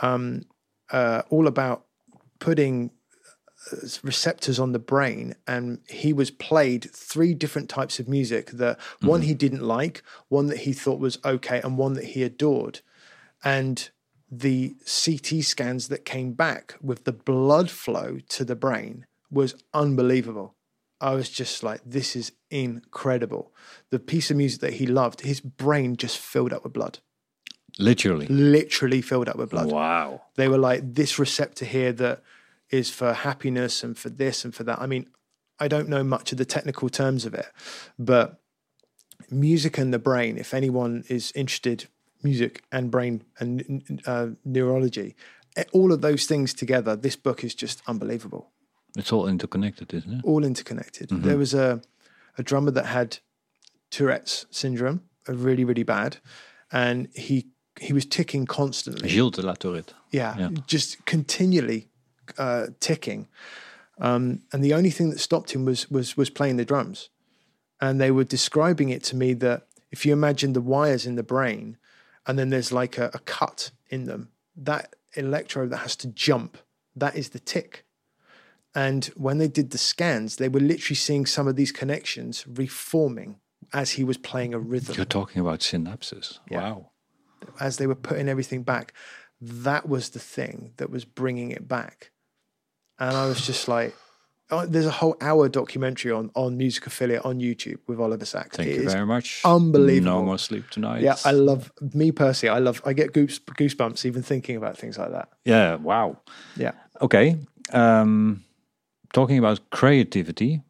um, 0.00 0.42
uh, 0.92 1.22
all 1.28 1.48
about 1.48 1.84
putting 2.38 2.92
uh, 3.72 3.88
receptors 4.04 4.60
on 4.60 4.70
the 4.70 4.78
brain, 4.78 5.34
and 5.48 5.80
he 5.88 6.12
was 6.12 6.30
played 6.30 6.88
three 6.92 7.34
different 7.34 7.68
types 7.68 7.98
of 7.98 8.08
music. 8.08 8.52
That 8.52 8.78
one 9.00 9.22
he 9.22 9.34
didn't 9.34 9.64
like, 9.64 10.04
one 10.28 10.46
that 10.46 10.58
he 10.58 10.72
thought 10.72 11.00
was 11.00 11.18
okay, 11.24 11.60
and 11.60 11.76
one 11.76 11.94
that 11.94 12.04
he 12.14 12.22
adored, 12.22 12.80
and 13.42 13.90
the 14.30 14.76
CT 14.86 15.42
scans 15.42 15.88
that 15.88 16.04
came 16.04 16.32
back 16.32 16.76
with 16.80 17.02
the 17.02 17.12
blood 17.12 17.70
flow 17.70 18.18
to 18.28 18.44
the 18.44 18.54
brain 18.54 19.04
was 19.32 19.56
unbelievable. 19.74 20.54
I 21.00 21.14
was 21.14 21.28
just 21.30 21.62
like, 21.62 21.80
this 21.84 22.16
is 22.16 22.32
incredible. 22.50 23.52
The 23.90 23.98
piece 23.98 24.30
of 24.30 24.36
music 24.36 24.60
that 24.62 24.74
he 24.74 24.86
loved, 24.86 25.20
his 25.20 25.40
brain 25.40 25.96
just 25.96 26.18
filled 26.18 26.52
up 26.52 26.64
with 26.64 26.72
blood, 26.72 26.98
Literally. 27.78 28.26
literally 28.26 29.00
filled 29.00 29.28
up 29.28 29.36
with 29.36 29.50
blood. 29.50 29.70
Wow. 29.70 30.22
They 30.34 30.48
were 30.48 30.58
like, 30.58 30.94
this 30.94 31.18
receptor 31.18 31.64
here 31.64 31.92
that 31.92 32.22
is 32.70 32.90
for 32.90 33.12
happiness 33.12 33.84
and 33.84 33.96
for 33.96 34.10
this 34.10 34.44
and 34.44 34.54
for 34.54 34.64
that. 34.64 34.80
I 34.80 34.86
mean, 34.86 35.08
I 35.60 35.68
don't 35.68 35.88
know 35.88 36.02
much 36.04 36.32
of 36.32 36.38
the 36.38 36.44
technical 36.44 36.88
terms 36.88 37.24
of 37.24 37.34
it, 37.34 37.46
but 37.98 38.40
music 39.30 39.78
and 39.78 39.92
the 39.92 39.98
brain, 39.98 40.38
if 40.38 40.52
anyone 40.54 41.04
is 41.08 41.32
interested, 41.34 41.86
music 42.22 42.62
and 42.72 42.90
brain 42.90 43.22
and 43.38 44.02
uh, 44.06 44.28
neurology, 44.44 45.14
all 45.72 45.92
of 45.92 46.00
those 46.00 46.26
things 46.26 46.54
together, 46.54 46.94
this 46.96 47.16
book 47.16 47.42
is 47.42 47.54
just 47.54 47.82
unbelievable, 47.86 48.50
It's 48.98 49.12
all 49.12 49.28
interconnected, 49.28 49.92
isn't 49.94 50.12
it? 50.18 50.24
all 50.24 50.44
interconnected. 50.44 51.08
There 51.10 51.38
was 51.38 51.54
a, 51.54 51.80
a 52.36 52.42
drummer 52.42 52.70
that 52.72 52.86
had 52.86 53.18
Tourette's 53.90 54.46
syndrome, 54.50 55.02
a 55.26 55.32
really, 55.32 55.64
really 55.64 55.84
bad, 55.84 56.18
and 56.72 57.08
he 57.14 57.46
he 57.80 57.92
was 57.92 58.04
ticking 58.06 58.44
constantly. 58.46 59.08
Gilles 59.08 59.30
de 59.30 59.42
la 59.42 59.54
Tourette. 59.54 59.94
Yeah, 60.10 60.36
Yeah. 60.38 60.50
just 60.66 61.04
continually 61.04 61.88
uh, 62.36 62.66
ticking. 62.80 63.28
Um, 64.00 64.42
and 64.52 64.62
the 64.64 64.74
only 64.74 64.90
thing 64.90 65.10
that 65.10 65.20
stopped 65.20 65.52
him 65.54 65.64
was 65.64 65.90
was 65.90 66.16
was 66.16 66.30
playing 66.30 66.56
the 66.56 66.64
drums. 66.64 67.10
And 67.80 68.00
they 68.00 68.10
were 68.10 68.24
describing 68.24 68.88
it 68.88 69.04
to 69.04 69.16
me 69.16 69.34
that 69.34 69.68
if 69.92 70.04
you 70.04 70.12
imagine 70.12 70.52
the 70.52 70.60
wires 70.60 71.06
in 71.06 71.14
the 71.14 71.22
brain, 71.22 71.76
and 72.26 72.36
then 72.38 72.50
there's 72.50 72.72
like 72.72 72.98
a, 72.98 73.10
a 73.14 73.20
cut 73.20 73.70
in 73.88 74.04
them, 74.04 74.30
that 74.56 74.96
electrode 75.14 75.70
that 75.70 75.78
has 75.78 75.94
to 75.96 76.08
jump, 76.08 76.58
that 76.96 77.14
is 77.16 77.28
the 77.30 77.38
tick. 77.38 77.84
And 78.78 79.04
when 79.16 79.38
they 79.38 79.48
did 79.48 79.70
the 79.70 79.78
scans, 79.78 80.36
they 80.36 80.48
were 80.48 80.60
literally 80.60 80.94
seeing 81.06 81.26
some 81.26 81.48
of 81.48 81.56
these 81.56 81.72
connections 81.72 82.44
reforming 82.46 83.40
as 83.72 83.90
he 83.92 84.04
was 84.04 84.16
playing 84.16 84.54
a 84.54 84.58
rhythm 84.72 84.94
You're 84.96 85.04
talking 85.20 85.40
about 85.40 85.58
synapses. 85.60 86.38
Yeah. 86.48 86.60
Wow. 86.62 86.90
as 87.60 87.76
they 87.78 87.86
were 87.88 87.96
putting 88.08 88.28
everything 88.28 88.62
back, 88.62 88.92
that 89.40 89.88
was 89.88 90.10
the 90.10 90.20
thing 90.20 90.74
that 90.76 90.90
was 90.90 91.04
bringing 91.04 91.50
it 91.50 91.66
back. 91.66 92.12
And 93.00 93.16
I 93.16 93.26
was 93.26 93.44
just 93.44 93.66
like, 93.68 93.96
oh, 94.52 94.64
there's 94.66 94.86
a 94.86 94.96
whole 95.00 95.16
hour 95.20 95.48
documentary 95.48 96.12
on 96.12 96.30
on 96.34 96.58
musicophilia 96.58 97.20
on 97.24 97.40
YouTube 97.40 97.78
with 97.88 97.98
Oliver 98.00 98.24
Sacks. 98.24 98.56
Thank 98.56 98.68
It 98.70 98.76
you 98.82 98.90
very 98.90 99.06
much. 99.06 99.40
unbelievable. 99.44 100.20
No 100.20 100.24
more 100.24 100.38
sleep 100.38 100.70
tonight. 100.70 101.02
Yeah, 101.02 101.16
I 101.24 101.32
love 101.32 101.72
me 101.94 102.12
personally. 102.12 102.54
I 102.56 102.60
love. 102.60 102.80
I 102.84 102.92
get 102.92 103.12
goose, 103.12 103.38
goosebumps 103.40 104.04
even 104.04 104.22
thinking 104.22 104.56
about 104.56 104.78
things 104.78 104.98
like 104.98 105.12
that. 105.12 105.28
Yeah. 105.44 105.76
Wow. 105.76 106.18
Yeah. 106.56 106.72
Okay. 107.00 107.36
Um, 107.72 108.44
talking 109.12 109.38
about 109.38 109.70
creativity, 109.70 110.62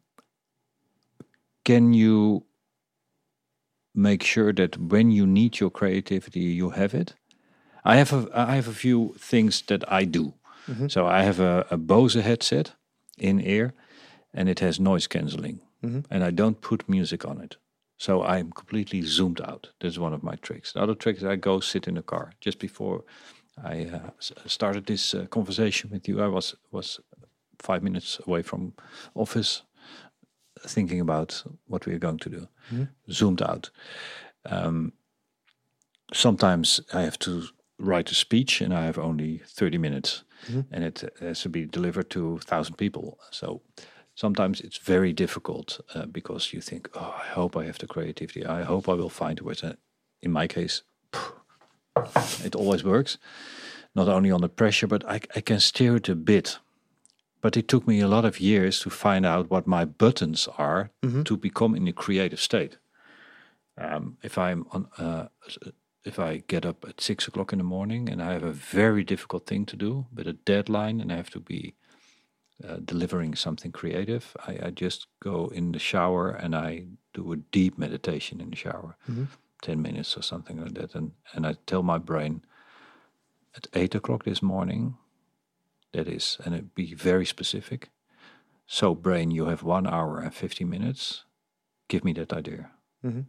can 1.63 1.93
you 1.93 2.43
make 3.93 4.23
sure 4.23 4.53
that 4.53 4.77
when 4.77 5.11
you 5.11 5.25
need 5.27 5.59
your 5.59 5.69
creativity, 5.71 6.39
you 6.41 6.71
have 6.71 6.93
it? 6.93 7.15
I 7.83 7.95
have 7.97 8.13
a 8.13 8.29
I 8.33 8.55
have 8.55 8.67
a 8.67 8.73
few 8.73 9.15
things 9.17 9.61
that 9.63 9.83
I 9.91 10.05
do. 10.05 10.33
So 10.89 11.07
I 11.07 11.23
have 11.23 11.39
a, 11.39 11.65
a 11.71 11.77
Bose 11.77 12.13
headset 12.21 12.73
in 13.17 13.39
ear, 13.41 13.73
and 14.33 14.47
it 14.49 14.59
has 14.59 14.79
noise 14.79 15.07
cancelling, 15.07 15.61
and 16.09 16.23
I 16.23 16.31
don't 16.31 16.61
put 16.61 16.87
music 16.89 17.25
on 17.25 17.41
it. 17.41 17.57
So 17.97 18.23
I'm 18.23 18.51
completely 18.51 19.01
zoomed 19.01 19.41
out. 19.41 19.69
That's 19.79 19.97
one 19.97 20.13
of 20.13 20.23
my 20.23 20.35
tricks. 20.35 20.73
The 20.73 20.81
other 20.81 20.95
trick 20.95 21.17
is 21.17 21.23
I 21.23 21.35
go 21.35 21.59
sit 21.59 21.87
in 21.87 21.95
the 21.95 22.03
car. 22.03 22.31
Just 22.39 22.59
before 22.59 23.03
I 23.63 23.85
uh, 23.85 24.09
started 24.45 24.85
this 24.85 25.13
uh, 25.13 25.25
conversation 25.25 25.89
with 25.91 26.07
you, 26.07 26.21
I 26.21 26.27
was 26.27 26.55
was 26.71 26.99
five 27.59 27.83
minutes 27.83 28.19
away 28.27 28.41
from 28.41 28.73
office, 29.15 29.63
thinking 30.67 30.99
about 31.01 31.43
what 31.67 31.85
we 31.85 31.93
are 31.93 31.99
going 31.99 32.19
to 32.19 32.29
do, 32.29 32.47
zoomed 33.11 33.41
out. 33.41 33.69
Um, 34.45 34.93
sometimes 36.13 36.81
I 36.93 37.01
have 37.01 37.19
to 37.19 37.43
write 37.77 38.11
a 38.11 38.15
speech 38.15 38.61
and 38.61 38.73
I 38.73 38.85
have 38.85 38.97
only 38.97 39.41
30 39.45 39.77
minutes 39.77 40.23
and 40.71 40.83
it 40.83 41.03
has 41.19 41.41
to 41.41 41.49
be 41.49 41.65
delivered 41.65 42.09
to 42.11 42.31
1,000 42.31 42.75
people. 42.75 43.19
So 43.31 43.61
sometimes 44.15 44.61
it's 44.61 44.77
very 44.77 45.13
difficult 45.13 45.79
uh, 45.95 46.05
because 46.05 46.53
you 46.53 46.61
think, 46.61 46.89
oh, 46.95 47.15
I 47.21 47.27
hope 47.27 47.57
I 47.57 47.65
have 47.65 47.77
the 47.77 47.87
creativity. 47.87 48.45
I 48.45 48.63
hope 48.63 48.89
I 48.89 48.93
will 48.93 49.09
find 49.09 49.39
words. 49.41 49.63
In 50.21 50.31
my 50.31 50.47
case, 50.47 50.83
it 52.43 52.55
always 52.55 52.83
works. 52.83 53.17
Not 53.95 54.07
only 54.07 54.31
on 54.31 54.41
the 54.41 54.49
pressure, 54.49 54.87
but 54.87 55.03
I, 55.09 55.19
I 55.35 55.41
can 55.41 55.59
steer 55.59 55.95
it 55.95 56.09
a 56.09 56.15
bit. 56.15 56.59
But 57.41 57.55
it 57.55 57.67
took 57.67 57.87
me 57.87 58.01
a 58.01 58.07
lot 58.07 58.25
of 58.25 58.39
years 58.39 58.79
to 58.81 58.89
find 58.89 59.25
out 59.25 59.49
what 59.49 59.65
my 59.67 59.85
buttons 59.85 60.47
are 60.57 60.89
to 61.23 61.37
become 61.37 61.75
in 61.77 61.87
a 61.87 61.93
creative 61.93 62.39
state. 62.39 62.77
Um, 63.77 64.17
if 64.23 64.37
I'm 64.37 64.65
on, 64.71 64.87
uh, 64.97 65.27
if 66.03 66.19
I 66.19 66.43
get 66.47 66.65
up 66.65 66.85
at 66.87 67.01
six 67.01 67.27
o'clock 67.27 67.53
in 67.53 67.59
the 67.59 67.63
morning 67.63 68.09
and 68.09 68.21
I 68.21 68.33
have 68.33 68.43
a 68.43 68.51
very 68.51 69.03
difficult 69.03 69.45
thing 69.45 69.65
to 69.67 69.77
do 69.77 70.05
with 70.13 70.27
a 70.27 70.33
deadline 70.33 70.99
and 71.01 71.11
I 71.11 71.15
have 71.15 71.29
to 71.31 71.39
be 71.39 71.75
uh, 72.67 72.77
delivering 72.83 73.35
something 73.35 73.71
creative, 73.71 74.35
I, 74.47 74.67
I 74.67 74.71
just 74.71 75.07
go 75.23 75.47
in 75.53 75.71
the 75.71 75.79
shower 75.79 76.29
and 76.29 76.53
I 76.55 76.85
do 77.13 77.31
a 77.31 77.37
deep 77.37 77.77
meditation 77.77 78.41
in 78.41 78.49
the 78.49 78.57
shower, 78.57 78.97
ten 79.61 79.81
minutes 79.81 80.17
or 80.17 80.23
something 80.23 80.59
like 80.59 80.73
that, 80.73 80.93
and 80.95 81.11
and 81.33 81.47
I 81.47 81.55
tell 81.65 81.83
my 81.83 81.97
brain 81.99 82.41
at 83.55 83.67
eight 83.73 83.95
o'clock 83.95 84.23
this 84.23 84.41
morning, 84.41 84.97
that 85.93 86.07
is, 86.07 86.37
and 86.45 86.55
it 86.55 86.75
be 86.75 86.93
very 86.93 87.25
specific. 87.25 87.89
So, 88.67 88.93
brain, 88.95 89.31
you 89.31 89.45
have 89.45 89.63
one 89.63 89.87
hour 89.87 90.19
and 90.19 90.33
fifty 90.33 90.63
minutes. 90.63 91.25
Give 91.87 92.03
me 92.03 92.13
that 92.13 92.33
idea 92.33 92.69
mm-hmm. 93.05 93.21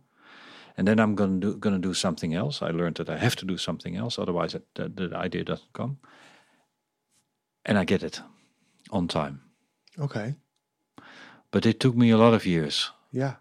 and 0.77 0.89
then 0.89 0.99
I'm 0.99 1.15
gonna 1.15 1.41
do 1.41 1.57
gonna 1.57 1.79
do 1.79 1.95
something 1.95 2.35
else. 2.35 2.63
I 2.63 2.71
learned 2.71 2.97
that 2.97 3.09
I 3.09 3.19
have 3.19 3.37
to 3.37 3.47
do 3.47 3.57
something 3.57 3.97
else, 3.97 4.19
otherwise 4.19 4.53
that, 4.75 4.97
the 4.97 5.17
idea 5.17 5.45
doesn't 5.45 5.73
come. 5.73 5.99
And 7.65 7.79
I 7.79 7.85
get 7.85 8.03
it 8.03 8.23
on 8.91 9.09
time, 9.09 9.41
Okay. 9.99 10.35
but 11.51 11.67
it 11.67 11.79
took 11.81 11.95
me 11.95 12.11
a 12.11 12.17
lot 12.19 12.35
of 12.35 12.47
years. 12.47 12.91
Yeah. 13.13 13.35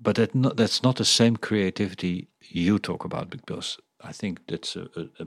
But 0.00 0.14
that 0.16 0.34
not, 0.34 0.56
that's 0.56 0.82
not 0.82 0.96
the 0.96 1.04
same 1.04 1.36
creativity 1.36 2.28
you 2.40 2.78
talk 2.78 3.04
about 3.04 3.30
because 3.30 3.78
I 4.00 4.12
think 4.12 4.40
that's 4.46 4.76
a 4.76 5.26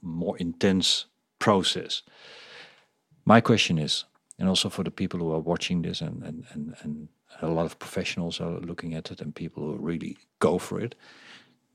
more 0.00 0.38
intense 0.38 1.06
process. 1.44 2.02
My 3.24 3.40
question 3.40 3.78
is, 3.78 4.04
and 4.38 4.48
also 4.48 4.68
for 4.70 4.84
the 4.84 4.90
people 4.90 5.20
who 5.20 5.32
are 5.34 5.42
watching 5.42 5.82
this, 5.82 6.00
and 6.02 6.22
and 6.24 6.44
and, 6.54 6.74
and 6.82 7.08
a 7.40 7.46
lot 7.46 7.66
of 7.66 7.78
professionals 7.78 8.40
are 8.40 8.60
looking 8.60 8.94
at 8.94 9.10
it, 9.10 9.20
and 9.22 9.34
people 9.34 9.62
who 9.62 9.86
really 9.88 10.16
go 10.38 10.58
for 10.58 10.84
it. 10.84 10.94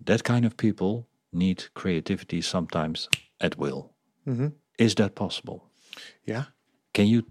That 0.05 0.23
kind 0.23 0.45
of 0.45 0.55
people 0.55 1.07
need 1.31 1.63
creativity 1.73 2.41
sometimes 2.41 3.09
at 3.39 3.57
will. 3.57 3.91
Mm-hmm. 4.25 4.47
Is 4.77 4.95
that 4.95 5.13
possible? 5.15 5.59
Yeah. 6.25 6.43
Can 6.93 7.07
you 7.07 7.23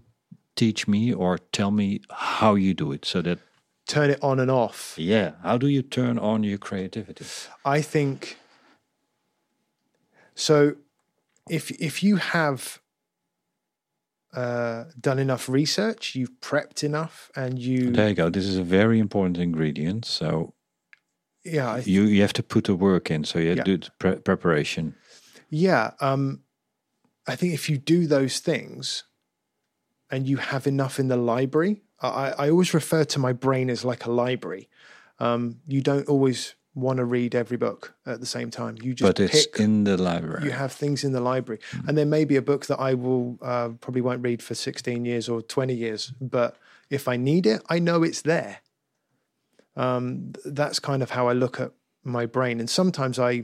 teach 0.55 0.87
me 0.87 1.13
or 1.13 1.37
tell 1.51 1.71
me 1.71 1.99
how 2.11 2.55
you 2.57 2.73
do 2.73 2.93
it 2.93 3.05
so 3.05 3.21
that 3.21 3.39
Turn 3.87 4.09
it 4.09 4.19
on 4.21 4.39
and 4.39 4.51
off. 4.51 4.95
yeah, 4.97 5.31
how 5.43 5.57
do 5.57 5.67
you 5.67 5.81
turn 5.81 6.19
on 6.19 6.43
your 6.43 6.57
creativity? 6.57 7.25
I 7.63 7.81
think 7.81 8.37
so. 10.35 10.75
If 11.49 11.71
if 11.71 12.03
you 12.03 12.17
have 12.17 12.79
uh, 14.33 14.85
done 14.99 15.19
enough 15.19 15.49
research, 15.49 16.15
you've 16.15 16.39
prepped 16.41 16.83
enough, 16.83 17.31
and 17.35 17.57
you 17.59 17.91
There 17.91 18.09
you 18.09 18.15
go. 18.15 18.29
This 18.29 18.45
is 18.45 18.57
a 18.57 18.63
very 18.63 18.99
important 18.99 19.37
ingredient. 19.37 20.05
So 20.05 20.53
yeah 21.43 21.71
I, 21.75 21.77
you 21.79 22.03
you 22.03 22.21
have 22.21 22.33
to 22.33 22.43
put 22.43 22.65
the 22.65 22.75
work 22.75 23.09
in. 23.09 23.23
So 23.23 23.39
you 23.39 23.49
have 23.49 23.57
Yeah. 23.57 23.63
to 23.63 23.77
do 23.77 23.85
the 23.85 23.91
pre- 23.99 24.21
preparation. 24.21 24.95
yeah. 25.49 25.91
Um, 26.01 26.41
I 27.29 27.35
think 27.35 27.53
if 27.53 27.69
you 27.69 27.77
do 27.77 28.07
those 28.07 28.39
things, 28.39 29.03
and 30.09 30.27
you 30.27 30.37
have 30.37 30.67
enough 30.67 30.99
in 30.99 31.07
the 31.09 31.17
library, 31.17 31.81
I, 32.01 32.31
I 32.37 32.49
always 32.49 32.73
refer 32.73 33.03
to 33.05 33.19
my 33.19 33.33
brain 33.33 33.69
as 33.69 33.83
like 33.83 34.05
a 34.05 34.11
library. 34.11 34.69
Um, 35.19 35.59
you 35.67 35.81
don't 35.81 36.07
always 36.07 36.55
want 36.77 36.97
to 36.97 37.05
read 37.05 37.33
every 37.33 37.57
book 37.57 37.93
at 38.05 38.19
the 38.19 38.25
same 38.25 38.51
time. 38.51 38.77
You 38.81 38.93
just 38.93 39.07
but 39.07 39.19
it's 39.19 39.47
pick 39.47 39.59
in 39.59 39.83
the 39.83 39.97
library. 39.97 40.43
you 40.45 40.51
have 40.51 40.71
things 40.71 41.03
in 41.03 41.11
the 41.11 41.19
library 41.19 41.59
and 41.87 41.97
there 41.97 42.05
may 42.05 42.23
be 42.23 42.35
a 42.35 42.41
book 42.41 42.67
that 42.67 42.79
i 42.79 42.93
will 42.93 43.37
uh, 43.41 43.69
probably 43.81 44.01
won't 44.01 44.23
read 44.23 44.41
for 44.43 44.53
16 44.55 45.03
years 45.05 45.27
or 45.27 45.41
20 45.41 45.73
years 45.73 46.13
but 46.21 46.57
if 46.89 47.07
i 47.07 47.17
need 47.17 47.45
it 47.45 47.61
i 47.69 47.79
know 47.79 48.03
it's 48.03 48.21
there 48.21 48.59
um, 49.75 50.31
th- 50.33 50.55
that's 50.55 50.79
kind 50.79 51.01
of 51.03 51.11
how 51.11 51.27
i 51.27 51.33
look 51.33 51.59
at 51.59 51.71
my 52.03 52.25
brain 52.25 52.59
and 52.59 52.69
sometimes 52.69 53.17
i 53.19 53.43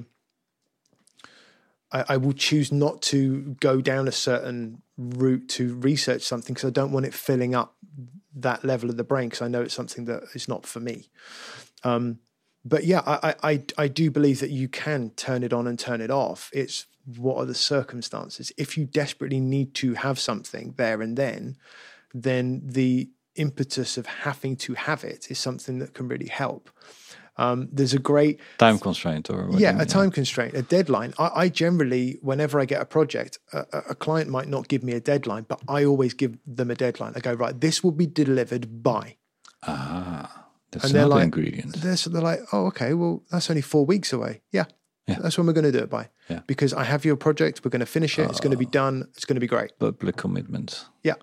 I, 1.91 2.05
I 2.09 2.17
will 2.17 2.33
choose 2.33 2.71
not 2.71 3.01
to 3.03 3.55
go 3.59 3.81
down 3.81 4.07
a 4.07 4.11
certain 4.11 4.81
route 4.97 5.47
to 5.49 5.75
research 5.75 6.23
something 6.23 6.53
because 6.53 6.67
I 6.67 6.71
don't 6.71 6.91
want 6.91 7.05
it 7.05 7.13
filling 7.13 7.53
up 7.55 7.75
that 8.35 8.65
level 8.65 8.89
of 8.89 8.97
the 8.97 9.03
brain 9.03 9.29
because 9.29 9.43
I 9.43 9.47
know 9.47 9.61
it's 9.61 9.73
something 9.75 10.05
that 10.05 10.23
is 10.33 10.47
not 10.47 10.65
for 10.65 10.79
me. 10.79 11.09
Um, 11.83 12.19
but 12.65 12.83
yeah, 12.85 13.01
I, 13.05 13.35
I, 13.43 13.63
I 13.77 13.87
do 13.87 14.09
believe 14.11 14.39
that 14.39 14.49
you 14.49 14.67
can 14.67 15.11
turn 15.11 15.43
it 15.43 15.53
on 15.53 15.67
and 15.67 15.77
turn 15.77 16.01
it 16.01 16.11
off. 16.11 16.49
It's 16.53 16.85
what 17.05 17.37
are 17.37 17.45
the 17.45 17.53
circumstances? 17.55 18.51
If 18.57 18.77
you 18.77 18.85
desperately 18.85 19.39
need 19.39 19.73
to 19.75 19.93
have 19.95 20.19
something 20.19 20.73
there 20.77 21.01
and 21.01 21.17
then, 21.17 21.57
then 22.13 22.61
the 22.63 23.09
impetus 23.35 23.97
of 23.97 24.05
having 24.05 24.55
to 24.55 24.73
have 24.75 25.03
it 25.03 25.29
is 25.29 25.39
something 25.39 25.79
that 25.79 25.93
can 25.93 26.07
really 26.07 26.27
help. 26.29 26.69
Um, 27.35 27.67
there's 27.71 27.95
a 27.95 27.99
great 27.99 28.39
time 28.59 28.77
constraint 28.77 29.29
or 29.31 29.49
yeah, 29.57 29.81
a 29.81 29.85
time 29.87 30.11
constraint, 30.11 30.53
a 30.53 30.61
deadline. 30.61 31.15
I, 31.17 31.31
I 31.35 31.49
generally, 31.49 32.19
whenever 32.21 32.59
I 32.59 32.65
get 32.65 32.79
a 32.79 32.85
project, 32.85 33.39
a, 33.51 33.65
a- 33.73 33.83
a 33.89 33.95
client 33.95 34.29
might 34.29 34.47
not 34.47 34.67
give 34.67 34.83
me 34.83 34.93
a 34.93 34.99
deadline, 35.01 35.45
but 35.49 35.59
I 35.67 35.83
always 35.83 36.13
give 36.13 36.37
them 36.45 36.69
a 36.69 36.75
deadline. 36.75 37.13
I 37.15 37.19
go, 37.21 37.33
right, 37.33 37.59
this 37.59 37.83
will 37.83 37.91
be 37.91 38.05
delivered 38.05 38.83
by. 38.83 39.17
Ah, 39.65 40.42
that's 40.73 40.85
And 40.85 40.93
they're 40.95 41.07
like, 41.07 41.23
ingredient. 41.23 41.75
They're, 41.77 41.95
so 41.97 42.09
they're 42.09 42.21
like, 42.21 42.41
oh, 42.51 42.65
okay, 42.67 42.93
well, 42.93 43.23
that's 43.31 43.49
only 43.49 43.61
four 43.61 43.85
weeks 43.85 44.11
away. 44.13 44.41
Yeah, 44.51 44.65
Yeah. 45.07 45.19
that's 45.21 45.37
when 45.37 45.47
we're 45.47 45.53
going 45.53 45.71
to 45.71 45.71
do 45.71 45.83
it 45.83 45.89
by. 45.89 46.09
Yeah. 46.29 46.41
Because 46.47 46.73
I 46.73 46.83
have 46.83 47.05
your 47.05 47.15
project, 47.15 47.61
we're 47.63 47.69
going 47.71 47.79
to 47.79 47.85
finish 47.85 48.17
it, 48.19 48.29
it's 48.29 48.39
going 48.39 48.51
to 48.51 48.57
be 48.57 48.65
done, 48.65 49.07
it's 49.15 49.25
going 49.25 49.35
to 49.35 49.41
be 49.41 49.47
great. 49.47 49.71
Public 49.79 50.15
commitment. 50.17 50.85
Yeah, 51.03 51.15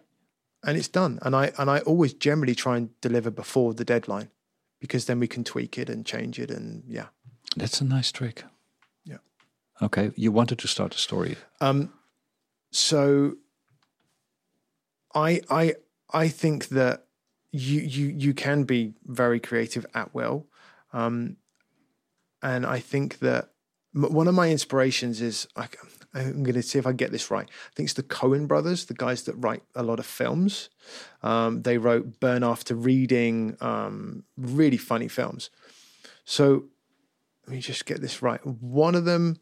and 0.65 0.77
it's 0.79 0.89
done. 0.89 1.19
And 1.23 1.35
I 1.35 1.53
and 1.59 1.69
I 1.71 1.81
always 1.81 2.13
generally 2.15 2.55
try 2.55 2.77
and 2.77 2.89
deliver 3.01 3.31
before 3.31 3.75
the 3.75 3.85
deadline, 3.85 4.31
because 4.81 5.05
then 5.07 5.21
we 5.21 5.27
can 5.27 5.45
tweak 5.45 5.79
it 5.79 5.89
and 5.91 6.07
change 6.07 6.39
it, 6.39 6.51
and 6.51 6.83
yeah. 6.87 7.07
That's 7.57 7.81
a 7.81 7.85
nice 7.85 8.13
trick. 8.13 8.45
Yeah. 9.05 9.19
Okay, 9.83 10.11
you 10.17 10.33
wanted 10.33 10.59
to 10.61 10.69
start 10.69 10.95
a 10.95 10.99
story. 10.99 11.37
Um, 11.61 11.93
so 12.71 13.37
I 15.15 15.41
I 15.51 15.75
I 16.13 16.29
think 16.29 16.69
that 16.69 17.07
you 17.53 17.81
you 17.81 18.07
you 18.07 18.35
can 18.35 18.65
be 18.65 18.95
very 19.05 19.41
creative 19.41 19.87
at 19.95 20.15
will, 20.15 20.47
um, 20.93 21.37
and 22.43 22.65
I 22.67 22.81
think 22.81 23.19
that 23.21 23.51
one 23.93 24.29
of 24.29 24.35
my 24.35 24.51
inspirations 24.51 25.21
is 25.21 25.49
I, 25.57 25.69
I'm 26.15 26.43
going 26.43 26.55
to 26.55 26.63
see 26.63 26.79
if 26.79 26.87
I 26.87 26.93
get 26.93 27.11
this 27.11 27.31
right. 27.31 27.49
I 27.49 27.71
think 27.75 27.87
it's 27.87 27.95
the 27.95 28.03
Coen 28.03 28.47
brothers, 28.47 28.87
the 28.87 28.95
guys 28.95 29.25
that 29.25 29.35
write 29.35 29.63
a 29.75 29.83
lot 29.83 29.99
of 29.99 30.07
films. 30.07 30.71
Um, 31.23 31.63
they 31.63 31.77
wrote 31.77 32.21
Burn 32.21 32.45
After 32.45 32.75
Reading, 32.75 33.57
um, 33.61 34.25
really 34.37 34.77
funny 34.77 35.09
films. 35.09 35.51
So 36.25 36.65
let 37.47 37.55
me 37.55 37.61
just 37.61 37.85
get 37.85 38.01
this 38.01 38.23
right. 38.23 38.45
One 38.47 38.95
of 38.95 39.05
them 39.05 39.39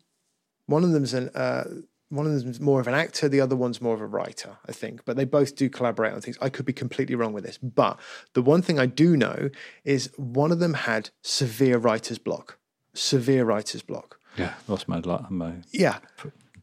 one 0.68 0.84
of 0.84 0.92
them's 0.92 1.14
an 1.14 1.30
uh, 1.30 1.64
one 2.10 2.26
of 2.26 2.32
them's 2.32 2.60
more 2.60 2.80
of 2.80 2.86
an 2.88 2.94
actor, 2.94 3.28
the 3.28 3.40
other 3.40 3.54
one's 3.56 3.80
more 3.82 3.94
of 3.94 4.00
a 4.00 4.06
writer, 4.06 4.56
I 4.66 4.72
think. 4.72 5.04
But 5.04 5.16
they 5.16 5.24
both 5.24 5.56
do 5.56 5.68
collaborate 5.68 6.12
on 6.14 6.20
things. 6.20 6.38
I 6.40 6.48
could 6.48 6.64
be 6.64 6.72
completely 6.72 7.14
wrong 7.14 7.32
with 7.32 7.44
this, 7.44 7.58
but 7.58 7.98
the 8.32 8.42
one 8.42 8.62
thing 8.62 8.78
I 8.78 8.86
do 8.86 9.16
know 9.16 9.50
is 9.84 10.10
one 10.16 10.50
of 10.52 10.58
them 10.58 10.74
had 10.74 11.10
severe 11.22 11.76
writer's 11.78 12.18
block. 12.18 12.58
Severe 12.94 13.44
writer's 13.44 13.82
block. 13.82 14.18
Yeah, 14.36 14.54
that's 14.68 14.88
my 14.88 15.00
my 15.30 15.52
Yeah, 15.72 15.98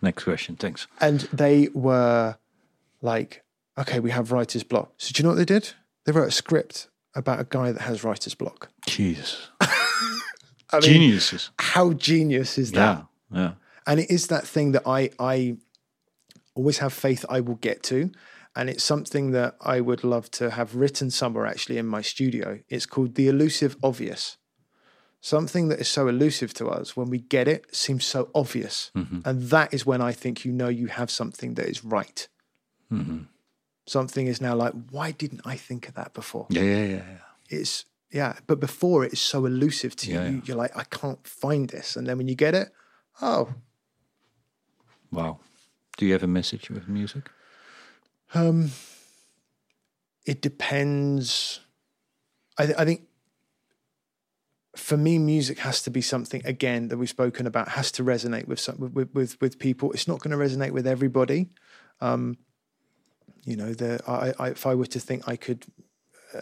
next 0.02 0.24
question. 0.24 0.56
Thanks. 0.56 0.88
and 1.00 1.22
they 1.34 1.70
were 1.74 2.38
like, 3.02 3.44
"Okay, 3.78 4.00
we 4.00 4.12
have 4.12 4.32
writer's 4.32 4.64
block." 4.64 4.94
So 4.98 5.12
do 5.14 5.20
you 5.22 5.24
know 5.24 5.30
what 5.30 5.38
they 5.38 5.46
did? 5.46 5.74
They 6.06 6.12
wrote 6.12 6.28
a 6.28 6.32
script 6.32 6.88
about 7.14 7.40
a 7.40 7.44
guy 7.46 7.72
that 7.72 7.82
has 7.82 8.04
writer's 8.04 8.36
block. 8.36 8.70
Jesus, 8.88 9.50
I 9.62 9.68
mean, 10.74 10.82
geniuses. 10.82 11.52
how 11.60 11.94
genius 11.94 12.58
is 12.58 12.72
that? 12.74 13.06
Yeah, 13.32 13.40
yeah. 13.40 13.52
And 13.88 14.00
it 14.00 14.10
is 14.10 14.28
that 14.28 14.48
thing 14.48 14.72
that 14.74 14.84
I 14.86 15.12
I 15.20 15.58
always 16.56 16.78
have 16.80 16.94
faith 16.94 17.26
I 17.30 17.40
will 17.42 17.56
get 17.56 17.84
to, 17.84 18.12
and 18.56 18.70
it's 18.70 18.84
something 18.84 19.32
that 19.32 19.56
I 19.62 19.82
would 19.82 20.04
love 20.04 20.32
to 20.32 20.52
have 20.52 20.76
written 20.76 21.12
somewhere 21.12 21.46
actually 21.46 21.78
in 21.78 21.86
my 21.86 22.02
studio. 22.02 22.60
It's 22.70 22.86
called 22.86 23.16
the 23.16 23.28
elusive 23.28 23.76
obvious. 23.84 24.38
Something 25.22 25.70
that 25.70 25.80
is 25.80 25.88
so 25.88 26.08
elusive 26.08 26.54
to 26.56 26.68
us 26.68 26.96
when 26.96 27.10
we 27.10 27.18
get 27.18 27.48
it 27.48 27.76
seems 27.76 28.06
so 28.06 28.30
obvious, 28.36 28.92
mm-hmm. 28.96 29.22
and 29.26 29.50
that 29.50 29.74
is 29.74 29.84
when 29.86 30.00
I 30.00 30.12
think 30.12 30.46
you 30.46 30.52
know 30.52 30.68
you 30.70 30.88
have 30.88 31.10
something 31.10 31.56
that 31.56 31.68
is 31.68 31.84
right. 31.84 32.28
Mm-hmm. 32.92 33.24
Something 33.88 34.28
is 34.28 34.40
now 34.40 34.56
like, 34.56 34.74
why 34.92 35.12
didn't 35.12 35.42
I 35.46 35.56
think 35.58 35.88
of 35.88 35.96
that 35.96 36.14
before? 36.14 36.46
Yeah, 36.50 36.62
yeah, 36.62 36.86
yeah, 36.86 36.94
yeah. 36.96 37.18
It's 37.50 37.86
yeah, 38.12 38.38
but 38.48 38.60
before 38.60 39.04
it 39.04 39.14
is 39.14 39.20
so 39.20 39.46
elusive 39.46 39.96
to 39.98 40.12
Yeah, 40.12 40.28
you. 40.28 40.36
yeah. 40.36 40.42
You're 40.46 40.58
like, 40.58 40.78
I 40.78 40.84
can't 40.84 41.26
find 41.28 41.70
this, 41.70 41.96
and 41.96 42.06
then 42.08 42.18
when 42.18 42.28
you 42.28 42.36
get 42.36 42.54
it, 42.54 42.70
oh, 43.22 43.50
Wow. 45.12 45.40
Do 45.98 46.06
you 46.06 46.14
have 46.14 46.24
a 46.24 46.28
message 46.28 46.70
with 46.70 46.88
music? 46.88 47.30
Um, 48.34 48.72
it 50.26 50.42
depends. 50.42 51.62
I, 52.58 52.66
th- 52.66 52.78
I 52.78 52.86
think 52.86 53.04
for 54.76 54.98
me, 54.98 55.18
music 55.18 55.60
has 55.60 55.82
to 55.84 55.90
be 55.90 56.02
something 56.02 56.42
again 56.46 56.90
that 56.90 56.98
we've 56.98 57.10
spoken 57.10 57.48
about. 57.48 57.70
Has 57.70 57.92
to 57.94 58.04
resonate 58.04 58.48
with 58.48 58.60
some 58.60 58.78
with 58.94 59.10
with, 59.14 59.40
with 59.40 59.60
people. 59.60 59.92
It's 59.94 60.08
not 60.08 60.20
going 60.20 60.38
to 60.38 60.44
resonate 60.44 60.72
with 60.72 60.88
everybody. 60.88 61.50
Um, 62.02 62.38
you 63.44 63.56
know, 63.56 63.74
the 63.74 64.02
I, 64.08 64.34
I 64.38 64.50
if 64.50 64.66
I 64.66 64.76
were 64.76 64.88
to 64.88 65.00
think 65.00 65.28
I 65.28 65.36
could, 65.36 65.66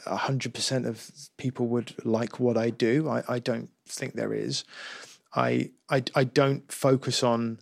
a 0.05 0.15
hundred 0.15 0.53
percent 0.53 0.85
of 0.85 1.11
people 1.37 1.67
would 1.67 1.93
like 2.05 2.39
what 2.39 2.57
I 2.57 2.69
do. 2.69 3.07
I, 3.09 3.23
I 3.27 3.39
don't 3.39 3.69
think 3.87 4.13
there 4.15 4.33
is. 4.33 4.63
I, 5.35 5.71
I 5.89 6.03
I 6.15 6.23
don't 6.23 6.71
focus 6.71 7.23
on 7.23 7.59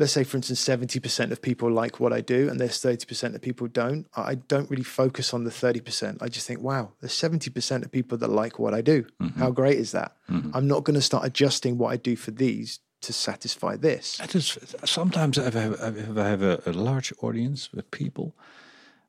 let's 0.00 0.12
say 0.12 0.24
for 0.24 0.36
instance 0.38 0.60
70% 0.64 1.30
of 1.30 1.40
people 1.42 1.70
like 1.70 2.00
what 2.00 2.12
i 2.12 2.20
do 2.20 2.48
and 2.48 2.58
there's 2.60 2.80
30% 2.80 3.34
of 3.36 3.40
people 3.42 3.66
don't 3.68 4.06
i 4.16 4.34
don't 4.34 4.68
really 4.70 4.82
focus 4.82 5.32
on 5.34 5.44
the 5.44 5.50
30% 5.50 6.20
i 6.22 6.28
just 6.28 6.46
think 6.48 6.60
wow 6.60 6.84
there's 7.00 7.12
70% 7.12 7.84
of 7.84 7.92
people 7.92 8.18
that 8.18 8.30
like 8.42 8.58
what 8.58 8.74
i 8.74 8.80
do. 8.80 8.98
Mm-hmm. 9.22 9.38
How 9.38 9.50
great 9.50 9.78
is 9.78 9.92
that? 9.92 10.10
Mm-hmm. 10.28 10.50
I'm 10.56 10.66
not 10.66 10.84
going 10.84 10.94
to 11.00 11.02
start 11.10 11.24
adjusting 11.24 11.78
what 11.78 11.92
i 11.92 11.96
do 11.96 12.16
for 12.16 12.32
these 12.32 12.80
to 13.02 13.12
satisfy 13.12 13.76
this. 13.76 14.20
I 14.20 14.26
just 14.26 14.58
sometimes 14.86 15.38
if 15.38 15.56
I 15.56 15.60
have, 15.60 15.96
if 15.96 16.18
I 16.18 16.28
have 16.28 16.42
a, 16.42 16.60
a 16.66 16.72
large 16.72 17.14
audience 17.22 17.72
with 17.72 17.90
people, 17.90 18.34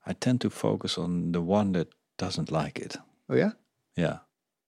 I 0.10 0.14
tend 0.14 0.40
to 0.42 0.50
focus 0.50 0.98
on 0.98 1.34
the 1.34 1.42
one 1.42 1.74
that 1.74 1.90
doesn't 2.18 2.50
like 2.52 2.80
it. 2.86 2.96
oh 3.30 3.36
yeah? 3.36 3.52
Yeah, 3.98 4.18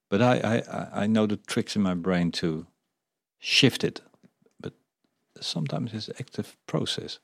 but 0.10 0.22
I 0.22 0.34
I, 0.54 1.04
I- 1.04 1.08
know 1.08 1.26
the 1.28 1.38
tricks 1.38 1.76
in 1.78 1.82
my 1.84 1.94
brain 1.96 2.32
to 2.32 2.66
shift 3.40 3.84
it, 3.84 4.02
sometimes 5.46 5.94
it's 5.94 6.10
active 6.20 6.58
process. 6.68 7.20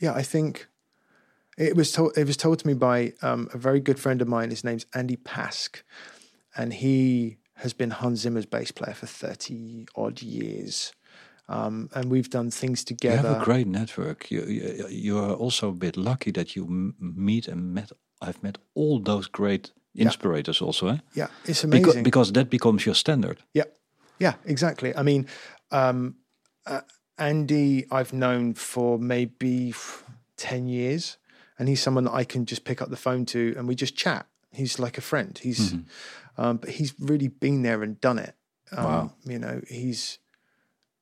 yeah 0.00 0.14
i 0.14 0.22
think 0.22 0.68
it 1.58 1.76
was 1.76 1.92
told 1.92 2.16
it 2.16 2.26
was 2.26 2.36
told 2.36 2.58
to 2.58 2.66
me 2.66 2.74
by 2.74 3.12
um, 3.22 3.48
a 3.52 3.58
very 3.58 3.80
good 3.80 3.98
friend 3.98 4.22
of 4.22 4.28
mine 4.28 4.50
his 4.50 4.64
name's 4.64 4.86
andy 4.94 5.16
pask 5.16 5.82
and 6.56 6.72
he 6.74 7.36
has 7.56 7.72
been 7.74 7.90
hans 7.90 8.20
zimmer's 8.20 8.46
bass 8.46 8.72
player 8.72 8.94
for 8.94 9.06
30 9.06 9.86
odd 9.94 10.22
years 10.22 10.92
um, 11.48 11.88
and 11.94 12.10
we've 12.10 12.30
done 12.30 12.50
things 12.50 12.84
together. 12.84 13.16
You 13.16 13.34
have 13.34 13.42
a 13.42 13.44
great 13.44 13.66
network. 13.66 14.30
You 14.30 14.44
you, 14.44 14.86
you 14.88 15.18
are 15.18 15.34
also 15.34 15.68
a 15.68 15.74
bit 15.74 15.96
lucky 15.96 16.32
that 16.32 16.54
you 16.56 16.64
m- 16.64 16.94
meet 16.98 17.48
and 17.48 17.74
met. 17.74 17.92
I've 18.20 18.42
met 18.42 18.58
all 18.74 19.00
those 19.02 19.26
great 19.28 19.72
inspirators 19.94 20.62
also, 20.62 20.86
eh? 20.88 20.98
yeah 21.14 21.28
it's 21.44 21.64
amazing 21.64 22.02
because 22.04 22.32
that 22.32 22.48
becomes 22.48 22.86
your 22.86 22.94
standard. 22.94 23.42
Yeah, 23.52 23.66
yeah, 24.18 24.34
exactly. 24.44 24.94
I 24.96 25.02
mean, 25.02 25.26
um, 25.70 26.14
uh, 26.66 26.80
Andy, 27.18 27.86
I've 27.90 28.12
known 28.12 28.54
for 28.54 28.98
maybe 28.98 29.74
ten 30.36 30.66
years, 30.66 31.18
and 31.58 31.68
he's 31.68 31.80
someone 31.80 32.04
that 32.04 32.12
I 32.14 32.24
can 32.24 32.46
just 32.46 32.64
pick 32.64 32.80
up 32.82 32.90
the 32.90 32.96
phone 32.96 33.26
to, 33.26 33.54
and 33.56 33.68
we 33.68 33.74
just 33.74 33.96
chat. 33.96 34.26
He's 34.52 34.78
like 34.78 34.98
a 34.98 35.02
friend. 35.02 35.38
He's, 35.42 35.74
um, 36.36 36.58
but 36.58 36.70
he's 36.70 36.94
really 36.98 37.28
been 37.28 37.62
there 37.62 37.82
and 37.82 38.00
done 38.00 38.18
it. 38.18 38.34
Um, 38.70 38.84
Wow. 38.84 39.12
You 39.24 39.38
know, 39.38 39.60
he's 39.68 40.18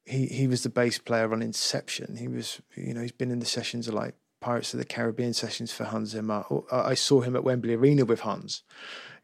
he 0.05 0.27
he 0.27 0.47
was 0.47 0.63
the 0.63 0.69
bass 0.69 0.99
player 0.99 1.33
on 1.33 1.43
Inception. 1.43 2.17
He 2.17 2.29
was, 2.29 2.61
you 2.77 2.95
know, 2.95 3.03
he's 3.03 3.13
been 3.13 3.31
in 3.31 3.39
the 3.41 3.47
sessions 3.47 3.89
of 3.89 3.95
like 3.95 4.15
Pirates 4.41 4.73
of 4.75 4.79
the 4.79 4.85
Caribbean 4.87 5.35
sessions 5.35 5.73
for 5.73 5.85
Hans 5.85 6.11
Zimmer. 6.11 6.45
I 6.71 6.81
I 6.91 6.95
saw 6.95 7.21
him 7.21 7.37
at 7.37 7.45
Wembley 7.45 7.75
Arena 7.75 8.05
with 8.05 8.21
Hans. 8.21 8.63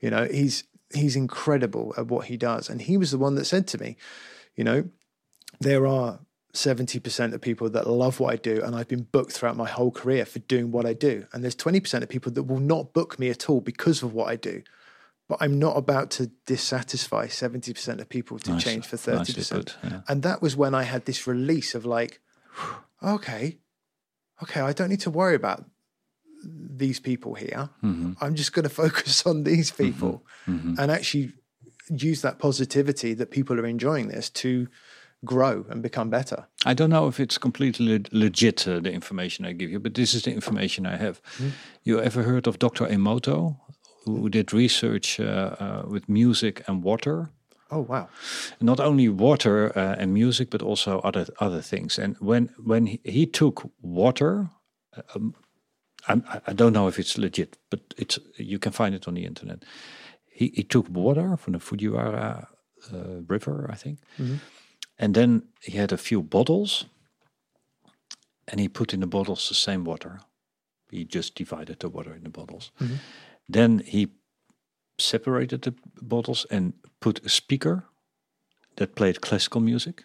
You 0.01 0.11
know, 0.11 0.25
he's 0.25 0.65
he's 0.95 1.17
incredible 1.17 1.95
at 1.97 2.07
what 2.07 2.27
he 2.27 2.37
does, 2.37 2.69
and 2.69 2.83
he 2.83 2.97
was 2.97 3.11
the 3.11 3.19
one 3.19 3.35
that 3.35 3.47
said 3.47 3.67
to 3.69 3.79
me, 3.79 3.97
you 4.55 4.65
know, 4.65 4.89
there 5.61 5.87
are. 5.87 6.21
70% 6.57 7.35
of 7.35 7.41
people 7.41 7.71
that 7.71 7.87
love 7.89 8.19
what 8.21 8.33
I 8.33 8.37
do, 8.37 8.61
and 8.63 8.75
I've 8.75 8.89
been 8.89 9.03
booked 9.05 9.33
throughout 9.33 9.57
my 9.57 9.69
whole 9.69 9.91
career 9.91 10.25
for 10.27 10.41
doing 10.41 10.73
what 10.73 10.87
I 10.87 10.93
do. 10.95 11.27
And 11.33 11.43
there's 11.45 11.57
20% 11.57 12.03
of 12.03 12.09
people 12.09 12.33
that 12.33 12.45
will 12.45 12.61
not 12.61 12.93
book 12.93 13.19
me 13.19 13.29
at 13.31 13.49
all 13.49 13.61
because 13.61 14.03
of 14.03 14.13
what 14.15 14.29
I 14.29 14.37
do. 14.37 14.63
But 15.29 15.39
I'm 15.41 15.59
not 15.59 15.77
about 15.77 16.11
to 16.13 16.31
dissatisfy 16.47 17.27
70% 17.27 18.01
of 18.01 18.09
people 18.09 18.39
to 18.41 18.53
Nice- 18.53 18.65
change 18.65 18.87
for 18.87 18.97
30%. 18.97 19.51
put, 19.51 19.77
yeah. 19.85 20.01
And 20.09 20.23
that 20.23 20.41
was 20.41 20.57
when 20.57 20.75
I 20.75 20.85
had 20.85 21.05
this 21.05 21.27
release 21.27 21.75
of 21.75 21.85
like, 21.85 22.21
okay, 23.03 23.59
okay, 24.43 24.61
I 24.61 24.73
don't 24.73 24.89
need 24.89 25.01
to 25.01 25.11
worry 25.11 25.35
about 25.35 25.65
these 26.45 27.01
people 27.01 27.35
here. 27.35 27.71
Mm-hmm. 27.83 28.13
I'm 28.21 28.35
just 28.35 28.53
going 28.53 28.63
to 28.69 28.69
focus 28.75 29.27
on 29.27 29.45
these 29.45 29.71
people 29.71 30.25
and 30.47 30.91
actually 30.91 31.33
use 31.89 32.23
that 32.23 32.39
positivity 32.39 33.15
that 33.15 33.31
people 33.31 33.59
are 33.61 33.67
enjoying 33.67 34.09
this 34.09 34.29
to 34.31 34.69
grow 35.25 35.65
and 35.71 35.83
become 35.83 36.11
better. 36.11 36.47
I 36.65 36.75
don't 36.75 36.91
know 36.91 37.09
if 37.09 37.19
it's 37.21 37.39
completely 37.39 38.05
legit 38.13 38.67
uh, 38.69 38.81
the 38.81 38.93
information 38.93 39.45
I 39.47 39.53
give 39.53 39.71
you, 39.71 39.81
but 39.81 39.95
this 39.95 40.15
is 40.15 40.23
the 40.23 40.33
information 40.33 40.87
I 40.87 40.97
have. 40.97 41.21
You 41.85 42.01
ever 42.01 42.23
heard 42.23 42.47
of 42.47 42.59
Dr. 42.59 42.87
Emoto, 42.87 43.57
who 44.05 44.29
did 44.29 44.53
research 44.53 45.19
uh, 45.21 45.25
uh, 45.25 45.83
with 45.89 46.09
music 46.09 46.63
and 46.69 46.83
water? 46.85 47.31
Oh, 47.71 47.81
wow. 47.89 48.09
Not 48.61 48.79
only 48.81 49.09
water 49.09 49.73
uh, 49.77 49.97
and 49.99 50.13
music, 50.13 50.51
but 50.51 50.63
also 50.63 51.01
other 51.01 51.27
other 51.41 51.63
things. 51.63 51.99
And 51.99 52.17
when 52.21 52.49
when 52.65 52.87
he, 52.87 53.01
he 53.05 53.27
took 53.27 53.63
water, 53.83 54.51
um, 55.15 55.35
I- 56.09 56.41
I 56.47 56.53
don't 56.55 56.73
know 56.73 56.89
if 56.89 56.99
it's 56.99 57.17
legit, 57.19 57.59
but 57.71 57.81
it's 57.99 58.19
you 58.39 58.59
can 58.59 58.73
find 58.73 58.95
it 58.95 59.09
on 59.09 59.15
the 59.15 59.25
internet. 59.25 59.65
He, 60.31 60.53
he 60.55 60.63
took 60.63 60.87
water 60.89 61.37
from 61.37 61.53
the 61.55 61.59
Fujiwara 61.61 62.47
uh, 62.93 63.23
River, 63.27 63.69
I 63.73 63.77
think, 63.77 63.99
and 64.99 65.15
then 65.15 65.43
he 65.61 65.79
had 65.79 65.93
a 65.93 65.97
few 65.97 66.23
bottles, 66.23 66.87
and 68.49 68.61
he 68.61 68.69
put 68.69 68.93
in 68.95 69.01
the 69.01 69.07
bottles 69.07 69.49
the 69.49 69.55
same 69.55 69.85
water. 69.85 70.21
He 70.91 71.05
just 71.05 71.35
divided 71.35 71.81
the 71.81 71.89
water 71.89 72.15
in 72.15 72.23
the 72.23 72.31
bottles. 72.31 72.71
Mm-hmm. 72.81 72.95
Then 73.49 73.79
he 73.79 74.09
separated 74.99 75.63
the 75.63 75.75
bottles 76.01 76.47
and 76.51 76.73
put 77.01 77.25
a 77.25 77.29
speaker 77.29 77.85
that 78.77 78.95
played 78.95 79.21
classical 79.21 79.61
music, 79.61 80.05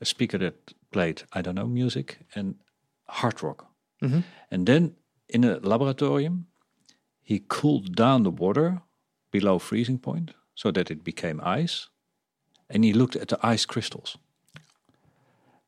a 0.00 0.04
speaker 0.04 0.38
that 0.38 0.74
played, 0.90 1.22
I 1.32 1.42
don't 1.42 1.54
know, 1.56 1.66
music, 1.66 2.18
and 2.34 2.54
hard 3.08 3.42
rock. 3.42 3.66
Mm-hmm. 4.02 4.20
And 4.50 4.66
then 4.66 4.96
in 5.28 5.44
a 5.44 5.60
laboratorium, 5.60 6.44
he 7.22 7.42
cooled 7.48 7.96
down 7.96 8.22
the 8.22 8.30
water 8.30 8.82
below 9.30 9.58
freezing 9.58 9.98
point 9.98 10.32
so 10.54 10.70
that 10.70 10.90
it 10.90 11.02
became 11.02 11.40
ice. 11.42 11.88
And 12.68 12.84
he 12.84 12.92
looked 12.92 13.16
at 13.16 13.28
the 13.28 13.38
ice 13.42 13.64
crystals. 13.64 14.18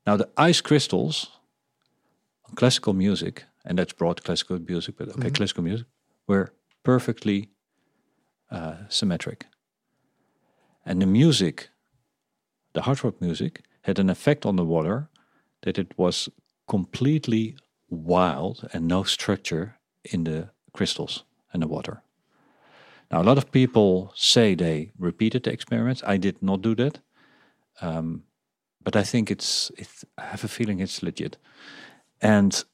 Now, 0.07 0.16
the 0.16 0.29
ice 0.37 0.61
crystals 0.61 1.29
on 2.49 2.55
classical 2.55 2.95
music, 2.95 3.45
and 3.65 3.79
that's 3.79 3.93
broad 3.93 4.25
classical 4.25 4.59
music, 4.59 4.97
but 4.97 5.09
okay, 5.09 5.31
classical 5.31 5.62
music, 5.62 5.87
were 6.27 6.53
perfectly 6.83 7.51
uh, 8.51 8.77
symmetric. 8.89 9.47
And 10.85 11.03
the 11.03 11.07
music, 11.07 11.69
the 12.73 12.83
hard 12.83 13.05
rock 13.05 13.20
music, 13.20 13.62
had 13.83 13.99
an 13.99 14.11
effect 14.11 14.47
on 14.47 14.57
the 14.57 14.65
water 14.65 15.09
that 15.62 15.79
it 15.79 15.93
was 15.99 16.29
completely 16.66 17.57
wild 17.91 18.69
and 18.73 18.89
no 18.89 19.03
structure 19.03 19.79
in 20.05 20.25
the 20.25 20.51
crystals 20.73 21.25
and 21.53 21.62
the 21.62 21.69
water. 21.69 22.03
Now, 23.10 23.22
a 23.22 23.24
lot 23.24 23.39
of 23.39 23.51
people 23.51 24.12
say 24.14 24.55
they 24.55 24.93
repeated 24.98 25.43
the 25.43 25.51
experiments. 25.51 26.02
I 26.06 26.18
did 26.18 26.43
not 26.43 26.62
do 26.62 26.74
that, 26.74 27.01
um, 27.80 28.24
but 28.82 28.97
I 28.97 29.02
think 29.02 29.30
it's. 29.30 29.70
it's 29.76 30.05
I 30.18 30.24
have 30.24 30.44
a 30.44 30.48
feeling 30.48 30.80
it's 30.80 31.02
legit. 31.02 31.39
And 32.20 32.64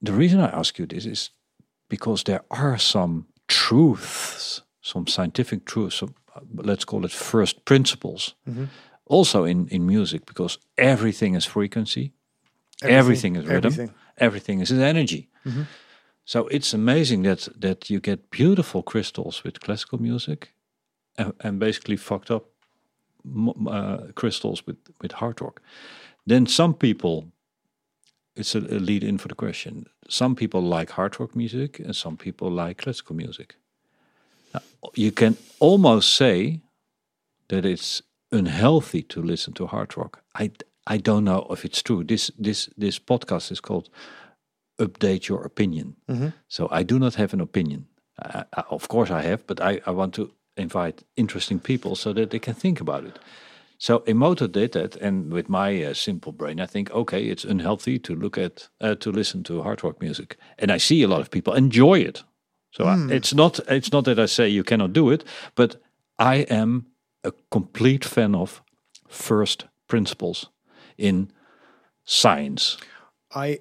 the 0.00 0.12
reason 0.12 0.40
I 0.40 0.58
ask 0.58 0.78
you 0.78 0.86
this 0.86 1.04
is 1.06 1.30
because 1.88 2.24
there 2.24 2.42
are 2.50 2.78
some 2.78 3.26
truths, 3.48 4.62
some 4.80 5.06
scientific 5.06 5.64
truths, 5.64 5.96
some, 5.96 6.14
uh, 6.34 6.40
let's 6.54 6.84
call 6.84 7.04
it 7.04 7.12
first 7.12 7.64
principles, 7.64 8.34
also 9.04 9.44
in, 9.44 9.68
in 9.68 9.86
music, 9.86 10.26
because 10.26 10.58
everything 10.76 11.34
is 11.36 11.44
frequency, 11.44 12.12
everything, 12.82 13.36
is 13.36 13.44
rhythm, 13.46 13.56
everything. 13.72 13.94
everything 14.18 14.60
is 14.60 14.70
energy. 14.72 15.28
So 16.26 16.48
it's 16.48 16.74
amazing 16.74 17.22
that 17.22 17.48
that 17.60 17.88
you 17.88 18.00
get 18.00 18.30
beautiful 18.30 18.82
crystals 18.82 19.44
with 19.44 19.60
classical 19.60 20.02
music, 20.02 20.52
and, 21.16 21.32
and 21.40 21.58
basically 21.58 21.96
fucked 21.96 22.30
up 22.30 22.44
uh, 23.68 23.98
crystals 24.14 24.66
with 24.66 24.76
with 25.00 25.12
hard 25.12 25.40
rock. 25.40 25.62
Then 26.26 26.46
some 26.46 26.74
people, 26.74 27.24
it's 28.34 28.56
a, 28.56 28.58
a 28.58 28.80
lead 28.80 29.04
in 29.04 29.18
for 29.18 29.28
the 29.28 29.34
question. 29.36 29.86
Some 30.08 30.34
people 30.34 30.60
like 30.60 30.90
hard 30.90 31.20
rock 31.20 31.36
music, 31.36 31.78
and 31.78 31.94
some 31.94 32.16
people 32.16 32.50
like 32.50 32.82
classical 32.82 33.14
music. 33.16 33.54
Now, 34.52 34.62
you 34.94 35.12
can 35.12 35.36
almost 35.60 36.16
say 36.16 36.60
that 37.48 37.64
it's 37.64 38.02
unhealthy 38.32 39.02
to 39.02 39.22
listen 39.22 39.52
to 39.54 39.66
hard 39.66 39.96
rock. 39.96 40.22
I 40.34 40.50
I 40.88 40.98
don't 40.98 41.24
know 41.24 41.46
if 41.50 41.64
it's 41.64 41.82
true. 41.82 42.04
This 42.04 42.32
this 42.44 42.68
this 42.76 42.98
podcast 42.98 43.52
is 43.52 43.60
called 43.60 43.88
update 44.78 45.28
your 45.28 45.44
opinion. 45.44 45.96
So 46.48 46.68
I 46.70 46.82
do 46.84 46.98
not 46.98 47.14
have 47.14 47.32
an 47.32 47.40
opinion. 47.40 47.86
Uh, 48.22 48.44
uh, 48.56 48.62
of 48.70 48.88
course, 48.88 49.10
I 49.10 49.22
have, 49.22 49.46
but 49.46 49.60
I, 49.60 49.80
I 49.86 49.90
want 49.90 50.14
to 50.14 50.30
invite 50.56 51.04
interesting 51.16 51.60
people 51.60 51.96
so 51.96 52.12
that 52.12 52.30
they 52.30 52.38
can 52.38 52.54
think 52.54 52.80
about 52.80 53.04
it. 53.04 53.18
So 53.78 53.98
Emoto 54.06 54.50
did 54.50 54.72
that, 54.72 54.96
and 54.96 55.30
with 55.32 55.48
my 55.48 55.84
uh, 55.84 55.94
simple 55.94 56.32
brain, 56.32 56.60
I 56.60 56.66
think, 56.66 56.90
okay, 56.90 57.24
it's 57.24 57.44
unhealthy 57.44 57.98
to 57.98 58.14
look 58.14 58.38
at 58.38 58.68
uh, 58.80 58.94
to 58.94 59.12
listen 59.12 59.42
to 59.44 59.62
hard 59.62 59.84
rock 59.84 60.00
music, 60.00 60.38
and 60.58 60.70
I 60.70 60.78
see 60.78 61.02
a 61.02 61.08
lot 61.08 61.20
of 61.20 61.30
people 61.30 61.52
enjoy 61.54 61.98
it. 62.00 62.24
So 62.70 62.84
I, 62.84 62.96
it's 63.10 63.34
not 63.34 63.60
it's 63.68 63.92
not 63.92 64.04
that 64.04 64.18
I 64.18 64.26
say 64.26 64.48
you 64.48 64.64
cannot 64.64 64.92
do 64.92 65.10
it, 65.10 65.24
but 65.54 65.76
I 66.18 66.46
am 66.48 66.86
a 67.22 67.32
complete 67.50 68.04
fan 68.04 68.34
of 68.34 68.62
first 69.08 69.66
principles 69.86 70.50
in 70.96 71.30
science. 72.04 72.78
I 73.34 73.58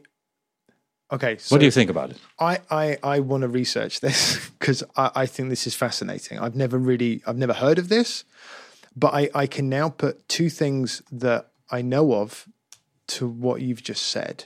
okay. 1.12 1.38
So 1.38 1.56
what 1.56 1.60
do 1.60 1.66
you 1.66 1.72
think 1.72 1.90
about 1.90 2.12
it? 2.12 2.18
I 2.40 2.60
I, 2.70 2.98
I 3.04 3.20
want 3.20 3.42
to 3.42 3.48
research 3.48 4.00
this 4.00 4.50
because 4.60 4.84
I, 4.96 5.12
I 5.16 5.26
think 5.26 5.50
this 5.50 5.68
is 5.68 5.76
fascinating. 5.76 6.40
I've 6.40 6.56
never 6.56 6.78
really 6.78 7.22
I've 7.26 7.38
never 7.38 7.54
heard 7.54 7.80
of 7.80 7.90
this, 7.90 8.24
but 8.96 9.14
I 9.14 9.30
I 9.34 9.48
can 9.48 9.70
now 9.70 9.90
put 9.90 10.28
two 10.28 10.50
things 10.50 11.02
that 11.12 11.52
I 11.70 11.82
know 11.82 12.14
of 12.14 12.48
to 13.08 13.28
what 13.28 13.62
you've 13.62 13.84
just 13.84 14.04
said. 14.04 14.46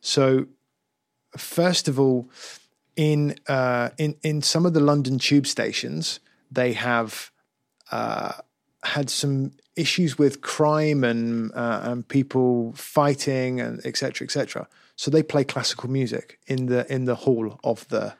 So, 0.00 0.46
first 1.36 1.88
of 1.88 1.98
all, 1.98 2.28
in 2.96 3.36
uh, 3.48 3.90
in 3.98 4.16
in 4.22 4.42
some 4.42 4.66
of 4.66 4.74
the 4.74 4.80
London 4.80 5.18
tube 5.18 5.46
stations, 5.46 6.20
they 6.50 6.72
have 6.72 7.30
uh, 7.90 8.32
had 8.84 9.10
some 9.10 9.52
issues 9.76 10.18
with 10.18 10.40
crime 10.40 11.04
and 11.04 11.52
uh, 11.54 11.80
and 11.84 12.06
people 12.06 12.72
fighting 12.74 13.60
and 13.60 13.84
etc. 13.86 14.24
etc. 14.24 14.68
So 15.02 15.10
they 15.10 15.24
play 15.24 15.44
classical 15.44 15.90
music 15.90 16.38
in 16.46 16.66
the 16.66 16.86
in 16.88 17.06
the 17.06 17.14
hall 17.14 17.58
of 17.62 17.84
the. 17.88 18.14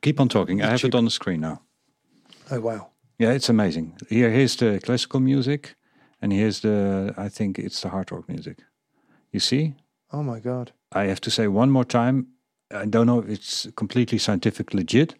Keep 0.00 0.20
on 0.20 0.28
talking. 0.28 0.62
I 0.62 0.66
have 0.66 0.84
it 0.84 0.94
on 0.94 1.04
the 1.04 1.10
screen 1.10 1.40
now. 1.40 1.60
Oh 2.50 2.60
wow! 2.60 2.90
Yeah, 3.18 3.34
it's 3.34 3.48
amazing. 3.48 3.92
Here, 4.08 4.30
here's 4.30 4.56
the 4.56 4.80
classical 4.80 5.20
music, 5.20 5.76
and 6.20 6.32
here's 6.32 6.60
the. 6.60 7.14
I 7.16 7.28
think 7.28 7.58
it's 7.58 7.80
the 7.80 7.88
hard 7.88 8.10
rock 8.10 8.28
music. 8.28 8.64
You 9.30 9.40
see? 9.40 9.74
Oh 10.10 10.24
my 10.24 10.40
god! 10.40 10.72
I 10.90 11.04
have 11.06 11.20
to 11.20 11.30
say 11.30 11.46
one 11.46 11.70
more 11.70 11.86
time. 11.86 12.26
I 12.72 12.86
don't 12.86 13.06
know 13.06 13.20
if 13.20 13.28
it's 13.28 13.68
completely 13.76 14.18
scientific 14.18 14.74
legit, 14.74 15.14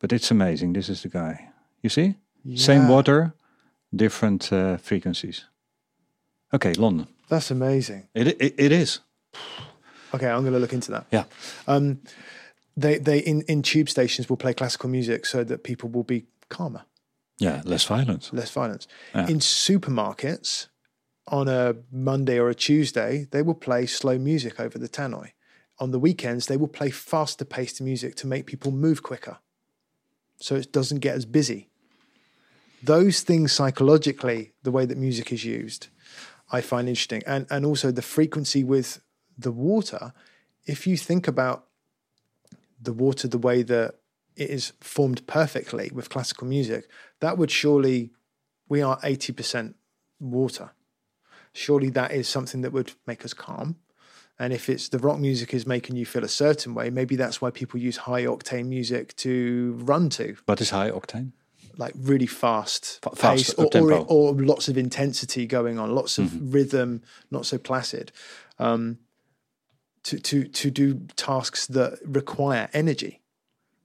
but 0.00 0.12
it's 0.12 0.32
amazing. 0.32 0.74
This 0.74 0.88
is 0.88 1.00
the 1.02 1.08
guy. 1.10 1.48
You 1.80 1.90
see? 1.90 2.14
Yeah. 2.42 2.56
Same 2.56 2.88
water, 2.88 3.34
different 3.90 4.52
uh, 4.52 4.78
frequencies. 4.78 5.46
Okay, 6.50 6.74
London. 6.74 7.06
That's 7.28 7.52
amazing. 7.52 8.08
It, 8.14 8.26
it 8.26 8.54
it 8.58 8.72
is. 8.72 9.00
Okay, 10.14 10.26
I'm 10.26 10.42
going 10.42 10.52
to 10.54 10.58
look 10.58 10.72
into 10.72 10.90
that. 10.92 11.06
Yeah. 11.10 11.24
Um, 11.66 12.00
they 12.76 12.98
they 12.98 13.18
in 13.18 13.42
in 13.42 13.62
tube 13.62 13.88
stations 13.88 14.28
will 14.28 14.36
play 14.36 14.54
classical 14.54 14.88
music 14.88 15.26
so 15.26 15.44
that 15.44 15.62
people 15.64 15.88
will 15.88 16.04
be 16.04 16.26
calmer, 16.48 16.82
Yeah, 17.38 17.60
less 17.64 17.84
violence. 17.84 18.32
less 18.32 18.50
violence. 18.50 18.86
Yeah. 19.14 19.28
In 19.28 19.38
supermarkets, 19.40 20.68
on 21.26 21.48
a 21.48 21.74
Monday 21.92 22.38
or 22.38 22.48
a 22.48 22.54
Tuesday, 22.54 23.26
they 23.30 23.42
will 23.42 23.54
play 23.54 23.86
slow 23.86 24.16
music 24.18 24.58
over 24.60 24.78
the 24.78 24.88
tannoy. 24.88 25.32
On 25.80 25.90
the 25.90 25.98
weekends, 25.98 26.46
they 26.46 26.56
will 26.56 26.68
play 26.68 26.90
faster 26.90 27.44
paced 27.44 27.80
music 27.80 28.14
to 28.16 28.26
make 28.26 28.46
people 28.46 28.72
move 28.72 29.02
quicker, 29.02 29.38
so 30.40 30.54
it 30.56 30.72
doesn't 30.72 31.00
get 31.00 31.14
as 31.16 31.26
busy. 31.26 31.68
Those 32.82 33.22
things 33.22 33.52
psychologically, 33.52 34.52
the 34.62 34.70
way 34.70 34.86
that 34.86 34.96
music 34.96 35.32
is 35.32 35.44
used, 35.44 35.88
I 36.52 36.60
find 36.60 36.88
interesting, 36.88 37.22
and 37.26 37.46
and 37.50 37.66
also 37.66 37.90
the 37.92 38.02
frequency 38.02 38.62
with 38.64 39.00
the 39.38 39.52
water. 39.52 40.12
If 40.66 40.86
you 40.86 40.96
think 40.96 41.28
about 41.28 41.64
the 42.80 42.92
water 42.92 43.28
the 43.28 43.38
way 43.38 43.62
that 43.62 43.94
it 44.36 44.50
is 44.50 44.72
formed 44.80 45.26
perfectly 45.26 45.90
with 45.92 46.10
classical 46.10 46.46
music, 46.46 46.88
that 47.20 47.38
would 47.38 47.50
surely 47.50 48.10
we 48.68 48.82
are 48.82 48.98
eighty 49.02 49.32
percent 49.32 49.76
water. 50.20 50.70
Surely 51.52 51.90
that 51.90 52.12
is 52.12 52.28
something 52.28 52.60
that 52.62 52.72
would 52.72 52.92
make 53.06 53.24
us 53.24 53.32
calm. 53.34 53.76
And 54.38 54.52
if 54.52 54.68
it's 54.68 54.88
the 54.88 54.98
rock 55.00 55.18
music 55.18 55.52
is 55.52 55.66
making 55.66 55.96
you 55.96 56.06
feel 56.06 56.22
a 56.22 56.28
certain 56.28 56.72
way, 56.72 56.90
maybe 56.90 57.16
that's 57.16 57.40
why 57.42 57.50
people 57.50 57.80
use 57.80 57.96
high 57.96 58.24
octane 58.24 58.66
music 58.66 59.16
to 59.16 59.76
run 59.82 60.08
to, 60.10 60.36
What 60.46 60.60
is 60.60 60.70
high 60.70 60.90
octane? 60.92 61.32
like 61.76 61.94
really 61.96 62.26
fast, 62.26 63.00
Fa- 63.02 63.16
fast, 63.16 63.46
pace, 63.48 63.54
or, 63.54 63.68
or, 63.74 64.06
or 64.08 64.34
lots 64.34 64.68
of 64.68 64.78
intensity 64.78 65.46
going 65.46 65.78
on, 65.78 65.92
lots 65.92 66.18
of 66.18 66.26
Mm-hmm. 66.26 66.50
rhythm, 66.52 67.02
not 67.32 67.46
so 67.46 67.58
placid, 67.58 68.12
um, 68.60 68.98
to 70.04 70.18
to 70.18 70.44
to 70.44 70.70
do 70.70 71.00
tasks 71.16 71.66
that 71.68 71.98
require 72.04 72.68
energy, 72.72 73.20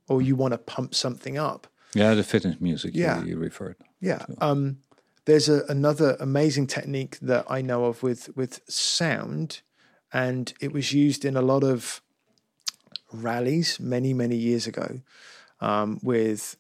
or 0.07 0.22
you 0.22 0.35
want 0.35 0.53
to 0.53 0.57
pump 0.57 0.95
something 0.95 1.38
up. 1.38 1.68
Yeah, 1.94 2.14
the 2.14 2.23
fitness 2.23 2.60
music. 2.60 2.91
Yeah. 2.95 3.22
you, 3.22 3.30
you 3.30 3.38
referred. 3.38 3.76
Yeah. 3.99 4.26
Um, 4.40 4.77
there's 5.26 5.48
a, 5.48 5.64
another 5.69 6.18
amazing 6.19 6.68
technique 6.68 7.18
that 7.22 7.45
I 7.49 7.61
know 7.61 7.85
of 7.85 8.03
with 8.03 8.35
with 8.35 8.61
sound, 8.68 9.61
and 10.11 10.53
it 10.60 10.72
was 10.72 10.94
used 10.94 11.23
in 11.23 11.38
a 11.38 11.41
lot 11.41 11.64
of 11.64 12.02
rallies 13.11 13.80
many 13.80 14.14
many 14.14 14.35
years 14.35 14.68
ago 14.68 15.02
um, 15.61 15.99
with 16.03 16.57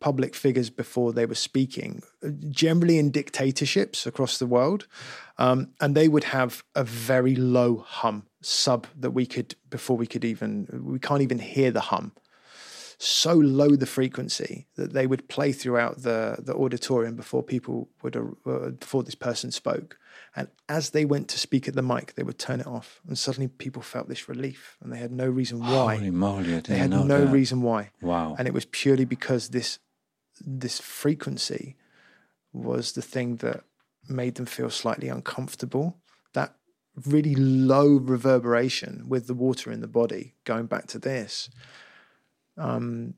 public 0.00 0.34
figures 0.34 0.70
before 0.70 1.12
they 1.12 1.26
were 1.26 1.34
speaking, 1.34 2.02
generally 2.50 2.98
in 2.98 3.10
dictatorships 3.10 4.06
across 4.06 4.38
the 4.38 4.46
world, 4.46 4.86
um, 5.38 5.72
and 5.80 5.94
they 5.94 6.08
would 6.08 6.24
have 6.24 6.62
a 6.74 6.84
very 6.84 7.34
low 7.34 7.78
hum 7.86 8.26
sub 8.40 8.86
that 8.96 9.10
we 9.10 9.26
could 9.26 9.54
before 9.68 9.96
we 9.96 10.06
could 10.06 10.24
even 10.24 10.66
we 10.84 10.98
can't 10.98 11.22
even 11.22 11.38
hear 11.40 11.70
the 11.72 11.80
hum 11.80 12.12
so 13.00 13.32
low 13.34 13.70
the 13.76 13.86
frequency 13.86 14.66
that 14.76 14.92
they 14.92 15.06
would 15.06 15.28
play 15.28 15.52
throughout 15.52 16.02
the 16.02 16.36
the 16.38 16.54
auditorium 16.54 17.14
before 17.16 17.42
people 17.42 17.88
would 18.02 18.16
uh, 18.16 18.70
before 18.70 19.02
this 19.04 19.14
person 19.14 19.50
spoke 19.50 19.98
and 20.36 20.48
as 20.68 20.90
they 20.90 21.04
went 21.04 21.28
to 21.28 21.38
speak 21.38 21.66
at 21.68 21.74
the 21.74 21.82
mic 21.82 22.14
they 22.14 22.22
would 22.24 22.38
turn 22.38 22.60
it 22.60 22.66
off 22.66 23.00
and 23.06 23.16
suddenly 23.18 23.48
people 23.48 23.82
felt 23.82 24.08
this 24.08 24.28
relief 24.28 24.76
and 24.82 24.92
they 24.92 24.98
had 24.98 25.12
no 25.12 25.28
reason 25.28 25.58
why 25.60 25.96
Holy 25.96 26.10
moly! 26.10 26.60
They 26.60 26.76
had 26.78 26.90
no 26.90 27.24
that. 27.24 27.32
reason 27.32 27.62
why 27.62 27.90
Wow. 28.00 28.34
and 28.38 28.46
it 28.48 28.54
was 28.54 28.66
purely 28.66 29.04
because 29.04 29.48
this 29.50 29.78
this 30.40 30.80
frequency 30.80 31.76
was 32.52 32.92
the 32.92 33.02
thing 33.02 33.36
that 33.36 33.62
made 34.08 34.36
them 34.36 34.46
feel 34.46 34.70
slightly 34.70 35.08
uncomfortable 35.08 35.98
that 36.32 36.54
really 37.06 37.34
low 37.34 37.96
reverberation 37.96 39.04
with 39.08 39.26
the 39.26 39.34
water 39.34 39.70
in 39.70 39.80
the 39.80 39.86
body 39.88 40.34
going 40.44 40.66
back 40.66 40.86
to 40.86 40.98
this 40.98 41.48
um 42.56 43.14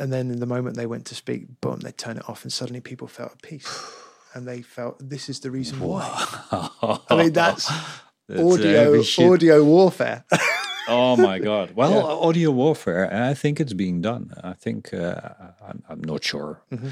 and 0.00 0.12
then 0.12 0.30
in 0.30 0.40
the 0.40 0.46
moment 0.46 0.76
they 0.76 0.86
went 0.86 1.04
to 1.04 1.14
speak 1.14 1.60
boom 1.60 1.80
they 1.80 1.92
turn 1.92 2.16
it 2.16 2.28
off 2.28 2.42
and 2.42 2.52
suddenly 2.52 2.80
people 2.80 3.06
felt 3.06 3.32
at 3.32 3.42
peace 3.42 3.92
and 4.34 4.48
they 4.48 4.62
felt 4.62 4.96
this 4.98 5.28
is 5.28 5.40
the 5.40 5.50
reason 5.50 5.78
why 5.78 6.08
i 7.10 7.16
mean 7.16 7.32
that's, 7.32 7.70
That's 8.28 8.42
audio 8.42 9.02
audio 9.20 9.62
warfare 9.64 10.24
Oh 10.88 11.16
my 11.16 11.40
God! 11.40 11.72
Well, 11.74 12.06
audio 12.06 12.52
warfare. 12.52 13.12
I 13.12 13.34
think 13.34 13.58
it's 13.58 13.72
being 13.72 14.00
done. 14.00 14.32
I 14.42 14.52
think 14.52 14.94
uh, 14.94 15.18
I'm, 15.68 15.82
I'm 15.88 16.00
not 16.00 16.22
sure, 16.22 16.62
Mm-hmm. 16.72 16.90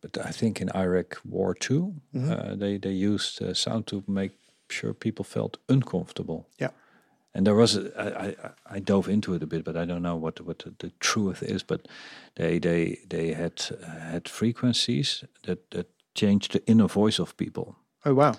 But 0.00 0.16
I 0.28 0.32
think 0.32 0.60
in 0.60 0.68
Iraq 0.74 1.18
War 1.24 1.54
2 1.54 1.92
uh, 2.14 2.56
they 2.58 2.78
they 2.78 2.92
used 3.14 3.42
uh, 3.42 3.54
sound 3.54 3.84
to 3.86 4.02
make 4.06 4.30
sure 4.70 4.94
people 4.94 5.24
felt 5.24 5.58
uncomfortable. 5.68 6.46
yeah 6.60 6.70
And 7.34 7.44
there 7.46 7.54
was, 7.54 7.76
a, 7.76 7.80
I, 7.96 8.26
I, 8.28 8.76
I 8.76 8.80
dove 8.80 9.12
into 9.12 9.34
it 9.34 9.42
a 9.42 9.46
bit, 9.46 9.64
but 9.64 9.74
I 9.76 9.84
don't 9.86 10.00
know 10.02 10.16
what 10.20 10.40
what 10.40 10.58
the, 10.58 10.70
the 10.78 10.90
truth 10.98 11.42
is. 11.42 11.64
But 11.66 11.80
they 12.34 12.58
they 12.60 12.98
they 13.08 13.34
had 13.34 13.52
uh, 13.70 14.10
had 14.12 14.28
frequencies 14.28 15.24
that 15.42 15.58
that 15.70 15.86
changed 16.14 16.50
the 16.52 16.60
inner 16.66 16.88
voice 16.88 17.22
of 17.22 17.34
people. 17.36 17.64
oh 18.04 18.14
wow. 18.14 18.34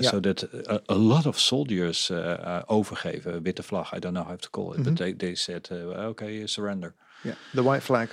Yeah. 0.00 0.10
So 0.10 0.20
that 0.20 0.42
a, 0.68 0.80
a 0.88 0.94
lot 0.94 1.26
of 1.26 1.38
soldiers 1.38 2.10
uh, 2.10 2.14
uh, 2.16 2.62
overgeven, 2.68 3.42
witte 3.44 3.62
vlag, 3.62 3.86
I 3.92 3.98
don't 3.98 4.14
know 4.14 4.24
how 4.24 4.36
to 4.36 4.48
call 4.50 4.72
it, 4.72 4.80
Mm-hmm. 4.80 4.94
but 4.94 4.96
they, 4.98 5.12
they 5.16 5.34
said, 5.34 5.68
uh, 5.70 6.10
okay, 6.10 6.46
surrender. 6.46 6.94
yeah 7.24 7.36
the 7.54 7.62
white 7.62 7.82
flag 7.82 8.08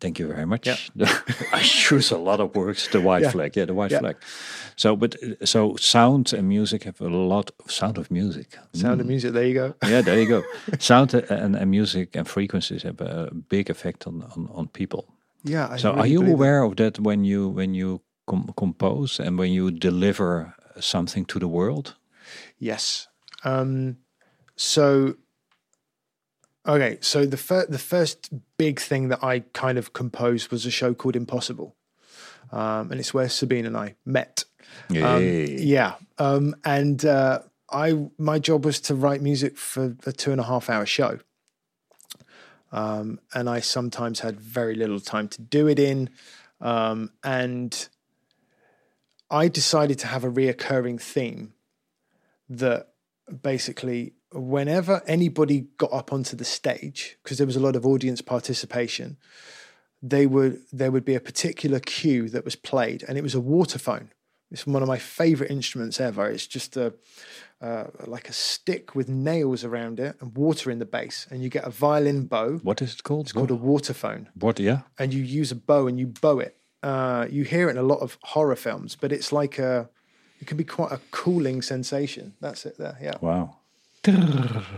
Thank 0.00 0.18
you 0.18 0.28
very 0.28 0.46
much. 0.46 0.66
Yeah. 0.66 0.76
I 1.52 1.62
choose 1.62 2.10
a 2.14 2.18
lot 2.18 2.40
of 2.40 2.54
words. 2.54 2.88
The 2.88 3.00
white 3.00 3.22
Yeah. 3.22 3.30
flag, 3.32 3.56
yeah, 3.56 3.66
the 3.66 3.74
white 3.74 3.92
Yeah. 3.92 4.00
flag. 4.00 4.16
So, 4.76 4.96
but 4.96 5.14
so 5.44 5.76
sound 5.76 6.32
and 6.32 6.48
music 6.48 6.84
have 6.84 7.00
a 7.04 7.08
lot 7.08 7.50
of 7.58 7.70
sound 7.70 7.98
of 7.98 8.10
music. 8.10 8.58
sound 8.72 9.00
of 9.00 9.06
music 9.06 9.32
there 9.32 9.44
you 9.46 9.54
go 9.54 9.74
Yeah, 9.88 10.02
there 10.04 10.18
you 10.20 10.26
go. 10.28 10.42
sound 10.78 11.14
and, 11.14 11.56
and 11.56 11.70
music 11.70 12.16
and 12.16 12.26
frequencies 12.26 12.82
have 12.82 13.00
a 13.04 13.28
big 13.48 13.70
effect 13.70 14.06
on 14.06 14.22
on, 14.36 14.48
on 14.54 14.68
people. 14.68 15.04
yeah 15.44 15.74
I 15.74 15.78
So, 15.78 15.88
are 15.90 16.06
you 16.08 16.20
believe 16.20 16.38
that. 16.38 16.42
aware 16.44 16.62
of 16.64 16.74
that 16.76 16.98
when 16.98 17.24
you 17.24 17.50
when 17.56 17.74
you 17.74 18.00
com- 18.26 18.52
compose 18.56 19.22
and 19.22 19.38
when 19.38 19.50
you 19.52 19.70
deliver 19.70 20.54
something 20.80 21.26
to 21.26 21.38
the 21.38 21.46
world? 21.48 21.94
Yes. 22.58 23.08
Um, 23.44 23.96
so, 24.56 25.14
okay. 26.66 26.98
So 27.00 27.26
the 27.26 27.36
fir- 27.36 27.66
the 27.66 27.78
first 27.78 28.30
big 28.56 28.80
thing 28.80 29.08
that 29.08 29.22
I 29.22 29.40
kind 29.52 29.78
of 29.78 29.92
composed 29.92 30.50
was 30.50 30.66
a 30.66 30.70
show 30.70 30.94
called 30.94 31.16
Impossible, 31.16 31.76
um, 32.52 32.90
and 32.90 33.00
it's 33.00 33.14
where 33.14 33.28
Sabine 33.28 33.66
and 33.66 33.76
I 33.76 33.96
met. 34.04 34.44
Um, 34.90 35.22
yeah. 35.22 35.94
Um, 36.18 36.54
and 36.64 37.04
uh, 37.04 37.40
I 37.70 38.08
my 38.18 38.38
job 38.38 38.64
was 38.64 38.80
to 38.82 38.94
write 38.94 39.22
music 39.22 39.56
for 39.56 39.96
a 40.06 40.12
two 40.12 40.32
and 40.32 40.40
a 40.40 40.44
half 40.44 40.70
hour 40.70 40.86
show. 40.86 41.18
Um, 42.72 43.20
and 43.34 43.48
I 43.48 43.60
sometimes 43.60 44.20
had 44.20 44.40
very 44.40 44.74
little 44.74 45.00
time 45.00 45.28
to 45.28 45.42
do 45.42 45.66
it 45.66 45.78
in. 45.78 46.10
Um, 46.60 47.10
and 47.24 47.88
I 49.30 49.48
decided 49.48 49.98
to 50.00 50.06
have 50.06 50.24
a 50.24 50.30
reoccurring 50.30 51.00
theme 51.00 51.54
that 52.48 52.88
basically, 53.42 54.14
whenever 54.32 55.02
anybody 55.06 55.66
got 55.78 55.92
up 55.92 56.12
onto 56.12 56.36
the 56.36 56.44
stage, 56.44 57.16
because 57.22 57.38
there 57.38 57.46
was 57.46 57.56
a 57.56 57.60
lot 57.60 57.76
of 57.76 57.84
audience 57.86 58.20
participation, 58.20 59.16
they 60.02 60.26
would 60.26 60.60
there 60.72 60.90
would 60.90 61.04
be 61.04 61.14
a 61.14 61.20
particular 61.20 61.80
cue 61.80 62.28
that 62.30 62.44
was 62.44 62.56
played, 62.56 63.04
and 63.06 63.18
it 63.18 63.22
was 63.22 63.34
a 63.34 63.40
waterphone. 63.40 64.08
It's 64.50 64.66
one 64.66 64.82
of 64.82 64.88
my 64.88 64.98
favorite 64.98 65.50
instruments 65.50 66.00
ever. 66.00 66.28
It's 66.28 66.46
just 66.46 66.76
a 66.76 66.94
uh, 67.60 67.84
like 68.06 68.28
a 68.28 68.32
stick 68.32 68.94
with 68.94 69.08
nails 69.08 69.64
around 69.64 70.00
it 70.00 70.16
and 70.20 70.34
water 70.36 70.70
in 70.70 70.78
the 70.78 70.86
base, 70.86 71.26
and 71.30 71.42
you 71.42 71.48
get 71.50 71.64
a 71.66 71.70
violin 71.70 72.26
bow. 72.26 72.58
What 72.62 72.80
is 72.82 72.94
it 72.94 73.02
called? 73.02 73.26
It's 73.26 73.32
called 73.32 73.50
a 73.50 73.54
waterphone, 73.56 74.26
What? 74.34 74.58
Yeah. 74.58 74.80
and 74.98 75.12
you 75.12 75.22
use 75.22 75.52
a 75.52 75.56
bow 75.56 75.86
and 75.86 75.98
you 75.98 76.06
bow 76.06 76.38
it. 76.40 76.56
Uh, 76.82 77.26
you 77.30 77.44
hear 77.44 77.68
it 77.68 77.72
in 77.72 77.76
a 77.76 77.82
lot 77.82 78.00
of 78.00 78.16
horror 78.22 78.56
films, 78.56 78.96
but 78.98 79.12
it's 79.12 79.30
like 79.32 79.58
a 79.58 79.88
it 80.40 80.46
can 80.46 80.56
be 80.56 80.64
quite 80.64 80.90
a 80.90 81.00
cooling 81.10 81.60
sensation. 81.60 82.32
That's 82.40 82.64
it 82.64 82.78
there. 82.78 82.96
Yeah. 83.02 83.18
Wow. 83.20 83.56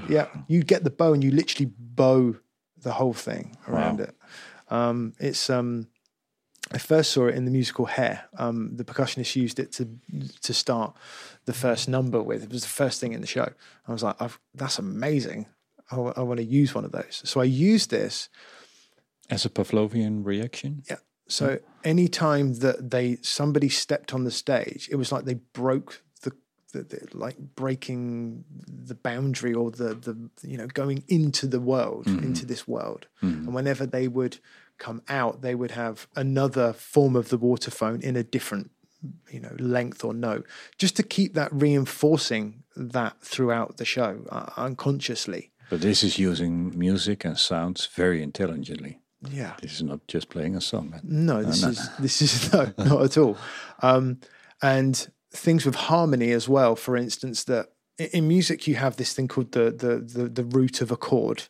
Yeah, 0.09 0.27
you 0.49 0.63
get 0.63 0.85
the 0.85 0.91
bow 0.91 1.13
and 1.13 1.23
you 1.23 1.31
literally 1.31 1.71
bow 1.79 2.37
the 2.77 2.93
whole 2.93 3.13
thing 3.13 3.57
around 3.69 3.99
Wow. 3.99 4.05
it. 4.05 4.15
Um, 4.69 5.13
it's 5.19 5.49
um, 5.51 5.89
I 6.73 6.79
first 6.79 7.13
saw 7.13 7.27
it 7.27 7.35
in 7.35 7.45
the 7.45 7.51
musical 7.51 7.87
Hair. 7.87 8.25
Um, 8.39 8.77
the 8.77 8.85
percussionist 8.85 9.37
used 9.37 9.59
it 9.59 9.73
to 9.73 9.89
to 10.43 10.55
start 10.55 10.97
the 11.45 11.53
first 11.53 11.89
number 11.89 12.23
with. 12.23 12.43
It 12.43 12.51
was 12.51 12.63
the 12.63 12.69
first 12.69 13.01
thing 13.01 13.13
in 13.13 13.21
the 13.21 13.27
show. 13.27 13.49
I 13.87 13.93
was 13.93 14.03
like, 14.03 14.17
I've, 14.21 14.39
"That's 14.55 14.79
amazing! 14.79 15.47
I, 15.91 15.97
want 15.97 16.39
to 16.39 16.45
use 16.45 16.75
one 16.75 16.85
of 16.85 16.93
those." 16.93 17.23
So 17.25 17.41
I 17.41 17.45
used 17.45 17.91
this. 17.91 18.29
As 19.31 19.45
a 19.45 19.51
Pavlovian 19.51 20.25
reaction. 20.25 20.83
Yeah. 20.89 20.97
So 21.29 21.59
anytime 21.85 22.55
that 22.55 22.91
they 22.91 23.17
somebody 23.23 23.69
stepped 23.69 24.13
on 24.15 24.25
the 24.25 24.31
stage, 24.31 24.89
it 24.91 24.97
was 24.97 25.13
like 25.13 25.25
they 25.25 25.35
broke 25.53 26.03
the, 26.73 26.83
the, 26.83 27.09
like 27.13 27.37
breaking 27.39 28.45
the 28.67 28.95
boundary 28.95 29.55
or 29.55 29.71
the 29.71 29.95
the 29.95 30.31
you 30.43 30.57
know 30.57 30.67
going 30.67 31.05
into 31.09 31.47
the 31.47 31.61
world 31.61 32.07
into 32.07 32.45
this 32.47 32.67
world. 32.67 33.07
And 33.21 33.55
whenever 33.55 33.87
they 33.87 34.09
would 34.09 34.39
come 34.79 35.03
out, 35.09 35.43
they 35.43 35.55
would 35.55 35.73
have 35.73 36.09
another 36.17 36.73
form 36.73 37.15
of 37.15 37.29
the 37.29 37.39
waterphone 37.39 38.03
in 38.03 38.17
a 38.17 38.25
different 38.25 38.71
you 39.31 39.41
know 39.41 39.55
length 39.59 40.05
or 40.05 40.15
note, 40.15 40.47
just 40.79 40.97
to 40.97 41.03
keep 41.03 41.35
that 41.35 41.53
reinforcing 41.53 42.63
that 42.77 43.21
throughout 43.21 43.77
the 43.77 43.85
show 43.85 44.25
uh, 44.31 44.51
unconsciously. 44.57 45.51
But 45.71 45.81
this 45.81 46.03
is 46.03 46.19
using 46.19 46.77
music 46.79 47.25
and 47.25 47.39
sounds 47.39 47.87
very 47.87 48.23
intelligently. 48.23 48.99
Yeah. 49.31 49.55
This 49.63 49.75
is 49.75 49.83
not 49.83 50.07
just 50.09 50.29
playing 50.29 50.57
a 50.57 50.61
song. 50.61 51.01
No, 51.03 51.43
this 51.43 51.63
is 51.63 51.89
this 51.99 52.23
is 52.23 52.53
no, 52.53 52.73
not 52.79 53.03
at 53.03 53.19
all. 53.19 53.39
Um, 53.81 54.19
and 54.61 55.09
things 55.33 55.65
with 55.65 55.75
harmony 55.75 56.31
as 56.33 56.49
well. 56.49 56.77
For 56.77 56.97
instance, 56.97 57.45
that 57.45 57.73
in 57.99 58.29
music 58.29 58.67
you 58.67 58.77
have 58.77 58.97
this 58.97 59.15
thing 59.15 59.29
called 59.29 59.53
the 59.53 59.71
the 59.71 59.99
the, 59.99 60.29
the 60.29 60.45
root 60.45 60.81
of 60.81 60.91
a 60.91 60.97
chord, 60.97 61.45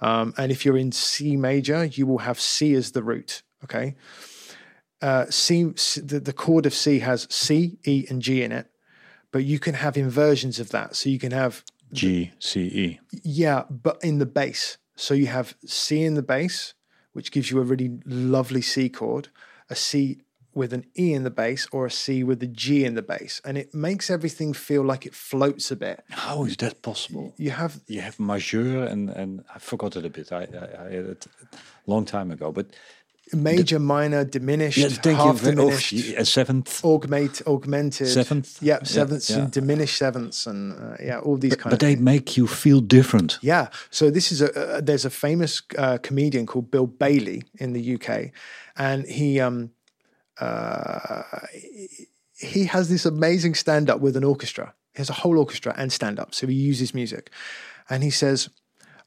um, 0.00 0.34
and 0.36 0.52
if 0.52 0.64
you're 0.64 0.78
in 0.78 0.92
C 0.92 1.36
major, 1.36 1.84
you 1.84 2.06
will 2.06 2.18
have 2.18 2.40
C 2.40 2.74
as 2.74 2.92
the 2.92 3.02
root. 3.02 3.42
Okay, 3.64 3.96
uh, 5.02 5.26
C, 5.30 5.72
C 5.76 6.00
the, 6.00 6.20
the 6.20 6.32
chord 6.32 6.66
of 6.66 6.74
C 6.74 7.00
has 7.00 7.26
C, 7.30 7.78
E, 7.86 8.06
and 8.08 8.22
G 8.22 8.42
in 8.42 8.52
it, 8.52 8.70
but 9.32 9.44
you 9.44 9.58
can 9.58 9.74
have 9.74 9.96
inversions 9.96 10.58
of 10.58 10.70
that. 10.70 10.96
So 10.96 11.08
you 11.08 11.18
can 11.18 11.32
have 11.32 11.64
G, 11.92 12.32
C, 12.38 12.60
E. 12.62 13.00
yeah, 13.22 13.64
but 13.70 13.98
in 14.02 14.18
the 14.18 14.26
bass. 14.26 14.78
So 14.96 15.14
you 15.14 15.26
have 15.28 15.54
C 15.64 16.02
in 16.02 16.14
the 16.14 16.22
bass, 16.22 16.74
which 17.12 17.30
gives 17.30 17.50
you 17.50 17.60
a 17.60 17.62
really 17.62 17.98
lovely 18.04 18.62
C 18.62 18.88
chord, 18.88 19.28
a 19.70 19.74
C 19.74 20.22
with 20.60 20.72
an 20.78 20.84
E 21.04 21.06
in 21.18 21.22
the 21.28 21.30
bass, 21.42 21.62
or 21.72 21.86
a 21.86 21.90
C 21.90 22.24
with 22.30 22.42
a 22.42 22.46
G 22.62 22.84
in 22.88 22.94
the 22.94 23.02
bass. 23.12 23.40
And 23.46 23.56
it 23.62 23.68
makes 23.72 24.10
everything 24.10 24.50
feel 24.66 24.84
like 24.92 25.02
it 25.10 25.14
floats 25.14 25.70
a 25.70 25.76
bit. 25.76 25.98
How 26.26 26.44
is 26.48 26.56
that 26.56 26.74
possible? 26.82 27.26
You 27.44 27.52
have, 27.62 27.72
You 27.94 28.00
have 28.02 28.16
majeur 28.18 28.86
and, 28.92 29.10
and 29.20 29.30
I 29.54 29.58
forgot 29.58 29.96
it 29.96 30.04
a 30.04 30.10
bit. 30.10 30.32
I, 30.32 30.42
I, 30.62 30.86
I 30.86 30.90
had 30.96 31.06
it 31.14 31.26
a 31.52 31.56
long 31.92 32.04
time 32.04 32.30
ago. 32.36 32.52
But 32.52 32.66
major, 33.32 33.78
minor, 33.78 34.24
diminished, 34.24 34.78
yeah, 34.78 34.88
thank 34.88 35.16
half 35.18 35.42
diminished, 35.42 35.92
oh, 36.16 36.20
a 36.22 36.24
seventh. 36.24 36.70
augment, 36.84 37.42
augmented. 37.46 38.08
Seventh? 38.08 38.48
Yeah, 38.62 38.78
Yeah, 38.80 38.84
sevenths 38.84 39.30
yeah. 39.30 39.38
and 39.38 39.50
diminished 39.52 39.96
sevenths 39.98 40.46
and 40.46 40.72
uh, 40.72 40.96
yeah, 41.08 41.18
all 41.26 41.36
these 41.36 41.54
kind 41.56 41.70
But 41.70 41.74
of 41.74 41.78
they 41.86 41.94
things. 41.94 42.04
make 42.04 42.36
you 42.38 42.46
feel 42.46 42.80
different. 42.80 43.38
Yeah. 43.42 43.68
So 43.90 44.10
this 44.10 44.32
is 44.32 44.40
a 44.42 44.48
uh, 44.76 44.80
there's 44.88 45.04
a 45.04 45.10
famous 45.10 45.62
uh, 45.76 45.98
comedian 46.08 46.46
called 46.46 46.70
Bill 46.70 46.86
Bailey 46.86 47.42
in 47.58 47.72
the 47.74 47.84
UK, 47.96 48.32
and 48.76 49.04
he 49.06 49.40
um 49.40 49.70
uh 50.40 51.22
he 52.36 52.66
has 52.66 52.88
this 52.88 53.04
amazing 53.04 53.54
stand 53.54 53.90
up 53.90 54.00
with 54.00 54.16
an 54.16 54.24
orchestra. 54.24 54.74
He 54.94 54.98
has 54.98 55.10
a 55.10 55.14
whole 55.14 55.38
orchestra 55.38 55.74
and 55.76 55.92
stand 55.92 56.18
up. 56.20 56.34
So 56.34 56.46
he 56.46 56.54
uses 56.54 56.94
music, 56.94 57.30
and 57.90 58.02
he 58.02 58.10
says, 58.10 58.48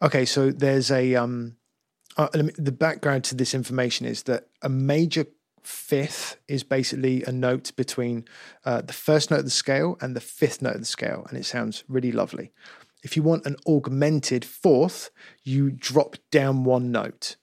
okay, 0.01 0.25
so 0.25 0.51
there's 0.51 0.91
a 0.91 1.15
um 1.15 1.55
uh, 2.17 2.27
the 2.57 2.71
background 2.71 3.23
to 3.23 3.35
this 3.35 3.53
information 3.53 4.05
is 4.05 4.23
that 4.23 4.47
a 4.61 4.69
major 4.69 5.25
fifth 5.63 6.37
is 6.47 6.63
basically 6.63 7.23
a 7.23 7.31
note 7.31 7.71
between 7.75 8.25
uh, 8.65 8.81
the 8.81 8.93
first 8.93 9.31
note 9.31 9.39
of 9.39 9.45
the 9.45 9.51
scale 9.51 9.97
and 10.01 10.15
the 10.15 10.21
fifth 10.21 10.61
note 10.61 10.75
of 10.75 10.81
the 10.81 10.85
scale, 10.85 11.25
and 11.29 11.37
it 11.37 11.45
sounds 11.45 11.83
really 11.87 12.11
lovely. 12.11 12.51
If 13.03 13.15
you 13.15 13.23
want 13.23 13.45
an 13.45 13.55
augmented 13.65 14.43
fourth, 14.43 15.09
you 15.43 15.71
drop 15.71 16.17
down 16.31 16.63
one 16.63 16.91
note. 16.91 17.37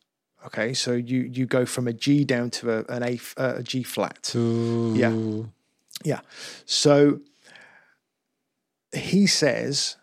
Okay, 0.48 0.72
so 0.72 0.92
you 0.92 1.20
you 1.20 1.44
go 1.44 1.66
from 1.66 1.86
a 1.86 1.92
G 1.92 2.24
down 2.24 2.48
to 2.50 2.70
a, 2.70 2.84
an 2.88 3.02
A 3.02 3.20
uh, 3.36 3.56
a 3.56 3.62
G 3.62 3.82
flat. 3.82 4.22
Yeah. 4.34 5.12
Yeah. 6.04 6.20
So 6.64 7.20
he 8.94 9.26
says 9.26 9.96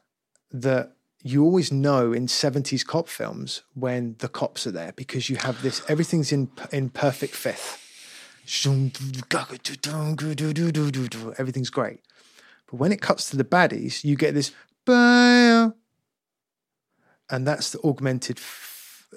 that 0.52 0.92
you 1.24 1.44
always 1.44 1.72
know 1.72 2.14
in 2.14 2.28
70s 2.28 2.86
cop 2.86 3.08
films 3.08 3.64
when 3.74 4.16
the 4.20 4.28
cops 4.28 4.68
are 4.68 4.72
there 4.72 4.94
because 4.96 5.32
you 5.32 5.38
have 5.38 5.64
this 5.64 5.82
everything's 5.90 6.32
in 6.32 6.52
in 6.72 6.90
perfect 6.90 7.34
fifth. 7.34 7.82
Everything's 11.40 11.72
great. 11.72 12.02
But 12.68 12.76
when 12.76 12.92
it 12.92 13.02
cuts 13.02 13.32
to 13.32 13.38
the 13.38 13.44
baddies, 13.44 14.04
you 14.04 14.16
get 14.16 14.36
this 14.36 14.52
and 17.28 17.48
that's 17.48 17.72
the 17.72 17.80
augmented 17.84 18.38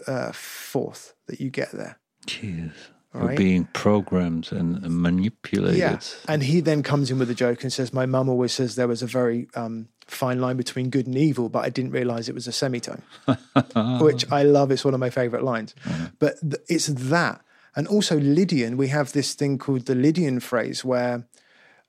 uh, 0.07 0.33
fourth 0.33 1.15
that 1.27 1.41
you 1.41 1.51
get 1.51 1.73
there. 1.73 1.99
Jeez. 2.27 2.73
All 3.15 3.23
You're 3.23 3.29
right. 3.29 3.39
being 3.39 3.69
programmed 3.73 4.53
and 4.53 4.83
manipulated. 4.83 5.79
Yeah. 5.79 5.99
And 6.29 6.43
he 6.43 6.61
then 6.61 6.83
comes 6.83 7.11
in 7.11 7.19
with 7.19 7.31
a 7.31 7.35
joke 7.35 7.63
and 7.63 7.73
says, 7.73 7.93
My 7.93 8.05
mum 8.05 8.29
always 8.29 8.53
says 8.53 8.77
there 8.77 8.87
was 8.87 9.03
a 9.03 9.07
very 9.07 9.49
um, 9.55 9.89
fine 10.07 10.41
line 10.41 10.59
between 10.59 10.91
good 10.91 11.07
and 11.07 11.17
evil, 11.17 11.49
but 11.49 11.65
I 11.65 11.71
didn't 11.71 11.93
realize 11.93 12.29
it 12.29 12.35
was 12.35 12.47
a 12.47 12.53
semitone, 12.53 13.03
which 14.01 14.31
I 14.31 14.43
love. 14.43 14.71
It's 14.71 14.85
one 14.85 14.93
of 14.93 15.01
my 15.01 15.11
favorite 15.11 15.43
lines. 15.43 15.75
But 16.19 16.39
th- 16.41 16.63
it's 16.69 16.87
that. 16.87 17.41
And 17.75 17.87
also 17.87 18.19
Lydian, 18.19 18.77
we 18.77 18.89
have 18.89 19.13
this 19.13 19.35
thing 19.35 19.57
called 19.57 19.87
the 19.87 19.95
Lydian 19.95 20.41
phrase 20.41 20.85
where 20.85 21.27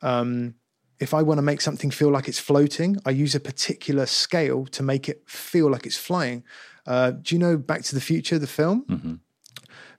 um, 0.02 0.56
if 1.00 1.14
I 1.14 1.22
want 1.22 1.38
to 1.38 1.42
make 1.42 1.62
something 1.62 1.92
feel 1.92 2.12
like 2.12 2.28
it's 2.28 2.40
floating, 2.40 2.98
I 3.06 3.12
use 3.12 3.34
a 3.34 3.40
particular 3.40 4.06
scale 4.06 4.66
to 4.68 4.84
make 4.84 5.10
it 5.10 5.24
feel 5.28 5.72
like 5.72 5.86
it's 5.86 5.98
flying. 5.98 6.44
Uh, 6.90 7.12
do 7.12 7.36
you 7.36 7.40
know 7.40 7.56
Back 7.56 7.84
to 7.84 7.94
the 7.94 8.02
Future, 8.02 8.40
the 8.40 8.48
film? 8.48 9.22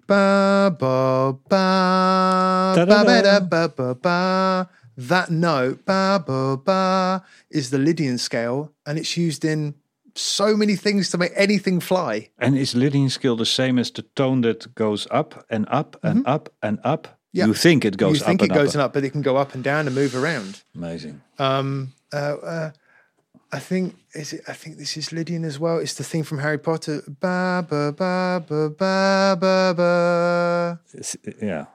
Ba 0.09 0.75
ba 0.77 1.39
ba 1.49 2.75
ba 2.75 2.95
ba 3.07 3.23
da 3.23 3.41
ba 3.41 3.69
ba 3.69 3.95
ba. 3.95 4.69
That 4.97 5.31
note 5.31 5.85
ba 5.87 6.19
ba 6.27 6.57
ba 6.57 7.25
is 7.49 7.71
the 7.71 7.79
Lydian 7.79 8.19
scale, 8.19 8.73
and 8.85 8.99
it's 8.99 9.17
used 9.17 9.45
in 9.45 9.75
so 10.17 10.57
many 10.57 10.75
things 10.75 11.11
to 11.11 11.19
make 11.19 11.33
anything 11.37 11.79
fly. 11.81 12.29
And 12.39 12.59
is 12.59 12.75
Lydian 12.75 13.09
scale 13.09 13.37
the 13.37 13.47
same 13.47 13.79
as 13.79 13.93
the 13.93 14.03
tone 14.03 14.41
that 14.41 14.75
goes 14.75 15.07
up 15.12 15.47
and 15.49 15.67
up 15.71 15.97
and 16.03 16.27
up 16.27 16.53
and 16.61 16.81
up? 16.83 17.07
Mm-hmm. 17.07 17.15
Yeah. 17.33 17.47
You 17.47 17.55
think 17.55 17.85
it 17.85 17.97
goes 17.97 18.21
up. 18.21 18.27
you 18.27 18.27
think 18.27 18.43
up 18.43 18.45
it 18.47 18.51
and 18.51 18.59
goes 18.59 18.75
up. 18.75 18.87
up, 18.87 18.93
but 18.93 19.05
it 19.05 19.11
can 19.11 19.23
go 19.23 19.37
up 19.37 19.55
and 19.55 19.62
down 19.62 19.87
and 19.87 19.95
move 19.95 20.17
around. 20.17 20.65
Amazing. 20.75 21.21
Um, 21.39 21.93
uh, 22.12 22.17
uh, 22.43 22.71
I 23.53 23.59
think 23.59 23.95
is 24.15 24.33
it. 24.33 24.43
I 24.49 24.53
think 24.53 24.79
this 24.79 24.97
is 24.97 25.13
Lydian 25.13 25.45
as 25.45 25.59
well. 25.59 25.79
It's 25.79 25.95
the 25.95 26.05
thing 26.05 26.25
from 26.25 26.39
Harry 26.39 26.59
Potter. 26.59 27.03
Ba 27.21 27.65
ba 27.69 27.93
ba 27.93 28.45
ba 28.47 28.71
ba 28.71 29.37
ba 29.41 29.75
ba. 29.77 30.81
Yeah. 31.43 31.67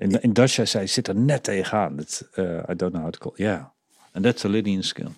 In, 0.00 0.16
in 0.22 0.32
Dutch 0.32 0.60
I 0.60 0.64
say 0.66 0.86
zit 0.86 1.08
er 1.08 1.14
net 1.14 1.44
tegenaan. 1.44 2.00
It's, 2.00 2.22
uh, 2.38 2.64
I 2.68 2.74
don't 2.74 2.94
know 2.94 3.02
how 3.02 3.10
to 3.10 3.18
call 3.18 3.34
It. 3.34 3.42
Yeah. 3.42 3.64
And 4.14 4.24
that's 4.24 4.44
a 4.44 4.48
Lydian 4.48 4.82
scale. 4.82 5.14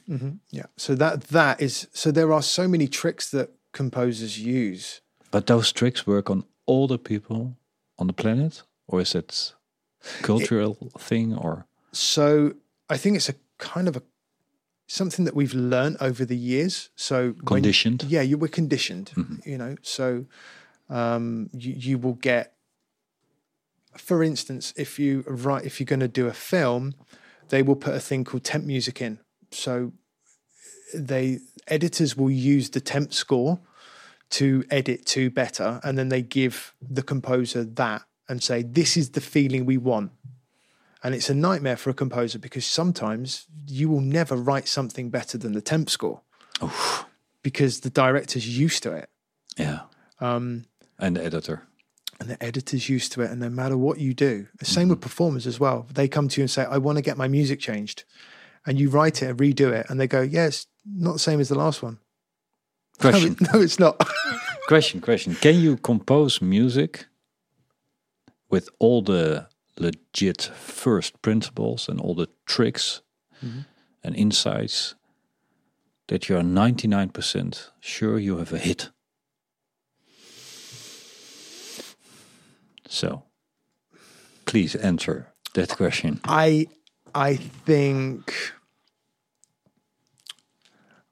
Yeah. 0.50 0.66
So 0.76 0.94
that 0.96 1.28
that 1.28 1.60
is. 1.60 1.88
So 1.92 2.10
there 2.10 2.32
are 2.32 2.42
so 2.42 2.66
many 2.68 2.88
tricks 2.88 3.30
that 3.30 3.50
composers 3.72 4.38
use. 4.38 5.00
But 5.30 5.46
those 5.46 5.72
tricks 5.72 6.06
work 6.06 6.28
on 6.28 6.44
all 6.66 6.88
the 6.88 6.98
people 6.98 7.56
on 8.00 8.06
the 8.06 8.12
planet? 8.12 8.62
Or 8.88 9.00
is 9.00 9.14
it 9.14 9.54
cultural 10.22 10.76
thing 10.98 11.34
or 11.34 11.66
So 11.92 12.54
I 12.88 12.96
think 12.96 13.16
it's 13.16 13.28
a 13.28 13.34
kind 13.58 13.86
of 13.88 13.96
a 13.96 14.02
something 14.90 15.24
that 15.24 15.34
we've 15.36 15.54
learned 15.54 15.96
over 16.00 16.24
the 16.24 16.36
years. 16.36 16.90
So 16.96 17.16
when- 17.32 17.62
yeah, 18.08 18.22
you 18.22 18.36
were 18.36 18.48
conditioned. 18.48 19.12
You 19.46 19.56
know, 19.56 19.76
so 19.82 20.26
um, 20.88 21.48
you 21.52 21.72
you 21.86 21.98
will 21.98 22.18
get. 22.30 22.54
For 23.96 24.22
instance, 24.22 24.72
if 24.76 24.98
you 24.98 25.24
write, 25.26 25.64
if 25.64 25.78
you're 25.80 25.86
going 25.96 26.00
to 26.00 26.20
do 26.22 26.26
a 26.26 26.32
film, 26.32 26.94
they 27.48 27.62
will 27.62 27.76
put 27.76 27.94
a 27.94 28.00
thing 28.00 28.24
called 28.24 28.44
temp 28.44 28.64
music 28.64 29.00
in. 29.00 29.18
So 29.50 29.92
they 30.94 31.38
editors 31.66 32.16
will 32.16 32.30
use 32.30 32.70
the 32.70 32.80
temp 32.80 33.12
score 33.12 33.60
to 34.30 34.64
edit 34.70 35.06
to 35.06 35.30
better, 35.30 35.80
and 35.82 35.96
then 35.98 36.08
they 36.08 36.22
give 36.22 36.72
the 36.80 37.02
composer 37.02 37.64
that 37.64 38.02
and 38.28 38.42
say, 38.42 38.62
"This 38.62 38.96
is 38.96 39.10
the 39.10 39.20
feeling 39.20 39.66
we 39.66 39.76
want." 39.76 40.12
And 41.02 41.14
it's 41.14 41.30
a 41.30 41.34
nightmare 41.34 41.76
for 41.76 41.88
a 41.90 41.94
composer 41.94 42.38
because 42.38 42.66
sometimes 42.66 43.46
you 43.66 43.88
will 43.88 44.02
never 44.02 44.36
write 44.36 44.68
something 44.68 45.08
better 45.10 45.38
than 45.38 45.52
the 45.52 45.62
temp 45.62 45.88
score 45.88 46.20
because 47.42 47.80
the 47.80 47.90
director's 47.90 48.46
used 48.58 48.82
to 48.82 48.92
it 48.92 49.08
Yeah. 49.56 49.80
um, 50.20 50.66
And 50.98 51.16
the 51.16 51.24
editor. 51.24 51.62
and 52.20 52.28
the 52.28 52.42
editor's 52.42 52.88
used 52.90 53.12
to 53.12 53.22
it. 53.22 53.30
And 53.30 53.40
no 53.40 53.48
matter 53.48 53.78
what 53.78 53.98
you 53.98 54.12
do, 54.12 54.46
the 54.58 54.66
same 54.66 54.88
with 54.88 55.00
performers 55.00 55.46
as 55.46 55.58
well. 55.58 55.86
They 55.92 56.06
come 56.06 56.28
to 56.28 56.40
you 56.40 56.44
and 56.44 56.50
say, 56.50 56.64
I 56.64 56.76
want 56.76 56.96
to 56.96 57.02
get 57.02 57.16
my 57.16 57.28
music 57.28 57.60
changed. 57.60 58.04
And 58.66 58.78
you 58.78 58.90
write 58.90 59.22
it 59.22 59.30
and 59.30 59.38
redo 59.38 59.72
it. 59.72 59.86
And 59.88 59.98
they 59.98 60.06
go, 60.06 60.20
Yeah, 60.20 60.50
not 60.84 61.14
the 61.14 61.18
same 61.18 61.40
as 61.40 61.48
the 61.48 61.54
last 61.54 61.82
one. 61.82 61.98
Question. 62.98 63.36
it- 63.40 63.52
no 63.54 63.60
it's 63.62 63.78
not. 63.78 64.06
question. 64.68 65.00
Question. 65.00 65.34
Can 65.34 65.58
you 65.58 65.78
compose 65.78 66.42
music 66.42 67.06
with 68.50 68.68
all 68.78 69.00
the 69.00 69.48
legit 69.80 70.42
first 70.42 71.20
principles 71.22 71.88
and 71.88 72.00
all 72.00 72.14
the 72.14 72.28
tricks 72.46 73.02
and 74.04 74.14
insights 74.16 74.94
that 76.08 76.28
you're 76.28 76.42
99% 76.42 77.70
sure 77.80 78.18
you 78.18 78.36
have 78.38 78.52
a 78.52 78.58
hit? 78.58 78.90
So, 82.88 83.22
please 84.46 84.74
answer 84.74 85.32
that 85.54 85.76
question. 85.76 86.20
I 86.24 86.66
I 87.14 87.36
think 87.36 88.52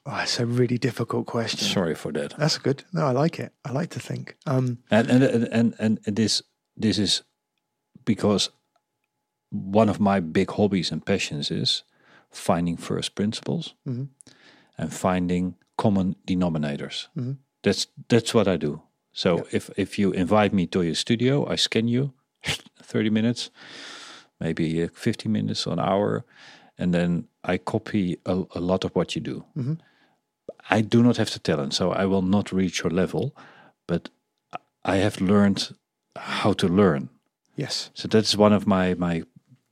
oh, 0.05 0.19
it's 0.23 0.41
a 0.41 0.47
really 0.47 0.79
difficult 0.79 1.27
question. 1.27 1.69
Sorry 1.69 1.95
for 1.95 2.13
that. 2.13 2.35
That's 2.37 2.59
good. 2.59 2.85
No, 2.93 3.07
I 3.07 3.13
like 3.13 3.39
it. 3.39 3.53
I 3.65 3.73
like 3.73 3.91
to 3.91 4.01
think. 4.01 4.37
Um, 4.47 4.79
And 4.91 5.11
and 5.11 5.23
and 5.23 5.75
and, 5.79 6.01
and 6.07 6.17
this 6.17 6.43
this 6.77 6.99
is 6.99 7.23
because 8.05 8.51
one 9.51 9.89
of 9.89 10.01
my 10.01 10.21
big 10.21 10.51
hobbies 10.51 10.93
and 10.93 11.05
passions 11.05 11.51
is 11.51 11.83
finding 12.31 12.77
first 12.77 13.15
principles 13.15 13.75
mm-hmm. 13.87 14.05
and 14.77 14.93
finding 14.93 15.55
common 15.77 16.17
denominators. 16.27 17.09
Mm-hmm. 17.17 17.33
That's 17.63 17.87
that's 18.09 18.35
what 18.35 18.49
I 18.49 18.57
do. 18.57 18.83
So 19.13 19.47
if 19.51 19.71
if 19.77 19.99
you 19.99 20.13
invite 20.13 20.53
me 20.53 20.67
to 20.67 20.83
your 20.83 20.95
studio, 20.95 21.47
I 21.49 21.57
scan 21.57 21.89
you, 21.89 22.13
thirty 22.83 23.11
minutes, 23.11 23.51
maybe 24.41 24.83
uh, 24.83 24.89
fifty 24.93 25.29
minutes 25.29 25.67
or 25.67 25.73
an 25.73 25.81
hour, 25.81 26.25
and 26.79 26.95
then 26.95 27.29
I 27.43 27.59
copy 27.59 28.19
a, 28.27 28.45
a 28.55 28.61
lot 28.61 28.85
of 28.85 28.95
what 28.95 29.17
you 29.17 29.23
do. 29.23 29.45
Mm-hmm. 29.57 29.75
I 30.71 30.83
do 30.83 31.03
not 31.03 31.17
have 31.17 31.31
the 31.31 31.39
talent, 31.39 31.75
so 31.75 31.93
I 31.93 32.05
will 32.05 32.23
not 32.23 32.53
reach 32.53 32.83
your 32.83 32.91
level, 32.91 33.35
but 33.87 34.11
I 34.85 34.97
have 34.97 35.21
learned 35.21 35.75
how 36.17 36.53
to 36.55 36.69
learn. 36.69 37.09
yes. 37.57 37.91
So 37.95 38.09
that's 38.09 38.37
one 38.37 38.53
of 38.53 38.67
my 38.67 38.95
my 38.95 39.25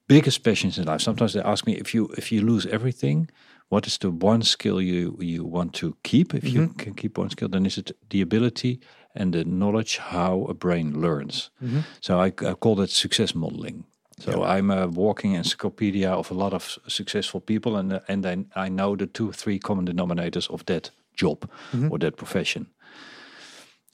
biggest 0.09 0.43
passions 0.43 0.79
in 0.79 0.85
life. 0.85 1.01
Sometimes 1.01 1.33
they 1.33 1.43
ask 1.43 1.67
me 1.67 1.75
if 1.75 1.95
you 1.95 2.09
if 2.17 2.31
you 2.33 2.41
lose 2.41 2.67
everything, 2.67 3.31
what 3.69 3.87
is 3.87 3.99
the 3.99 4.11
one 4.11 4.43
skill 4.43 4.81
you 4.81 5.17
you 5.21 5.45
want 5.45 5.73
to 5.75 5.97
keep? 6.03 6.35
If 6.35 6.45
you 6.45 6.61
mm-hmm. 6.61 6.79
can 6.79 6.95
keep 6.95 7.19
one 7.19 7.31
skill, 7.31 7.49
then 7.49 7.67
is 7.67 7.79
it 7.79 7.93
the 8.11 8.21
ability 8.21 8.81
and 9.17 9.33
the 9.33 9.45
knowledge 9.45 9.97
how 9.97 10.47
a 10.49 10.55
brain 10.55 11.01
learns. 11.01 11.51
Mm-hmm. 11.63 11.81
So 12.01 12.21
I, 12.21 12.27
I 12.27 12.55
call 12.55 12.77
that 12.77 12.91
success 12.91 13.35
modeling. 13.35 13.85
So 14.19 14.45
I'm 14.45 14.71
a 14.71 14.87
walking 14.87 15.35
encyclopedia 15.35 16.11
of 16.11 16.31
a 16.31 16.35
lot 16.35 16.55
of 16.55 16.79
successful 16.89 17.41
people, 17.41 17.77
and 17.77 18.01
and 18.09 18.25
I, 18.25 18.65
I 18.65 18.69
know 18.71 18.97
the 18.97 19.07
two 19.07 19.33
three 19.33 19.59
common 19.59 19.87
denominators 19.87 20.51
of 20.51 20.65
that 20.67 20.91
job 21.15 21.51
mm-hmm. 21.73 21.93
or 21.93 21.99
that 21.99 22.17
profession. 22.17 22.67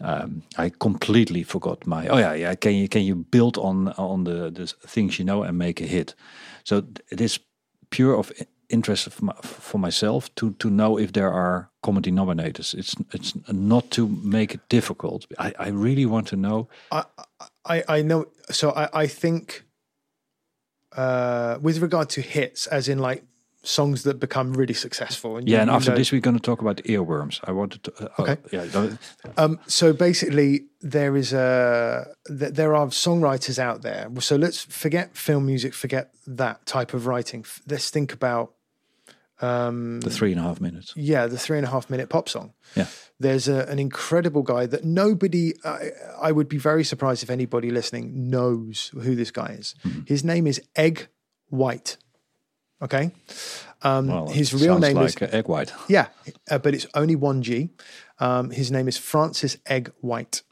Um, 0.03 0.43
I 0.59 0.71
completely 0.81 1.45
forgot 1.45 1.87
my. 1.87 2.09
Oh 2.09 2.19
yeah, 2.19 2.35
yeah. 2.35 2.55
Can 2.57 2.75
you 2.75 2.89
can 2.89 3.03
you 3.03 3.15
build 3.15 3.57
on 3.59 3.89
on 3.97 4.25
the 4.25 4.51
the 4.51 4.67
things 4.89 5.19
you 5.19 5.25
know 5.25 5.43
and 5.45 5.57
make 5.57 5.81
a 5.81 5.87
hit? 5.87 6.15
So 6.65 6.83
it 7.11 7.21
is 7.21 7.39
pure 7.91 8.19
of 8.19 8.33
interest 8.69 9.23
my, 9.23 9.35
for 9.43 9.79
myself 9.79 10.35
to 10.35 10.53
to 10.59 10.71
know 10.71 10.99
if 10.99 11.13
there 11.13 11.31
are 11.31 11.71
common 11.83 12.03
denominators. 12.03 12.75
It's 12.75 12.97
it's 13.13 13.35
not 13.53 13.91
to 13.91 14.09
make 14.09 14.55
it 14.55 14.61
difficult. 14.69 15.27
I 15.39 15.53
I 15.59 15.69
really 15.69 16.07
want 16.07 16.29
to 16.29 16.37
know. 16.37 16.69
I, 16.91 17.05
I, 17.65 17.99
I 17.99 18.03
know. 18.03 18.27
So 18.51 18.71
I, 18.71 19.05
I 19.05 19.07
think 19.07 19.65
uh, 20.97 21.59
with 21.63 21.83
regard 21.83 22.09
to 22.11 22.21
hits, 22.21 22.67
as 22.67 22.89
in 22.89 22.99
like 22.99 23.25
songs 23.65 24.03
that 24.03 24.19
become 24.19 24.53
really 24.55 24.75
successful. 24.75 25.37
And 25.37 25.49
you- 25.49 25.55
Yeah, 25.55 25.63
and 25.63 25.71
you 25.71 25.77
after 25.77 25.91
know- 25.91 25.97
this 25.97 26.11
we're 26.13 26.21
going 26.21 26.37
to 26.37 26.43
talk 26.43 26.61
about 26.61 26.77
earworms. 26.85 27.41
I 27.45 27.53
wanted 27.53 27.85
to. 27.85 27.93
Uh, 28.05 28.09
Okay. 28.23 28.37
oh, 28.75 28.85
yeah. 28.85 28.97
Um, 29.37 29.59
so 29.67 29.93
basically, 29.93 30.67
there 30.81 31.17
is 31.17 31.33
a 31.33 32.07
th- 32.27 32.53
there 32.55 32.75
are 32.75 32.87
songwriters 32.89 33.59
out 33.59 33.83
there. 33.83 34.09
So 34.21 34.37
let's 34.37 34.65
forget 34.65 35.17
film 35.17 35.47
music, 35.47 35.75
forget 35.75 36.11
that 36.27 36.67
type 36.67 36.93
of 36.95 37.07
writing. 37.07 37.45
Let's 37.69 37.91
think 37.91 38.13
about 38.13 38.55
The 39.41 40.11
three 40.11 40.33
and 40.33 40.41
a 40.41 40.45
half 40.45 40.61
minutes. 40.61 40.93
yeah, 40.97 41.27
the 41.27 41.39
three 41.39 41.59
and 41.59 41.67
a 41.67 41.71
half 41.71 41.91
minute 41.91 42.09
pop 42.09 42.29
song. 42.29 42.53
Yeah. 42.77 42.87
There's 43.19 43.49
a, 43.49 43.65
an 43.69 43.79
incredible 43.79 44.43
guy 44.43 44.67
that 44.67 44.85
nobody. 44.85 45.55
I, 45.65 45.91
I 46.21 46.33
would 46.33 46.49
be 46.49 46.59
very 46.59 46.85
surprised 46.85 47.23
if 47.23 47.31
anybody 47.31 47.71
listening 47.71 48.29
knows 48.31 48.91
who 48.95 49.15
this 49.15 49.31
guy 49.31 49.57
is. 49.59 49.75
Mm-hmm. 49.85 50.01
His 50.07 50.25
name 50.25 50.47
is 50.49 50.61
Eg 50.75 51.09
White. 51.49 51.97
Okay. 52.83 53.13
Um, 53.83 54.09
Well, 54.09 54.27
his 54.29 54.53
real 54.53 54.79
name 54.79 54.99
is 54.99 55.21
like 55.21 55.33
uh, 55.33 55.37
egg 55.37 55.49
white. 55.49 55.73
yeah, 55.89 56.09
uh, 56.51 56.59
but 56.59 56.75
it's 56.75 56.87
only 56.95 57.17
one 57.17 57.43
G. 57.43 57.71
Um, 58.19 58.51
his 58.51 58.71
name 58.71 58.89
is 58.89 58.99
Francis 58.99 59.57
Eg 59.67 59.93
White, 60.01 60.43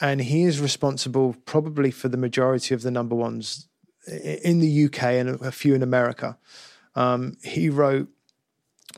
and 0.00 0.20
he 0.20 0.44
is 0.44 0.60
responsible 0.60 1.34
probably 1.44 1.90
for 1.90 2.08
the 2.08 2.16
majority 2.16 2.74
of 2.74 2.82
the 2.82 2.90
number 2.90 3.14
ones 3.14 3.68
in 4.06 4.60
the 4.60 4.84
UK 4.84 5.02
and 5.02 5.28
a 5.40 5.52
few 5.52 5.74
in 5.74 5.82
America. 5.82 6.38
Um, 6.94 7.36
he 7.42 7.68
wrote 7.68 8.08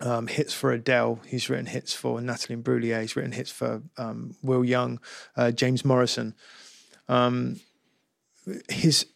um, 0.00 0.26
hits 0.26 0.52
for 0.52 0.70
Adele. 0.72 1.20
He's 1.26 1.48
written 1.48 1.66
hits 1.66 1.92
for 1.94 2.20
Natalie 2.20 2.56
Imbruglia. 2.56 3.00
He's 3.00 3.16
written 3.16 3.32
hits 3.32 3.50
for 3.50 3.82
um, 3.96 4.36
Will 4.42 4.64
Young, 4.64 5.00
uh, 5.36 5.50
James 5.50 5.84
Morrison. 5.84 6.34
Um, 7.08 7.60
his 8.68 9.06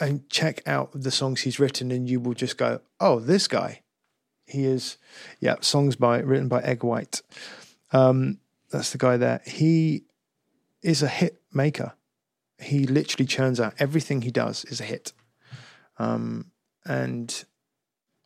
and 0.00 0.28
check 0.30 0.62
out 0.66 0.90
the 0.94 1.10
songs 1.10 1.42
he's 1.42 1.58
written, 1.58 1.90
and 1.90 2.08
you 2.08 2.20
will 2.20 2.34
just 2.34 2.56
go, 2.56 2.80
"Oh, 3.00 3.20
this 3.20 3.48
guy." 3.48 3.82
He 4.48 4.64
is, 4.64 4.96
yeah, 5.40 5.56
songs 5.60 5.96
by 5.96 6.18
written 6.20 6.46
by 6.48 6.60
Eg 6.62 6.84
White. 6.84 7.20
Um, 7.92 8.38
that's 8.70 8.92
the 8.92 8.98
guy 8.98 9.16
there. 9.16 9.40
He 9.44 10.04
is 10.82 11.02
a 11.02 11.08
hit 11.08 11.40
maker. 11.52 11.94
He 12.60 12.86
literally 12.86 13.26
churns 13.26 13.58
out 13.60 13.74
everything 13.80 14.22
he 14.22 14.30
does 14.30 14.64
is 14.66 14.80
a 14.80 14.84
hit. 14.84 15.12
Um, 15.98 16.52
and 16.84 17.44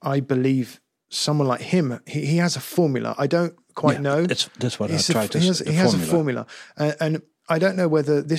I 0.03 0.21
believe 0.21 0.81
someone 1.09 1.49
like 1.49 1.63
him, 1.63 2.01
he, 2.07 2.27
he 2.27 2.37
has 2.37 2.55
a 2.55 2.61
formula. 2.61 3.15
I 3.19 3.27
don't 3.27 3.57
quite 3.75 3.95
Yeah, 3.97 4.01
know. 4.03 4.27
That's 4.27 4.49
that's 4.59 4.79
what 4.79 4.91
He's 4.91 5.09
I 5.11 5.13
tried 5.15 5.31
to. 5.33 5.39
he 5.39 5.47
has, 5.47 5.59
he 5.61 5.73
has 5.75 5.95
a 5.95 5.99
formula. 5.99 6.47
formula, 6.77 6.95
and, 7.01 7.15
and 7.17 7.23
I 7.49 7.59
don't 7.59 7.77
know 7.77 7.89
whether 7.89 8.23
this 8.23 8.39